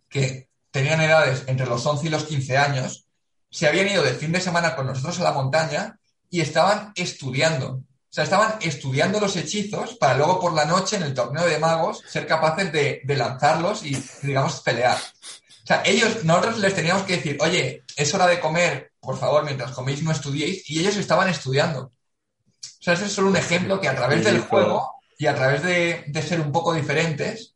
que 0.10 0.50
tenían 0.72 1.02
edades 1.02 1.46
entre 1.48 1.66
los 1.66 1.86
11 1.86 2.06
y 2.06 2.10
los 2.10 2.26
15 2.26 2.58
años, 2.58 3.08
se 3.52 3.68
habían 3.68 3.90
ido 3.90 4.02
de 4.02 4.14
fin 4.14 4.32
de 4.32 4.42
semana 4.42 4.76
con 4.76 4.88
nosotros 4.88 5.20
a 5.20 5.24
la 5.24 5.34
montaña 5.34 6.00
y 6.30 6.42
estaban 6.42 6.92
estudiando. 6.96 7.74
O 7.74 8.14
sea, 8.14 8.24
estaban 8.24 8.56
estudiando 8.62 9.20
los 9.20 9.36
hechizos 9.36 9.96
para 9.96 10.18
luego 10.18 10.40
por 10.40 10.54
la 10.54 10.66
noche 10.66 10.96
en 10.96 11.04
el 11.04 11.14
torneo 11.14 11.46
de 11.46 11.60
magos 11.60 12.04
ser 12.08 12.28
capaces 12.28 12.72
de, 12.72 13.02
de 13.04 13.16
lanzarlos 13.16 13.86
y, 13.86 13.96
digamos, 14.24 14.62
pelear. 14.62 14.98
O 14.98 15.68
sea, 15.68 15.84
ellos, 15.86 16.24
nosotros 16.26 16.58
les 16.58 16.74
teníamos 16.74 17.04
que 17.04 17.18
decir, 17.18 17.38
oye, 17.40 17.84
es 17.96 18.14
hora 18.14 18.28
de 18.28 18.40
comer, 18.40 18.92
por 19.00 19.18
favor, 19.18 19.44
mientras 19.44 19.72
coméis 19.72 20.02
no 20.04 20.12
estudiéis, 20.12 20.70
y 20.70 20.80
ellos 20.80 20.98
estaban 20.98 21.30
estudiando. 21.30 21.84
O 21.84 22.84
sea, 22.84 22.96
ese 22.96 23.06
es 23.06 23.14
solo 23.14 23.30
un 23.30 23.38
ejemplo 23.38 23.80
que 23.80 23.88
a 23.88 23.96
través 23.96 24.24
del 24.24 24.42
juego 24.42 24.92
y 25.18 25.28
a 25.28 25.36
través 25.36 25.62
de, 25.62 26.24
ser 26.24 26.42
un 26.42 26.52
poco 26.52 26.74
diferentes, 26.74 27.54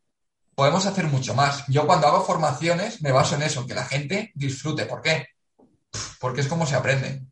podemos 0.53 0.85
hacer 0.85 1.05
mucho 1.05 1.33
más. 1.33 1.63
Yo 1.67 1.87
cuando 1.87 2.07
hago 2.07 2.23
formaciones 2.23 3.01
me 3.01 3.11
baso 3.11 3.35
en 3.35 3.41
eso, 3.41 3.65
que 3.65 3.73
la 3.73 3.85
gente 3.85 4.31
disfrute. 4.35 4.85
¿Por 4.85 5.01
qué? 5.01 5.27
Porque 6.19 6.41
es 6.41 6.47
como 6.47 6.65
se 6.65 6.75
aprende. 6.75 7.23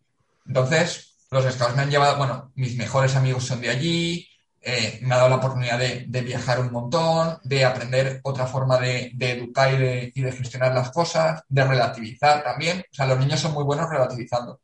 Entonces, 0.46 1.16
los 1.32 1.52
scouts 1.52 1.76
me 1.76 1.84
han 1.84 1.90
llevado, 1.90 2.18
bueno, 2.18 2.52
mis 2.56 2.76
mejores 2.78 3.16
amigos 3.16 3.46
son 3.46 3.62
de 3.62 3.70
allí, 3.70 4.28
eh, 4.62 5.00
me 5.02 5.14
ha 5.14 5.18
dado 5.18 5.30
la 5.30 5.36
oportunidad 5.38 5.78
de, 5.78 6.22
viajar 6.22 6.60
un 6.62 6.72
montón, 6.72 7.38
de 7.44 7.66
aprender 7.66 8.22
otra 8.24 8.48
forma 8.48 8.78
de, 8.78 9.14
educar 9.20 9.74
y 9.74 10.22
de, 10.22 10.32
gestionar 10.32 10.74
las 10.74 10.92
cosas, 10.92 11.44
de 11.50 11.66
relativizar 11.66 12.44
también. 12.44 12.80
O 12.80 12.94
sea, 12.94 13.06
los 13.06 13.20
niños 13.20 13.42
son 13.42 13.54
muy 13.54 13.64
buenos 13.64 13.90
relativizando. 13.90 14.62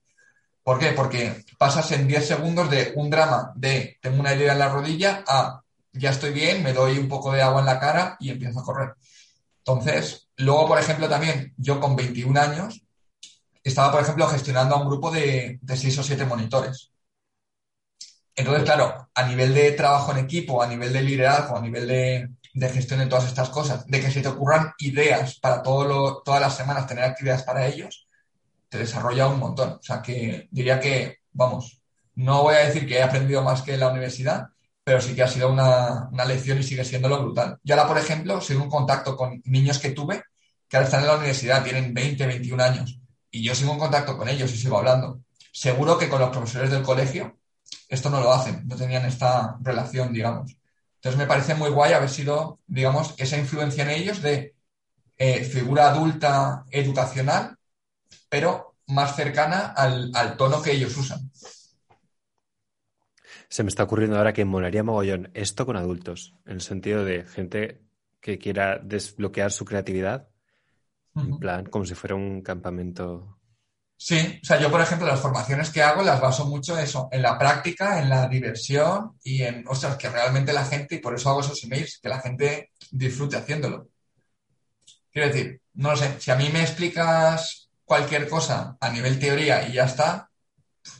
¿Por 0.64 0.80
qué? 0.80 0.92
Porque 0.92 1.44
pasas 1.58 1.92
en 1.92 2.08
10 2.08 2.28
segundos 2.28 2.70
de 2.70 2.94
un 2.96 3.10
drama 3.10 3.52
de 3.56 3.98
tengo 4.02 4.20
una 4.20 4.32
herida 4.32 4.54
en 4.54 4.60
la 4.60 4.70
rodilla 4.70 5.24
a 5.28 5.62
ya 5.92 6.12
estoy 6.12 6.32
bien, 6.32 6.64
me 6.64 6.72
doy 6.72 6.98
un 6.98 7.10
poco 7.10 7.32
de 7.32 7.42
agua 7.42 7.60
en 7.62 7.66
la 7.66 7.80
cara 7.80 8.16
y 8.20 8.30
empiezo 8.30 8.60
a 8.60 8.64
correr. 8.64 8.94
Entonces, 9.58 10.30
luego, 10.38 10.68
por 10.68 10.80
ejemplo, 10.80 11.10
también 11.10 11.54
yo 11.58 11.80
con 11.80 11.96
21 11.96 12.40
años 12.40 12.84
estaba, 13.64 13.92
por 13.92 14.02
ejemplo, 14.02 14.28
gestionando 14.28 14.76
a 14.76 14.82
un 14.82 14.88
grupo 14.88 15.12
de, 15.12 15.60
6 15.68 15.98
o 16.00 16.04
7 16.04 16.26
monitores. 16.26 16.92
Entonces, 18.36 18.64
claro, 18.64 19.10
a 19.14 19.24
nivel 19.28 19.54
de 19.54 19.72
trabajo 19.74 20.12
en 20.12 20.20
equipo, 20.20 20.64
a 20.64 20.68
nivel 20.68 20.94
de 20.94 21.02
liderazgo, 21.02 21.58
a 21.58 21.62
nivel 21.62 21.88
de, 21.88 22.30
gestión 22.70 23.00
de 23.00 23.08
todas 23.08 23.26
estas 23.28 23.50
cosas, 23.50 23.86
de 23.86 24.00
que 24.02 24.12
se 24.12 24.22
te 24.22 24.30
ocurran 24.30 24.74
ideas 24.80 25.40
para 25.40 25.62
todo 25.62 26.22
todas 26.24 26.42
las 26.42 26.56
semanas 26.56 26.88
tener 26.88 27.04
actividades 27.04 27.44
para 27.44 27.68
ellos, 27.68 28.08
te 28.70 28.78
desarrolla 28.80 29.28
un 29.28 29.40
montón. 29.40 29.72
O 29.74 29.82
sea 29.82 30.02
que 30.02 30.48
diría 30.52 30.80
que, 30.80 31.20
vamos, 31.34 31.82
no 32.16 32.44
voy 32.44 32.56
a 32.56 32.66
decir 32.66 32.88
que 32.88 32.98
he 32.98 33.04
aprendido 33.04 33.44
más 33.44 33.62
que 33.62 33.74
en 33.74 33.82
la 33.82 33.90
universidad, 33.90 34.48
pero 34.84 35.02
sí 35.02 35.16
que 35.16 35.24
ha 35.24 35.28
sido 35.28 35.52
una, 35.52 36.10
una 36.12 36.26
lección 36.26 36.60
y 36.60 36.64
sigue 36.64 36.86
siendo 36.86 37.10
lo 37.10 37.22
brutal. 37.22 37.60
Yo 37.64 37.76
ahora, 37.76 37.88
por 37.88 37.98
ejemplo, 37.98 38.42
sigo 38.42 38.64
en 38.64 38.70
contacto 38.70 39.16
con 39.18 39.42
niños 39.46 39.80
que 39.80 39.92
tuve 39.92 40.24
que 40.70 40.78
ahora 40.78 40.86
están 40.86 41.02
en 41.02 41.08
la 41.08 41.18
universidad, 41.18 41.64
tienen 41.64 41.94
20, 41.94 42.28
21 42.28 42.64
años, 42.64 42.99
y 43.32 43.44
yo 43.44 43.56
sigo 43.56 43.74
en 43.74 43.80
contacto 43.80 44.18
con 44.18 44.28
ellos 44.30 44.52
y 44.54 44.58
sigo 44.58 44.78
hablando. 44.78 45.22
Seguro 45.52 45.98
que 45.98 46.10
con 46.10 46.20
los 46.20 46.30
profesores 46.30 46.70
del 46.72 46.84
colegio 46.84 47.38
esto 47.88 48.10
no 48.10 48.22
lo 48.22 48.32
hacen, 48.32 48.68
no 48.68 48.76
tenían 48.76 49.06
esta 49.06 49.58
relación, 49.62 50.14
digamos. 50.14 50.56
Entonces 50.96 51.18
me 51.18 51.28
parece 51.28 51.56
muy 51.56 51.70
guay 51.70 51.94
haber 51.94 52.10
sido, 52.10 52.60
digamos, 52.68 53.14
esa 53.18 53.38
influencia 53.38 53.84
en 53.84 53.90
ellos 53.90 54.22
de 54.22 54.54
eh, 55.18 55.44
figura 55.44 55.90
adulta 55.90 56.66
educacional, 56.72 57.58
pero 58.30 58.76
más 58.88 59.16
cercana 59.16 59.68
al, 59.68 60.38
tono 60.38 60.62
que 60.62 60.72
ellos 60.72 60.96
usan. 60.98 61.32
Se 63.50 63.64
me 63.64 63.70
está 63.70 63.84
ocurriendo 63.84 64.18
ahora 64.18 64.34
que 64.34 64.46
molaría 64.46 64.84
mogollón 64.84 65.32
esto 65.34 65.66
con 65.66 65.76
adultos, 65.76 66.36
en 66.46 66.54
el 66.54 66.62
sentido 66.62 67.04
de 67.04 67.26
gente 67.26 67.82
que 68.22 68.38
quiera 68.38 68.80
desbloquear 68.80 69.52
su 69.52 69.66
creatividad, 69.66 70.29
en 71.16 71.38
plan, 71.38 71.66
como 71.66 71.86
si 71.86 71.96
fuera 71.96 72.16
un 72.16 72.42
campamento 72.42 73.40
Sí, 74.02 74.40
o 74.42 74.46
sea, 74.46 74.58
yo 74.58 74.72
por 74.72 74.80
ejemplo 74.80 75.06
las 75.06 75.20
formaciones 75.20 75.72
que 75.72 75.84
hago 75.84 76.02
las 76.02 76.22
baso 76.22 76.46
mucho 76.46 76.80
eso, 76.80 77.10
en 77.12 77.22
la 77.22 77.38
práctica, 77.38 78.00
en 78.00 78.08
la 78.08 78.30
diversión 78.30 79.18
y 79.22 79.44
en, 79.44 79.68
ostras, 79.68 79.98
que 79.98 80.08
realmente 80.08 80.54
la 80.54 80.64
gente, 80.64 80.96
y 80.96 81.00
por 81.00 81.14
eso 81.16 81.30
hago 81.30 81.42
esos 81.42 81.62
emails, 81.66 82.00
que 82.02 82.08
la 82.08 82.22
gente 82.22 82.72
disfrute 82.92 83.36
haciéndolo. 83.36 83.90
Quiero 85.12 85.28
decir, 85.28 85.62
no 85.74 85.92
lo 85.92 85.98
sé, 85.98 86.16
si 86.18 86.32
a 86.32 86.36
mí 86.36 86.50
me 86.54 86.62
explicas 86.62 87.70
cualquier 87.84 88.30
cosa 88.30 88.78
a 88.80 88.90
nivel 88.90 89.20
teoría 89.20 89.68
y 89.68 89.74
ya 89.74 89.84
está, 89.84 90.30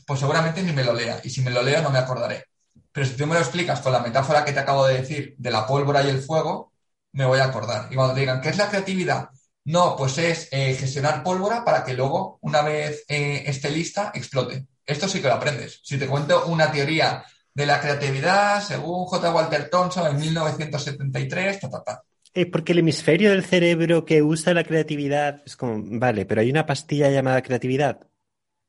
pues 0.06 0.20
seguramente 0.20 0.62
ni 0.62 0.72
me 0.72 0.84
lo 0.84 0.92
lea. 0.92 1.20
Y 1.24 1.30
si 1.30 1.40
me 1.40 1.50
lo 1.50 1.62
leo 1.62 1.80
no 1.80 1.88
me 1.90 1.98
acordaré. 1.98 2.44
Pero 2.92 3.06
si 3.06 3.16
tú 3.16 3.26
me 3.26 3.34
lo 3.34 3.40
explicas 3.40 3.80
con 3.80 3.92
la 3.92 4.00
metáfora 4.00 4.44
que 4.44 4.52
te 4.52 4.60
acabo 4.60 4.86
de 4.86 4.98
decir 4.98 5.34
de 5.38 5.50
la 5.50 5.66
pólvora 5.66 6.02
y 6.02 6.10
el 6.10 6.20
fuego, 6.20 6.72
me 7.12 7.24
voy 7.24 7.38
a 7.38 7.44
acordar. 7.44 7.88
Y 7.90 7.94
cuando 7.94 8.12
te 8.12 8.20
digan, 8.20 8.42
¿qué 8.42 8.50
es 8.50 8.58
la 8.58 8.68
creatividad? 8.68 9.30
No, 9.64 9.94
pues 9.96 10.18
es 10.18 10.48
eh, 10.52 10.74
gestionar 10.74 11.22
pólvora 11.22 11.64
para 11.64 11.84
que 11.84 11.94
luego, 11.94 12.38
una 12.42 12.62
vez 12.62 13.04
eh, 13.08 13.44
esté 13.46 13.70
lista, 13.70 14.10
explote. 14.14 14.66
Esto 14.86 15.06
sí 15.06 15.20
que 15.20 15.28
lo 15.28 15.34
aprendes. 15.34 15.80
Si 15.84 15.98
te 15.98 16.06
cuento 16.06 16.46
una 16.46 16.72
teoría 16.72 17.24
de 17.52 17.66
la 17.66 17.80
creatividad, 17.80 18.62
según 18.62 19.04
J. 19.06 19.32
Walter 19.32 19.68
Thompson 19.68 20.06
en 20.06 20.18
1973, 20.18 21.60
ta, 21.60 21.70
ta, 21.70 21.82
ta. 21.82 22.02
Eh, 22.32 22.46
porque 22.46 22.72
el 22.72 22.78
hemisferio 22.78 23.30
del 23.30 23.44
cerebro 23.44 24.04
que 24.04 24.22
usa 24.22 24.54
la 24.54 24.64
creatividad 24.64 25.42
es 25.44 25.56
como, 25.56 25.82
vale, 25.98 26.26
pero 26.26 26.40
hay 26.40 26.50
una 26.50 26.66
pastilla 26.66 27.10
llamada 27.10 27.42
creatividad. 27.42 28.06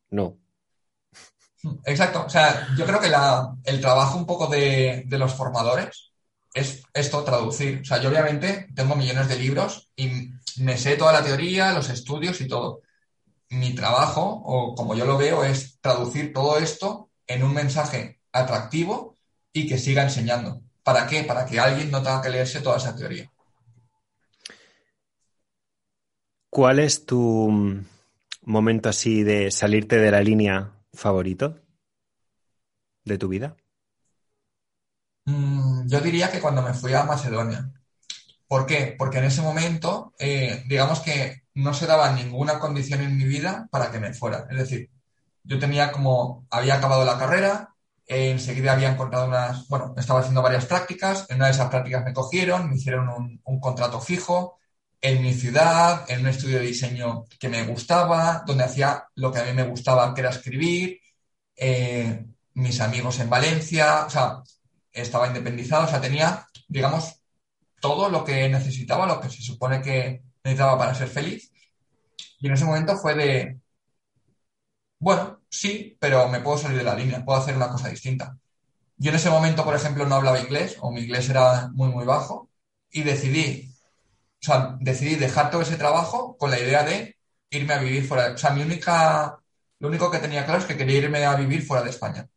No. 0.09 0.37
Exacto. 1.85 2.25
O 2.25 2.29
sea, 2.29 2.67
yo 2.75 2.85
creo 2.85 2.99
que 2.99 3.11
el 3.65 3.81
trabajo 3.81 4.17
un 4.17 4.25
poco 4.25 4.47
de, 4.47 5.03
de 5.05 5.17
los 5.17 5.33
formadores 5.33 6.10
es 6.53 6.83
esto, 6.93 7.23
traducir. 7.23 7.81
O 7.81 7.85
sea, 7.85 8.01
yo 8.01 8.09
obviamente 8.09 8.67
tengo 8.75 8.95
millones 8.95 9.27
de 9.27 9.37
libros 9.37 9.91
y 9.95 10.31
me 10.57 10.77
sé 10.77 10.97
toda 10.97 11.13
la 11.13 11.23
teoría, 11.23 11.73
los 11.73 11.89
estudios 11.89 12.41
y 12.41 12.47
todo. 12.47 12.81
Mi 13.49 13.73
trabajo, 13.75 14.21
o 14.23 14.75
como 14.75 14.95
yo 14.95 15.05
lo 15.05 15.17
veo, 15.17 15.43
es 15.43 15.79
traducir 15.81 16.33
todo 16.33 16.57
esto 16.57 17.09
en 17.27 17.43
un 17.43 17.53
mensaje 17.53 18.21
atractivo 18.31 19.17
y 19.53 19.67
que 19.67 19.77
siga 19.77 20.03
enseñando. 20.03 20.61
¿Para 20.83 21.07
qué? 21.07 21.23
Para 21.23 21.45
que 21.45 21.59
alguien 21.59 21.91
no 21.91 22.01
tenga 22.01 22.21
que 22.21 22.29
leerse 22.29 22.61
toda 22.61 22.77
esa 22.77 22.95
teoría. 22.95 23.31
¿Cuál 26.49 26.79
es 26.79 27.05
tu 27.05 27.83
momento 28.43 28.89
así 28.89 29.23
de 29.23 29.51
salirte 29.51 29.97
de 29.97 30.11
la 30.11 30.21
línea 30.21 30.73
favorito 30.93 31.61
de 33.05 33.17
tu 33.17 33.29
vida? 33.29 33.55
Mm, 35.31 35.87
yo 35.87 36.01
diría 36.01 36.31
que 36.31 36.39
cuando 36.41 36.61
me 36.61 36.73
fui 36.73 36.93
a 36.93 37.03
Macedonia. 37.03 37.69
¿Por 38.47 38.65
qué? 38.65 38.95
Porque 38.97 39.19
en 39.19 39.25
ese 39.25 39.41
momento, 39.41 40.13
eh, 40.19 40.63
digamos 40.67 40.99
que 41.01 41.43
no 41.55 41.73
se 41.73 41.87
daba 41.87 42.11
ninguna 42.13 42.59
condición 42.59 43.01
en 43.01 43.17
mi 43.17 43.25
vida 43.25 43.67
para 43.71 43.91
que 43.91 43.99
me 43.99 44.13
fuera. 44.13 44.47
Es 44.49 44.57
decir, 44.57 44.89
yo 45.43 45.59
tenía 45.59 45.91
como, 45.91 46.45
había 46.49 46.75
acabado 46.75 47.05
la 47.05 47.17
carrera, 47.17 47.75
enseguida 48.07 48.73
había 48.73 48.91
encontrado 48.91 49.27
unas, 49.27 49.67
bueno, 49.69 49.93
estaba 49.97 50.19
haciendo 50.19 50.41
varias 50.41 50.65
prácticas, 50.65 51.25
en 51.29 51.37
una 51.37 51.47
de 51.47 51.53
esas 51.53 51.69
prácticas 51.69 52.03
me 52.05 52.13
cogieron, 52.13 52.69
me 52.69 52.75
hicieron 52.75 53.09
un, 53.09 53.59
contrato 53.59 54.01
fijo, 54.01 54.59
en 55.01 55.21
mi 55.23 55.33
ciudad, 55.33 56.05
en 56.09 56.21
un 56.21 56.27
estudio 56.27 56.59
de 56.59 56.65
diseño 56.67 57.25
que 57.39 57.49
me 57.49 57.63
gustaba, 57.65 58.43
donde 58.45 58.65
hacía 58.65 59.05
lo 59.15 59.31
que 59.31 59.39
a 59.39 59.45
mí 59.45 59.53
me 59.53 59.63
gustaba, 59.63 60.13
que 60.13 60.21
era 60.21 60.29
escribir, 60.31 60.99
eh, 61.55 62.25
mis 62.55 62.81
amigos 62.81 63.19
en 63.19 63.29
Valencia, 63.29 64.05
o 64.07 64.09
sea, 64.09 64.43
estaba 64.91 65.27
independizado, 65.27 65.85
o 65.85 65.87
sea, 65.87 66.01
tenía, 66.01 66.47
digamos, 66.67 67.21
todo 67.79 68.09
lo 68.09 68.23
que 68.23 68.47
necesitaba, 68.49 69.07
lo 69.07 69.19
que 69.19 69.29
se 69.29 69.41
supone 69.41 69.81
que 69.81 70.23
necesitaba 70.43 70.77
para 70.77 70.95
ser 70.95 71.07
feliz. 71.07 71.51
Y 72.39 72.47
en 72.47 72.53
ese 72.53 72.65
momento 72.65 72.97
fue 72.97 73.15
de, 73.15 73.59
bueno, 74.99 75.41
sí, 75.49 75.97
pero 75.99 76.27
me 76.29 76.41
puedo 76.41 76.57
salir 76.59 76.77
de 76.77 76.83
la 76.83 76.95
línea, 76.95 77.25
puedo 77.25 77.39
hacer 77.39 77.55
una 77.55 77.69
cosa 77.69 77.89
distinta. 77.89 78.37
Yo 78.97 79.09
en 79.09 79.15
ese 79.15 79.31
momento, 79.31 79.63
por 79.63 79.75
ejemplo, 79.75 80.05
no 80.05 80.15
hablaba 80.15 80.39
inglés 80.39 80.77
o 80.79 80.91
mi 80.91 81.01
inglés 81.01 81.27
era 81.29 81.69
muy, 81.73 81.89
muy 81.89 82.05
bajo 82.05 82.51
y 82.91 83.01
decidí, 83.03 83.73
o 84.41 84.45
sea, 84.45 84.77
decidí 84.79 85.15
dejar 85.15 85.49
todo 85.49 85.63
ese 85.63 85.77
trabajo 85.77 86.37
con 86.37 86.51
la 86.51 86.59
idea 86.59 86.83
de 86.83 87.17
irme 87.49 87.73
a 87.73 87.79
vivir 87.79 88.05
fuera. 88.07 88.33
O 88.33 88.37
sea, 88.37 88.51
mi 88.51 88.61
única, 88.61 89.39
lo 89.79 89.87
único 89.87 90.11
que 90.11 90.19
tenía 90.19 90.45
claro 90.45 90.59
es 90.61 90.65
que 90.67 90.77
quería 90.77 90.99
irme 90.99 91.25
a 91.25 91.35
vivir 91.35 91.65
fuera 91.65 91.83
de 91.83 91.89
España. 91.89 92.27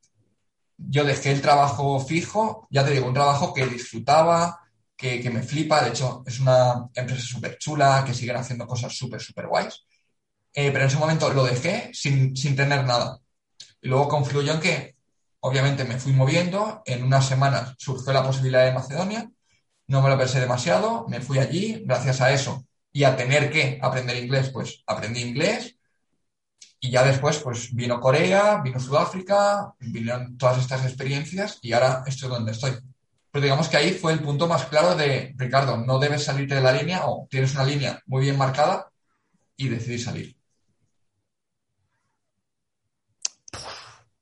Yo 0.77 1.05
dejé 1.05 1.33
el 1.33 1.41
trabajo 1.41 2.01
fijo, 2.01 2.66
ya 2.70 2.85
te 2.85 2.93
digo, 2.93 3.07
un 3.07 3.14
trabajo 3.14 3.55
que 3.55 3.66
disfrutaba, 3.66 4.61
que, 4.97 5.31
me 5.31 5.43
flipa. 5.43 5.83
De 5.83 5.91
hecho, 5.91 6.22
es 6.27 6.41
una 6.41 6.89
empresa 6.95 7.22
súper 7.22 7.59
chula, 7.59 8.05
que 8.07 8.14
siguen 8.14 8.37
haciendo 8.37 8.66
cosas 8.66 8.97
súper, 8.97 9.20
súper 9.20 9.47
guays. 9.47 9.85
Eh, 10.53 10.70
pero 10.70 10.85
en 10.85 10.89
ese 10.89 10.99
momento 10.99 11.33
lo 11.33 11.45
dejé 11.45 11.91
sin, 11.93 12.37
sin 12.37 12.57
tener 12.57 12.85
nada. 12.85 13.18
Y 13.81 13.89
luego 13.89 14.09
confluyó 14.09 14.55
en 14.55 14.61
que, 14.61 14.97
obviamente, 15.41 15.85
me 15.85 15.99
fui 15.99 16.12
moviendo. 16.12 16.83
En 16.87 17.05
unas 17.05 17.27
semanas 17.27 17.75
surgió 17.79 18.12
la 18.12 18.25
posibilidad 18.25 18.64
de 18.64 18.72
Macedonia. 18.72 19.31
No 19.87 20.03
me 20.03 20.09
lo 20.09 20.18
pensé 20.18 20.41
demasiado. 20.41 21.07
Me 21.09 21.20
fui 21.20 21.39
allí. 21.39 21.83
Gracias 21.85 22.20
a 22.20 22.33
eso 22.33 22.64
y 22.95 23.03
a 23.03 23.16
tener 23.16 23.51
que 23.51 23.79
aprender 23.83 24.16
inglés, 24.16 24.51
pues 24.51 24.83
aprendí 24.87 25.20
inglés. 25.20 25.77
Y 26.85 26.91
ya 26.91 27.03
después, 27.03 27.39
pues 27.39 27.74
vino 27.74 27.99
Corea, 27.99 28.61
vino 28.62 28.78
Sudáfrica, 28.78 29.72
vinieron 29.80 30.37
todas 30.37 30.59
estas 30.59 30.85
experiencias 30.85 31.59
y 31.62 31.72
ahora 31.72 32.05
estoy 32.07 32.28
donde 32.28 32.53
estoy. 32.53 32.72
Pero 33.30 33.43
digamos 33.43 33.70
que 33.70 33.78
ahí 33.78 33.93
fue 33.93 34.12
el 34.12 34.20
punto 34.20 34.47
más 34.47 34.66
claro 34.66 34.95
de, 34.95 35.35
Ricardo, 35.39 35.78
no 35.78 35.99
debes 35.99 36.24
salirte 36.24 36.57
de 36.57 36.61
la 36.61 36.72
línea 36.72 37.07
o 37.07 37.26
tienes 37.30 37.55
una 37.55 37.64
línea 37.64 38.03
muy 38.05 38.24
bien 38.24 38.37
marcada 38.37 38.91
y 39.57 39.68
decidí 39.70 39.99
salir. 39.99 40.37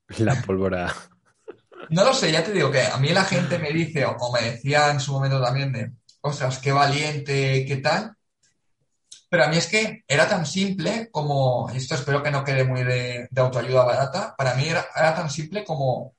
La 0.18 0.40
pólvora. 0.42 0.94
No 1.90 2.04
lo 2.04 2.14
sé, 2.14 2.30
ya 2.30 2.44
te 2.44 2.52
digo 2.52 2.70
que 2.70 2.82
a 2.86 2.96
mí 2.98 3.08
la 3.08 3.24
gente 3.24 3.58
me 3.58 3.72
dice, 3.72 4.06
o 4.06 4.32
me 4.32 4.40
decía 4.40 4.92
en 4.92 5.00
su 5.00 5.10
momento 5.10 5.42
también 5.42 5.72
de, 5.72 5.90
ostras, 6.20 6.60
qué 6.60 6.70
valiente, 6.70 7.64
qué 7.66 7.78
tal. 7.78 8.14
Pero 9.32 9.44
a 9.44 9.48
mí 9.48 9.56
es 9.56 9.66
que 9.66 10.04
era 10.06 10.28
tan 10.28 10.44
simple 10.44 11.08
como, 11.10 11.70
esto 11.70 11.94
espero 11.94 12.22
que 12.22 12.30
no 12.30 12.44
quede 12.44 12.64
muy 12.64 12.84
de, 12.84 13.30
autoayuda 13.34 13.82
barata, 13.82 14.34
para 14.36 14.54
mí 14.54 14.68
era, 14.68 14.86
tan 14.94 15.30
simple 15.30 15.64
como, 15.64 16.12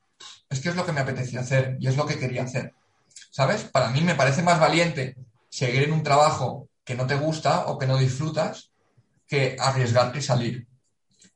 es 0.49 0.59
que 0.59 0.69
es 0.69 0.75
lo 0.75 0.83
que 0.83 0.93
me 0.93 1.01
apetecía 1.01 1.41
hacer 1.41 1.77
y 1.79 1.85
es 1.85 1.95
lo 1.95 2.07
que 2.07 2.17
quería 2.17 2.41
hacer. 2.41 2.73
¿Sabes? 3.29 3.65
Para 3.65 3.89
mí 3.89 4.01
me 4.01 4.15
parece 4.15 4.41
más 4.41 4.59
valiente 4.59 5.15
seguir 5.47 5.83
en 5.83 5.93
un 5.93 6.01
trabajo 6.01 6.69
que 6.83 6.95
no 6.95 7.05
te 7.05 7.13
gusta 7.13 7.67
o 7.67 7.77
que 7.77 7.85
no 7.85 7.97
disfrutas 7.97 8.71
que 9.27 9.57
arriesgarte 9.59 10.17
y 10.17 10.23
salir. 10.23 10.67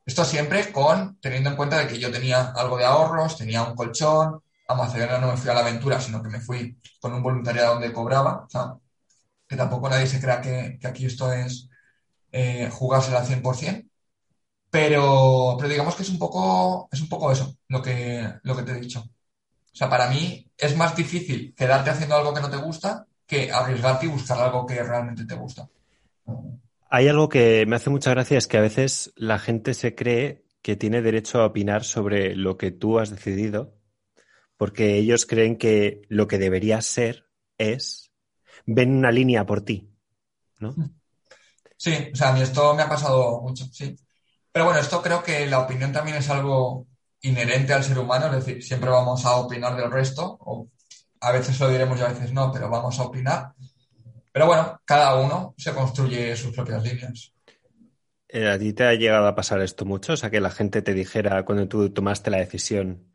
Esto 0.04 0.26
siempre 0.26 0.72
con 0.72 1.20
teniendo 1.22 1.52
en 1.52 1.56
cuenta 1.56 1.78
de 1.78 1.88
que 1.88 2.00
yo 2.00 2.12
tenía 2.12 2.54
algo 2.56 2.78
de 2.78 2.86
ahorros, 2.86 3.38
tenía 3.38 3.62
un 3.62 3.76
colchón, 3.76 4.42
a 4.68 4.74
Macedonia 4.74 5.20
no 5.20 5.28
me 5.28 5.38
fui 5.38 5.52
a 5.52 5.54
la 5.54 5.60
aventura, 5.60 6.02
sino 6.02 6.24
que 6.24 6.30
me 6.30 6.40
fui 6.40 6.76
con 7.00 7.14
un 7.14 7.22
voluntariado 7.22 7.74
donde 7.74 7.94
cobraba, 7.94 8.48
que 9.48 9.56
tampoco 9.56 9.90
nadie 9.90 10.08
se 10.08 10.20
crea 10.20 10.42
que, 10.42 10.80
aquí 10.84 11.06
esto 11.06 11.32
es 11.32 11.70
eh, 12.32 12.70
jugársela 12.72 13.20
al 13.20 13.28
100%, 13.28 13.90
pero, 14.70 15.56
pero 15.58 15.70
digamos 15.70 15.96
que 15.96 16.04
es 16.04 16.10
un 16.10 16.20
poco, 16.20 16.90
es 16.92 17.02
un 17.02 17.10
poco 17.10 17.32
eso, 17.32 17.58
lo 17.70 17.82
que, 17.82 18.28
lo 18.44 18.56
que 18.56 18.64
te 18.64 18.72
he 18.72 18.80
dicho. 18.80 19.00
O 19.02 19.76
sea, 19.76 19.90
para 19.90 20.10
mí 20.10 20.50
es 20.58 20.76
más 20.76 20.96
difícil 20.96 21.54
quedarte 21.56 21.92
haciendo 21.92 22.16
algo 22.16 22.34
que 22.34 22.42
no 22.42 22.50
te 22.50 22.58
gusta 22.58 23.06
que 23.28 23.52
arriesgarte 23.52 24.06
y 24.06 24.10
buscar 24.10 24.40
algo 24.40 24.66
que 24.66 24.82
realmente 24.82 25.26
te 25.26 25.36
gusta. 25.36 25.70
Hay 26.90 27.08
algo 27.08 27.28
que 27.28 27.66
me 27.68 27.76
hace 27.76 27.90
mucha 27.90 28.12
gracia, 28.12 28.38
es 28.38 28.48
que 28.48 28.58
a 28.58 28.62
veces 28.62 29.14
la 29.16 29.38
gente 29.38 29.74
se 29.74 29.94
cree 29.94 30.46
que 30.62 30.76
tiene 30.78 31.02
derecho 31.02 31.42
a 31.42 31.46
opinar 31.46 31.84
sobre 31.84 32.36
lo 32.36 32.58
que 32.58 32.72
tú 32.72 33.00
has 33.00 33.10
decidido, 33.10 33.76
porque 34.56 34.98
ellos 34.98 35.26
creen 35.26 35.58
que 35.58 36.02
lo 36.08 36.28
que 36.28 36.38
debería 36.38 36.82
ser 36.82 37.30
es, 37.58 38.07
ven 38.68 38.96
una 38.96 39.12
línea 39.12 39.46
por 39.46 39.62
ti, 39.62 39.90
¿no? 40.60 40.76
Sí, 41.76 42.10
o 42.14 42.16
sea, 42.16 42.30
a 42.30 42.34
mí 42.34 42.42
esto 42.42 42.76
me 42.76 42.84
ha 42.84 42.90
pasado 42.90 43.42
mucho, 43.42 43.66
sí. 43.72 43.98
Pero 44.52 44.66
bueno, 44.66 44.80
esto 44.80 45.02
creo 45.02 45.24
que 45.24 45.48
la 45.48 45.60
opinión 45.60 45.92
también 45.92 46.18
es 46.18 46.30
algo 46.30 46.86
inherente 47.22 47.74
al 47.74 47.84
ser 47.84 47.98
humano, 47.98 48.28
es 48.28 48.46
decir, 48.46 48.64
siempre 48.64 48.90
vamos 48.90 49.26
a 49.26 49.36
opinar 49.38 49.76
del 49.76 49.92
resto, 49.92 50.38
o 50.42 50.68
a 51.22 51.32
veces 51.32 51.60
lo 51.60 51.70
diremos 51.70 52.00
y 52.00 52.04
a 52.04 52.10
veces 52.10 52.32
no, 52.34 52.52
pero 52.52 52.70
vamos 52.70 53.00
a 53.00 53.04
opinar. 53.04 53.54
Pero 54.32 54.46
bueno, 54.46 54.80
cada 54.86 55.16
uno 55.16 55.56
se 55.58 55.74
construye 55.74 56.36
sus 56.36 56.54
propias 56.54 56.84
líneas. 56.84 57.34
Eh, 58.30 58.50
¿A 58.50 58.60
ti 58.60 58.74
te 58.74 58.84
ha 58.84 58.94
llegado 58.94 59.28
a 59.28 59.36
pasar 59.36 59.62
esto 59.62 59.86
mucho? 59.86 60.14
O 60.14 60.18
sea, 60.18 60.30
que 60.30 60.42
la 60.42 60.52
gente 60.52 60.82
te 60.82 60.94
dijera 60.94 61.44
cuando 61.46 61.68
tú 61.68 61.90
tomaste 61.92 62.30
la 62.30 62.38
decisión. 62.38 63.07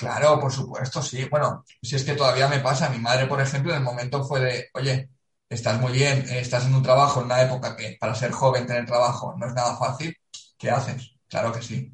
Claro, 0.00 0.40
por 0.40 0.50
supuesto, 0.50 1.02
sí. 1.02 1.26
Bueno, 1.26 1.62
si 1.82 1.94
es 1.96 2.04
que 2.04 2.14
todavía 2.14 2.48
me 2.48 2.60
pasa. 2.60 2.88
Mi 2.88 2.98
madre, 2.98 3.26
por 3.26 3.38
ejemplo, 3.40 3.72
en 3.72 3.78
el 3.78 3.84
momento 3.84 4.24
fue 4.24 4.40
de, 4.40 4.68
oye, 4.72 5.10
estás 5.48 5.78
muy 5.78 5.92
bien, 5.92 6.24
eh, 6.30 6.40
estás 6.40 6.64
en 6.64 6.74
un 6.74 6.82
trabajo 6.82 7.20
en 7.20 7.26
una 7.26 7.42
época 7.42 7.76
que 7.76 7.98
para 8.00 8.14
ser 8.14 8.30
joven 8.32 8.66
tener 8.66 8.86
trabajo 8.86 9.34
no 9.36 9.46
es 9.46 9.52
nada 9.52 9.76
fácil. 9.76 10.16
¿Qué 10.58 10.70
haces? 10.70 11.16
Claro 11.28 11.52
que 11.52 11.60
sí. 11.62 11.92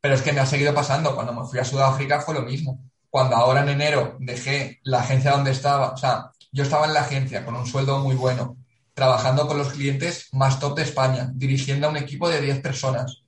Pero 0.00 0.14
es 0.14 0.22
que 0.22 0.32
me 0.32 0.40
ha 0.40 0.46
seguido 0.46 0.74
pasando. 0.74 1.14
Cuando 1.14 1.34
me 1.34 1.46
fui 1.46 1.58
a 1.58 1.64
Sudáfrica 1.64 2.20
fue 2.22 2.34
lo 2.34 2.42
mismo. 2.42 2.80
Cuando 3.10 3.36
ahora 3.36 3.62
en 3.62 3.70
enero 3.70 4.16
dejé 4.20 4.80
la 4.84 5.00
agencia 5.00 5.32
donde 5.32 5.52
estaba, 5.52 5.92
o 5.92 5.96
sea, 5.98 6.30
yo 6.52 6.64
estaba 6.64 6.86
en 6.86 6.94
la 6.94 7.02
agencia 7.02 7.44
con 7.44 7.56
un 7.56 7.66
sueldo 7.66 7.98
muy 8.00 8.16
bueno, 8.16 8.56
trabajando 8.94 9.46
con 9.48 9.58
los 9.58 9.72
clientes 9.72 10.28
más 10.32 10.60
top 10.60 10.76
de 10.76 10.84
España, 10.84 11.30
dirigiendo 11.34 11.86
a 11.86 11.90
un 11.90 11.98
equipo 11.98 12.28
de 12.30 12.40
10 12.40 12.60
personas, 12.62 13.24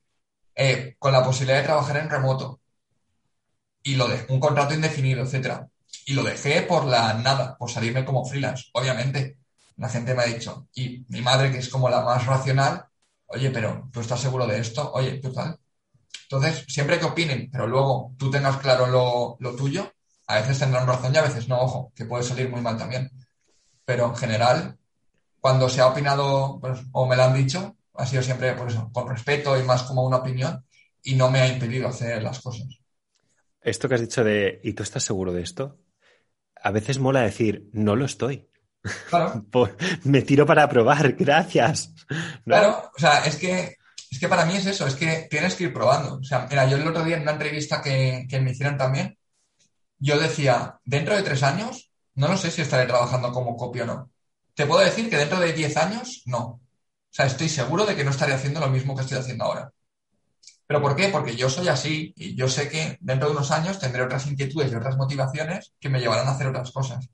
eh, 0.55 0.97
con 0.99 1.13
la 1.13 1.25
posibilidad 1.25 1.59
de 1.59 1.65
trabajar 1.67 1.99
en 1.99 2.11
remoto. 2.11 2.61
Y 3.83 3.95
lo 3.95 4.09
de 4.09 4.27
un 4.29 4.41
contrato 4.41 4.75
indefinido, 4.75 5.23
etcétera. 5.23 5.69
Y 6.07 6.15
lo 6.15 6.23
dejé 6.23 6.63
por 6.63 6.85
la 6.87 7.15
nada, 7.15 7.57
por 7.57 7.71
salirme 7.71 8.05
como 8.05 8.25
freelance, 8.25 8.67
obviamente. 8.73 9.39
La 9.77 9.89
gente 9.89 10.15
me 10.15 10.23
ha 10.23 10.27
dicho, 10.27 10.67
y 10.75 11.05
mi 11.09 11.21
madre, 11.23 11.53
que 11.53 11.59
es 11.59 11.69
como 11.69 11.89
la 11.89 12.01
más 12.01 12.27
racional, 12.27 12.85
oye, 13.27 13.51
pero 13.51 13.89
tú 13.93 14.01
estás 14.01 14.21
seguro 14.21 14.47
de 14.47 14.59
esto, 14.59 14.91
oye, 14.93 15.19
tú 15.19 15.33
tal. 15.33 15.59
Entonces, 16.25 16.65
siempre 16.69 16.99
que 16.99 17.07
opinen, 17.07 17.49
pero 17.51 17.67
luego 17.67 18.15
tú 18.19 18.31
tengas 18.31 18.57
claro 18.59 18.87
lo, 18.87 19.37
lo 19.39 19.55
tuyo, 19.57 19.93
a 20.27 20.37
veces 20.37 20.59
tendrán 20.59 20.87
razón 20.87 21.15
y 21.15 21.19
a 21.19 21.23
veces 21.23 21.49
no, 21.49 21.61
ojo, 21.61 21.93
que 21.95 22.05
puede 22.05 22.23
salir 22.23 22.51
muy 22.51 22.61
mal 22.61 22.77
también. 22.77 23.11
Pero 23.85 24.07
en 24.07 24.17
general, 24.17 24.79
cuando 25.41 25.69
se 25.69 25.81
ha 25.81 25.87
opinado 25.87 26.59
pues, 26.61 26.81
o 26.93 27.07
me 27.07 27.17
lo 27.17 27.25
han 27.25 27.35
dicho, 27.35 27.77
ha 27.95 28.07
sido 28.07 28.23
siempre 28.23 28.53
por 28.53 28.69
eso, 28.69 28.91
con 28.93 29.09
respeto 29.09 29.59
y 29.59 29.63
más 29.65 29.83
como 29.85 30.05
una 30.05 30.19
opinión 30.19 30.65
y 31.03 31.15
no 31.15 31.31
me 31.31 31.41
ha 31.41 31.49
impedido 31.49 31.89
hacer 31.89 32.23
las 32.23 32.41
cosas. 32.41 32.69
Esto 33.61 33.89
que 33.89 33.95
has 33.97 34.01
dicho 34.01 34.25
de, 34.25 34.61
¿y 34.63 34.73
tú 34.73 34.83
estás 34.83 35.05
seguro 35.05 35.33
de 35.33 35.43
esto? 35.43 35.79
A 36.63 36.71
veces 36.71 36.99
mola 36.99 37.21
decir, 37.21 37.69
no 37.73 37.97
lo 37.97 38.05
estoy. 38.05 38.49
Claro. 39.09 39.45
me 40.05 40.23
tiro 40.23 40.47
para 40.47 40.69
probar, 40.69 41.13
gracias. 41.19 41.93
Claro, 42.45 42.91
o 42.97 42.99
sea, 42.99 43.25
es 43.25 43.37
que, 43.37 43.77
es 44.11 44.19
que 44.19 44.29
para 44.29 44.47
mí 44.47 44.57
es 44.57 44.67
eso, 44.67 44.87
es 44.87 44.95
que 44.95 45.27
tienes 45.31 45.55
que 45.55 45.65
ir 45.65 45.73
probando. 45.73 46.17
O 46.17 46.25
sea, 46.25 46.47
mira, 46.49 46.67
yo 46.67 46.77
el 46.77 46.87
otro 46.87 47.05
día 47.05 47.17
en 47.17 47.23
una 47.23 47.33
entrevista 47.33 47.83
que, 47.83 48.27
que 48.29 48.41
me 48.41 48.53
hicieron 48.53 48.77
también, 48.77 49.19
yo 49.99 50.19
decía, 50.19 50.79
dentro 50.85 51.17
de 51.17 51.23
tres 51.23 51.43
años, 51.43 51.91
no 52.15 52.29
lo 52.29 52.37
sé 52.37 52.51
si 52.51 52.63
estaré 52.63 52.87
trabajando 52.87 53.33
como 53.33 53.57
copio 53.57 53.85
o 53.85 53.87
no. 53.87 54.11
Te 54.55 54.67
puedo 54.67 54.81
decir 54.85 55.09
que 55.11 55.17
dentro 55.17 55.39
de 55.41 55.53
diez 55.53 55.77
años, 55.77 56.23
no. 56.27 56.41
O 56.41 56.61
sea, 57.11 57.27
estoy 57.27 57.49
seguro 57.49 57.87
de 57.87 57.97
que 57.97 58.05
no 58.05 58.11
estaré 58.11 58.35
haciendo 58.35 58.61
lo 58.61 58.69
mismo 58.69 58.95
que 58.95 59.03
estoy 59.03 59.19
haciendo 59.19 59.45
ahora. 59.45 59.73
¿Pero 60.69 60.83
por 60.83 60.95
qué? 60.95 61.09
Porque 61.09 61.35
yo 61.35 61.49
soy 61.49 61.69
así 61.69 62.13
y 62.15 62.37
yo 62.37 62.47
sé 62.47 62.69
que 62.69 62.99
dentro 63.01 63.29
de 63.29 63.35
unos 63.35 63.51
años 63.51 63.79
tendré 63.79 64.03
otras 64.03 64.27
inquietudes 64.27 64.71
y 64.71 64.75
otras 64.75 64.99
motivaciones 64.99 65.73
que 65.81 65.89
me 65.89 65.99
llevarán 65.99 66.29
a 66.29 66.33
hacer 66.33 66.47
otras 66.47 66.71
cosas. 66.73 67.09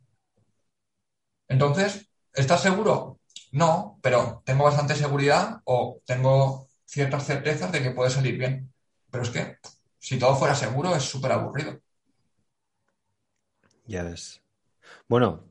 Entonces, 1.46 2.10
¿estás 2.32 2.62
seguro? 2.62 3.20
No, 3.52 4.00
pero 4.02 4.42
tengo 4.44 4.64
bastante 4.64 4.96
seguridad 4.96 5.60
o 5.64 6.00
tengo 6.04 6.66
ciertas 6.84 7.26
certezas 7.26 7.70
de 7.70 7.80
que 7.80 7.92
puede 7.92 8.10
salir 8.10 8.36
bien. 8.36 8.72
Pero 9.08 9.22
es 9.22 9.30
que 9.30 9.58
si 10.00 10.18
todo 10.18 10.34
fuera 10.34 10.56
seguro 10.56 10.96
es 10.96 11.04
súper 11.04 11.30
aburrido. 11.30 11.78
Ya 13.86 14.02
ves. 14.02 14.42
Bueno, 15.06 15.44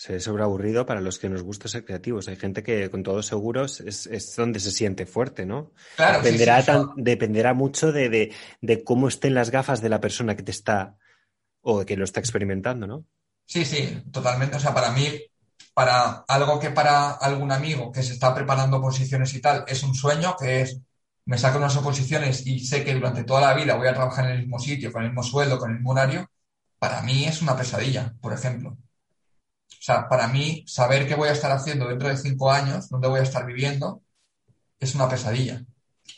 se 0.00 0.14
ve 0.14 0.20
sobreaburrido 0.20 0.86
para 0.86 1.02
los 1.02 1.18
que 1.18 1.28
nos 1.28 1.42
gusta 1.42 1.68
ser 1.68 1.84
creativos. 1.84 2.26
Hay 2.26 2.36
gente 2.36 2.62
que 2.62 2.88
con 2.88 3.02
todos 3.02 3.26
seguros 3.26 3.80
es, 3.80 4.34
donde 4.34 4.58
se 4.58 4.70
siente 4.70 5.04
fuerte, 5.04 5.44
¿no? 5.44 5.72
Claro, 5.94 6.22
dependerá, 6.22 6.64
dependerá 6.96 7.52
mucho 7.52 7.92
de, 7.92 8.34
cómo 8.86 9.08
estén 9.08 9.34
las 9.34 9.50
gafas 9.50 9.82
de 9.82 9.90
la 9.90 10.00
persona 10.00 10.34
que 10.36 10.42
te 10.42 10.52
está 10.52 10.96
o 11.60 11.84
que 11.84 11.98
lo 11.98 12.04
está 12.04 12.18
experimentando, 12.18 12.86
¿no? 12.86 13.04
Sí, 13.44 13.66
sí, 13.66 14.02
totalmente. 14.10 14.56
O 14.56 14.60
sea, 14.60 14.72
para 14.72 14.90
mí 14.92 15.06
para 15.74 16.24
algo 16.26 16.58
que 16.58 16.70
para 16.70 17.10
algún 17.10 17.52
amigo 17.52 17.92
que 17.92 18.02
se 18.02 18.14
está 18.14 18.34
preparando 18.34 18.80
posiciones 18.80 19.34
y 19.34 19.42
tal 19.42 19.66
es 19.68 19.82
un 19.82 19.94
sueño, 19.94 20.34
que 20.34 20.62
es 20.62 20.80
me 21.26 21.36
saco 21.36 21.58
unas 21.58 21.76
oposiciones 21.76 22.46
y 22.46 22.60
sé 22.60 22.84
que 22.84 22.94
durante 22.94 23.24
toda 23.24 23.42
la 23.42 23.52
vida 23.52 23.76
voy 23.76 23.88
a 23.88 23.94
trabajar 23.94 24.24
en 24.24 24.30
el 24.30 24.38
mismo 24.38 24.58
sitio, 24.58 24.90
con 24.92 25.02
el 25.02 25.10
mismo 25.10 25.22
sueldo, 25.24 25.58
con 25.58 25.68
el 25.68 25.76
mismo 25.76 25.90
horario, 25.90 26.26
para 26.78 27.02
mí 27.02 27.26
es 27.26 27.42
una 27.42 27.54
pesadilla, 27.54 28.14
por 28.22 28.32
ejemplo. 28.32 28.78
O 29.72 29.82
sea, 29.82 30.08
para 30.08 30.28
mí 30.28 30.64
saber 30.66 31.06
qué 31.08 31.14
voy 31.14 31.28
a 31.28 31.32
estar 31.32 31.50
haciendo 31.52 31.88
dentro 31.88 32.08
de 32.08 32.16
cinco 32.16 32.50
años, 32.50 32.88
dónde 32.88 33.08
voy 33.08 33.20
a 33.20 33.24
estar 33.24 33.46
viviendo, 33.46 34.02
es 34.78 34.94
una 34.94 35.08
pesadilla. 35.08 35.64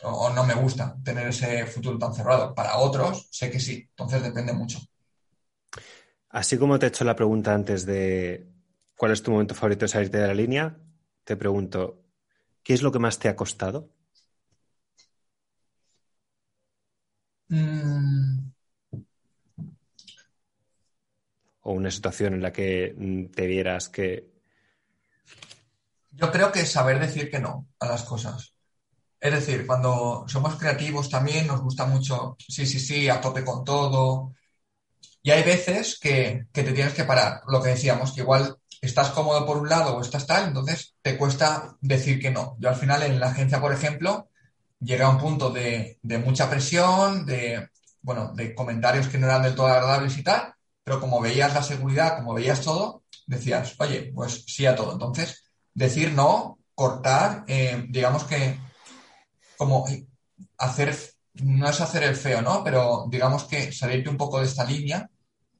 O, 0.02 0.30
no 0.30 0.44
me 0.44 0.54
gusta 0.54 0.96
tener 1.04 1.28
ese 1.28 1.66
futuro 1.66 1.98
tan 1.98 2.14
cerrado. 2.14 2.54
Para 2.54 2.78
otros, 2.78 3.28
sé 3.30 3.50
que 3.50 3.60
sí. 3.60 3.86
Entonces 3.90 4.22
depende 4.22 4.52
mucho. 4.52 4.80
Así 6.28 6.56
como 6.58 6.78
te 6.78 6.86
he 6.86 6.88
hecho 6.88 7.04
la 7.04 7.14
pregunta 7.14 7.54
antes 7.54 7.84
de 7.84 8.48
cuál 8.96 9.12
es 9.12 9.22
tu 9.22 9.30
momento 9.30 9.54
favorito 9.54 9.84
de 9.84 9.88
salirte 9.88 10.18
de 10.18 10.26
la 10.26 10.34
línea, 10.34 10.78
te 11.24 11.36
pregunto, 11.36 12.02
¿qué 12.62 12.74
es 12.74 12.82
lo 12.82 12.90
que 12.90 12.98
más 12.98 13.18
te 13.18 13.28
ha 13.28 13.36
costado? 13.36 13.90
Mm. 17.50 18.21
O 21.62 21.72
una 21.72 21.90
situación 21.90 22.34
en 22.34 22.42
la 22.42 22.52
que 22.52 22.94
mm, 22.96 23.26
te 23.26 23.46
vieras 23.46 23.88
que... 23.88 24.30
Yo 26.10 26.30
creo 26.30 26.52
que 26.52 26.66
saber 26.66 26.98
decir 26.98 27.30
que 27.30 27.38
no 27.38 27.68
a 27.80 27.86
las 27.86 28.02
cosas. 28.02 28.54
Es 29.18 29.32
decir, 29.32 29.66
cuando 29.66 30.24
somos 30.26 30.56
creativos 30.56 31.08
también 31.08 31.46
nos 31.46 31.62
gusta 31.62 31.86
mucho, 31.86 32.36
sí, 32.38 32.66
sí, 32.66 32.78
sí, 32.78 33.08
a 33.08 33.20
tope 33.20 33.44
con 33.44 33.64
todo. 33.64 34.34
Y 35.22 35.30
hay 35.30 35.42
veces 35.42 35.98
que, 36.00 36.46
que 36.52 36.64
te 36.64 36.72
tienes 36.72 36.92
que 36.92 37.04
parar. 37.04 37.40
Lo 37.46 37.62
que 37.62 37.70
decíamos, 37.70 38.12
que 38.12 38.22
igual 38.22 38.56
estás 38.82 39.10
cómodo 39.10 39.46
por 39.46 39.58
un 39.58 39.68
lado 39.68 39.96
o 39.96 40.00
estás 40.00 40.26
tal, 40.26 40.48
entonces 40.48 40.96
te 41.00 41.16
cuesta 41.16 41.76
decir 41.80 42.20
que 42.20 42.32
no. 42.32 42.56
Yo 42.58 42.68
al 42.68 42.74
final 42.76 43.04
en 43.04 43.20
la 43.20 43.28
agencia, 43.28 43.60
por 43.60 43.72
ejemplo, 43.72 44.28
llegué 44.80 45.04
a 45.04 45.08
un 45.08 45.18
punto 45.18 45.50
de, 45.50 45.98
mucha 46.24 46.50
presión, 46.50 47.24
de, 47.24 47.68
bueno, 48.02 48.32
de 48.34 48.54
comentarios 48.54 49.08
que 49.08 49.18
no 49.18 49.26
eran 49.26 49.42
del 49.44 49.54
todo 49.54 49.68
agradables 49.68 50.18
y 50.18 50.24
tal, 50.24 50.54
pero 50.84 51.00
como 51.00 51.20
veías 51.20 51.54
la 51.54 51.62
seguridad, 51.62 52.16
como 52.16 52.34
veías 52.34 52.60
todo, 52.60 53.02
decías, 53.26 53.74
oye, 53.78 54.12
pues 54.14 54.44
sí 54.46 54.66
a 54.66 54.74
todo. 54.74 54.92
Entonces, 54.92 55.44
decir 55.74 56.12
no, 56.12 56.58
cortar, 56.74 57.44
eh, 57.46 57.86
digamos 57.88 58.24
que 58.24 58.58
como 59.56 59.86
hacer, 60.58 60.96
no 61.34 61.68
es 61.68 61.80
hacer 61.80 62.02
el 62.02 62.16
feo, 62.16 62.42
¿no? 62.42 62.64
Pero 62.64 63.06
digamos 63.08 63.44
que 63.44 63.72
salirte 63.72 64.10
un 64.10 64.16
poco 64.16 64.40
de 64.40 64.46
esta 64.46 64.64
línea 64.64 65.08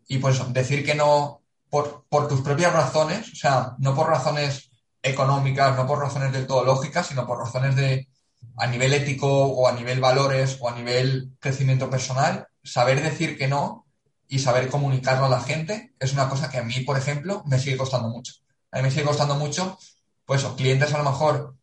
y 0.09 0.19
pues 0.19 0.41
decir 0.53 0.85
que 0.85 0.95
no 0.95 1.43
por, 1.71 2.05
por 2.09 2.29
tus 2.29 2.41
propias 2.41 2.73
razones, 2.73 3.33
o 3.33 3.37
sea, 3.37 3.75
no 3.79 3.95
por 3.95 4.09
razones 4.09 4.71
económicas, 5.03 5.77
no 5.77 5.87
por 5.87 6.01
razones 6.01 6.33
del 6.33 6.47
todo 6.47 6.65
lógicas, 6.65 7.07
sino 7.07 7.27
por 7.27 7.39
razones 7.39 7.77
de, 7.77 8.09
a 8.57 8.67
nivel 8.67 8.93
ético 8.93 9.29
o 9.29 9.69
a 9.69 9.73
nivel 9.73 10.01
valores 10.01 10.59
o 10.61 10.69
a 10.69 10.75
nivel 10.75 11.33
crecimiento 11.39 11.89
personal, 11.89 12.47
saber 12.63 13.03
decir 13.03 13.39
que 13.39 13.49
no 13.49 13.87
y 14.33 14.39
saber 14.39 14.71
comunicarlo 14.71 15.27
a 15.27 15.29
la 15.29 15.43
gente 15.43 15.93
es 16.01 16.15
una 16.15 16.31
cosa 16.31 16.49
que 16.49 16.57
a 16.57 16.63
mí, 16.63 16.81
por 16.87 16.97
ejemplo, 16.97 17.43
me 17.45 17.59
sigue 17.59 17.77
costando 17.77 18.09
mucho. 18.09 18.33
A 18.71 18.79
mí 18.79 18.85
me 18.85 18.91
sigue 18.91 19.05
costando 19.05 19.35
mucho, 19.35 19.79
pues, 20.25 20.43
o 20.45 20.57
clientes 20.57 20.95
a 20.95 20.97
lo 20.97 21.05
mejor 21.05 21.55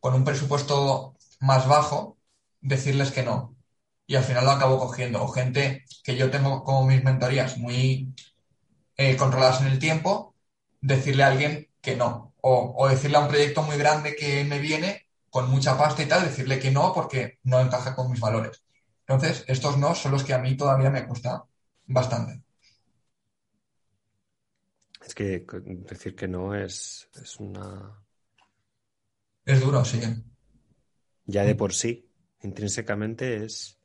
con 0.00 0.14
un 0.14 0.24
presupuesto 0.24 1.16
más 1.40 1.68
bajo, 1.68 2.16
decirles 2.62 3.10
que 3.10 3.24
no. 3.24 3.54
Y 4.06 4.14
al 4.16 4.24
final 4.24 4.46
lo 4.46 4.52
acabo 4.52 4.78
cogiendo. 4.78 5.22
O 5.22 5.28
gente 5.28 5.84
que 6.02 6.16
yo 6.16 6.30
tengo 6.30 6.64
como 6.64 6.86
mis 6.86 7.04
mentorías 7.04 7.58
muy 7.58 8.14
eh, 8.96 9.16
controladas 9.16 9.60
en 9.60 9.66
el 9.66 9.78
tiempo, 9.78 10.34
decirle 10.80 11.24
a 11.24 11.28
alguien 11.28 11.68
que 11.82 11.94
no. 11.94 12.32
O, 12.40 12.72
o 12.74 12.88
decirle 12.88 13.18
a 13.18 13.20
un 13.20 13.28
proyecto 13.28 13.62
muy 13.64 13.76
grande 13.76 14.16
que 14.16 14.44
me 14.44 14.60
viene, 14.60 15.08
con 15.28 15.50
mucha 15.50 15.76
pasta 15.76 16.02
y 16.02 16.06
tal, 16.06 16.24
decirle 16.24 16.58
que 16.58 16.70
no 16.70 16.94
porque 16.94 17.38
no 17.42 17.60
encaja 17.60 17.94
con 17.94 18.10
mis 18.10 18.20
valores. 18.20 18.64
Entonces, 19.06 19.44
estos 19.46 19.76
no 19.76 19.94
son 19.94 20.12
los 20.12 20.24
que 20.24 20.32
a 20.32 20.38
mí 20.38 20.56
todavía 20.56 20.88
me 20.88 21.06
cuesta 21.06 21.44
bastante. 21.86 22.42
Es 25.06 25.14
que 25.14 25.44
decir 25.66 26.14
que 26.14 26.28
no 26.28 26.54
es, 26.54 27.08
es 27.20 27.38
una... 27.38 28.02
Es 29.44 29.60
duro, 29.60 29.84
sí. 29.84 30.00
Ya 31.26 31.44
de 31.44 31.54
por 31.54 31.74
sí, 31.74 32.10
intrínsecamente 32.42 33.44
es... 33.44 33.78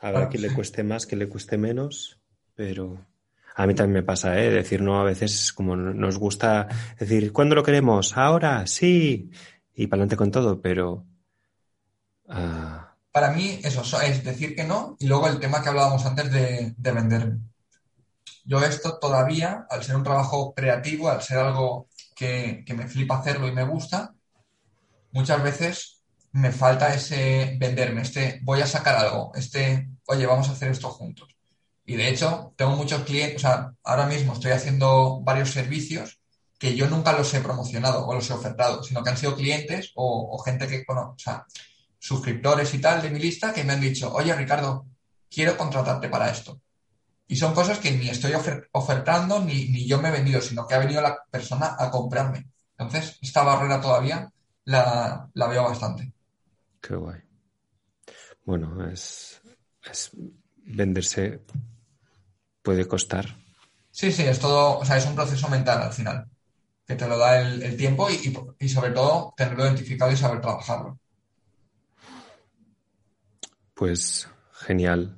Habrá 0.00 0.28
que 0.28 0.38
le 0.38 0.52
cueste 0.52 0.82
más, 0.82 1.06
que 1.06 1.14
le 1.14 1.28
cueste 1.28 1.56
menos, 1.56 2.20
pero 2.56 3.06
a 3.54 3.66
mí 3.66 3.74
también 3.74 3.94
me 3.94 4.02
pasa, 4.02 4.36
¿eh? 4.40 4.50
Decir 4.50 4.82
no 4.82 5.00
a 5.00 5.04
veces 5.04 5.44
es 5.44 5.52
como 5.52 5.76
nos 5.76 6.18
gusta 6.18 6.66
decir, 6.98 7.32
¿cuándo 7.32 7.54
lo 7.54 7.62
queremos? 7.62 8.16
Ahora, 8.16 8.66
sí 8.66 9.30
y 9.74 9.86
para 9.86 10.00
adelante 10.00 10.16
con 10.16 10.30
todo, 10.30 10.60
pero... 10.60 11.06
Ah, 12.28 12.81
para 13.12 13.30
mí 13.30 13.60
eso 13.62 13.82
es 14.00 14.24
decir 14.24 14.56
que 14.56 14.64
no 14.64 14.96
y 14.98 15.06
luego 15.06 15.28
el 15.28 15.38
tema 15.38 15.62
que 15.62 15.68
hablábamos 15.68 16.04
antes 16.06 16.30
de, 16.32 16.74
de 16.76 16.92
venderme. 16.92 17.40
Yo 18.44 18.60
esto 18.64 18.98
todavía, 18.98 19.66
al 19.70 19.84
ser 19.84 19.96
un 19.96 20.02
trabajo 20.02 20.52
creativo, 20.54 21.08
al 21.08 21.22
ser 21.22 21.38
algo 21.38 21.88
que, 22.14 22.64
me 22.76 22.88
flipa 22.88 23.18
hacerlo 23.18 23.48
y 23.48 23.52
me 23.52 23.64
gusta, 23.64 24.14
muchas 25.12 25.42
veces 25.42 26.02
me 26.32 26.50
falta 26.50 26.94
ese 26.94 27.56
venderme, 27.58 28.02
este 28.02 28.40
voy 28.42 28.60
a 28.60 28.66
sacar 28.66 28.96
algo, 28.96 29.32
este, 29.34 29.88
oye, 30.06 30.26
vamos 30.26 30.48
a 30.48 30.52
hacer 30.52 30.70
esto 30.70 30.88
juntos. 30.88 31.28
Y 31.84 31.96
de 31.96 32.08
hecho, 32.08 32.54
tengo 32.56 32.76
muchos 32.76 33.02
clientes, 33.02 33.36
o 33.36 33.40
sea, 33.40 33.72
ahora 33.84 34.06
mismo 34.06 34.32
estoy 34.32 34.52
haciendo 34.52 35.20
varios 35.22 35.50
servicios 35.50 36.20
que 36.58 36.76
yo 36.76 36.88
nunca 36.88 37.12
los 37.12 37.34
he 37.34 37.40
promocionado 37.40 38.06
o 38.06 38.14
los 38.14 38.30
he 38.30 38.32
ofertado, 38.32 38.84
sino 38.84 39.02
que 39.02 39.10
han 39.10 39.16
sido 39.16 39.34
clientes 39.34 39.90
o, 39.96 40.38
gente 40.38 40.68
que, 40.68 40.84
bueno, 40.86 41.14
o 41.16 41.18
sea, 41.18 41.44
suscriptores 42.02 42.74
y 42.74 42.80
tal 42.80 43.00
de 43.00 43.10
mi 43.10 43.20
lista 43.20 43.54
que 43.54 43.62
me 43.62 43.74
han 43.74 43.80
dicho, 43.80 44.12
oye 44.12 44.34
Ricardo, 44.34 44.86
quiero 45.30 45.56
contratarte 45.56 46.08
para 46.08 46.30
esto. 46.30 46.60
Y 47.28 47.36
son 47.36 47.54
cosas 47.54 47.78
que 47.78 47.92
ni 47.92 48.08
estoy 48.08 48.32
ofertando 48.72 49.38
ni, 49.38 49.86
yo 49.86 50.02
me 50.02 50.08
he 50.08 50.12
vendido, 50.12 50.40
sino 50.40 50.66
que 50.66 50.74
ha 50.74 50.80
venido 50.80 51.00
la 51.00 51.16
persona 51.30 51.76
a 51.78 51.90
comprarme. 51.92 52.48
Entonces, 52.76 53.18
esta 53.22 53.44
barrera 53.44 53.80
todavía 53.80 54.28
la, 54.64 55.30
veo 55.32 55.62
bastante. 55.62 56.12
Qué 56.80 56.96
guay. 56.96 57.20
Bueno, 58.44 58.84
es, 58.90 59.40
venderse 60.56 61.40
puede 62.62 62.88
costar. 62.88 63.36
Sí, 63.92 64.10
sí, 64.10 64.24
es 64.24 64.40
todo, 64.40 64.80
o 64.80 64.84
sea, 64.84 64.96
es 64.96 65.06
un 65.06 65.14
proceso 65.14 65.48
mental 65.48 65.82
al 65.82 65.92
final 65.92 66.26
que 66.84 66.96
te 66.96 67.06
lo 67.06 67.16
da 67.16 67.40
el, 67.40 67.76
tiempo 67.76 68.08
y, 68.10 68.68
sobre 68.68 68.90
todo 68.90 69.32
tenerlo 69.36 69.66
identificado 69.66 70.10
y 70.10 70.16
saber 70.16 70.40
trabajarlo. 70.40 70.98
Pues 73.74 74.28
genial. 74.52 75.16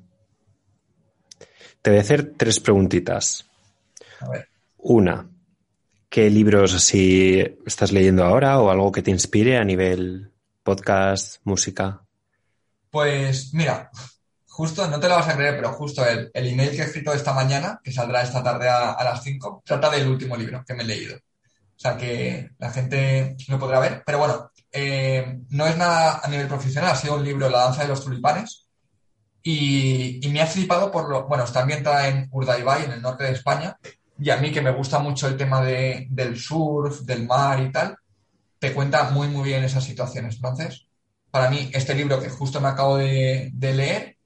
Te 1.83 1.91
voy 1.91 1.99
a 1.99 2.03
hacer 2.03 2.35
tres 2.37 2.61
preguntitas. 2.61 3.47
A 4.21 4.29
ver. 4.29 4.49
Una, 4.79 5.29
¿qué 6.09 6.31
libros 6.31 6.75
así 6.75 7.43
estás 7.67 7.93
leyendo 7.93 8.25
ahora 8.25 8.59
o 8.61 8.71
algo 8.71 8.93
que 8.93 9.03
te 9.03 9.11
inspire 9.11 9.59
a 9.59 9.65
nivel 9.65 10.33
podcast, 10.63 11.41
música? 11.45 12.03
Pues 12.91 13.53
mira, 13.53 13.91
justo, 14.47 14.87
no 14.89 15.01
te 15.01 15.09
lo 15.09 15.17
vas 15.17 15.29
a 15.29 15.37
creer, 15.37 15.57
pero 15.57 15.73
justo 15.73 16.05
el, 16.07 16.31
email 16.33 16.71
que 16.71 16.83
he 16.83 16.85
escrito 16.85 17.13
esta 17.13 17.35
mañana, 17.35 17.81
que 17.83 17.93
saldrá 17.93 18.23
esta 18.23 18.43
tarde 18.43 18.69
a, 18.69 18.93
a 18.93 19.05
las 19.05 19.23
5, 19.23 19.63
trata 19.65 19.91
del 19.91 20.07
último 20.09 20.37
libro 20.37 20.65
que 20.67 20.75
me 20.75 20.85
he 20.85 20.87
leído. 20.87 21.17
O 21.17 21.79
sea 21.79 21.97
que 21.97 22.51
la 22.59 22.71
gente 22.71 23.37
lo 23.49 23.59
podrá 23.59 23.81
ver. 23.81 24.03
Pero 24.07 24.19
bueno, 24.19 24.53
eh, 24.77 25.39
no 25.51 25.67
es 25.69 25.77
nada 25.77 26.21
a 26.23 26.29
nivel 26.29 26.49
profesional, 26.49 26.91
ha 26.91 26.97
sido 26.97 27.15
un 27.15 27.25
libro, 27.25 27.49
La 27.49 27.65
danza 27.65 27.83
de 27.83 27.89
los 27.89 28.05
tulipanes. 28.05 28.67
Y, 29.41 30.21
me 30.33 30.41
ha 30.41 30.47
flipado 30.47 30.91
por 30.91 31.09
lo. 31.09 31.29
Bueno, 31.29 31.45
está 31.45 31.61
ambientada 31.63 32.09
en 32.09 32.29
Urdaibai, 32.33 32.85
en 32.85 32.93
el 32.93 33.03
norte 33.03 33.25
de 33.25 33.33
España. 33.33 33.79
Y 34.19 34.31
a 34.31 34.39
mí, 34.39 34.51
que 34.51 34.63
me 34.63 34.73
gusta 34.73 34.99
mucho 34.99 35.29
el 35.29 35.37
tema 35.37 35.63
de, 35.63 36.09
del 36.11 36.37
surf, 36.37 37.03
del 37.03 37.27
mar 37.27 37.61
y 37.63 37.71
tal, 37.71 37.97
te 38.59 38.73
cuenta 38.73 39.11
muy, 39.11 39.29
muy 39.29 39.45
bien 39.45 39.63
esas 39.63 39.85
situaciones. 39.85 40.37
Entonces, 40.37 40.89
para 41.31 41.51
mí, 41.51 41.71
este 41.73 41.95
libro 41.95 42.21
que 42.21 42.31
justo 42.31 42.61
me 42.61 42.69
acabo 42.69 42.97
de, 42.97 43.53
leer, 43.61 44.17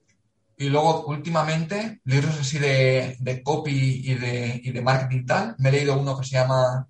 y 0.57 0.69
luego 0.69 1.05
últimamente, 1.05 2.01
libros 2.05 2.39
así 2.39 2.59
de, 2.59 3.17
de 3.19 3.43
copy 3.43 4.01
y 4.05 4.15
de, 4.15 4.61
y 4.63 4.71
de 4.71 4.81
marketing 4.81 5.25
tal, 5.25 5.55
me 5.59 5.69
he 5.69 5.73
leído 5.73 5.99
uno 5.99 6.17
que 6.17 6.25
se 6.25 6.33
llama 6.33 6.87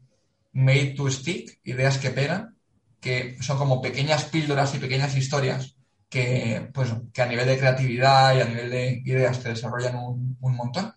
Made 0.53 0.94
to 0.95 1.10
Stick, 1.10 1.60
ideas 1.64 1.98
que 1.98 2.11
pegan, 2.11 2.59
que 3.02 3.38
son 3.42 3.58
como 3.58 3.82
pequeñas 3.82 4.26
píldoras 4.26 4.74
y 4.76 4.80
pequeñas 4.80 5.16
historias 5.16 5.76
que, 6.10 6.70
pues, 6.74 6.90
que 7.14 7.22
a 7.22 7.28
nivel 7.28 7.48
de 7.48 7.58
creatividad 7.58 8.36
y 8.36 8.42
a 8.42 8.46
nivel 8.46 8.70
de 8.72 9.02
ideas 9.06 9.42
te 9.42 9.50
desarrollan 9.50 9.96
un, 9.98 10.38
montón. 10.42 10.94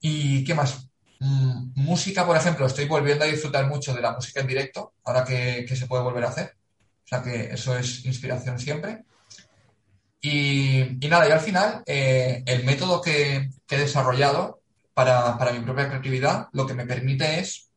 ¿Y 0.00 0.44
qué 0.44 0.54
más? 0.54 0.88
Mm, 1.20 1.72
música, 1.76 2.26
por 2.26 2.36
ejemplo, 2.36 2.66
estoy 2.66 2.86
volviendo 2.86 3.24
a 3.24 3.28
disfrutar 3.28 3.66
mucho 3.68 3.94
de 3.94 4.00
la 4.02 4.12
música 4.12 4.40
en 4.40 4.46
directo, 4.46 4.94
ahora 5.04 5.24
que, 5.24 5.66
se 5.76 5.86
puede 5.86 6.02
volver 6.02 6.24
a 6.24 6.28
hacer. 6.28 6.56
O 7.04 7.08
sea 7.08 7.22
que 7.22 7.52
eso 7.52 7.76
es 7.76 8.04
inspiración 8.06 8.58
siempre. 8.58 9.04
Y, 10.20 10.98
nada, 11.08 11.28
y 11.28 11.32
al 11.32 11.40
final, 11.40 11.82
eh, 11.86 12.42
el 12.46 12.64
método 12.64 13.00
que, 13.02 13.50
he 13.68 13.76
desarrollado 13.78 14.62
para, 14.94 15.36
para 15.36 15.52
mi 15.52 15.60
propia 15.60 15.88
creatividad 15.88 16.48
lo 16.52 16.66
que 16.66 16.74
me 16.74 16.86
permite 16.86 17.40
es 17.40 17.70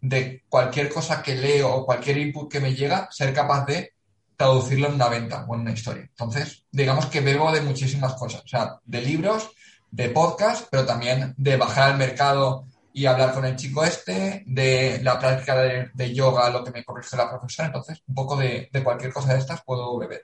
de 0.00 0.44
cualquier 0.48 0.88
cosa 0.88 1.22
que 1.22 1.34
leo 1.34 1.68
o 1.72 1.86
cualquier 1.86 2.18
input 2.18 2.50
que 2.50 2.60
me 2.60 2.74
llega, 2.74 3.08
ser 3.10 3.32
capaz 3.32 3.66
de 3.66 3.92
traducirlo 4.36 4.88
en 4.88 4.94
una 4.94 5.08
venta 5.08 5.44
o 5.48 5.54
en 5.54 5.62
una 5.62 5.72
historia. 5.72 6.02
Entonces, 6.02 6.64
digamos 6.70 7.06
que 7.06 7.20
bebo 7.20 7.50
de 7.50 7.60
muchísimas 7.60 8.14
cosas, 8.14 8.44
o 8.44 8.48
sea, 8.48 8.78
de 8.84 9.02
libros, 9.02 9.50
de 9.90 10.10
podcast, 10.10 10.68
pero 10.70 10.86
también 10.86 11.34
de 11.36 11.56
bajar 11.56 11.90
al 11.90 11.98
mercado 11.98 12.66
y 12.92 13.06
hablar 13.06 13.32
con 13.32 13.44
el 13.44 13.56
chico 13.56 13.84
este, 13.84 14.44
de 14.46 15.00
la 15.02 15.18
práctica 15.18 15.56
de, 15.92 16.14
yoga, 16.14 16.50
lo 16.50 16.64
que 16.64 16.70
me 16.70 16.84
corrige 16.84 17.16
la 17.16 17.28
profesora. 17.28 17.66
Entonces, 17.66 18.02
un 18.06 18.14
poco 18.14 18.36
de, 18.36 18.70
cualquier 18.82 19.12
cosa 19.12 19.32
de 19.32 19.40
estas 19.40 19.62
puedo 19.62 19.98
beber. 19.98 20.22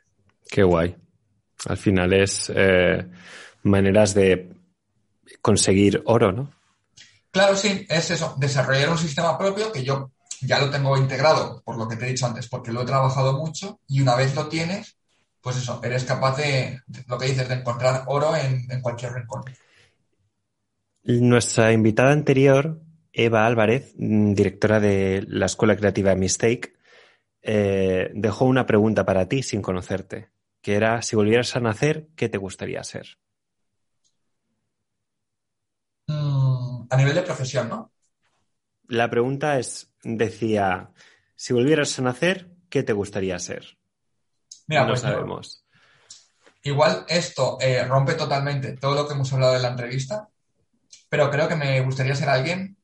Qué 0.49 0.63
guay. 0.63 0.97
Al 1.67 1.77
final 1.77 2.13
es 2.13 2.53
eh, 2.55 3.07
maneras 3.63 4.15
de 4.15 4.53
conseguir 5.41 6.03
oro, 6.07 6.33
¿no? 6.33 6.51
Claro, 7.35 7.57
sí, 7.57 7.85
es 7.89 8.13
eso, 8.13 8.37
desarrollar 8.39 8.91
un 8.91 8.97
sistema 8.97 9.37
propio 9.37 9.73
que 9.73 9.83
yo 9.83 10.13
ya 10.43 10.61
lo 10.61 10.71
tengo 10.71 10.97
integrado, 10.97 11.61
por 11.65 11.77
lo 11.77 11.89
que 11.89 11.97
te 11.97 12.07
he 12.07 12.11
dicho 12.11 12.27
antes, 12.27 12.47
porque 12.47 12.71
lo 12.71 12.83
he 12.83 12.87
trabajado 12.87 13.37
mucho 13.37 13.81
y 13.89 14.01
una 14.01 14.15
vez 14.15 14.37
lo 14.37 14.47
tienes, 14.47 14.97
pues 15.41 15.57
eso, 15.57 15.81
eres 15.83 16.05
capaz 16.05 16.37
de, 16.37 16.81
lo 17.09 17.19
que 17.19 17.27
dices, 17.27 17.49
de 17.49 17.57
encontrar 17.57 18.05
oro 18.07 18.37
en, 18.37 18.81
cualquier 18.81 19.15
rincón. 19.15 19.43
Nuestra 21.03 21.73
invitada 21.73 22.13
anterior, 22.13 22.81
Eva 23.13 23.47
Álvarez, 23.47 23.95
mm, 23.99 24.35
directora 24.35 24.79
de 24.79 25.25
la 25.27 25.47
Escuela 25.47 25.75
Creativa 25.75 26.15
Mistake, 26.15 26.77
eh, 27.43 28.13
dejó 28.15 28.45
una 28.45 28.65
pregunta 28.65 29.05
para 29.05 29.27
ti 29.27 29.43
sin 29.43 29.61
conocerte, 29.61 30.29
que 30.63 30.77
era, 30.77 31.03
si 31.03 31.17
volvieras 31.17 31.57
a 31.57 31.61
nacer, 31.61 32.07
¿qué 32.15 32.29
te 32.29 32.39
gustaría 32.39 32.85
ser? 32.85 33.19
Mm, 36.07 36.54
a 36.95 36.97
nivel 36.97 37.15
de 37.17 37.23
profesión, 37.23 37.69
¿no? 37.69 37.93
La 38.87 39.11
pregunta 39.11 39.59
es, 39.59 39.93
decía, 40.05 40.93
si 41.35 41.53
volvieras 41.53 41.99
a 41.99 42.03
nacer, 42.03 42.51
¿qué 42.71 42.85
te 42.85 42.93
gustaría 42.93 43.37
ser? 43.41 43.77
Mira, 44.69 44.83
no 44.83 44.91
pues 44.91 45.01
sabemos. 45.01 45.65
igual 46.63 47.05
esto 47.09 47.59
eh, 47.61 47.85
rompe 47.85 48.15
totalmente 48.15 48.77
todo 48.77 48.95
lo 48.95 49.09
que 49.09 49.15
hemos 49.15 49.33
hablado 49.33 49.57
en 49.57 49.63
la 49.63 49.71
entrevista, 49.71 50.29
pero 51.09 51.31
creo 51.31 51.49
que 51.49 51.57
me 51.57 51.81
gustaría 51.81 52.15
ser 52.15 52.29
alguien 52.29 52.77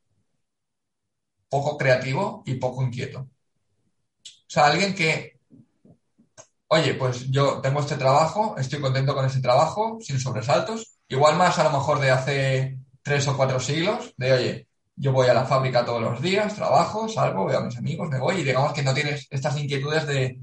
poco 1.49 1.79
creativo 1.79 2.43
y 2.47 2.55
poco 2.55 2.83
inquieto. 2.83 3.21
O 3.21 4.53
sea, 4.53 4.67
alguien 4.67 4.93
que, 4.93 5.39
oye, 6.67 6.95
pues 6.95 7.31
yo 7.31 7.61
tengo 7.61 7.79
este 7.79 7.97
trabajo, 7.97 8.57
estoy 8.59 8.81
contento 8.81 9.15
con 9.15 9.25
ese 9.25 9.41
trabajo, 9.41 9.99
sin 10.01 10.19
sobresaltos, 10.19 10.99
igual 11.07 11.37
más 11.37 11.61
a 11.61 11.65
lo 11.65 11.71
mejor 11.71 12.01
de 12.01 12.11
hace 12.11 12.80
tres 13.11 13.27
o 13.27 13.37
cuatro 13.37 13.59
siglos, 13.59 14.15
de, 14.17 14.33
oye, 14.33 14.69
yo 14.95 15.11
voy 15.11 15.27
a 15.27 15.35
la 15.35 15.45
fábrica 15.45 15.85
todos 15.85 16.01
los 16.01 16.23
días, 16.23 16.55
trabajo, 16.55 17.09
salgo, 17.09 17.45
veo 17.45 17.59
a 17.59 17.65
mis 17.65 17.77
amigos, 17.77 18.09
me 18.09 18.21
voy 18.21 18.37
y 18.37 18.45
digamos 18.45 18.73
que 18.73 18.85
no 18.85 18.95
tienes 18.95 19.27
estas 19.31 19.57
inquietudes 19.59 20.07
de, 20.07 20.41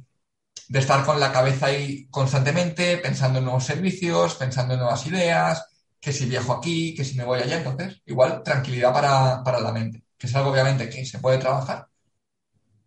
estar 0.73 1.06
con 1.06 1.18
la 1.18 1.31
cabeza 1.31 1.68
ahí 1.68 2.07
constantemente 2.10 2.98
pensando 2.98 3.39
en 3.39 3.45
nuevos 3.45 3.64
servicios, 3.64 4.35
pensando 4.35 4.73
en 4.73 4.81
nuevas 4.81 5.07
ideas, 5.07 5.65
que 6.02 6.11
si 6.11 6.26
viajo 6.26 6.52
aquí, 6.52 6.94
que 6.94 7.06
si 7.06 7.15
me 7.15 7.23
voy 7.23 7.39
allá. 7.39 7.57
Entonces, 7.60 8.02
igual 8.06 8.44
tranquilidad 8.44 8.91
para, 8.91 9.41
para 9.45 9.61
la 9.61 9.72
mente, 9.72 10.03
que 10.18 10.27
es 10.27 10.35
algo 10.35 10.52
obviamente 10.52 10.89
que 10.89 11.06
se 11.06 11.19
puede 11.19 11.38
trabajar, 11.38 11.88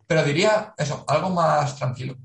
pero 0.07 0.23
diría 0.24 0.74
eso, 0.77 1.05
algo 1.09 1.31
más 1.31 1.74
tranquilo. 1.77 2.19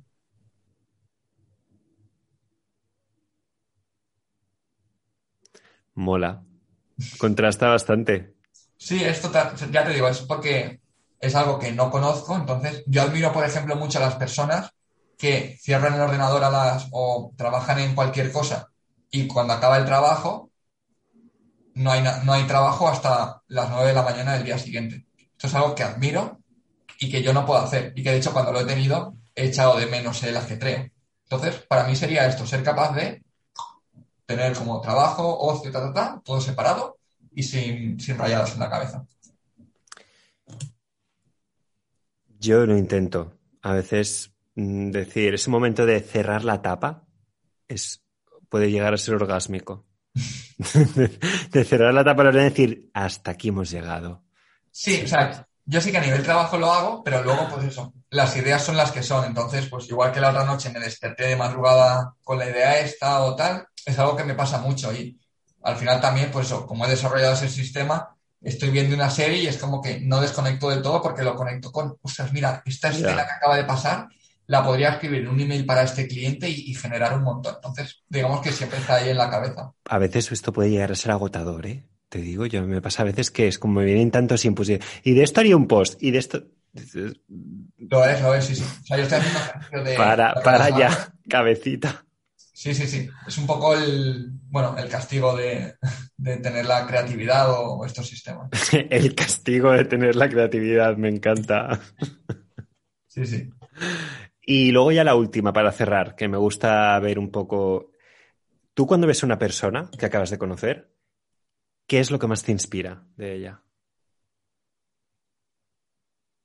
Mola. 5.95 6.44
Contrasta 7.17 7.67
bastante. 7.67 8.35
Sí, 8.77 9.03
esto 9.03 9.31
ya 9.71 9.83
te 9.83 9.93
digo, 9.93 10.07
es 10.07 10.19
porque 10.19 10.79
es 11.19 11.35
algo 11.35 11.59
que 11.59 11.71
no 11.71 11.89
conozco. 11.89 12.35
Entonces, 12.35 12.83
yo 12.87 13.01
admiro, 13.01 13.31
por 13.31 13.45
ejemplo, 13.45 13.75
mucho 13.75 13.99
a 13.99 14.01
las 14.01 14.15
personas 14.15 14.71
que 15.17 15.57
cierran 15.61 15.93
el 15.93 16.01
ordenador 16.01 16.43
a 16.43 16.49
las 16.49 16.87
o 16.91 17.31
trabajan 17.37 17.79
en 17.79 17.95
cualquier 17.95 18.31
cosa 18.31 18.69
y 19.09 19.27
cuando 19.27 19.53
acaba 19.53 19.77
el 19.77 19.85
trabajo 19.85 20.51
no 21.73 21.91
hay, 21.91 22.03
no 22.23 22.33
hay 22.33 22.43
trabajo 22.43 22.87
hasta 22.87 23.41
las 23.47 23.69
9 23.69 23.87
de 23.87 23.93
la 23.93 24.03
mañana 24.03 24.33
del 24.33 24.43
día 24.43 24.57
siguiente. 24.57 25.05
Esto 25.17 25.47
es 25.47 25.55
algo 25.55 25.75
que 25.75 25.83
admiro 25.83 26.39
y 26.99 27.09
que 27.09 27.21
yo 27.21 27.33
no 27.33 27.45
puedo 27.45 27.61
hacer 27.61 27.93
y 27.95 28.03
que 28.03 28.11
de 28.11 28.17
hecho 28.17 28.33
cuando 28.33 28.51
lo 28.51 28.61
he 28.61 28.65
tenido 28.65 29.15
he 29.35 29.45
echado 29.45 29.77
de 29.77 29.85
menos 29.85 30.23
el 30.23 30.37
ajetreo. 30.37 30.89
Entonces, 31.23 31.55
para 31.67 31.85
mí 31.85 31.95
sería 31.95 32.27
esto, 32.27 32.45
ser 32.45 32.63
capaz 32.63 32.93
de 32.93 33.23
tener 34.25 34.53
como 34.53 34.81
trabajo, 34.81 35.37
ocio, 35.39 35.71
ta, 35.71 35.81
ta, 35.81 35.93
ta, 35.93 36.21
todo 36.23 36.41
separado 36.41 36.97
y 37.33 37.43
sin, 37.43 37.99
sin 37.99 38.17
rayadas 38.17 38.53
en 38.53 38.59
la 38.59 38.69
cabeza. 38.69 39.05
Yo 42.39 42.65
lo 42.65 42.77
intento. 42.77 43.37
A 43.61 43.73
veces 43.73 44.31
mm, 44.55 44.91
decir, 44.91 45.33
ese 45.33 45.49
momento 45.49 45.85
de 45.85 45.99
cerrar 46.01 46.43
la 46.43 46.61
tapa 46.61 47.03
es, 47.67 48.03
puede 48.49 48.71
llegar 48.71 48.93
a 48.93 48.97
ser 48.97 49.15
orgásmico. 49.15 49.85
de 51.51 51.63
cerrar 51.63 51.93
la 51.93 52.03
tapa 52.03 52.29
es 52.29 52.35
decir, 52.35 52.89
hasta 52.93 53.31
aquí 53.31 53.49
hemos 53.49 53.69
llegado. 53.69 54.23
Sí, 54.71 55.01
o 55.03 55.07
sea, 55.07 55.47
yo 55.65 55.81
sí 55.81 55.91
que 55.91 55.97
a 55.97 56.01
nivel 56.01 56.21
trabajo 56.21 56.57
lo 56.57 56.71
hago, 56.71 57.03
pero 57.03 57.23
luego, 57.23 57.47
pues 57.49 57.65
eso, 57.65 57.93
las 58.11 58.37
ideas 58.37 58.63
son 58.63 58.77
las 58.77 58.91
que 58.91 59.01
son. 59.01 59.25
Entonces, 59.25 59.67
pues 59.67 59.89
igual 59.89 60.11
que 60.11 60.21
la 60.21 60.29
otra 60.29 60.45
noche 60.45 60.69
me 60.69 60.79
desperté 60.79 61.27
de 61.27 61.35
madrugada 61.35 62.13
con 62.23 62.37
la 62.37 62.47
idea 62.47 62.79
esta 62.79 63.21
o 63.23 63.35
tal, 63.35 63.67
es 63.85 63.99
algo 63.99 64.15
que 64.15 64.23
me 64.23 64.33
pasa 64.33 64.59
mucho. 64.59 64.93
Y 64.93 65.19
al 65.63 65.75
final 65.75 66.01
también, 66.01 66.31
pues 66.31 66.51
como 66.51 66.85
he 66.85 66.89
desarrollado 66.89 67.33
ese 67.33 67.49
sistema, 67.49 68.15
estoy 68.41 68.69
viendo 68.69 68.95
una 68.95 69.09
serie 69.09 69.43
y 69.43 69.47
es 69.47 69.57
como 69.57 69.81
que 69.81 69.99
no 70.01 70.21
desconecto 70.21 70.69
del 70.69 70.81
todo 70.81 71.01
porque 71.01 71.23
lo 71.23 71.35
conecto 71.35 71.71
con, 71.71 71.97
ostras, 72.01 72.31
mira, 72.31 72.61
esta 72.65 72.89
escena 72.89 73.25
que 73.25 73.33
acaba 73.33 73.57
de 73.57 73.63
pasar 73.63 74.07
la 74.47 74.63
podría 74.63 74.89
escribir 74.89 75.21
en 75.21 75.29
un 75.29 75.39
email 75.39 75.65
para 75.65 75.83
este 75.83 76.07
cliente 76.07 76.47
y, 76.47 76.73
generar 76.75 77.17
un 77.17 77.23
montón. 77.23 77.55
Entonces, 77.55 78.03
digamos 78.07 78.41
que 78.41 78.51
siempre 78.51 78.77
está 78.79 78.95
ahí 78.95 79.09
en 79.09 79.17
la 79.17 79.29
cabeza. 79.29 79.71
A 79.85 79.97
veces 79.97 80.31
esto 80.31 80.53
puede 80.53 80.69
llegar 80.69 80.91
a 80.91 80.95
ser 80.95 81.11
agotador, 81.11 81.65
¿eh? 81.65 81.83
Te 82.09 82.19
digo, 82.19 82.45
yo 82.45 82.61
me 82.63 82.81
pasa 82.81 83.01
a 83.01 83.05
veces 83.05 83.31
que 83.31 83.47
es 83.47 83.57
como 83.57 83.79
me 83.79 83.85
vienen 83.85 84.11
tantos 84.11 84.45
inputs 84.45 84.79
y 85.03 85.13
de 85.13 85.23
esto 85.23 85.39
haría 85.39 85.57
un 85.57 85.67
post 85.67 86.01
y 86.01 86.11
de 86.11 86.19
esto... 86.19 86.43
Lo 87.77 88.05
es, 88.05 88.21
lo 88.21 88.35
es, 88.35 88.45
sí, 88.45 88.55
sí. 88.55 88.63
O 88.63 88.85
sea, 88.85 88.97
yo 88.97 89.03
estoy 89.03 89.19
haciendo 89.19 89.89
de... 89.89 89.95
Para, 89.95 90.35
para 90.43 90.69
ya, 90.69 91.13
cabecita. 91.27 92.04
Sí, 92.55 92.73
sí, 92.73 92.87
sí. 92.87 93.09
Es 93.27 93.37
un 93.37 93.45
poco 93.45 93.75
el, 93.75 94.29
bueno, 94.49 94.77
el 94.77 94.87
castigo 94.87 95.35
de, 95.35 95.75
tener 96.23 96.65
la 96.65 96.87
creatividad 96.87 97.47
o, 97.51 97.85
estos 97.85 98.07
sistemas. 98.07 98.49
el 98.89 99.13
castigo 99.13 99.73
de 99.73 99.83
tener 99.83 100.15
la 100.15 100.29
creatividad, 100.29 100.95
me 100.95 101.09
encanta. 101.09 101.81
sí, 103.07 103.25
sí. 103.25 103.49
Y 104.41 104.71
luego 104.71 104.93
ya 104.93 105.03
la 105.03 105.15
última 105.15 105.51
para 105.51 105.73
cerrar, 105.73 106.15
que 106.15 106.29
me 106.29 106.37
gusta 106.37 106.97
ver 106.99 107.19
un 107.19 107.29
poco. 107.29 107.91
Tú 108.73 108.87
cuando 108.87 109.05
ves 109.05 109.21
a 109.21 109.25
una 109.25 109.37
persona 109.37 109.89
que 109.99 110.05
acabas 110.05 110.29
de 110.29 110.37
conocer, 110.37 110.95
¿qué 111.85 111.99
es 111.99 112.09
lo 112.09 112.19
que 112.19 112.27
más 112.27 112.41
te 112.43 112.53
inspira 112.53 113.05
de 113.17 113.35
ella? 113.35 113.61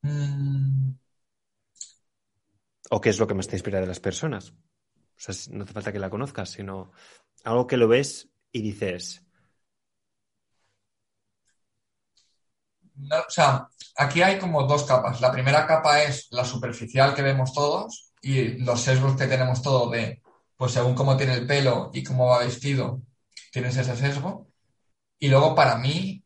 Mm. 0.03 0.91
¿O 2.91 3.01
qué 3.01 3.11
es 3.11 3.21
lo 3.21 3.29
que 3.29 3.35
más 3.35 3.47
te 3.47 3.55
inspira 3.55 3.81
de 3.81 3.87
las 3.87 4.01
personas? 4.01 4.53
O 5.21 5.33
sea, 5.33 5.55
no 5.55 5.65
hace 5.65 5.73
falta 5.75 5.93
que 5.93 5.99
la 5.99 6.09
conozcas, 6.09 6.51
sino 6.51 6.93
algo 7.45 7.67
que 7.67 7.77
lo 7.77 7.89
ves 7.89 8.31
y 8.53 8.63
dices. 8.63 9.23
o 13.11 13.31
sea, 13.31 13.69
aquí 13.97 14.23
hay 14.23 14.39
como 14.39 14.65
dos 14.65 14.85
capas. 14.85 15.21
La 15.21 15.33
primera 15.33 15.67
capa 15.67 16.03
es 16.03 16.29
la 16.31 16.45
superficial 16.45 17.15
que 17.15 17.23
vemos 17.23 17.53
todos 17.53 18.13
y 18.23 18.59
los 18.59 18.81
sesgos 18.81 19.17
que 19.17 19.27
tenemos 19.27 19.63
todos 19.63 19.91
de, 19.91 20.23
pues 20.57 20.73
según 20.73 20.95
cómo 20.95 21.17
tiene 21.17 21.35
el 21.35 21.47
pelo 21.47 21.91
y 21.93 22.03
cómo 22.03 22.27
va 22.29 22.41
vestido, 22.41 23.03
tienes 23.53 23.77
ese 23.77 23.97
sesgo. 23.97 24.49
Y 25.19 25.29
luego 25.29 25.55
para 25.55 25.77
mí, 25.77 26.25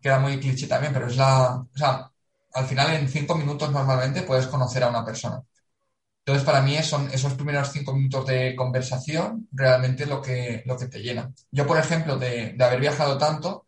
queda 0.00 0.18
muy 0.18 0.38
cliché 0.40 0.66
también, 0.66 0.92
pero 0.92 1.06
es 1.06 1.16
la, 1.16 1.56
o 1.56 1.76
sea, 1.76 2.10
al 2.54 2.66
final 2.66 2.94
en 2.94 3.08
cinco 3.08 3.34
minutos 3.36 3.70
normalmente 3.70 4.22
puedes 4.22 4.46
conocer 4.46 4.82
a 4.84 4.88
una 4.88 5.04
persona. 5.04 5.42
Entonces, 6.30 6.46
para 6.46 6.62
mí 6.62 6.80
son 6.84 7.10
esos 7.10 7.34
primeros 7.34 7.72
cinco 7.72 7.92
minutos 7.92 8.24
de 8.24 8.54
conversación 8.54 9.48
realmente 9.50 10.06
lo 10.06 10.22
que, 10.22 10.62
lo 10.64 10.78
que 10.78 10.86
te 10.86 11.00
llena. 11.00 11.32
Yo, 11.50 11.66
por 11.66 11.76
ejemplo, 11.76 12.18
de, 12.18 12.54
haber 12.60 12.78
viajado 12.78 13.18
tanto, 13.18 13.66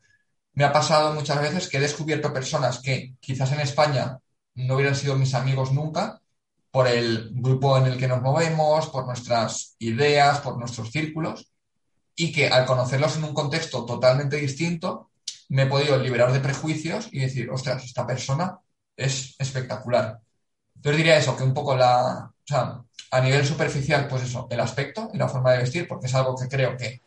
me 0.55 0.63
ha 0.63 0.73
pasado 0.73 1.13
muchas 1.13 1.41
veces 1.41 1.69
que 1.69 1.79
he 1.79 1.81
descubierto 1.81 2.33
personas 2.33 2.79
que 2.79 3.15
quizás 3.19 3.51
en 3.51 3.59
España 3.59 4.17
no 4.55 4.77
hubieran 4.77 4.95
sido 4.95 5.17
mis 5.17 5.35
amigos 5.35 5.73
nunca, 5.73 6.21
por 6.71 6.87
el 6.87 7.31
grupo 7.33 7.77
en 7.79 7.87
el 7.87 7.99
que 7.99 8.07
nos 8.07 8.23
movemos, 8.23 8.87
por 8.91 9.07
nuestras 9.07 9.75
ideas, 9.81 10.39
por 10.39 10.57
nuestros 10.57 10.93
círculos, 10.93 11.51
y 12.15 12.31
que 12.31 12.47
al 12.47 12.65
conocerlos 12.65 13.17
en 13.17 13.25
un 13.25 13.35
contexto 13.35 13.85
totalmente 13.85 14.37
distinto, 14.37 15.11
me 15.49 15.65
he 15.65 15.67
podido 15.67 15.99
liberar 15.99 16.33
de 16.33 16.39
prejuicios 16.39 17.09
y 17.11 17.19
decir, 17.19 17.51
ostras, 17.51 17.83
esta 17.83 18.07
persona 18.07 18.57
es 18.97 19.35
espectacular. 19.37 20.21
Entonces 20.77 20.97
diría 20.99 21.17
eso, 21.17 21.37
que 21.37 21.43
un 21.43 21.55
poco 21.55 21.77
la, 21.77 22.32
o 22.45 22.47
sea, 22.47 22.81
a 23.11 23.21
nivel 23.21 23.45
superficial, 23.47 24.09
pues 24.09 24.23
eso, 24.23 24.47
el 24.51 24.61
aspecto 24.61 25.11
y 25.13 25.19
la 25.19 25.29
forma 25.29 25.53
de 25.53 25.59
vestir, 25.59 25.87
porque 25.87 26.07
es 26.07 26.15
algo 26.15 26.37
que 26.37 26.49
creo 26.49 26.77
que 26.77 27.01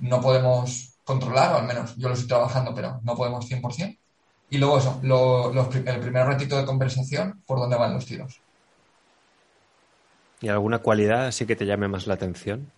no 0.00 0.20
podemos 0.20 0.98
controlar, 1.04 1.52
o 1.52 1.56
al 1.58 1.66
menos 1.66 1.94
yo 1.96 2.08
lo 2.08 2.14
estoy 2.14 2.28
trabajando, 2.28 2.74
pero 2.74 3.00
no 3.02 3.14
podemos 3.16 3.46
100%. 3.46 3.96
Y 4.50 4.58
luego 4.58 4.78
eso, 4.78 4.98
lo- 5.02 5.52
los 5.52 5.68
pri- 5.68 5.84
el 5.86 6.00
primer 6.00 6.26
ratito 6.26 6.56
de 6.56 6.64
conversación, 6.66 7.42
por 7.46 7.58
dónde 7.58 7.76
van 7.76 7.94
los 7.94 8.06
tiros. 8.06 8.40
¿Y 10.40 10.48
alguna 10.48 10.80
cualidad 10.80 11.26
así 11.26 11.46
que 11.46 11.56
te 11.56 11.64
llame 11.66 11.88
más 11.88 12.06
la 12.06 12.14
atención? 12.14 12.70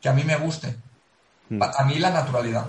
Que 0.00 0.08
a 0.08 0.12
mí 0.12 0.24
me 0.24 0.36
guste. 0.36 0.76
Mm. 1.50 1.62
A 1.62 1.84
mí 1.84 1.98
la 1.98 2.10
naturalidad. 2.10 2.66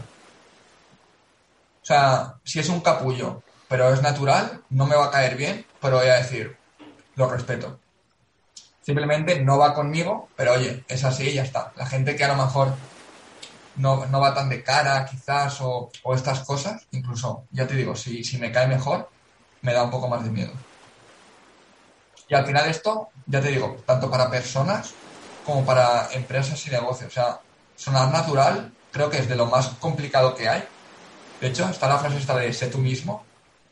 O 1.81 1.85
sea, 1.85 2.35
si 2.43 2.59
es 2.59 2.69
un 2.69 2.81
capullo, 2.81 3.41
pero 3.67 3.93
es 3.93 4.01
natural, 4.01 4.61
no 4.69 4.85
me 4.85 4.95
va 4.95 5.05
a 5.05 5.11
caer 5.11 5.35
bien, 5.37 5.65
pero 5.81 5.97
voy 5.97 6.07
a 6.07 6.15
decir, 6.15 6.55
lo 7.21 7.29
respeto. 7.29 7.79
Simplemente 8.81 9.39
no 9.41 9.57
va 9.57 9.73
conmigo, 9.73 10.29
pero 10.35 10.53
oye, 10.53 10.83
es 10.87 11.03
así 11.03 11.29
y 11.29 11.33
ya 11.33 11.43
está. 11.43 11.71
La 11.75 11.85
gente 11.85 12.15
que 12.15 12.23
a 12.23 12.29
lo 12.29 12.35
mejor 12.35 12.73
no, 13.75 14.05
no 14.07 14.19
va 14.19 14.33
tan 14.33 14.49
de 14.49 14.63
cara, 14.63 15.05
quizás, 15.05 15.59
o, 15.61 15.91
estas 16.15 16.41
cosas, 16.41 16.87
incluso, 16.91 17.45
ya 17.51 17.67
te 17.67 17.75
digo, 17.75 17.95
si, 17.95 18.23
si 18.23 18.37
me 18.37 18.51
cae 18.51 18.67
mejor, 18.67 19.09
me 19.61 19.73
da 19.73 19.83
un 19.83 19.91
poco 19.91 20.07
más 20.07 20.23
de 20.23 20.31
miedo. 20.31 20.53
Y 22.27 22.33
al 22.33 22.45
final 22.45 22.67
esto, 22.69 23.09
ya 23.27 23.41
te 23.41 23.49
digo, 23.49 23.77
tanto 23.85 24.09
para 24.09 24.29
personas 24.29 24.93
como 25.45 25.63
para 25.65 26.09
empresas 26.13 26.65
y 26.65 26.71
negocios. 26.71 27.11
O 27.11 27.13
sea, 27.13 27.39
sonar 27.75 28.11
natural 28.11 28.71
creo 28.91 29.09
que 29.09 29.19
es 29.19 29.27
de 29.27 29.35
lo 29.35 29.45
más 29.45 29.67
complicado 29.79 30.33
que 30.35 30.47
hay. 30.47 30.63
De 31.39 31.47
hecho, 31.47 31.67
está 31.69 31.87
la 31.87 31.97
frase 31.97 32.17
esta 32.17 32.37
de 32.37 32.53
sé 32.53 32.67
tú 32.67 32.77
mismo. 32.77 33.23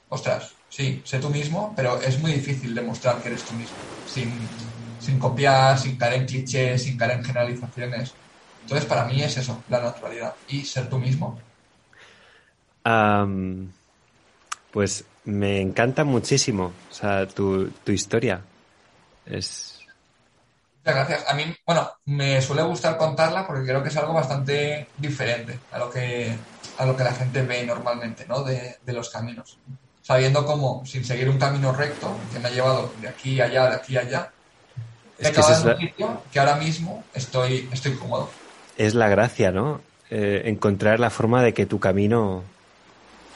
Ostras, 0.09 0.53
sí, 0.69 1.01
sé 1.05 1.19
tú 1.19 1.29
mismo, 1.29 1.73
pero 1.75 2.01
es 2.01 2.19
muy 2.19 2.33
difícil 2.33 2.73
demostrar 2.75 3.21
que 3.21 3.29
eres 3.29 3.45
tú 3.45 3.55
mismo. 3.55 3.89
Sin, 4.03 4.57
sin 4.97 5.19
copiar, 5.19 5.77
sin 5.79 5.97
caer 5.97 6.13
en 6.21 6.25
clichés, 6.27 6.83
sin 6.83 6.97
caer 6.97 7.13
en 7.19 7.23
generalizaciones. 7.25 8.17
Entonces, 8.61 8.87
para 8.87 9.05
mí 9.05 9.21
es 9.23 9.37
eso, 9.37 9.65
la 9.67 9.81
naturalidad. 9.81 10.39
Y 10.47 10.65
ser 10.65 10.89
tú 10.89 10.99
mismo. 10.99 11.45
Pues 14.71 15.05
me 15.23 15.61
encanta 15.61 16.03
muchísimo, 16.03 16.65
o 16.89 16.93
sea, 16.93 17.27
tu, 17.27 17.71
tu 17.83 17.91
historia. 17.91 18.45
Es, 19.25 19.79
Muchas 20.83 20.95
gracias. 20.95 21.29
A 21.29 21.33
mí, 21.35 21.55
bueno, 21.65 21.89
me 22.05 22.41
suele 22.41 22.63
gustar 22.63 22.97
contarla 22.97 23.45
porque 23.45 23.63
creo 23.65 23.83
que 23.83 23.89
es 23.89 23.97
algo 23.97 24.13
bastante 24.13 24.93
diferente 24.97 25.59
a 25.71 25.79
lo 25.79 25.89
que, 25.89 26.45
a 26.77 26.85
lo 26.85 26.95
que 26.95 27.03
la 27.03 27.13
gente 27.13 27.41
ve 27.43 27.65
normalmente, 27.65 28.25
¿no? 28.27 28.43
De, 28.43 28.77
de 28.81 28.93
los 28.93 29.09
caminos. 29.09 29.61
Sabiendo 30.09 30.43
cómo, 30.43 30.83
sin 30.87 31.05
seguir 31.05 31.29
un 31.29 31.37
camino 31.37 31.71
recto, 31.71 32.17
que 32.33 32.39
me 32.39 32.47
ha 32.47 32.51
llevado 32.51 32.91
de 32.99 33.07
aquí 33.07 33.39
a 33.39 33.45
allá, 33.45 33.69
de 33.69 33.75
aquí 33.75 33.95
a 33.95 33.99
allá, 33.99 34.31
he 35.19 35.21
es 35.21 35.29
que 35.29 35.39
acabado 35.39 35.69
en 35.69 35.75
un 35.75 35.81
sitio 35.81 36.23
que 36.31 36.39
ahora 36.39 36.55
mismo 36.55 37.03
estoy, 37.13 37.69
estoy 37.71 37.93
cómodo. 37.93 38.27
es 38.75 38.95
la 38.95 39.07
gracia, 39.07 39.51
¿no? 39.51 39.81
Eh, 40.09 40.41
encontrar 40.45 40.99
la 40.99 41.11
forma 41.11 41.43
de 41.43 41.53
que 41.53 41.67
tu 41.67 41.79
camino... 41.79 42.41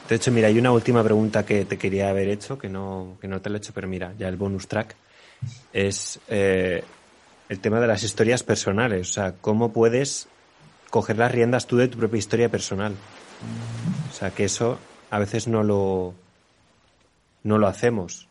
De 0.08 0.16
hecho, 0.16 0.32
mira, 0.32 0.48
hay 0.48 0.58
una 0.58 0.72
última 0.72 1.04
pregunta 1.04 1.46
que 1.46 1.64
te 1.64 1.78
quería 1.78 2.08
haber 2.08 2.28
hecho, 2.28 2.58
que 2.58 2.68
no, 2.68 3.18
que 3.20 3.28
no 3.28 3.40
te 3.40 3.50
la 3.50 3.58
he 3.58 3.58
hecho, 3.58 3.70
pero 3.72 3.86
mira, 3.86 4.12
ya 4.18 4.26
el 4.26 4.34
bonus 4.34 4.66
track 4.66 4.96
es 5.72 6.18
eh, 6.26 6.82
el 7.50 7.60
tema 7.60 7.78
de 7.78 7.86
las 7.86 8.02
historias 8.02 8.42
personales. 8.42 9.10
O 9.10 9.12
sea, 9.12 9.34
cómo 9.40 9.72
puedes 9.72 10.26
coger 10.90 11.18
las 11.18 11.30
riendas 11.30 11.68
tú 11.68 11.76
de 11.76 11.86
tu 11.86 11.98
propia 11.98 12.18
historia 12.18 12.48
personal. 12.48 12.96
O 14.10 14.12
sea, 14.12 14.32
que 14.32 14.42
eso 14.42 14.76
a 15.12 15.20
veces 15.20 15.46
no 15.46 15.62
lo, 15.62 16.14
no 17.44 17.58
lo 17.58 17.68
hacemos. 17.68 18.26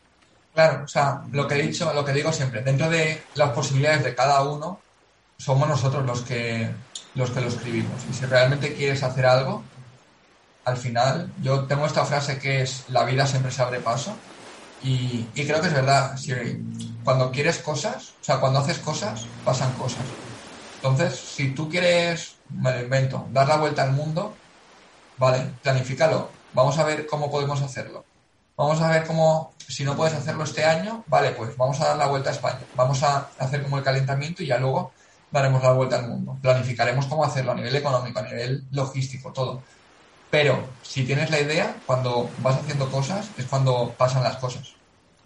Claro, 0.52 0.84
o 0.84 0.88
sea, 0.88 1.22
lo 1.32 1.48
que 1.48 1.54
he 1.54 1.62
dicho, 1.62 1.92
lo 1.92 2.04
que 2.04 2.12
digo 2.12 2.32
siempre, 2.32 2.62
dentro 2.62 2.88
de 2.90 3.22
las 3.34 3.50
posibilidades 3.50 4.04
de 4.04 4.14
cada 4.14 4.42
uno, 4.42 4.78
somos 5.38 5.68
nosotros 5.68 6.04
los 6.04 6.22
que, 6.22 6.70
los 7.14 7.30
que 7.30 7.40
lo 7.40 7.48
escribimos. 7.48 8.04
Y 8.08 8.14
si 8.14 8.24
realmente 8.26 8.74
quieres 8.74 9.02
hacer 9.02 9.26
algo, 9.26 9.64
al 10.64 10.76
final, 10.76 11.32
yo 11.42 11.64
tengo 11.64 11.86
esta 11.86 12.04
frase 12.04 12.38
que 12.38 12.62
es, 12.62 12.84
la 12.88 13.04
vida 13.04 13.26
siempre 13.26 13.50
se 13.50 13.62
abre 13.62 13.80
paso. 13.80 14.16
Y, 14.82 15.26
y 15.34 15.46
creo 15.46 15.60
que 15.60 15.68
es 15.68 15.74
verdad, 15.74 16.16
si, 16.16 16.32
cuando 17.02 17.30
quieres 17.30 17.58
cosas, 17.58 18.14
o 18.20 18.24
sea, 18.24 18.38
cuando 18.38 18.60
haces 18.60 18.78
cosas, 18.78 19.26
pasan 19.44 19.72
cosas. 19.72 20.04
Entonces, 20.76 21.18
si 21.18 21.50
tú 21.50 21.68
quieres, 21.68 22.36
me 22.50 22.72
lo 22.72 22.80
invento, 22.80 23.26
dar 23.32 23.48
la 23.48 23.56
vuelta 23.56 23.82
al 23.82 23.92
mundo, 23.92 24.34
vale, 25.16 25.50
planifícalo. 25.62 26.30
Vamos 26.52 26.78
a 26.78 26.84
ver 26.84 27.06
cómo 27.06 27.30
podemos 27.30 27.60
hacerlo. 27.62 28.04
Vamos 28.56 28.80
a 28.80 28.90
ver 28.90 29.04
cómo, 29.04 29.52
si 29.58 29.84
no 29.84 29.96
puedes 29.96 30.14
hacerlo 30.14 30.44
este 30.44 30.64
año, 30.64 31.04
vale, 31.08 31.30
pues 31.32 31.56
vamos 31.56 31.80
a 31.80 31.88
dar 31.88 31.96
la 31.96 32.06
vuelta 32.06 32.30
a 32.30 32.32
España. 32.32 32.60
Vamos 32.76 33.02
a 33.02 33.28
hacer 33.38 33.62
como 33.62 33.78
el 33.78 33.84
calentamiento 33.84 34.42
y 34.42 34.46
ya 34.46 34.58
luego 34.58 34.92
daremos 35.30 35.62
la 35.62 35.72
vuelta 35.72 35.98
al 35.98 36.08
mundo. 36.08 36.38
Planificaremos 36.40 37.06
cómo 37.06 37.24
hacerlo 37.24 37.52
a 37.52 37.56
nivel 37.56 37.74
económico, 37.74 38.20
a 38.20 38.22
nivel 38.22 38.64
logístico, 38.70 39.32
todo. 39.32 39.62
Pero 40.30 40.68
si 40.82 41.04
tienes 41.04 41.30
la 41.30 41.40
idea, 41.40 41.76
cuando 41.86 42.30
vas 42.38 42.56
haciendo 42.56 42.90
cosas, 42.90 43.28
es 43.36 43.44
cuando 43.46 43.92
pasan 43.96 44.22
las 44.22 44.36
cosas. 44.36 44.74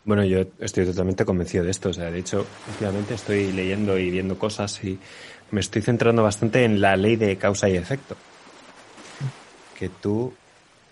Bueno, 0.05 0.25
yo 0.25 0.41
estoy 0.59 0.87
totalmente 0.87 1.27
convencido 1.27 1.65
de 1.65 1.71
esto. 1.71 1.91
O 1.91 1.93
sea, 1.93 2.11
de 2.11 2.19
hecho, 2.19 2.47
últimamente 2.69 3.15
estoy 3.15 3.53
leyendo 3.53 3.99
y 3.99 4.11
viendo 4.11 4.39
cosas 4.39 4.83
y 4.83 4.99
me 5.51 5.61
estoy 5.61 5.83
centrando 5.83 6.23
bastante 6.23 6.65
en 6.65 6.81
la 6.81 6.97
ley 6.97 7.17
de 7.17 7.37
causa 7.37 7.69
y 7.69 7.77
efecto. 7.77 8.17
Que 9.79 9.91
tú 9.91 10.33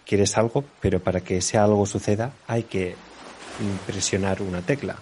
quieres 0.06 0.36
algo, 0.38 0.64
pero 0.80 1.00
para 1.00 1.20
que 1.20 1.38
ese 1.38 1.58
algo 1.58 1.84
suceda 1.86 2.32
hay 2.46 2.62
que 2.64 2.94
presionar 3.86 4.40
una 4.42 4.62
tecla. 4.62 4.96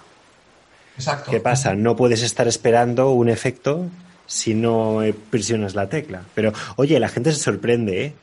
Exacto. 0.97 1.31
¿Qué 1.31 1.41
pasa? 1.41 1.75
No 1.75 1.97
puedes 1.97 2.23
estar 2.23 2.47
esperando 2.49 3.11
un 3.11 3.29
efecto 3.29 3.87
si 4.27 4.55
no 4.55 5.01
presionas 5.31 5.75
la 5.75 5.89
tecla. 5.89 6.23
Pero, 6.35 6.53
oye, 6.77 6.99
la 7.01 7.09
gente 7.09 7.33
se 7.33 7.41
sorprende, 7.41 8.05
¿eh? 8.07 8.15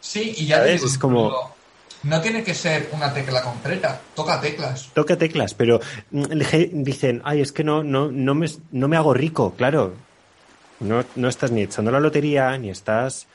Sí, 0.00 0.34
y 0.36 0.46
ya 0.46 0.64
digo, 0.64 0.86
Es 0.86 0.98
como- 0.98 1.54
no 2.02 2.20
tiene 2.20 2.42
que 2.44 2.52
ser 2.54 2.90
una 2.92 3.12
tecla 3.14 3.40
concreta, 3.42 3.98
toca 4.14 4.38
teclas. 4.40 4.90
Toca 4.92 5.16
teclas, 5.16 5.54
pero 5.54 5.80
mm, 6.10 6.24
dicen, 6.84 7.22
ay, 7.24 7.40
es 7.40 7.52
que 7.52 7.64
no, 7.64 7.82
no, 7.82 8.10
no, 8.10 8.34
me, 8.34 8.46
no 8.72 8.88
me 8.88 8.96
hago 8.96 9.14
rico, 9.14 9.54
claro. 9.56 9.94
No, 10.80 11.02
no 11.16 11.28
estás 11.28 11.50
ni 11.50 11.62
echando 11.62 11.90
la 11.90 12.00
lotería, 12.00 12.58
ni 12.58 12.68
estás 12.68 13.26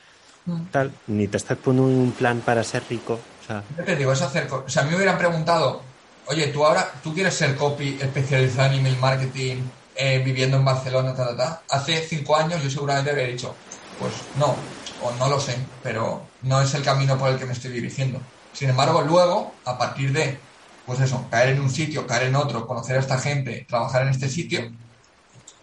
tal, 0.70 0.92
ni 1.06 1.28
te 1.28 1.36
estás 1.36 1.58
poniendo 1.58 1.88
un 1.88 2.12
plan 2.12 2.40
para 2.40 2.62
ser 2.64 2.82
rico. 2.88 3.14
O 3.14 3.46
sea, 3.46 3.62
Yo 3.76 3.84
te 3.84 3.96
digo, 3.96 4.12
es 4.12 4.22
hacer 4.22 4.48
O 4.50 4.68
sea, 4.68 4.82
a 4.82 4.84
mí 4.84 4.90
me 4.90 4.96
hubieran 4.96 5.18
preguntado, 5.18 5.82
oye, 6.26 6.48
tú 6.48 6.64
ahora, 6.64 6.92
tú 7.02 7.14
quieres 7.14 7.34
ser 7.34 7.56
copy 7.56 7.98
especializado 8.00 8.72
en 8.72 8.80
email 8.80 8.98
marketing, 8.98 9.62
eh, 9.94 10.20
viviendo 10.24 10.56
en 10.56 10.64
Barcelona, 10.64 11.14
ta, 11.14 11.28
ta, 11.28 11.36
ta. 11.36 11.62
Hace 11.70 11.98
cinco 12.06 12.36
años 12.36 12.62
yo 12.62 12.70
seguramente 12.70 13.10
habría 13.10 13.26
dicho, 13.26 13.54
pues 13.98 14.12
no, 14.38 14.54
o 15.02 15.12
no 15.18 15.28
lo 15.28 15.40
sé, 15.40 15.56
pero 15.82 16.22
no 16.42 16.60
es 16.62 16.72
el 16.74 16.82
camino 16.82 17.18
por 17.18 17.30
el 17.30 17.38
que 17.38 17.46
me 17.46 17.52
estoy 17.52 17.72
dirigiendo. 17.72 18.20
Sin 18.52 18.70
embargo, 18.70 19.02
luego, 19.02 19.54
a 19.64 19.78
partir 19.78 20.12
de, 20.12 20.38
pues 20.86 21.00
eso, 21.00 21.26
caer 21.30 21.50
en 21.50 21.60
un 21.60 21.70
sitio, 21.70 22.06
caer 22.06 22.28
en 22.28 22.36
otro, 22.36 22.66
conocer 22.66 22.96
a 22.96 23.00
esta 23.00 23.18
gente, 23.18 23.66
trabajar 23.68 24.02
en 24.02 24.08
este 24.08 24.28
sitio, 24.28 24.70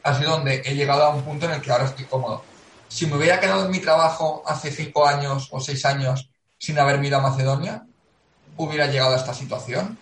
ha 0.03 0.17
sido 0.17 0.31
donde 0.31 0.61
he 0.65 0.75
llegado 0.75 1.03
a 1.03 1.09
un 1.09 1.23
punto 1.23 1.45
en 1.45 1.53
el 1.53 1.61
que 1.61 1.71
ahora 1.71 1.85
estoy 1.85 2.05
cómodo. 2.05 2.43
Si 2.87 3.05
me 3.05 3.17
hubiera 3.17 3.39
quedado 3.39 3.65
en 3.65 3.71
mi 3.71 3.79
trabajo 3.79 4.43
hace 4.45 4.71
cinco 4.71 5.07
años 5.07 5.49
o 5.51 5.59
seis 5.59 5.85
años 5.85 6.29
sin 6.57 6.79
haberme 6.79 7.07
ido 7.07 7.17
a 7.17 7.21
Macedonia, 7.21 7.85
hubiera 8.57 8.87
llegado 8.87 9.13
a 9.13 9.17
esta 9.17 9.33
situación? 9.33 9.97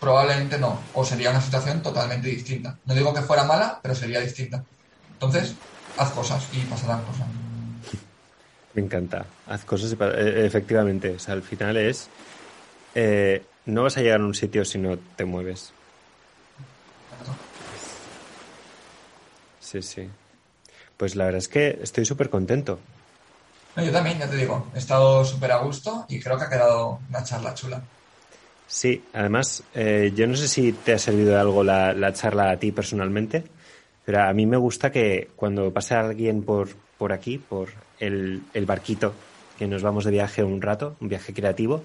Probablemente 0.00 0.58
no, 0.58 0.78
o 0.92 1.04
sería 1.04 1.30
una 1.30 1.40
situación 1.40 1.82
totalmente 1.82 2.28
distinta. 2.28 2.76
No 2.84 2.94
digo 2.94 3.14
que 3.14 3.22
fuera 3.22 3.44
mala, 3.44 3.78
pero 3.82 3.94
sería 3.94 4.20
distinta. 4.20 4.62
Entonces, 5.12 5.54
haz 5.96 6.10
cosas 6.10 6.46
y 6.52 6.58
pasarán 6.60 7.02
cosas. 7.04 7.26
me 8.74 8.82
encanta. 8.82 9.24
Haz 9.46 9.64
cosas, 9.64 9.92
y 9.92 9.96
eh, 10.02 10.46
efectivamente. 10.46 11.10
O 11.10 11.18
sea, 11.18 11.34
al 11.34 11.42
final 11.42 11.76
es, 11.76 12.08
eh, 12.94 13.44
no 13.66 13.84
vas 13.84 13.96
a 13.96 14.02
llegar 14.02 14.20
a 14.20 14.24
un 14.24 14.34
sitio 14.34 14.64
si 14.64 14.78
no 14.78 14.98
te 15.16 15.24
mueves. 15.24 15.72
Sí, 19.60 19.80
sí. 19.80 20.10
Pues 20.96 21.16
la 21.16 21.24
verdad 21.24 21.38
es 21.38 21.48
que 21.48 21.78
estoy 21.82 22.04
súper 22.04 22.30
contento. 22.30 22.78
No, 23.76 23.82
yo 23.82 23.90
también, 23.90 24.18
ya 24.18 24.30
te 24.30 24.36
digo, 24.36 24.66
he 24.74 24.78
estado 24.78 25.24
súper 25.24 25.50
a 25.52 25.58
gusto 25.58 26.06
y 26.08 26.20
creo 26.20 26.38
que 26.38 26.44
ha 26.44 26.48
quedado 26.48 27.00
una 27.08 27.24
charla 27.24 27.54
chula. 27.54 27.82
Sí, 28.66 29.02
además, 29.12 29.62
eh, 29.74 30.12
yo 30.14 30.26
no 30.26 30.36
sé 30.36 30.48
si 30.48 30.72
te 30.72 30.94
ha 30.94 30.98
servido 30.98 31.32
de 31.32 31.40
algo 31.40 31.64
la, 31.64 31.92
la 31.92 32.12
charla 32.12 32.50
a 32.50 32.56
ti 32.56 32.72
personalmente, 32.72 33.44
pero 34.04 34.22
a 34.22 34.32
mí 34.32 34.46
me 34.46 34.56
gusta 34.56 34.90
que 34.90 35.28
cuando 35.36 35.72
pase 35.72 35.94
alguien 35.94 36.42
por, 36.42 36.68
por 36.98 37.12
aquí, 37.12 37.38
por 37.38 37.68
el, 37.98 38.42
el 38.54 38.66
barquito, 38.66 39.12
que 39.58 39.66
nos 39.66 39.82
vamos 39.82 40.04
de 40.04 40.12
viaje 40.12 40.42
un 40.42 40.62
rato, 40.62 40.96
un 41.00 41.08
viaje 41.08 41.32
creativo, 41.32 41.84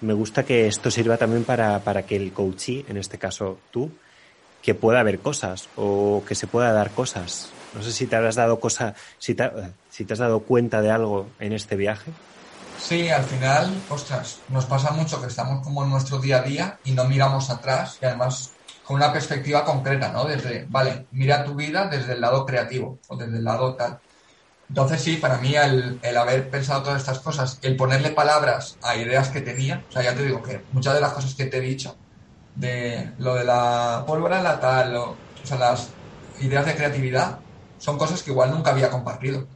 me 0.00 0.12
gusta 0.12 0.44
que 0.44 0.66
esto 0.66 0.90
sirva 0.90 1.16
también 1.16 1.44
para, 1.44 1.78
para 1.80 2.04
que 2.04 2.16
el 2.16 2.32
coachee, 2.32 2.84
en 2.88 2.96
este 2.96 3.18
caso 3.18 3.58
tú, 3.70 3.90
que 4.62 4.74
pueda 4.74 5.02
ver 5.02 5.18
cosas 5.18 5.68
o 5.76 6.22
que 6.26 6.34
se 6.34 6.46
pueda 6.46 6.72
dar 6.72 6.90
cosas. 6.90 7.50
No 7.74 7.82
sé 7.82 7.92
si 7.92 8.06
te 8.06 8.16
habrás 8.16 8.36
dado 8.36 8.60
cosa, 8.60 8.94
si 9.18 9.36
si 9.90 10.04
te 10.04 10.12
has 10.12 10.18
dado 10.18 10.40
cuenta 10.40 10.80
de 10.80 10.90
algo 10.90 11.28
en 11.40 11.52
este 11.52 11.76
viaje. 11.76 12.12
Sí, 12.78 13.08
al 13.08 13.24
final, 13.24 13.72
ostras, 13.88 14.40
nos 14.48 14.66
pasa 14.66 14.90
mucho 14.90 15.20
que 15.20 15.28
estamos 15.28 15.64
como 15.64 15.84
en 15.84 15.90
nuestro 15.90 16.18
día 16.18 16.38
a 16.38 16.42
día 16.42 16.78
y 16.84 16.92
no 16.92 17.04
miramos 17.04 17.50
atrás 17.50 17.98
y 18.02 18.04
además 18.04 18.50
con 18.84 18.96
una 18.96 19.12
perspectiva 19.12 19.64
concreta, 19.64 20.12
¿no? 20.12 20.24
Desde, 20.24 20.66
vale, 20.68 21.06
mira 21.12 21.44
tu 21.44 21.54
vida 21.54 21.88
desde 21.88 22.12
el 22.12 22.20
lado 22.20 22.44
creativo 22.44 22.98
o 23.08 23.16
desde 23.16 23.38
el 23.38 23.44
lado 23.44 23.74
tal. 23.74 23.98
Entonces 24.68 25.00
sí, 25.00 25.16
para 25.16 25.38
mí 25.38 25.54
el, 25.54 25.98
el, 26.02 26.16
haber 26.16 26.50
pensado 26.50 26.82
todas 26.82 27.00
estas 27.00 27.20
cosas, 27.20 27.58
el 27.62 27.76
ponerle 27.76 28.10
palabras 28.10 28.76
a 28.82 28.96
ideas 28.96 29.28
que 29.28 29.40
tenía, 29.40 29.82
o 29.88 29.92
sea, 29.92 30.02
ya 30.02 30.14
te 30.14 30.24
digo 30.24 30.42
que 30.42 30.62
muchas 30.72 30.94
de 30.94 31.00
las 31.00 31.12
cosas 31.12 31.34
que 31.34 31.46
te 31.46 31.58
he 31.58 31.60
dicho, 31.60 31.96
de 32.54 33.12
lo 33.18 33.34
de 33.34 33.44
la 33.44 34.04
pólvora, 34.06 34.42
la 34.42 34.60
tal, 34.60 34.96
o 34.96 35.16
sea, 35.42 35.58
las 35.58 35.88
ideas 36.40 36.66
de 36.66 36.74
creatividad, 36.74 37.38
son 37.84 37.98
cosas 37.98 38.22
que 38.22 38.30
igual 38.30 38.50
nunca 38.50 38.70
había 38.70 38.88
compartido 38.88 39.46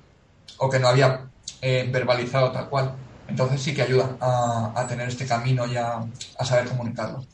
o 0.58 0.68
que 0.68 0.78
no 0.78 0.88
había 0.88 1.30
eh, 1.62 1.88
verbalizado 1.90 2.52
tal 2.52 2.68
cual. 2.68 2.92
Entonces 3.26 3.62
sí 3.62 3.74
que 3.74 3.80
ayuda 3.80 4.16
a, 4.20 4.72
a 4.76 4.86
tener 4.86 5.08
este 5.08 5.26
camino 5.26 5.66
y 5.66 5.76
a, 5.76 6.04
saber 6.44 6.68
comunicarlo. 6.68 7.24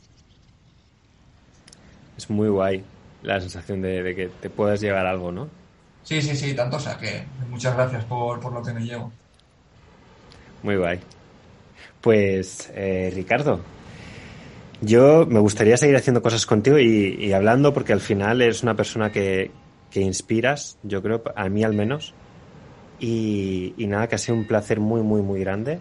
Es 2.17 2.29
muy 2.29 2.47
guay 2.47 2.81
la 3.23 3.41
sensación 3.41 3.81
de, 3.81 4.03
de, 4.03 4.15
que 4.15 4.27
te 4.27 4.49
puedas 4.49 4.79
llegar 4.79 5.05
a 5.05 5.09
algo, 5.09 5.33
¿no? 5.33 5.49
Sí, 6.03 6.21
sí, 6.21 6.33
sí, 6.33 6.53
tanto. 6.53 6.77
O 6.77 6.79
sea 6.79 6.97
que 6.97 7.25
muchas 7.49 7.75
gracias 7.75 8.05
por, 8.05 8.39
por 8.39 8.53
lo 8.53 8.63
que 8.63 8.71
me 8.71 8.79
llevo. 8.79 9.11
Muy 10.63 10.77
guay. 10.77 11.01
Pues, 11.99 12.71
eh, 12.73 13.11
Ricardo, 13.13 13.59
yo 14.79 15.25
me 15.25 15.39
gustaría 15.39 15.75
seguir 15.75 15.97
haciendo 15.97 16.21
cosas 16.21 16.45
contigo 16.45 16.79
y, 16.79 17.17
y, 17.19 17.33
hablando 17.33 17.73
porque 17.73 17.91
al 17.91 17.99
final 17.99 18.41
eres 18.41 18.63
una 18.63 18.75
persona 18.75 19.11
que, 19.11 19.51
que 19.95 20.01
inspiras, 20.01 20.77
yo 20.83 21.01
creo, 21.01 21.23
a 21.37 21.47
mí 21.47 21.63
al 21.63 21.73
menos. 21.73 22.13
Y, 22.99 23.73
y, 23.77 23.87
nada, 23.87 24.09
que 24.09 24.15
ha 24.15 24.17
sido 24.17 24.37
un 24.37 24.45
placer 24.45 24.81
muy, 24.81 25.01
muy, 25.01 25.21
muy 25.21 25.39
grande. 25.39 25.79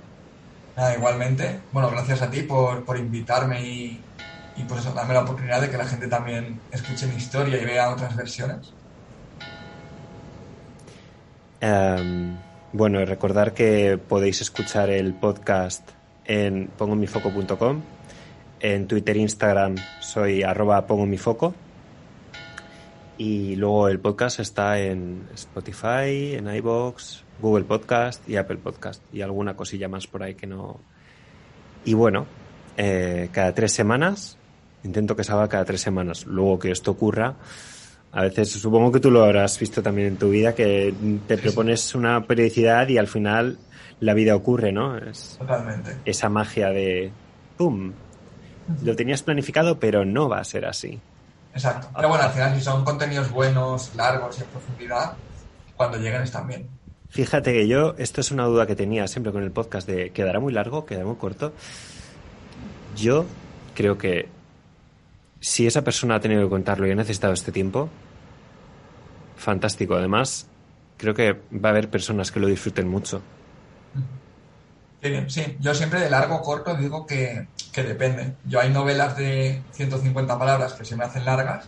Nada, 0.77 0.95
igualmente. 0.95 1.59
Bueno, 1.73 1.91
gracias 1.91 2.23
a 2.23 2.31
ti 2.31 2.43
por, 2.43 2.85
por 2.85 2.97
invitarme 2.97 3.61
y, 3.67 4.01
y 4.57 4.63
por 4.69 4.79
eso 4.79 4.93
darme 4.93 5.15
la 5.15 5.23
oportunidad 5.23 5.61
de 5.61 5.69
que 5.69 5.77
la 5.77 5.87
gente 5.87 6.07
también 6.07 6.61
escuche 6.71 7.09
mi 7.09 7.17
historia 7.17 7.61
y 7.61 7.65
vea 7.65 7.91
otras 7.91 8.15
versiones. 8.15 8.73
Um, 11.61 12.37
bueno, 12.73 13.05
recordar 13.05 13.53
que 13.53 13.99
podéis 13.99 14.41
escuchar 14.43 14.91
el 14.91 15.13
podcast 15.15 15.91
en 16.25 16.69
pongomifoco.com. 16.79 17.83
En 18.61 18.87
Twitter 18.87 19.17
e 19.17 19.21
Instagram 19.23 19.75
soy 19.99 20.45
arroba 20.45 20.87
pongomifoco. 20.87 21.53
Y 23.17 23.57
luego 23.57 23.89
el 23.89 24.01
podcast 24.01 24.41
está 24.41 24.81
en 24.81 25.29
Spotify, 25.35 26.35
en 26.35 26.53
iBox, 26.55 27.23
Google 27.41 27.65
Podcast 27.65 28.29
y 28.29 28.37
Apple 28.37 28.57
Podcast. 28.57 29.03
Y 29.13 29.23
alguna 29.23 29.55
cosilla 29.57 29.89
más 29.89 30.07
por 30.07 30.23
ahí 30.23 30.35
que 30.35 30.47
no. 30.47 30.81
Y 31.85 31.95
bueno, 31.95 32.27
eh, 32.77 33.29
cada 33.33 33.55
tres 33.55 33.73
semanas. 33.73 34.37
Intento 34.83 35.17
que 35.17 35.25
salga 35.25 35.49
cada 35.49 35.65
tres 35.65 35.81
semanas. 35.81 36.27
Luego 36.27 36.59
que 36.59 36.71
esto 36.71 36.91
ocurra, 36.91 37.37
a 38.15 38.23
veces 38.23 38.51
supongo 38.51 38.93
que 38.93 39.01
tú 39.01 39.11
lo 39.11 39.25
habrás 39.25 39.59
visto 39.59 39.83
también 39.83 40.09
en 40.09 40.17
tu 40.17 40.31
vida, 40.31 40.55
que 40.55 40.95
te 41.27 41.37
propones 41.37 41.97
una 41.97 42.25
periodicidad 42.25 42.89
y 42.89 42.97
al 42.97 43.09
final 43.09 43.59
la 43.99 44.15
vida 44.15 44.37
ocurre, 44.37 44.71
¿no? 44.71 44.97
Es 44.99 45.37
Totalmente. 45.39 45.97
Esa 46.05 46.29
magia 46.29 46.69
de 46.71 47.11
¡pum! 47.57 47.93
Lo 48.85 48.95
tenías 48.95 49.23
planificado, 49.23 49.81
pero 49.81 50.05
no 50.05 50.29
va 50.29 50.39
a 50.39 50.45
ser 50.45 50.65
así. 50.65 51.01
Exacto. 51.55 51.89
Pero 51.95 52.09
bueno, 52.09 52.25
al 52.25 52.33
final, 52.33 52.55
si 52.55 52.61
son 52.61 52.85
contenidos 52.85 53.31
buenos, 53.31 53.95
largos 53.95 54.39
y 54.39 54.43
en 54.43 54.49
profundidad, 54.49 55.13
cuando 55.77 55.99
lleguen 55.99 56.23
están 56.23 56.47
bien. 56.49 56.69
Fíjate 57.09 57.53
que 57.53 57.69
yo, 57.69 57.95
esto 57.97 58.21
es 58.21 58.33
una 58.33 58.45
duda 58.45 58.67
que 58.67 58.75
tenía 58.75 59.07
siempre 59.07 59.33
con 59.33 59.43
el 59.45 59.53
podcast 59.53 59.87
de 59.87 60.11
¿quedará 60.11 60.41
muy 60.41 60.53
largo? 60.53 60.85
¿Quedará 60.85 61.07
muy 61.07 61.17
corto? 61.17 61.53
Yo 62.97 63.25
creo 63.75 63.97
que 63.97 64.29
si 65.41 65.67
esa 65.67 65.83
persona 65.83 66.17
ha 66.17 66.21
tenido 66.21 66.43
que 66.43 66.49
contarlo 66.49 66.87
y 66.87 66.91
ha 66.91 66.95
necesitado 66.97 67.33
este 67.33 67.53
tiempo, 67.53 67.89
fantástico. 69.37 69.95
Además, 69.95 70.49
creo 70.97 71.15
que 71.15 71.33
va 71.53 71.69
a 71.69 71.73
haber 71.73 71.89
personas 71.89 72.33
que 72.33 72.41
lo 72.41 72.47
disfruten 72.47 72.89
mucho. 72.89 73.23
Sí, 75.03 75.11
sí. 75.29 75.57
yo 75.61 75.75
siempre 75.75 76.01
de 76.01 76.09
largo 76.09 76.37
o 76.37 76.43
corto 76.43 76.75
digo 76.75 77.07
que, 77.07 77.47
que, 77.75 77.83
depende. 77.83 78.33
Yo 78.47 78.61
hay 78.61 78.71
novelas 78.71 79.17
de 79.17 79.63
150 79.73 80.39
palabras 80.39 80.75
que 80.75 80.85
se 80.85 80.97
me 80.97 81.05
hacen 81.05 81.25
largas 81.25 81.67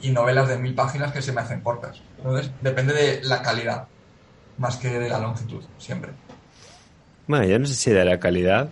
y 0.00 0.10
novelas 0.10 0.48
de 0.48 0.58
mil 0.58 0.74
páginas 0.74 1.12
que 1.12 1.22
se 1.22 1.32
me 1.32 1.40
hacen 1.40 1.60
cortas. 1.60 2.02
Entonces, 2.18 2.50
depende 2.60 2.92
de 2.92 3.22
la 3.22 3.42
calidad 3.42 3.86
más 4.58 4.76
que 4.76 4.98
de 4.98 5.08
la 5.08 5.18
longitud, 5.18 5.62
siempre. 5.78 6.12
Bueno, 7.26 7.46
yo 7.46 7.58
no 7.58 7.66
sé 7.66 7.74
si 7.74 7.90
de 7.90 8.04
la 8.04 8.20
calidad. 8.20 8.68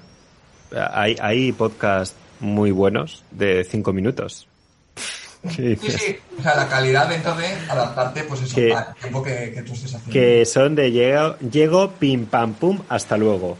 Hay, 0.93 1.17
hay 1.21 1.53
podcasts 1.53 2.17
muy 2.41 2.71
buenos 2.71 3.25
de 3.31 3.65
cinco 3.65 3.93
minutos. 3.93 4.49
Sí, 5.57 5.75
sí, 5.75 6.17
o 6.39 6.41
sea, 6.41 6.55
la 6.55 6.69
calidad 6.69 7.09
dentro 7.09 7.35
de 7.35 7.49
adaptarte, 7.69 8.23
pues 8.23 8.43
eso, 8.43 8.55
que, 8.55 8.73
al 8.73 8.95
tiempo 8.95 9.25
que, 9.25 9.51
que, 9.53 9.63
tú 9.63 9.73
estés 9.73 9.93
haciendo. 9.93 10.13
Que 10.13 10.47
son 10.47 10.77
de 10.77 10.93
llego, 10.93 11.37
llego, 11.39 11.91
pim, 11.91 12.27
pam, 12.27 12.55
pum, 12.55 12.79
hasta 12.89 13.17
luego. 13.17 13.59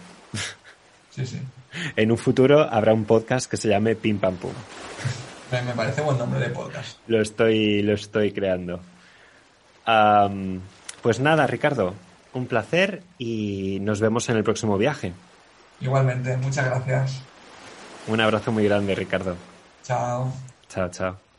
Sí, 1.11 1.27
sí. 1.27 1.41
En 1.97 2.11
un 2.11 2.19
futuro 2.19 2.61
habrá 2.61 2.93
un 2.93 3.05
podcast 3.05 3.51
que 3.51 3.57
se 3.57 3.69
llame 3.69 3.95
Pim, 3.97 4.19
pam, 4.19 4.37
pum. 4.37 4.53
Me 5.51 5.75
parece 5.75 6.01
buen 6.01 6.17
nombre 6.17 6.41
de 6.41 6.49
podcast. 6.49 6.99
Lo 7.07 7.21
estoy, 7.21 7.83
lo 7.83 7.93
estoy 7.93 8.33
creando. 8.33 8.81
Um, 9.87 10.61
pues 11.03 11.21
nada, 11.21 11.47
Ricardo, 11.47 11.95
un 12.33 12.47
placer 12.47 13.03
y 13.19 13.79
nos 13.83 14.01
vemos 14.01 14.29
en 14.29 14.37
el 14.37 14.45
próximo 14.45 14.79
viaje. 14.79 15.13
Igualmente, 15.81 16.37
muchas 16.39 16.67
gracias. 16.67 17.23
Un 18.07 18.21
abrazo 18.21 18.51
muy 18.53 18.65
grande, 18.65 18.95
Ricardo. 18.95 19.37
Chao. 19.83 20.33
Chao, 20.69 20.89
chao. 20.91 21.32